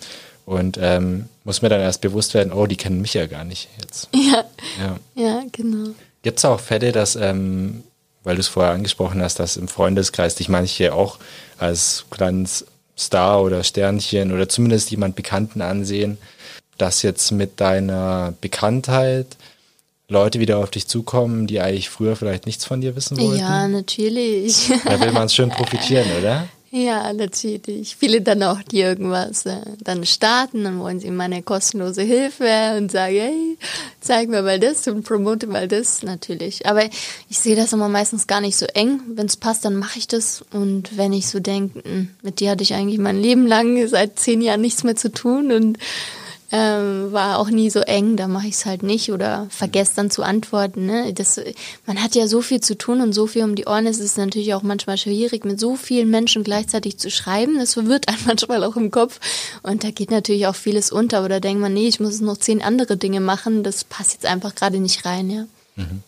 Und 0.44 0.78
ähm, 0.82 1.30
muss 1.44 1.62
mir 1.62 1.70
dann 1.70 1.80
erst 1.80 2.02
bewusst 2.02 2.34
werden, 2.34 2.52
oh, 2.52 2.66
die 2.66 2.76
kennen 2.76 3.00
mich 3.00 3.14
ja 3.14 3.24
gar 3.24 3.44
nicht 3.44 3.70
jetzt. 3.80 4.10
Ja, 4.14 4.44
ja, 4.78 4.96
ja 5.14 5.42
genau. 5.50 5.94
Gibt 6.22 6.40
es 6.40 6.44
auch 6.44 6.60
Fälle, 6.60 6.92
dass, 6.92 7.16
ähm, 7.16 7.84
weil 8.22 8.34
du 8.34 8.40
es 8.40 8.48
vorher 8.48 8.72
angesprochen 8.72 9.22
hast, 9.22 9.40
dass 9.40 9.56
im 9.56 9.68
Freundeskreis 9.68 10.34
dich 10.34 10.50
manche 10.50 10.92
auch 10.92 11.18
als 11.56 12.04
kleines 12.10 12.66
Star 12.98 13.42
oder 13.42 13.64
Sternchen 13.64 14.30
oder 14.30 14.46
zumindest 14.46 14.90
jemand 14.90 15.16
Bekannten 15.16 15.62
ansehen, 15.62 16.18
dass 16.80 17.02
jetzt 17.02 17.30
mit 17.32 17.60
deiner 17.60 18.34
Bekanntheit 18.40 19.26
Leute 20.08 20.40
wieder 20.40 20.58
auf 20.58 20.70
dich 20.70 20.88
zukommen, 20.88 21.46
die 21.46 21.60
eigentlich 21.60 21.88
früher 21.88 22.16
vielleicht 22.16 22.46
nichts 22.46 22.64
von 22.64 22.80
dir 22.80 22.96
wissen 22.96 23.18
wollten? 23.18 23.38
Ja, 23.38 23.68
natürlich. 23.68 24.70
Da 24.84 25.00
will 25.00 25.12
man 25.12 25.26
es 25.26 25.34
schön 25.34 25.50
profitieren, 25.50 26.06
oder? 26.18 26.48
Ja, 26.72 27.12
natürlich. 27.12 27.96
Viele 27.96 28.20
dann 28.20 28.44
auch, 28.44 28.62
die 28.62 28.80
irgendwas 28.80 29.44
äh, 29.44 29.56
dann 29.82 30.06
starten, 30.06 30.62
dann 30.62 30.78
wollen 30.78 31.00
sie 31.00 31.10
meine 31.10 31.42
kostenlose 31.42 32.02
Hilfe 32.02 32.76
und 32.78 32.92
sagen, 32.92 33.16
hey, 33.16 33.58
zeig 34.00 34.28
mir 34.28 34.42
mal 34.42 34.60
das 34.60 34.86
und 34.86 35.02
promote 35.02 35.48
mal 35.48 35.66
das, 35.66 36.04
natürlich. 36.04 36.66
Aber 36.66 36.84
ich 37.28 37.38
sehe 37.40 37.56
das 37.56 37.72
immer 37.72 37.88
meistens 37.88 38.28
gar 38.28 38.40
nicht 38.40 38.56
so 38.56 38.66
eng. 38.66 39.00
Wenn 39.08 39.26
es 39.26 39.36
passt, 39.36 39.64
dann 39.64 39.74
mache 39.74 39.98
ich 39.98 40.06
das. 40.06 40.44
Und 40.52 40.96
wenn 40.96 41.12
ich 41.12 41.26
so 41.26 41.40
denke, 41.40 41.82
hm, 41.82 42.10
mit 42.22 42.38
dir 42.38 42.50
hatte 42.50 42.62
ich 42.62 42.74
eigentlich 42.74 43.00
mein 43.00 43.20
Leben 43.20 43.48
lang 43.48 43.88
seit 43.88 44.20
zehn 44.20 44.40
Jahren 44.40 44.60
nichts 44.60 44.84
mehr 44.84 44.96
zu 44.96 45.10
tun 45.10 45.50
und 45.50 45.76
ähm, 46.52 47.12
war 47.12 47.38
auch 47.38 47.48
nie 47.48 47.70
so 47.70 47.80
eng, 47.80 48.16
da 48.16 48.26
mache 48.26 48.48
ich 48.48 48.54
es 48.54 48.66
halt 48.66 48.82
nicht 48.82 49.12
oder 49.12 49.46
vergesse 49.50 49.92
dann 49.96 50.10
zu 50.10 50.22
antworten. 50.22 50.86
Ne? 50.86 51.12
Das, 51.12 51.40
man 51.86 52.02
hat 52.02 52.16
ja 52.16 52.26
so 52.26 52.42
viel 52.42 52.60
zu 52.60 52.76
tun 52.76 53.00
und 53.00 53.12
so 53.12 53.28
viel 53.28 53.44
um 53.44 53.54
die 53.54 53.66
Ohren. 53.66 53.86
Es 53.86 54.00
ist 54.00 54.18
natürlich 54.18 54.52
auch 54.54 54.62
manchmal 54.62 54.98
schwierig, 54.98 55.44
mit 55.44 55.60
so 55.60 55.76
vielen 55.76 56.10
Menschen 56.10 56.42
gleichzeitig 56.42 56.98
zu 56.98 57.10
schreiben. 57.10 57.58
Das 57.58 57.74
verwirrt 57.74 58.08
einen 58.08 58.18
manchmal 58.26 58.64
auch 58.64 58.76
im 58.76 58.90
Kopf. 58.90 59.20
Und 59.62 59.84
da 59.84 59.90
geht 59.90 60.10
natürlich 60.10 60.48
auch 60.48 60.56
vieles 60.56 60.90
unter. 60.90 61.24
Oder 61.24 61.38
denkt 61.38 61.60
man, 61.60 61.72
nee, 61.72 61.86
ich 61.86 62.00
muss 62.00 62.20
noch 62.20 62.36
zehn 62.36 62.62
andere 62.62 62.96
Dinge 62.96 63.20
machen. 63.20 63.62
Das 63.62 63.84
passt 63.84 64.14
jetzt 64.14 64.26
einfach 64.26 64.54
gerade 64.54 64.80
nicht 64.80 65.04
rein. 65.04 65.30
Ja. 65.30 65.46
Mhm. 65.76 66.02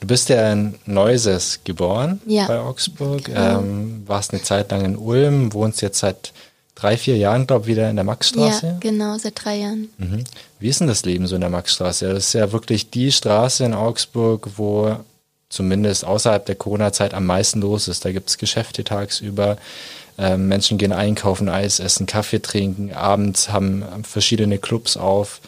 Du 0.00 0.06
bist 0.06 0.28
ja 0.28 0.52
in 0.52 0.74
Neuses 0.86 1.60
geboren 1.64 2.20
ja. 2.26 2.46
bei 2.46 2.60
Augsburg, 2.60 3.24
genau. 3.24 3.58
ähm, 3.58 4.02
warst 4.06 4.32
eine 4.32 4.42
Zeit 4.42 4.70
lang 4.70 4.84
in 4.84 4.96
Ulm, 4.96 5.52
wohnst 5.54 5.82
jetzt 5.82 5.98
seit 5.98 6.32
drei, 6.78 6.96
vier 6.96 7.16
Jahren, 7.16 7.46
glaube 7.46 7.64
ich, 7.64 7.76
wieder 7.76 7.90
in 7.90 7.96
der 7.96 8.04
Maxstraße. 8.04 8.66
Ja, 8.66 8.76
genau, 8.78 9.18
seit 9.18 9.44
drei 9.44 9.56
Jahren. 9.56 9.88
Mhm. 9.98 10.24
Wie 10.60 10.68
ist 10.68 10.80
denn 10.80 10.86
das 10.86 11.04
Leben 11.04 11.26
so 11.26 11.34
in 11.34 11.40
der 11.40 11.50
Maxstraße? 11.50 12.08
Das 12.08 12.26
ist 12.26 12.32
ja 12.34 12.52
wirklich 12.52 12.90
die 12.90 13.10
Straße 13.10 13.64
in 13.64 13.74
Augsburg, 13.74 14.48
wo 14.56 14.96
zumindest 15.48 16.04
außerhalb 16.04 16.46
der 16.46 16.54
Corona-Zeit 16.54 17.14
am 17.14 17.26
meisten 17.26 17.60
los 17.60 17.88
ist. 17.88 18.04
Da 18.04 18.12
gibt 18.12 18.28
es 18.30 18.38
Geschäfte 18.38 18.84
tagsüber. 18.84 19.56
Ähm, 20.18 20.46
Menschen 20.48 20.78
gehen 20.78 20.92
einkaufen, 20.92 21.48
Eis 21.48 21.80
essen, 21.80 22.06
Kaffee 22.06 22.40
trinken. 22.40 22.92
Abends 22.92 23.50
haben 23.50 23.84
verschiedene 24.04 24.58
Clubs 24.58 24.96
auf. 24.96 25.40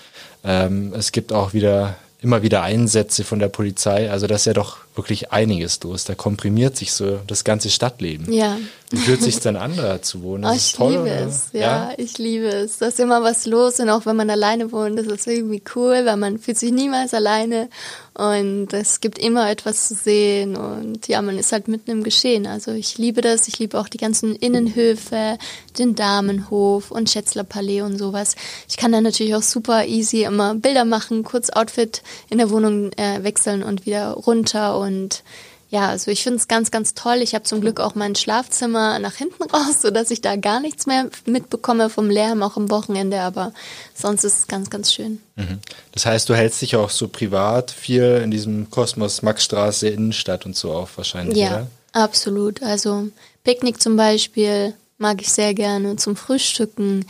Ähm, 0.42 0.92
es 0.94 1.12
gibt 1.12 1.32
auch 1.32 1.52
wieder 1.52 1.96
immer 2.22 2.42
wieder 2.42 2.62
Einsätze 2.62 3.24
von 3.24 3.38
der 3.38 3.48
Polizei. 3.48 4.10
Also 4.10 4.26
das 4.26 4.42
ist 4.42 4.46
ja 4.46 4.52
doch 4.52 4.78
wirklich 4.94 5.32
einiges 5.32 5.80
los. 5.82 6.04
Da 6.04 6.14
komprimiert 6.14 6.76
sich 6.76 6.92
so 6.92 7.20
das 7.26 7.44
ganze 7.44 7.70
Stadtleben. 7.70 8.30
Ja. 8.32 8.58
Wie 8.90 8.96
fühlt 8.96 9.22
sich 9.22 9.38
dann 9.38 9.54
an, 9.54 9.76
da 9.76 10.02
zu 10.02 10.20
wohnen? 10.24 10.44
Oh, 10.44 10.52
ich 10.52 10.72
toll, 10.72 10.90
liebe 10.90 11.02
oder? 11.02 11.26
es, 11.26 11.50
ja, 11.52 11.60
ja, 11.60 11.92
ich 11.96 12.18
liebe 12.18 12.48
es. 12.48 12.78
Da 12.78 12.86
ist 12.88 12.98
immer 12.98 13.22
was 13.22 13.46
los 13.46 13.78
und 13.78 13.88
auch 13.88 14.04
wenn 14.04 14.16
man 14.16 14.28
alleine 14.30 14.72
wohnt, 14.72 14.98
das 14.98 15.06
ist 15.06 15.28
irgendwie 15.28 15.62
cool, 15.76 16.04
weil 16.04 16.16
man 16.16 16.38
fühlt 16.38 16.58
sich 16.58 16.72
niemals 16.72 17.14
alleine 17.14 17.68
und 18.14 18.72
es 18.72 18.98
gibt 19.00 19.20
immer 19.20 19.48
etwas 19.48 19.86
zu 19.86 19.94
sehen 19.94 20.56
und 20.56 21.06
ja, 21.06 21.22
man 21.22 21.38
ist 21.38 21.52
halt 21.52 21.68
mitten 21.68 21.90
im 21.92 22.02
Geschehen. 22.02 22.48
Also 22.48 22.72
ich 22.72 22.98
liebe 22.98 23.20
das, 23.20 23.46
ich 23.46 23.60
liebe 23.60 23.78
auch 23.78 23.86
die 23.86 23.98
ganzen 23.98 24.34
Innenhöfe, 24.34 25.38
den 25.78 25.94
Damenhof 25.94 26.90
und 26.90 27.08
Schätzler 27.08 27.44
Palais 27.44 27.82
und 27.82 27.96
sowas. 27.96 28.34
Ich 28.68 28.76
kann 28.76 28.90
dann 28.90 29.04
natürlich 29.04 29.36
auch 29.36 29.42
super 29.42 29.86
easy 29.86 30.24
immer 30.24 30.56
Bilder 30.56 30.84
machen, 30.84 31.22
kurz 31.22 31.50
Outfit 31.50 32.02
in 32.28 32.38
der 32.38 32.50
Wohnung 32.50 32.90
äh, 32.94 33.22
wechseln 33.22 33.62
und 33.62 33.86
wieder 33.86 34.10
runter 34.10 34.78
und 34.80 35.22
ja, 35.70 35.88
also 35.88 36.10
ich 36.10 36.24
finde 36.24 36.38
es 36.38 36.48
ganz, 36.48 36.72
ganz 36.72 36.94
toll. 36.94 37.18
Ich 37.22 37.32
habe 37.34 37.44
zum 37.44 37.60
Glück 37.60 37.78
auch 37.78 37.94
mein 37.94 38.16
Schlafzimmer 38.16 38.98
nach 38.98 39.14
hinten 39.14 39.44
raus, 39.44 39.80
sodass 39.82 40.10
ich 40.10 40.20
da 40.20 40.34
gar 40.34 40.58
nichts 40.58 40.86
mehr 40.86 41.08
mitbekomme 41.26 41.88
vom 41.90 42.10
Lärm, 42.10 42.42
auch 42.42 42.56
am 42.56 42.70
Wochenende. 42.70 43.20
Aber 43.20 43.52
sonst 43.94 44.24
ist 44.24 44.38
es 44.40 44.48
ganz, 44.48 44.68
ganz 44.68 44.92
schön. 44.92 45.20
Mhm. 45.36 45.60
Das 45.92 46.06
heißt, 46.06 46.28
du 46.28 46.34
hältst 46.34 46.60
dich 46.60 46.74
auch 46.74 46.90
so 46.90 47.06
privat 47.06 47.70
viel 47.70 48.20
in 48.22 48.32
diesem 48.32 48.68
Kosmos 48.70 49.22
Maxstraße 49.22 49.88
Innenstadt 49.88 50.44
und 50.44 50.56
so 50.56 50.72
auf 50.72 50.96
wahrscheinlich, 50.96 51.38
ja, 51.38 51.48
oder? 51.48 51.66
absolut. 51.92 52.64
Also 52.64 53.08
Picknick 53.44 53.80
zum 53.80 53.96
Beispiel 53.96 54.74
mag 54.98 55.22
ich 55.22 55.30
sehr 55.30 55.54
gerne 55.54 55.94
zum 55.96 56.16
Frühstücken. 56.16 57.06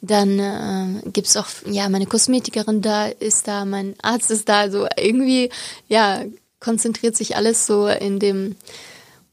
Dann 0.00 0.38
äh, 0.38 1.10
gibt 1.10 1.26
es 1.26 1.36
auch, 1.36 1.46
ja, 1.66 1.90
meine 1.90 2.06
Kosmetikerin 2.06 2.80
da 2.80 3.06
ist 3.06 3.48
da, 3.48 3.66
mein 3.66 3.96
Arzt 4.00 4.30
ist 4.30 4.48
da. 4.48 4.60
Also 4.60 4.86
irgendwie, 4.96 5.50
ja, 5.88 6.22
konzentriert 6.60 7.16
sich 7.16 7.36
alles 7.36 7.66
so 7.66 7.88
in 7.88 8.18
dem 8.18 8.56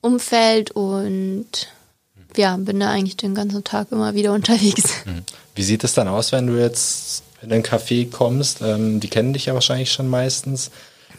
Umfeld 0.01 0.71
und 0.71 1.47
ja, 2.36 2.57
bin 2.57 2.80
da 2.80 2.89
eigentlich 2.89 3.17
den 3.17 3.36
ganzen 3.36 3.63
Tag 3.63 3.91
immer 3.91 4.13
wieder 4.13 4.34
unterwegs. 4.39 5.05
Mhm. 5.05 5.23
Wie 5.55 5.63
sieht 5.63 5.84
es 5.84 5.93
dann 5.93 6.07
aus, 6.07 6.32
wenn 6.32 6.47
du 6.47 6.59
jetzt 6.59 7.23
in 7.41 7.51
ein 7.51 7.63
Café 7.63 8.09
kommst? 8.09 8.61
Ähm, 8.61 8.99
die 8.99 9.09
kennen 9.09 9.34
dich 9.34 9.45
ja 9.45 9.53
wahrscheinlich 9.53 9.91
schon 9.91 10.09
meistens. 10.09 10.71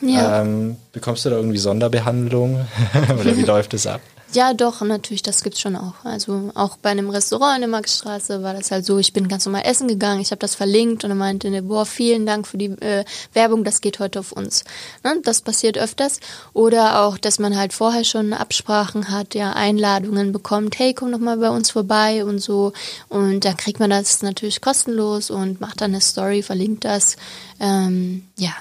Ja. 0.02 0.42
Ähm, 0.42 0.76
bekommst 0.92 1.24
du 1.24 1.30
da 1.30 1.36
irgendwie 1.36 1.58
Sonderbehandlung 1.58 2.66
oder 3.18 3.36
wie 3.36 3.42
läuft 3.44 3.74
es 3.74 3.86
ab? 3.86 4.00
Ja, 4.36 4.52
doch, 4.52 4.82
natürlich, 4.82 5.22
das 5.22 5.42
gibt's 5.42 5.60
schon 5.60 5.76
auch. 5.76 5.94
Also 6.04 6.50
auch 6.54 6.76
bei 6.76 6.90
einem 6.90 7.08
Restaurant 7.08 7.54
in 7.54 7.60
der 7.62 7.70
Maxstraße 7.70 8.42
war 8.42 8.52
das 8.52 8.70
halt 8.70 8.84
so, 8.84 8.98
ich 8.98 9.14
bin 9.14 9.28
ganz 9.28 9.46
normal 9.46 9.62
essen 9.64 9.88
gegangen, 9.88 10.20
ich 10.20 10.30
habe 10.30 10.40
das 10.40 10.54
verlinkt 10.54 11.04
und 11.04 11.10
er 11.10 11.16
meinte, 11.16 11.48
ne, 11.48 11.62
boah, 11.62 11.86
vielen 11.86 12.26
Dank 12.26 12.46
für 12.46 12.58
die 12.58 12.66
äh, 12.82 13.06
Werbung, 13.32 13.64
das 13.64 13.80
geht 13.80 13.98
heute 13.98 14.20
auf 14.20 14.32
uns. 14.32 14.64
Ne? 15.02 15.22
Das 15.24 15.40
passiert 15.40 15.78
öfters. 15.78 16.20
Oder 16.52 17.00
auch, 17.00 17.16
dass 17.16 17.38
man 17.38 17.56
halt 17.56 17.72
vorher 17.72 18.04
schon 18.04 18.34
Absprachen 18.34 19.08
hat, 19.08 19.34
ja, 19.34 19.54
Einladungen 19.54 20.32
bekommt, 20.32 20.78
hey, 20.78 20.92
komm 20.92 21.12
doch 21.12 21.18
mal 21.18 21.38
bei 21.38 21.48
uns 21.48 21.70
vorbei 21.70 22.22
und 22.22 22.38
so. 22.38 22.74
Und 23.08 23.46
da 23.46 23.54
kriegt 23.54 23.80
man 23.80 23.88
das 23.88 24.20
natürlich 24.20 24.60
kostenlos 24.60 25.30
und 25.30 25.62
macht 25.62 25.80
dann 25.80 25.92
eine 25.92 26.02
Story, 26.02 26.42
verlinkt 26.42 26.84
das. 26.84 27.16
Ähm, 27.58 28.26
ja, 28.36 28.52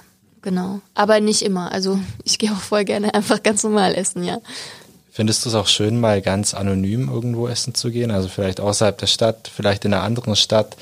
genau. 0.41 0.79
Aber 0.93 1.19
nicht 1.19 1.41
immer. 1.41 1.73
Also 1.73 1.99
ich 2.23 2.39
gehe 2.39 2.53
auch 2.53 2.61
voll 2.61 2.85
gerne 2.85 3.13
einfach 3.13 3.43
ganz 3.43 3.61
normal 3.65 3.93
essen, 3.93 4.23
ja. 4.23 4.39
Findest 5.15 5.45
du 5.45 5.49
es 5.49 5.55
auch 5.55 5.67
schön, 5.67 5.97
mal 5.97 6.21
ganz 6.21 6.53
anonym 6.53 7.07
irgendwo 7.07 7.47
essen 7.47 7.73
zu 7.73 7.89
gehen? 7.89 8.11
Also 8.11 8.27
vielleicht 8.27 8.59
außerhalb 8.59 8.97
der 8.97 9.07
Stadt, 9.07 9.49
vielleicht 9.55 9.85
in 9.85 9.93
einer 9.93 10.03
anderen 10.03 10.35
Stadt, 10.35 10.75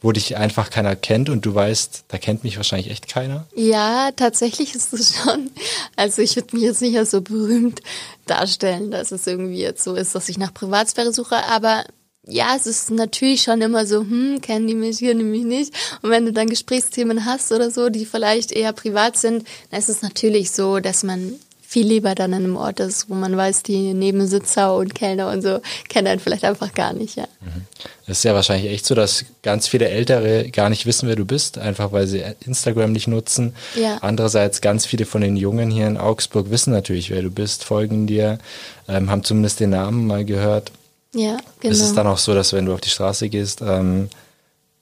wo 0.00 0.10
dich 0.10 0.38
einfach 0.38 0.70
keiner 0.70 0.96
kennt 0.96 1.28
und 1.28 1.44
du 1.44 1.54
weißt, 1.54 2.04
da 2.08 2.16
kennt 2.16 2.44
mich 2.44 2.56
wahrscheinlich 2.56 2.90
echt 2.90 3.08
keiner? 3.08 3.44
Ja, 3.54 4.10
tatsächlich 4.16 4.74
ist 4.74 4.94
es 4.94 5.16
schon. 5.16 5.50
Also 5.96 6.22
ich 6.22 6.34
würde 6.34 6.56
mich 6.56 6.64
jetzt 6.64 6.80
nicht 6.80 6.96
als 6.96 7.10
so 7.10 7.20
berühmt 7.20 7.82
darstellen, 8.24 8.90
dass 8.90 9.12
es 9.12 9.26
irgendwie 9.26 9.60
jetzt 9.60 9.84
so 9.84 9.94
ist, 9.96 10.14
dass 10.14 10.30
ich 10.30 10.38
nach 10.38 10.54
Privatsphäre 10.54 11.12
suche, 11.12 11.44
aber 11.44 11.84
ja, 12.26 12.54
es 12.56 12.66
ist 12.66 12.90
natürlich 12.90 13.42
schon 13.42 13.60
immer 13.60 13.84
so, 13.84 14.00
hm, 14.00 14.40
kennen 14.40 14.66
die 14.66 14.74
mich, 14.74 15.00
kennen 15.00 15.18
die 15.18 15.24
mich 15.26 15.44
nicht. 15.44 15.74
Und 16.00 16.08
wenn 16.08 16.24
du 16.24 16.32
dann 16.32 16.48
Gesprächsthemen 16.48 17.26
hast 17.26 17.52
oder 17.52 17.70
so, 17.70 17.90
die 17.90 18.06
vielleicht 18.06 18.50
eher 18.50 18.72
privat 18.72 19.18
sind, 19.18 19.46
dann 19.70 19.78
ist 19.78 19.90
es 19.90 20.00
natürlich 20.00 20.52
so, 20.52 20.80
dass 20.80 21.02
man 21.02 21.38
viel 21.74 21.88
lieber 21.88 22.14
dann 22.14 22.32
an 22.34 22.44
einem 22.44 22.56
Ort 22.56 22.78
ist, 22.78 23.10
wo 23.10 23.14
man 23.14 23.36
weiß, 23.36 23.64
die 23.64 23.94
Nebensitzer 23.94 24.76
und 24.76 24.94
Kellner 24.94 25.28
und 25.32 25.42
so 25.42 25.60
kennen 25.88 26.06
einen 26.06 26.20
vielleicht 26.20 26.44
einfach 26.44 26.72
gar 26.72 26.92
nicht, 26.92 27.16
ja. 27.16 27.26
Mhm. 27.40 27.62
Es 28.06 28.18
ist 28.18 28.22
ja 28.22 28.32
wahrscheinlich 28.32 28.70
echt 28.70 28.86
so, 28.86 28.94
dass 28.94 29.24
ganz 29.42 29.66
viele 29.66 29.88
Ältere 29.88 30.50
gar 30.50 30.70
nicht 30.70 30.86
wissen, 30.86 31.08
wer 31.08 31.16
du 31.16 31.24
bist, 31.24 31.58
einfach 31.58 31.90
weil 31.90 32.06
sie 32.06 32.22
Instagram 32.46 32.92
nicht 32.92 33.08
nutzen. 33.08 33.56
Ja. 33.74 33.98
Andererseits 34.02 34.60
ganz 34.60 34.86
viele 34.86 35.04
von 35.04 35.20
den 35.20 35.36
Jungen 35.36 35.68
hier 35.68 35.88
in 35.88 35.96
Augsburg 35.96 36.48
wissen 36.50 36.72
natürlich, 36.72 37.10
wer 37.10 37.22
du 37.22 37.30
bist, 37.30 37.64
folgen 37.64 38.06
dir, 38.06 38.38
ähm, 38.86 39.10
haben 39.10 39.24
zumindest 39.24 39.58
den 39.58 39.70
Namen 39.70 40.06
mal 40.06 40.24
gehört. 40.24 40.70
Ja, 41.12 41.38
genau. 41.58 41.72
Ist 41.72 41.80
es 41.80 41.92
dann 41.92 42.06
auch 42.06 42.18
so, 42.18 42.34
dass 42.34 42.52
wenn 42.52 42.66
du 42.66 42.74
auf 42.74 42.82
die 42.82 42.90
Straße 42.90 43.28
gehst, 43.28 43.62
ähm, 43.62 44.10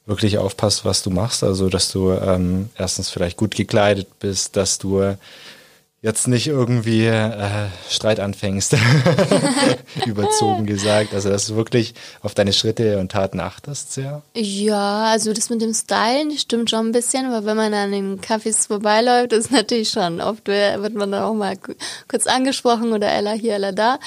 wirklich 0.05 0.37
aufpasst, 0.37 0.85
was 0.85 1.03
du 1.03 1.09
machst? 1.09 1.43
Also, 1.43 1.71
dass 1.71 1.91
du 1.91 2.13
ähm, 2.13 2.69
erstens 2.77 3.09
vielleicht 3.09 3.39
gut 3.39 3.55
gekleidet 3.55 4.09
bist, 4.21 4.57
dass 4.57 4.77
du 4.77 5.17
jetzt 6.03 6.27
nicht 6.27 6.49
irgendwie 6.49 7.07
äh, 7.07 7.69
Streit 7.89 8.19
anfängst, 8.19 8.75
überzogen 10.07 10.67
gesagt. 10.67 11.15
Also 11.15 11.31
dass 11.31 11.47
du 11.47 11.55
wirklich 11.55 11.95
auf 12.23 12.35
deine 12.35 12.53
Schritte 12.53 12.99
und 12.99 13.13
Taten 13.13 13.39
achtest, 13.39 13.93
sehr. 13.93 14.23
Ja, 14.35 15.05
also 15.05 15.33
das 15.33 15.49
mit 15.49 15.63
dem 15.63 15.73
Stylen 15.73 16.37
stimmt 16.37 16.71
schon 16.71 16.89
ein 16.89 16.93
bisschen, 16.93 17.27
aber 17.27 17.47
wenn 17.47 17.57
man 17.57 17.73
an 17.73 17.93
den 17.93 18.21
Cafés 18.21 18.67
vorbeiläuft, 18.67 19.33
ist 19.33 19.53
natürlich 19.53 19.91
schon. 19.91 20.21
Oft 20.21 20.49
wird 20.49 20.95
man 20.95 21.13
dann 21.13 21.23
auch 21.23 21.35
mal 21.35 21.57
kurz 22.09 22.27
angesprochen 22.27 22.93
oder 22.93 23.09
Ella 23.09 23.33
hier, 23.33 23.55
Ella 23.55 23.71
da. 23.71 24.01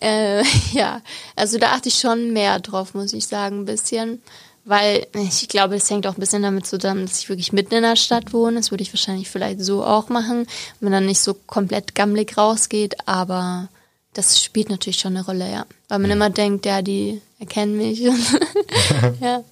Äh, 0.00 0.42
ja, 0.72 1.02
also 1.36 1.58
da 1.58 1.72
achte 1.72 1.90
ich 1.90 1.98
schon 1.98 2.32
mehr 2.32 2.58
drauf, 2.58 2.94
muss 2.94 3.12
ich 3.12 3.26
sagen, 3.26 3.60
ein 3.60 3.64
bisschen 3.66 4.22
weil 4.64 5.06
ich 5.14 5.48
glaube, 5.48 5.76
es 5.76 5.90
hängt 5.90 6.06
auch 6.06 6.14
ein 6.14 6.20
bisschen 6.20 6.42
damit 6.42 6.66
zusammen, 6.66 7.06
dass 7.06 7.20
ich 7.20 7.28
wirklich 7.28 7.52
mitten 7.52 7.74
in 7.74 7.82
der 7.82 7.96
Stadt 7.96 8.32
wohne. 8.32 8.56
Das 8.56 8.70
würde 8.70 8.82
ich 8.82 8.92
wahrscheinlich 8.92 9.28
vielleicht 9.28 9.60
so 9.60 9.84
auch 9.84 10.08
machen, 10.08 10.46
wenn 10.80 10.90
man 10.90 10.92
dann 10.92 11.06
nicht 11.06 11.20
so 11.20 11.34
komplett 11.34 11.94
gammelig 11.94 12.38
rausgeht, 12.38 12.96
aber 13.06 13.68
das 14.14 14.42
spielt 14.42 14.70
natürlich 14.70 14.98
schon 14.98 15.16
eine 15.16 15.26
Rolle, 15.26 15.50
ja. 15.50 15.66
Weil 15.88 15.98
man 15.98 16.10
mhm. 16.10 16.16
immer 16.16 16.30
denkt, 16.30 16.64
ja, 16.66 16.80
die 16.80 17.20
erkennen 17.38 17.76
mich. 17.76 18.00
ja. 19.20 19.42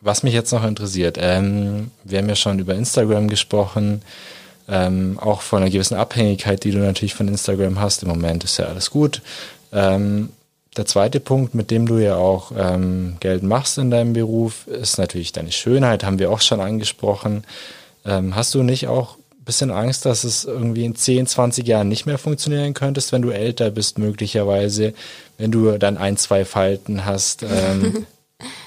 Was 0.00 0.22
mich 0.22 0.34
jetzt 0.34 0.52
noch 0.52 0.64
interessiert, 0.64 1.18
ähm, 1.20 1.90
wir 2.04 2.18
haben 2.18 2.28
ja 2.28 2.34
schon 2.34 2.58
über 2.58 2.74
Instagram 2.74 3.28
gesprochen, 3.28 4.02
ähm, 4.66 5.18
auch 5.20 5.42
von 5.42 5.62
einer 5.62 5.70
gewissen 5.70 5.96
Abhängigkeit, 5.96 6.64
die 6.64 6.70
du 6.70 6.78
natürlich 6.78 7.14
von 7.14 7.28
Instagram 7.28 7.78
hast. 7.78 8.02
Im 8.02 8.08
Moment 8.08 8.42
ist 8.44 8.56
ja 8.56 8.64
alles 8.64 8.90
gut. 8.90 9.20
Ähm, 9.72 10.30
der 10.76 10.86
zweite 10.86 11.20
Punkt, 11.20 11.54
mit 11.54 11.70
dem 11.70 11.86
du 11.86 11.98
ja 11.98 12.16
auch 12.16 12.52
ähm, 12.56 13.16
Geld 13.20 13.42
machst 13.42 13.78
in 13.78 13.90
deinem 13.90 14.12
Beruf, 14.12 14.66
ist 14.66 14.98
natürlich 14.98 15.32
deine 15.32 15.52
Schönheit, 15.52 16.04
haben 16.04 16.18
wir 16.18 16.30
auch 16.30 16.40
schon 16.40 16.60
angesprochen. 16.60 17.44
Ähm, 18.04 18.36
hast 18.36 18.54
du 18.54 18.62
nicht 18.62 18.86
auch 18.86 19.16
ein 19.16 19.44
bisschen 19.44 19.70
Angst, 19.70 20.06
dass 20.06 20.22
es 20.22 20.44
irgendwie 20.44 20.84
in 20.84 20.94
10, 20.94 21.26
20 21.26 21.66
Jahren 21.66 21.88
nicht 21.88 22.06
mehr 22.06 22.18
funktionieren 22.18 22.74
könntest, 22.74 23.12
wenn 23.12 23.22
du 23.22 23.30
älter 23.30 23.70
bist, 23.70 23.98
möglicherweise, 23.98 24.94
wenn 25.38 25.50
du 25.50 25.76
dann 25.76 25.98
ein, 25.98 26.16
zwei 26.16 26.44
Falten 26.44 27.04
hast? 27.04 27.42
Ähm, 27.42 28.06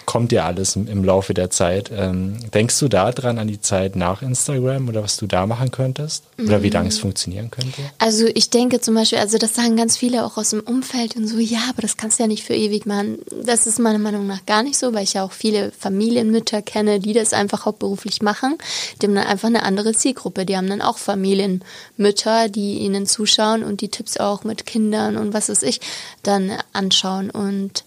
kommt 0.05 0.31
ja 0.31 0.45
alles 0.45 0.75
im, 0.75 1.03
Laufe 1.03 1.33
der 1.33 1.49
Zeit. 1.49 1.91
Ähm, 1.95 2.37
denkst 2.53 2.79
du 2.79 2.87
da 2.87 3.11
dran 3.11 3.37
an 3.37 3.47
die 3.47 3.59
Zeit 3.59 3.95
nach 3.95 4.21
Instagram 4.21 4.87
oder 4.87 5.03
was 5.03 5.17
du 5.17 5.27
da 5.27 5.45
machen 5.45 5.71
könntest? 5.71 6.23
Oder 6.39 6.63
wie 6.63 6.69
lange 6.69 6.89
es 6.89 6.97
mhm. 6.97 7.01
funktionieren 7.01 7.51
könnte? 7.51 7.81
Also 7.99 8.25
ich 8.33 8.49
denke 8.49 8.79
zum 8.81 8.95
Beispiel, 8.95 9.19
also 9.19 9.37
das 9.37 9.55
sagen 9.55 9.75
ganz 9.75 9.97
viele 9.97 10.25
auch 10.25 10.37
aus 10.37 10.51
dem 10.51 10.61
Umfeld 10.61 11.15
und 11.15 11.27
so, 11.27 11.37
ja, 11.37 11.59
aber 11.69 11.81
das 11.81 11.97
kannst 11.97 12.19
du 12.19 12.23
ja 12.23 12.27
nicht 12.27 12.43
für 12.43 12.53
ewig 12.53 12.85
machen. 12.85 13.19
Das 13.43 13.67
ist 13.67 13.79
meiner 13.79 13.99
Meinung 13.99 14.27
nach 14.27 14.45
gar 14.45 14.63
nicht 14.63 14.77
so, 14.77 14.93
weil 14.93 15.03
ich 15.03 15.13
ja 15.13 15.23
auch 15.23 15.31
viele 15.31 15.71
Familienmütter 15.71 16.61
kenne, 16.61 16.99
die 16.99 17.13
das 17.13 17.33
einfach 17.33 17.65
hauptberuflich 17.65 18.21
machen. 18.21 18.57
Die 19.01 19.07
haben 19.07 19.15
dann 19.15 19.27
einfach 19.27 19.47
eine 19.47 19.63
andere 19.63 19.93
Zielgruppe. 19.93 20.45
Die 20.45 20.57
haben 20.57 20.69
dann 20.69 20.81
auch 20.81 20.97
Familienmütter, 20.97 22.49
die 22.49 22.79
ihnen 22.79 23.05
zuschauen 23.05 23.63
und 23.63 23.81
die 23.81 23.89
Tipps 23.89 24.17
auch 24.17 24.43
mit 24.43 24.65
Kindern 24.65 25.17
und 25.17 25.33
was 25.33 25.49
weiß 25.49 25.63
ich 25.63 25.81
dann 26.23 26.51
anschauen 26.73 27.29
und 27.29 27.83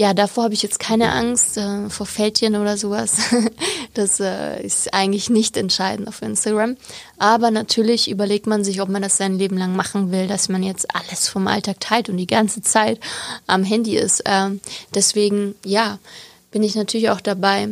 ja, 0.00 0.14
davor 0.14 0.44
habe 0.44 0.54
ich 0.54 0.62
jetzt 0.62 0.78
keine 0.78 1.10
Angst 1.10 1.56
äh, 1.56 1.90
vor 1.90 2.06
Fältchen 2.06 2.54
oder 2.54 2.76
sowas. 2.76 3.16
das 3.94 4.20
äh, 4.20 4.64
ist 4.64 4.94
eigentlich 4.94 5.28
nicht 5.28 5.56
entscheidend 5.56 6.06
auf 6.06 6.22
Instagram. 6.22 6.76
Aber 7.18 7.50
natürlich 7.50 8.08
überlegt 8.08 8.46
man 8.46 8.62
sich, 8.62 8.80
ob 8.80 8.88
man 8.88 9.02
das 9.02 9.16
sein 9.16 9.38
Leben 9.38 9.58
lang 9.58 9.74
machen 9.74 10.12
will, 10.12 10.28
dass 10.28 10.48
man 10.48 10.62
jetzt 10.62 10.94
alles 10.94 11.28
vom 11.28 11.48
Alltag 11.48 11.80
teilt 11.80 12.08
und 12.08 12.16
die 12.16 12.28
ganze 12.28 12.62
Zeit 12.62 13.00
am 13.48 13.64
Handy 13.64 13.96
ist. 13.96 14.22
Ähm, 14.24 14.60
deswegen, 14.94 15.56
ja, 15.64 15.98
bin 16.52 16.62
ich 16.62 16.76
natürlich 16.76 17.10
auch 17.10 17.20
dabei, 17.20 17.70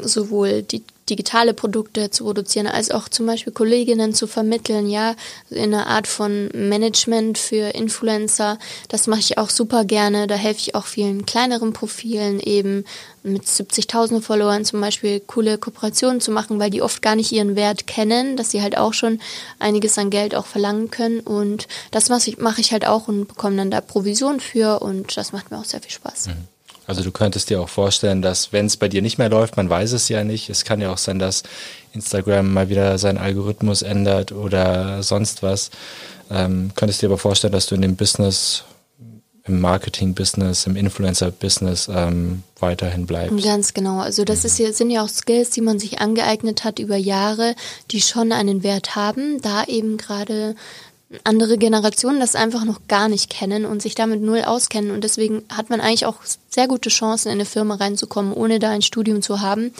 sowohl 0.00 0.62
die 0.62 0.84
digitale 1.10 1.54
Produkte 1.54 2.10
zu 2.10 2.24
produzieren, 2.24 2.66
als 2.66 2.90
auch 2.90 3.08
zum 3.08 3.26
Beispiel 3.26 3.52
Kolleginnen 3.52 4.14
zu 4.14 4.26
vermitteln, 4.26 4.88
ja, 4.88 5.16
in 5.50 5.74
einer 5.74 5.88
Art 5.88 6.06
von 6.06 6.48
Management 6.54 7.36
für 7.36 7.74
Influencer. 7.74 8.58
Das 8.88 9.06
mache 9.06 9.20
ich 9.20 9.38
auch 9.38 9.50
super 9.50 9.84
gerne. 9.84 10.26
Da 10.26 10.36
helfe 10.36 10.60
ich 10.60 10.74
auch 10.74 10.86
vielen 10.86 11.26
kleineren 11.26 11.72
Profilen 11.72 12.40
eben 12.40 12.84
mit 13.22 13.44
70.000 13.44 14.22
Followern 14.22 14.64
zum 14.64 14.80
Beispiel 14.80 15.20
coole 15.20 15.58
Kooperationen 15.58 16.20
zu 16.20 16.30
machen, 16.30 16.58
weil 16.58 16.70
die 16.70 16.82
oft 16.82 17.02
gar 17.02 17.16
nicht 17.16 17.32
ihren 17.32 17.56
Wert 17.56 17.86
kennen, 17.86 18.36
dass 18.36 18.50
sie 18.50 18.62
halt 18.62 18.78
auch 18.78 18.94
schon 18.94 19.20
einiges 19.58 19.98
an 19.98 20.10
Geld 20.10 20.34
auch 20.34 20.46
verlangen 20.46 20.90
können. 20.90 21.20
Und 21.20 21.68
das 21.90 22.08
mache 22.08 22.30
ich, 22.30 22.38
mache 22.38 22.60
ich 22.60 22.72
halt 22.72 22.86
auch 22.86 23.08
und 23.08 23.28
bekomme 23.28 23.56
dann 23.56 23.70
da 23.70 23.80
Provision 23.80 24.40
für 24.40 24.80
und 24.80 25.16
das 25.16 25.32
macht 25.32 25.50
mir 25.50 25.58
auch 25.58 25.64
sehr 25.64 25.80
viel 25.80 25.90
Spaß. 25.90 26.28
Mhm. 26.28 26.48
Also 26.86 27.02
du 27.02 27.12
könntest 27.12 27.50
dir 27.50 27.60
auch 27.60 27.68
vorstellen, 27.68 28.22
dass 28.22 28.52
wenn 28.52 28.66
es 28.66 28.76
bei 28.76 28.88
dir 28.88 29.02
nicht 29.02 29.18
mehr 29.18 29.28
läuft, 29.28 29.56
man 29.56 29.70
weiß 29.70 29.92
es 29.92 30.08
ja 30.08 30.24
nicht. 30.24 30.50
Es 30.50 30.64
kann 30.64 30.80
ja 30.80 30.92
auch 30.92 30.98
sein, 30.98 31.18
dass 31.18 31.42
Instagram 31.92 32.52
mal 32.52 32.68
wieder 32.68 32.98
seinen 32.98 33.18
Algorithmus 33.18 33.82
ändert 33.82 34.32
oder 34.32 35.02
sonst 35.02 35.42
was. 35.42 35.70
Ähm, 36.30 36.70
könntest 36.74 37.02
dir 37.02 37.06
aber 37.06 37.18
vorstellen, 37.18 37.52
dass 37.52 37.66
du 37.66 37.74
in 37.74 37.82
dem 37.82 37.96
Business, 37.96 38.64
im 39.44 39.60
Marketing-Business, 39.60 40.66
im 40.66 40.76
Influencer-Business 40.76 41.88
ähm, 41.92 42.42
weiterhin 42.60 43.06
bleibst. 43.06 43.42
Ganz 43.44 43.74
genau. 43.74 43.98
Also 44.00 44.24
das 44.24 44.44
ist 44.44 44.58
ja, 44.58 44.72
sind 44.72 44.90
ja 44.90 45.02
auch 45.02 45.08
Skills, 45.08 45.50
die 45.50 45.60
man 45.60 45.78
sich 45.78 46.00
angeeignet 46.00 46.64
hat 46.64 46.78
über 46.78 46.96
Jahre, 46.96 47.54
die 47.90 48.00
schon 48.00 48.32
einen 48.32 48.62
Wert 48.62 48.94
haben, 48.94 49.40
da 49.42 49.64
eben 49.64 49.96
gerade 49.96 50.54
andere 51.24 51.58
Generationen 51.58 52.20
das 52.20 52.36
einfach 52.36 52.64
noch 52.64 52.80
gar 52.86 53.08
nicht 53.08 53.30
kennen 53.30 53.64
und 53.64 53.82
sich 53.82 53.94
damit 53.94 54.22
null 54.22 54.42
auskennen. 54.42 54.92
Und 54.92 55.02
deswegen 55.02 55.42
hat 55.48 55.70
man 55.70 55.80
eigentlich 55.80 56.06
auch 56.06 56.16
sehr 56.48 56.68
gute 56.68 56.88
Chancen, 56.88 57.28
in 57.28 57.34
eine 57.34 57.44
Firma 57.44 57.74
reinzukommen, 57.74 58.32
ohne 58.32 58.58
da 58.58 58.70
ein 58.70 58.82
Studium 58.82 59.20
zu 59.22 59.40
haben. 59.40 59.74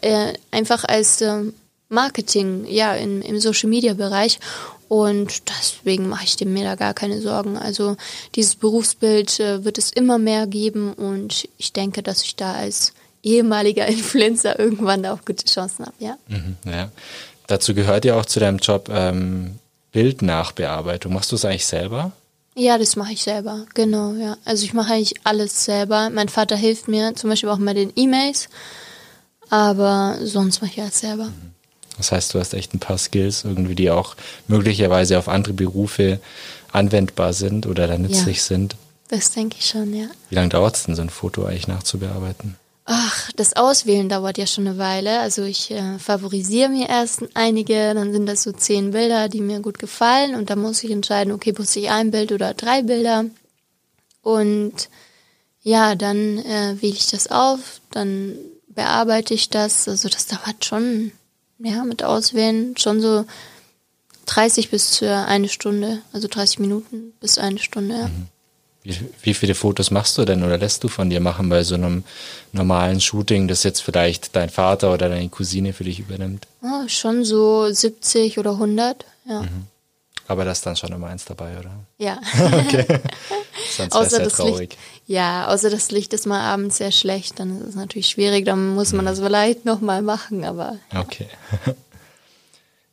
Äh, 0.00 0.32
einfach 0.50 0.84
als 0.84 1.20
äh, 1.20 1.42
Marketing, 1.90 2.64
ja, 2.66 2.94
in, 2.94 3.20
im 3.20 3.40
Social 3.40 3.68
Media 3.68 3.94
Bereich. 3.94 4.40
Und 4.88 5.48
deswegen 5.48 6.08
mache 6.08 6.24
ich 6.24 6.44
mir 6.44 6.64
da 6.64 6.74
gar 6.74 6.94
keine 6.94 7.20
Sorgen. 7.20 7.56
Also 7.56 7.96
dieses 8.34 8.56
Berufsbild 8.56 9.38
äh, 9.38 9.64
wird 9.64 9.78
es 9.78 9.92
immer 9.92 10.18
mehr 10.18 10.46
geben 10.46 10.94
und 10.94 11.48
ich 11.58 11.72
denke, 11.72 12.02
dass 12.02 12.24
ich 12.24 12.36
da 12.36 12.54
als 12.54 12.92
ehemaliger 13.22 13.86
Influencer 13.88 14.58
irgendwann 14.58 15.04
auch 15.06 15.24
gute 15.24 15.44
Chancen 15.44 15.86
habe, 15.86 15.94
ja. 15.98 16.16
Mhm, 16.26 16.56
ja. 16.64 16.90
Dazu 17.46 17.74
gehört 17.74 18.04
ja 18.04 18.18
auch 18.18 18.26
zu 18.26 18.40
deinem 18.40 18.58
Job 18.58 18.88
ähm, 18.92 19.58
Bildnachbearbeitung. 19.92 21.12
Machst 21.12 21.32
du 21.32 21.36
es 21.36 21.44
eigentlich 21.44 21.66
selber? 21.66 22.12
Ja, 22.54 22.78
das 22.78 22.96
mache 22.96 23.12
ich 23.12 23.22
selber, 23.22 23.66
genau, 23.74 24.12
ja. 24.14 24.36
Also 24.44 24.64
ich 24.64 24.74
mache 24.74 24.92
eigentlich 24.92 25.14
alles 25.24 25.64
selber. 25.64 26.10
Mein 26.10 26.28
Vater 26.28 26.56
hilft 26.56 26.88
mir 26.88 27.14
zum 27.14 27.30
Beispiel 27.30 27.48
auch 27.48 27.58
mit 27.58 27.76
den 27.76 27.92
E-Mails, 27.96 28.48
aber 29.48 30.18
sonst 30.22 30.60
mache 30.60 30.72
ich 30.72 30.80
alles 30.80 31.00
selber. 31.00 31.26
Mhm. 31.26 31.50
Das 31.96 32.12
heißt, 32.12 32.32
du 32.32 32.38
hast 32.38 32.54
echt 32.54 32.72
ein 32.72 32.80
paar 32.80 32.96
Skills 32.96 33.44
irgendwie, 33.44 33.74
die 33.74 33.90
auch 33.90 34.16
möglicherweise 34.48 35.18
auf 35.18 35.28
andere 35.28 35.52
Berufe 35.52 36.18
anwendbar 36.72 37.34
sind 37.34 37.66
oder 37.66 37.86
da 37.86 37.98
nützlich 37.98 38.38
ja, 38.38 38.42
sind. 38.42 38.76
Das 39.08 39.32
denke 39.32 39.56
ich 39.58 39.66
schon, 39.66 39.92
ja. 39.92 40.06
Wie 40.30 40.34
lange 40.34 40.48
dauert 40.48 40.76
es 40.76 40.84
denn, 40.84 40.94
so 40.94 41.02
ein 41.02 41.10
Foto 41.10 41.44
eigentlich 41.44 41.68
nachzubearbeiten? 41.68 42.56
Ach, 42.92 43.30
das 43.36 43.54
Auswählen 43.54 44.08
dauert 44.08 44.36
ja 44.36 44.48
schon 44.48 44.66
eine 44.66 44.76
Weile. 44.76 45.20
Also 45.20 45.44
ich 45.44 45.70
äh, 45.70 46.00
favorisiere 46.00 46.68
mir 46.68 46.88
erst 46.88 47.22
einige, 47.34 47.94
dann 47.94 48.12
sind 48.12 48.26
das 48.26 48.42
so 48.42 48.50
zehn 48.50 48.90
Bilder, 48.90 49.28
die 49.28 49.40
mir 49.40 49.60
gut 49.60 49.78
gefallen 49.78 50.34
und 50.34 50.50
dann 50.50 50.58
muss 50.58 50.82
ich 50.82 50.90
entscheiden, 50.90 51.32
okay, 51.32 51.54
muss 51.56 51.76
ich 51.76 51.88
ein 51.88 52.10
Bild 52.10 52.32
oder 52.32 52.52
drei 52.52 52.82
Bilder. 52.82 53.26
Und 54.22 54.88
ja, 55.62 55.94
dann 55.94 56.38
äh, 56.38 56.82
wähle 56.82 56.94
ich 56.94 57.06
das 57.06 57.30
auf, 57.30 57.80
dann 57.92 58.34
bearbeite 58.66 59.34
ich 59.34 59.50
das. 59.50 59.86
Also 59.86 60.08
das 60.08 60.26
dauert 60.26 60.64
schon, 60.64 61.12
ja, 61.60 61.84
mit 61.84 62.02
Auswählen 62.02 62.76
schon 62.76 63.00
so 63.00 63.24
30 64.26 64.68
bis 64.68 65.00
eine 65.00 65.48
Stunde, 65.48 66.02
also 66.12 66.26
30 66.26 66.58
Minuten 66.58 67.12
bis 67.20 67.38
eine 67.38 67.60
Stunde. 67.60 68.08
Mhm. 68.08 68.26
Wie, 68.82 68.96
wie 69.22 69.34
viele 69.34 69.54
Fotos 69.54 69.90
machst 69.90 70.16
du 70.16 70.24
denn 70.24 70.42
oder 70.42 70.56
lässt 70.56 70.82
du 70.82 70.88
von 70.88 71.10
dir 71.10 71.20
machen 71.20 71.50
bei 71.50 71.62
so 71.64 71.74
einem 71.74 72.02
normalen 72.52 73.00
Shooting, 73.00 73.46
das 73.46 73.62
jetzt 73.62 73.80
vielleicht 73.80 74.34
dein 74.34 74.48
Vater 74.48 74.94
oder 74.94 75.10
deine 75.10 75.28
Cousine 75.28 75.74
für 75.74 75.84
dich 75.84 76.00
übernimmt? 76.00 76.46
Oh, 76.62 76.88
schon 76.88 77.24
so 77.24 77.70
70 77.70 78.38
oder 78.38 78.52
100, 78.52 79.04
ja. 79.28 79.42
Mhm. 79.42 79.66
Aber 80.28 80.44
das 80.44 80.58
ist 80.58 80.66
dann 80.66 80.76
schon 80.76 80.92
immer 80.92 81.08
eins 81.08 81.24
dabei, 81.24 81.58
oder? 81.58 81.72
Ja. 81.98 82.20
okay. 82.52 82.86
Sonst 83.76 83.94
wäre 83.94 84.08
sehr 84.08 84.28
traurig. 84.28 84.70
Licht, 84.70 84.78
ja, 85.06 85.48
außer 85.48 85.68
das 85.68 85.90
Licht 85.90 86.14
ist 86.14 86.26
mal 86.26 86.40
abends 86.40 86.78
sehr 86.78 86.92
schlecht, 86.92 87.38
dann 87.38 87.60
ist 87.60 87.70
es 87.70 87.74
natürlich 87.74 88.06
schwierig, 88.06 88.46
dann 88.46 88.74
muss 88.74 88.92
man 88.92 89.04
mhm. 89.04 89.08
das 89.08 89.20
vielleicht 89.20 89.66
nochmal 89.66 90.00
machen, 90.00 90.44
aber. 90.44 90.78
Ja. 90.92 91.00
Okay. 91.00 91.26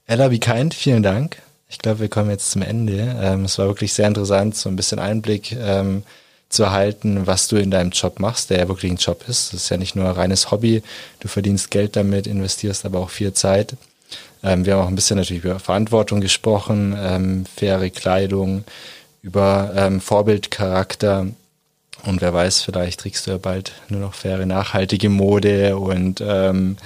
Ella, 0.07 0.31
wie 0.31 0.39
kind, 0.39 0.73
vielen 0.73 1.03
Dank 1.03 1.37
ich 1.69 1.79
glaube, 1.79 1.99
wir 1.99 2.09
kommen 2.09 2.29
jetzt 2.29 2.51
zum 2.51 2.61
Ende. 2.61 3.17
Ähm, 3.21 3.45
es 3.45 3.57
war 3.57 3.67
wirklich 3.67 3.93
sehr 3.93 4.07
interessant, 4.07 4.55
so 4.55 4.69
ein 4.69 4.75
bisschen 4.75 4.99
Einblick 4.99 5.51
ähm, 5.51 6.03
zu 6.49 6.63
erhalten, 6.63 7.27
was 7.27 7.47
du 7.47 7.57
in 7.57 7.71
deinem 7.71 7.91
Job 7.91 8.19
machst, 8.19 8.49
der 8.49 8.59
ja 8.59 8.67
wirklich 8.69 8.91
ein 8.91 8.97
Job 8.97 9.23
ist. 9.27 9.53
Das 9.53 9.63
ist 9.63 9.69
ja 9.69 9.77
nicht 9.77 9.95
nur 9.95 10.05
ein 10.05 10.15
reines 10.15 10.49
Hobby. 10.49 10.81
Du 11.19 11.27
verdienst 11.27 11.71
Geld 11.71 11.95
damit, 11.95 12.25
investierst 12.25 12.85
aber 12.85 12.99
auch 12.99 13.09
viel 13.09 13.33
Zeit. 13.33 13.75
Ähm, 14.43 14.65
wir 14.65 14.73
haben 14.73 14.83
auch 14.83 14.87
ein 14.87 14.95
bisschen 14.95 15.17
natürlich 15.17 15.43
über 15.43 15.59
Verantwortung 15.59 16.21
gesprochen, 16.21 16.95
ähm, 16.97 17.45
faire 17.45 17.89
Kleidung, 17.89 18.63
über 19.21 19.73
ähm, 19.75 19.99
Vorbildcharakter. 19.99 21.27
Und 22.05 22.21
wer 22.21 22.33
weiß, 22.33 22.61
vielleicht 22.61 23.01
trägst 23.01 23.27
du 23.27 23.31
ja 23.31 23.37
bald 23.37 23.73
nur 23.89 23.99
noch 23.99 24.13
faire, 24.13 24.45
nachhaltige 24.45 25.09
Mode 25.09 25.75
und 25.75 26.21
ähm, 26.25 26.77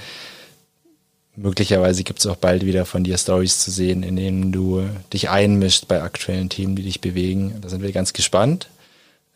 möglicherweise 1.36 2.04
gibt 2.04 2.20
es 2.20 2.26
auch 2.26 2.36
bald 2.36 2.64
wieder 2.64 2.84
von 2.84 3.04
dir 3.04 3.16
Stories 3.18 3.60
zu 3.60 3.70
sehen, 3.70 4.02
in 4.02 4.16
denen 4.16 4.52
du 4.52 4.84
dich 5.12 5.30
einmischt 5.30 5.88
bei 5.88 6.02
aktuellen 6.02 6.48
Themen, 6.48 6.76
die 6.76 6.82
dich 6.82 7.00
bewegen. 7.00 7.58
Da 7.60 7.68
sind 7.68 7.82
wir 7.82 7.92
ganz 7.92 8.12
gespannt. 8.12 8.68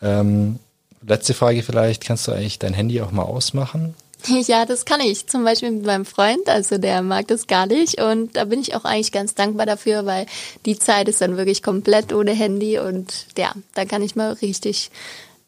Ähm, 0.02 0.58
letzte 1.06 1.34
Frage 1.34 1.62
vielleicht, 1.62 2.04
kannst 2.04 2.28
du 2.28 2.32
eigentlich 2.32 2.58
dein 2.58 2.74
Handy 2.74 3.00
auch 3.00 3.12
mal 3.12 3.22
ausmachen? 3.22 3.94
Ja, 4.46 4.66
das 4.66 4.84
kann 4.84 5.00
ich. 5.00 5.26
Zum 5.28 5.44
Beispiel 5.44 5.70
mit 5.70 5.86
meinem 5.86 6.04
Freund, 6.04 6.48
also 6.48 6.78
der 6.78 7.02
mag 7.02 7.28
das 7.28 7.46
gar 7.46 7.66
nicht. 7.66 8.00
Und 8.00 8.34
da 8.34 8.46
bin 8.46 8.60
ich 8.60 8.74
auch 8.74 8.84
eigentlich 8.84 9.12
ganz 9.12 9.34
dankbar 9.34 9.66
dafür, 9.66 10.06
weil 10.06 10.26
die 10.64 10.78
Zeit 10.78 11.08
ist 11.08 11.20
dann 11.20 11.36
wirklich 11.36 11.62
komplett 11.62 12.12
ohne 12.12 12.32
Handy 12.32 12.78
und 12.78 13.26
ja, 13.38 13.52
da 13.74 13.84
kann 13.84 14.02
ich 14.02 14.16
mal 14.16 14.32
richtig 14.32 14.90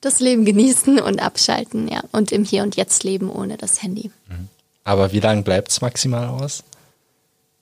das 0.01 0.20
Leben 0.20 0.44
genießen 0.44 1.01
und 1.01 1.20
abschalten, 1.20 1.88
ja. 1.88 2.03
Und 2.12 2.30
im 2.30 2.44
Hier 2.44 2.62
und 2.62 2.76
Jetzt 2.76 3.03
leben 3.03 3.30
ohne 3.30 3.57
das 3.57 3.82
Handy. 3.82 4.12
Mhm. 4.28 4.49
Aber 4.89 5.12
wie 5.12 5.20
lange 5.20 5.43
bleibt 5.43 5.70
es 5.70 5.82
maximal 5.82 6.28
aus? 6.28 6.64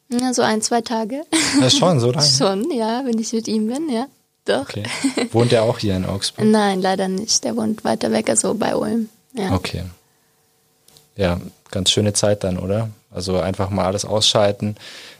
Ja, 0.09 0.33
so 0.33 0.43
ein, 0.43 0.63
zwei 0.63 0.81
Tage. 0.81 1.25
Ja, 1.61 1.69
schon, 1.71 1.99
so 1.99 2.13
lange? 2.13 2.25
schon, 2.39 2.71
ja, 2.71 3.03
wenn 3.05 3.19
ich 3.19 3.33
mit 3.33 3.49
ihm 3.49 3.67
bin, 3.67 3.91
ja. 3.91 4.07
Doch. 4.45 4.61
Okay. 4.61 4.85
Wohnt 5.33 5.53
er 5.53 5.65
auch 5.65 5.81
hier 5.81 5.97
in 5.97 6.05
Augsburg? 6.05 6.47
Nein, 6.47 6.81
leider 6.81 7.09
nicht. 7.09 7.43
Der 7.43 7.57
wohnt 7.57 7.83
weiter 7.83 8.13
weg, 8.13 8.31
also 8.31 8.55
bei 8.55 8.77
Ulm. 8.77 9.09
Ja. 9.33 9.55
Okay. 9.55 9.83
Ja, 11.17 11.41
ganz 11.73 11.91
schöne 11.91 12.13
Zeit 12.13 12.45
dann, 12.45 12.61
oder? 12.61 12.91
Also 13.11 13.41
einfach 13.41 13.71
mal 13.71 13.87
alles 13.87 14.05
ausschalten, 14.05 14.77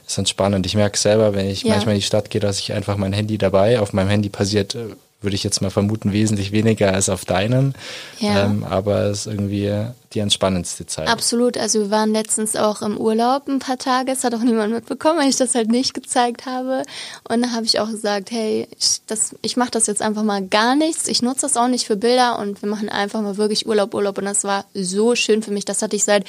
ist 0.07 0.17
entspannend. 0.17 0.65
Ich 0.65 0.75
merke 0.75 0.97
selber, 0.97 1.33
wenn 1.33 1.47
ich 1.47 1.63
ja. 1.63 1.73
manchmal 1.73 1.95
in 1.95 1.99
die 1.99 2.07
Stadt 2.07 2.29
gehe, 2.29 2.39
dass 2.39 2.59
ich 2.59 2.71
einfach 2.71 2.95
mein 2.95 3.11
Handy 3.11 3.37
dabei, 3.37 3.81
auf 3.81 3.91
meinem 3.91 4.07
Handy 4.07 4.29
passiert 4.29 4.75
äh, 4.75 4.95
würde 5.21 5.35
ich 5.35 5.43
jetzt 5.43 5.61
mal 5.61 5.71
vermuten, 5.71 6.13
wesentlich 6.13 6.51
weniger 6.51 6.93
als 6.93 7.09
auf 7.09 7.25
deinem. 7.25 7.73
Ja. 8.19 8.45
Ähm, 8.45 8.63
aber 8.63 9.05
es 9.05 9.21
ist 9.21 9.33
irgendwie 9.33 9.73
die 10.17 10.21
entspannendste 10.21 10.87
Zeit. 10.87 11.07
Absolut. 11.07 11.57
Also 11.57 11.79
wir 11.79 11.91
waren 11.91 12.11
letztens 12.11 12.55
auch 12.55 12.81
im 12.81 12.97
Urlaub 12.97 13.47
ein 13.47 13.59
paar 13.59 13.77
Tage. 13.77 14.11
Es 14.11 14.23
hat 14.23 14.33
auch 14.33 14.41
niemand 14.41 14.73
mitbekommen, 14.73 15.19
weil 15.19 15.29
ich 15.29 15.35
das 15.35 15.53
halt 15.53 15.69
nicht 15.69 15.93
gezeigt 15.93 16.47
habe. 16.47 16.81
Und 17.29 17.43
da 17.43 17.51
habe 17.51 17.65
ich 17.65 17.79
auch 17.79 17.89
gesagt, 17.89 18.31
hey, 18.31 18.67
ich, 18.79 19.01
das, 19.05 19.35
ich 19.43 19.57
mache 19.57 19.69
das 19.69 19.85
jetzt 19.85 20.01
einfach 20.01 20.23
mal 20.23 20.43
gar 20.43 20.75
nichts. 20.75 21.07
Ich 21.07 21.21
nutze 21.21 21.41
das 21.41 21.55
auch 21.55 21.67
nicht 21.67 21.85
für 21.85 21.95
Bilder 21.95 22.39
und 22.39 22.63
wir 22.63 22.69
machen 22.69 22.89
einfach 22.89 23.21
mal 23.21 23.37
wirklich 23.37 23.67
Urlaub, 23.67 23.93
Urlaub. 23.93 24.17
Und 24.17 24.25
das 24.25 24.43
war 24.43 24.65
so 24.73 25.13
schön 25.13 25.43
für 25.43 25.51
mich. 25.51 25.65
Das 25.65 25.83
hatte 25.83 25.95
ich 25.95 26.03
seit 26.03 26.25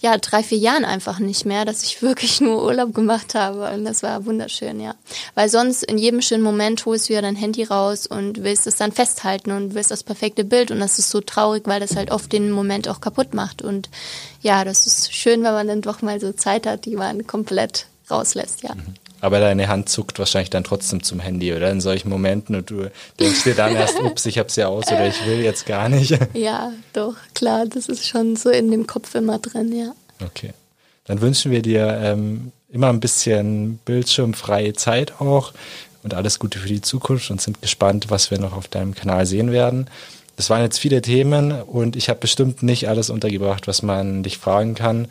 ja 0.00 0.18
drei, 0.18 0.42
vier 0.42 0.58
Jahren 0.58 0.84
einfach 0.84 1.20
nicht 1.20 1.46
mehr, 1.46 1.64
dass 1.64 1.84
ich 1.84 2.02
wirklich 2.02 2.40
nur 2.40 2.64
Urlaub 2.64 2.92
gemacht 2.92 3.36
habe. 3.36 3.72
Und 3.72 3.84
das 3.84 4.02
war 4.02 4.26
wunderschön, 4.26 4.80
ja. 4.80 4.96
Weil 5.36 5.48
sonst 5.48 5.84
in 5.84 5.96
jedem 5.96 6.22
schönen 6.22 6.42
Moment 6.42 6.84
holst 6.86 7.08
du 7.08 7.12
ja 7.12 7.22
dein 7.22 7.36
Handy 7.36 7.62
raus 7.62 8.08
und 8.08 8.42
willst 8.42 8.66
es 8.66 8.74
dann 8.74 8.90
festhalten 8.90 9.52
und 9.52 9.74
willst 9.74 9.92
das 9.92 10.02
perfekte 10.02 10.42
Bild. 10.42 10.72
Und 10.72 10.80
das 10.80 10.98
ist 10.98 11.10
so 11.10 11.20
traurig, 11.20 11.62
weil 11.66 11.78
das 11.78 11.94
halt 11.94 12.10
oft 12.10 12.32
den 12.32 12.50
Moment 12.50 12.88
auch 12.88 13.00
kaputt 13.00 13.27
macht. 13.34 13.62
Und 13.62 13.88
ja, 14.42 14.64
das 14.64 14.86
ist 14.86 15.14
schön, 15.14 15.42
wenn 15.42 15.52
man 15.52 15.68
dann 15.68 15.82
doch 15.82 16.02
mal 16.02 16.20
so 16.20 16.32
Zeit 16.32 16.66
hat, 16.66 16.84
die 16.84 16.96
man 16.96 17.26
komplett 17.26 17.86
rauslässt, 18.10 18.62
ja. 18.62 18.74
Mhm. 18.74 18.94
Aber 19.20 19.40
deine 19.40 19.66
Hand 19.68 19.88
zuckt 19.88 20.18
wahrscheinlich 20.18 20.50
dann 20.50 20.62
trotzdem 20.62 21.02
zum 21.02 21.18
Handy, 21.18 21.52
oder? 21.52 21.70
In 21.70 21.80
solchen 21.80 22.08
Momenten 22.08 22.54
und 22.54 22.70
du 22.70 22.88
denkst 23.18 23.42
dir 23.42 23.54
dann 23.54 23.74
erst, 23.74 24.00
ups, 24.00 24.26
ich 24.26 24.38
hab's 24.38 24.54
ja 24.54 24.68
aus 24.68 24.86
oder 24.86 25.08
ich 25.08 25.26
will 25.26 25.40
jetzt 25.40 25.66
gar 25.66 25.88
nicht. 25.88 26.16
Ja, 26.34 26.72
doch, 26.92 27.16
klar, 27.34 27.66
das 27.66 27.88
ist 27.88 28.06
schon 28.06 28.36
so 28.36 28.48
in 28.50 28.70
dem 28.70 28.86
Kopf 28.86 29.14
immer 29.14 29.38
drin, 29.38 29.76
ja. 29.76 29.92
Okay. 30.24 30.52
Dann 31.04 31.20
wünschen 31.20 31.50
wir 31.50 31.62
dir 31.62 31.98
ähm, 32.00 32.52
immer 32.68 32.90
ein 32.90 33.00
bisschen 33.00 33.78
bildschirmfreie 33.84 34.74
Zeit 34.74 35.20
auch 35.20 35.52
und 36.02 36.14
alles 36.14 36.38
Gute 36.38 36.58
für 36.58 36.68
die 36.68 36.80
Zukunft 36.80 37.30
und 37.30 37.40
sind 37.40 37.60
gespannt, 37.60 38.06
was 38.10 38.30
wir 38.30 38.38
noch 38.38 38.52
auf 38.52 38.68
deinem 38.68 38.94
Kanal 38.94 39.26
sehen 39.26 39.50
werden. 39.50 39.88
Das 40.38 40.50
waren 40.50 40.62
jetzt 40.62 40.78
viele 40.78 41.02
Themen 41.02 41.50
und 41.50 41.96
ich 41.96 42.08
habe 42.08 42.20
bestimmt 42.20 42.62
nicht 42.62 42.88
alles 42.88 43.10
untergebracht, 43.10 43.66
was 43.66 43.82
man 43.82 44.22
dich 44.22 44.38
fragen 44.38 44.76
kann. 44.76 45.08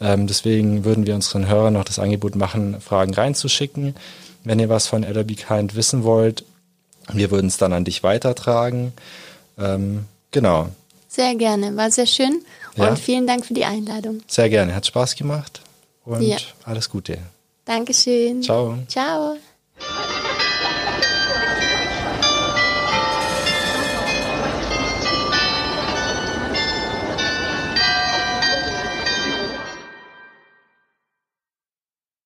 Ähm, 0.00 0.26
deswegen 0.26 0.86
würden 0.86 1.06
wir 1.06 1.14
unseren 1.14 1.46
Hörern 1.48 1.74
noch 1.74 1.84
das 1.84 1.98
Angebot 1.98 2.34
machen, 2.34 2.80
Fragen 2.80 3.12
reinzuschicken. 3.12 3.94
Wenn 4.42 4.58
ihr 4.58 4.70
was 4.70 4.86
von 4.86 5.04
Elder 5.04 5.22
Be 5.22 5.34
Kind 5.34 5.74
wissen 5.74 6.02
wollt, 6.02 6.44
wir 7.12 7.30
würden 7.30 7.48
es 7.48 7.58
dann 7.58 7.74
an 7.74 7.84
dich 7.84 8.02
weitertragen. 8.02 8.94
Ähm, 9.58 10.06
genau. 10.30 10.70
Sehr 11.08 11.34
gerne, 11.34 11.76
war 11.76 11.90
sehr 11.90 12.06
schön 12.06 12.40
und 12.76 12.84
ja. 12.84 12.96
vielen 12.96 13.26
Dank 13.26 13.44
für 13.44 13.52
die 13.52 13.66
Einladung. 13.66 14.22
Sehr 14.28 14.48
gerne, 14.48 14.74
hat 14.74 14.86
Spaß 14.86 15.14
gemacht 15.14 15.60
und 16.06 16.22
ja. 16.22 16.38
alles 16.64 16.88
Gute. 16.88 17.18
Dankeschön. 17.66 18.42
Ciao. 18.42 18.78
Ciao. 18.88 19.36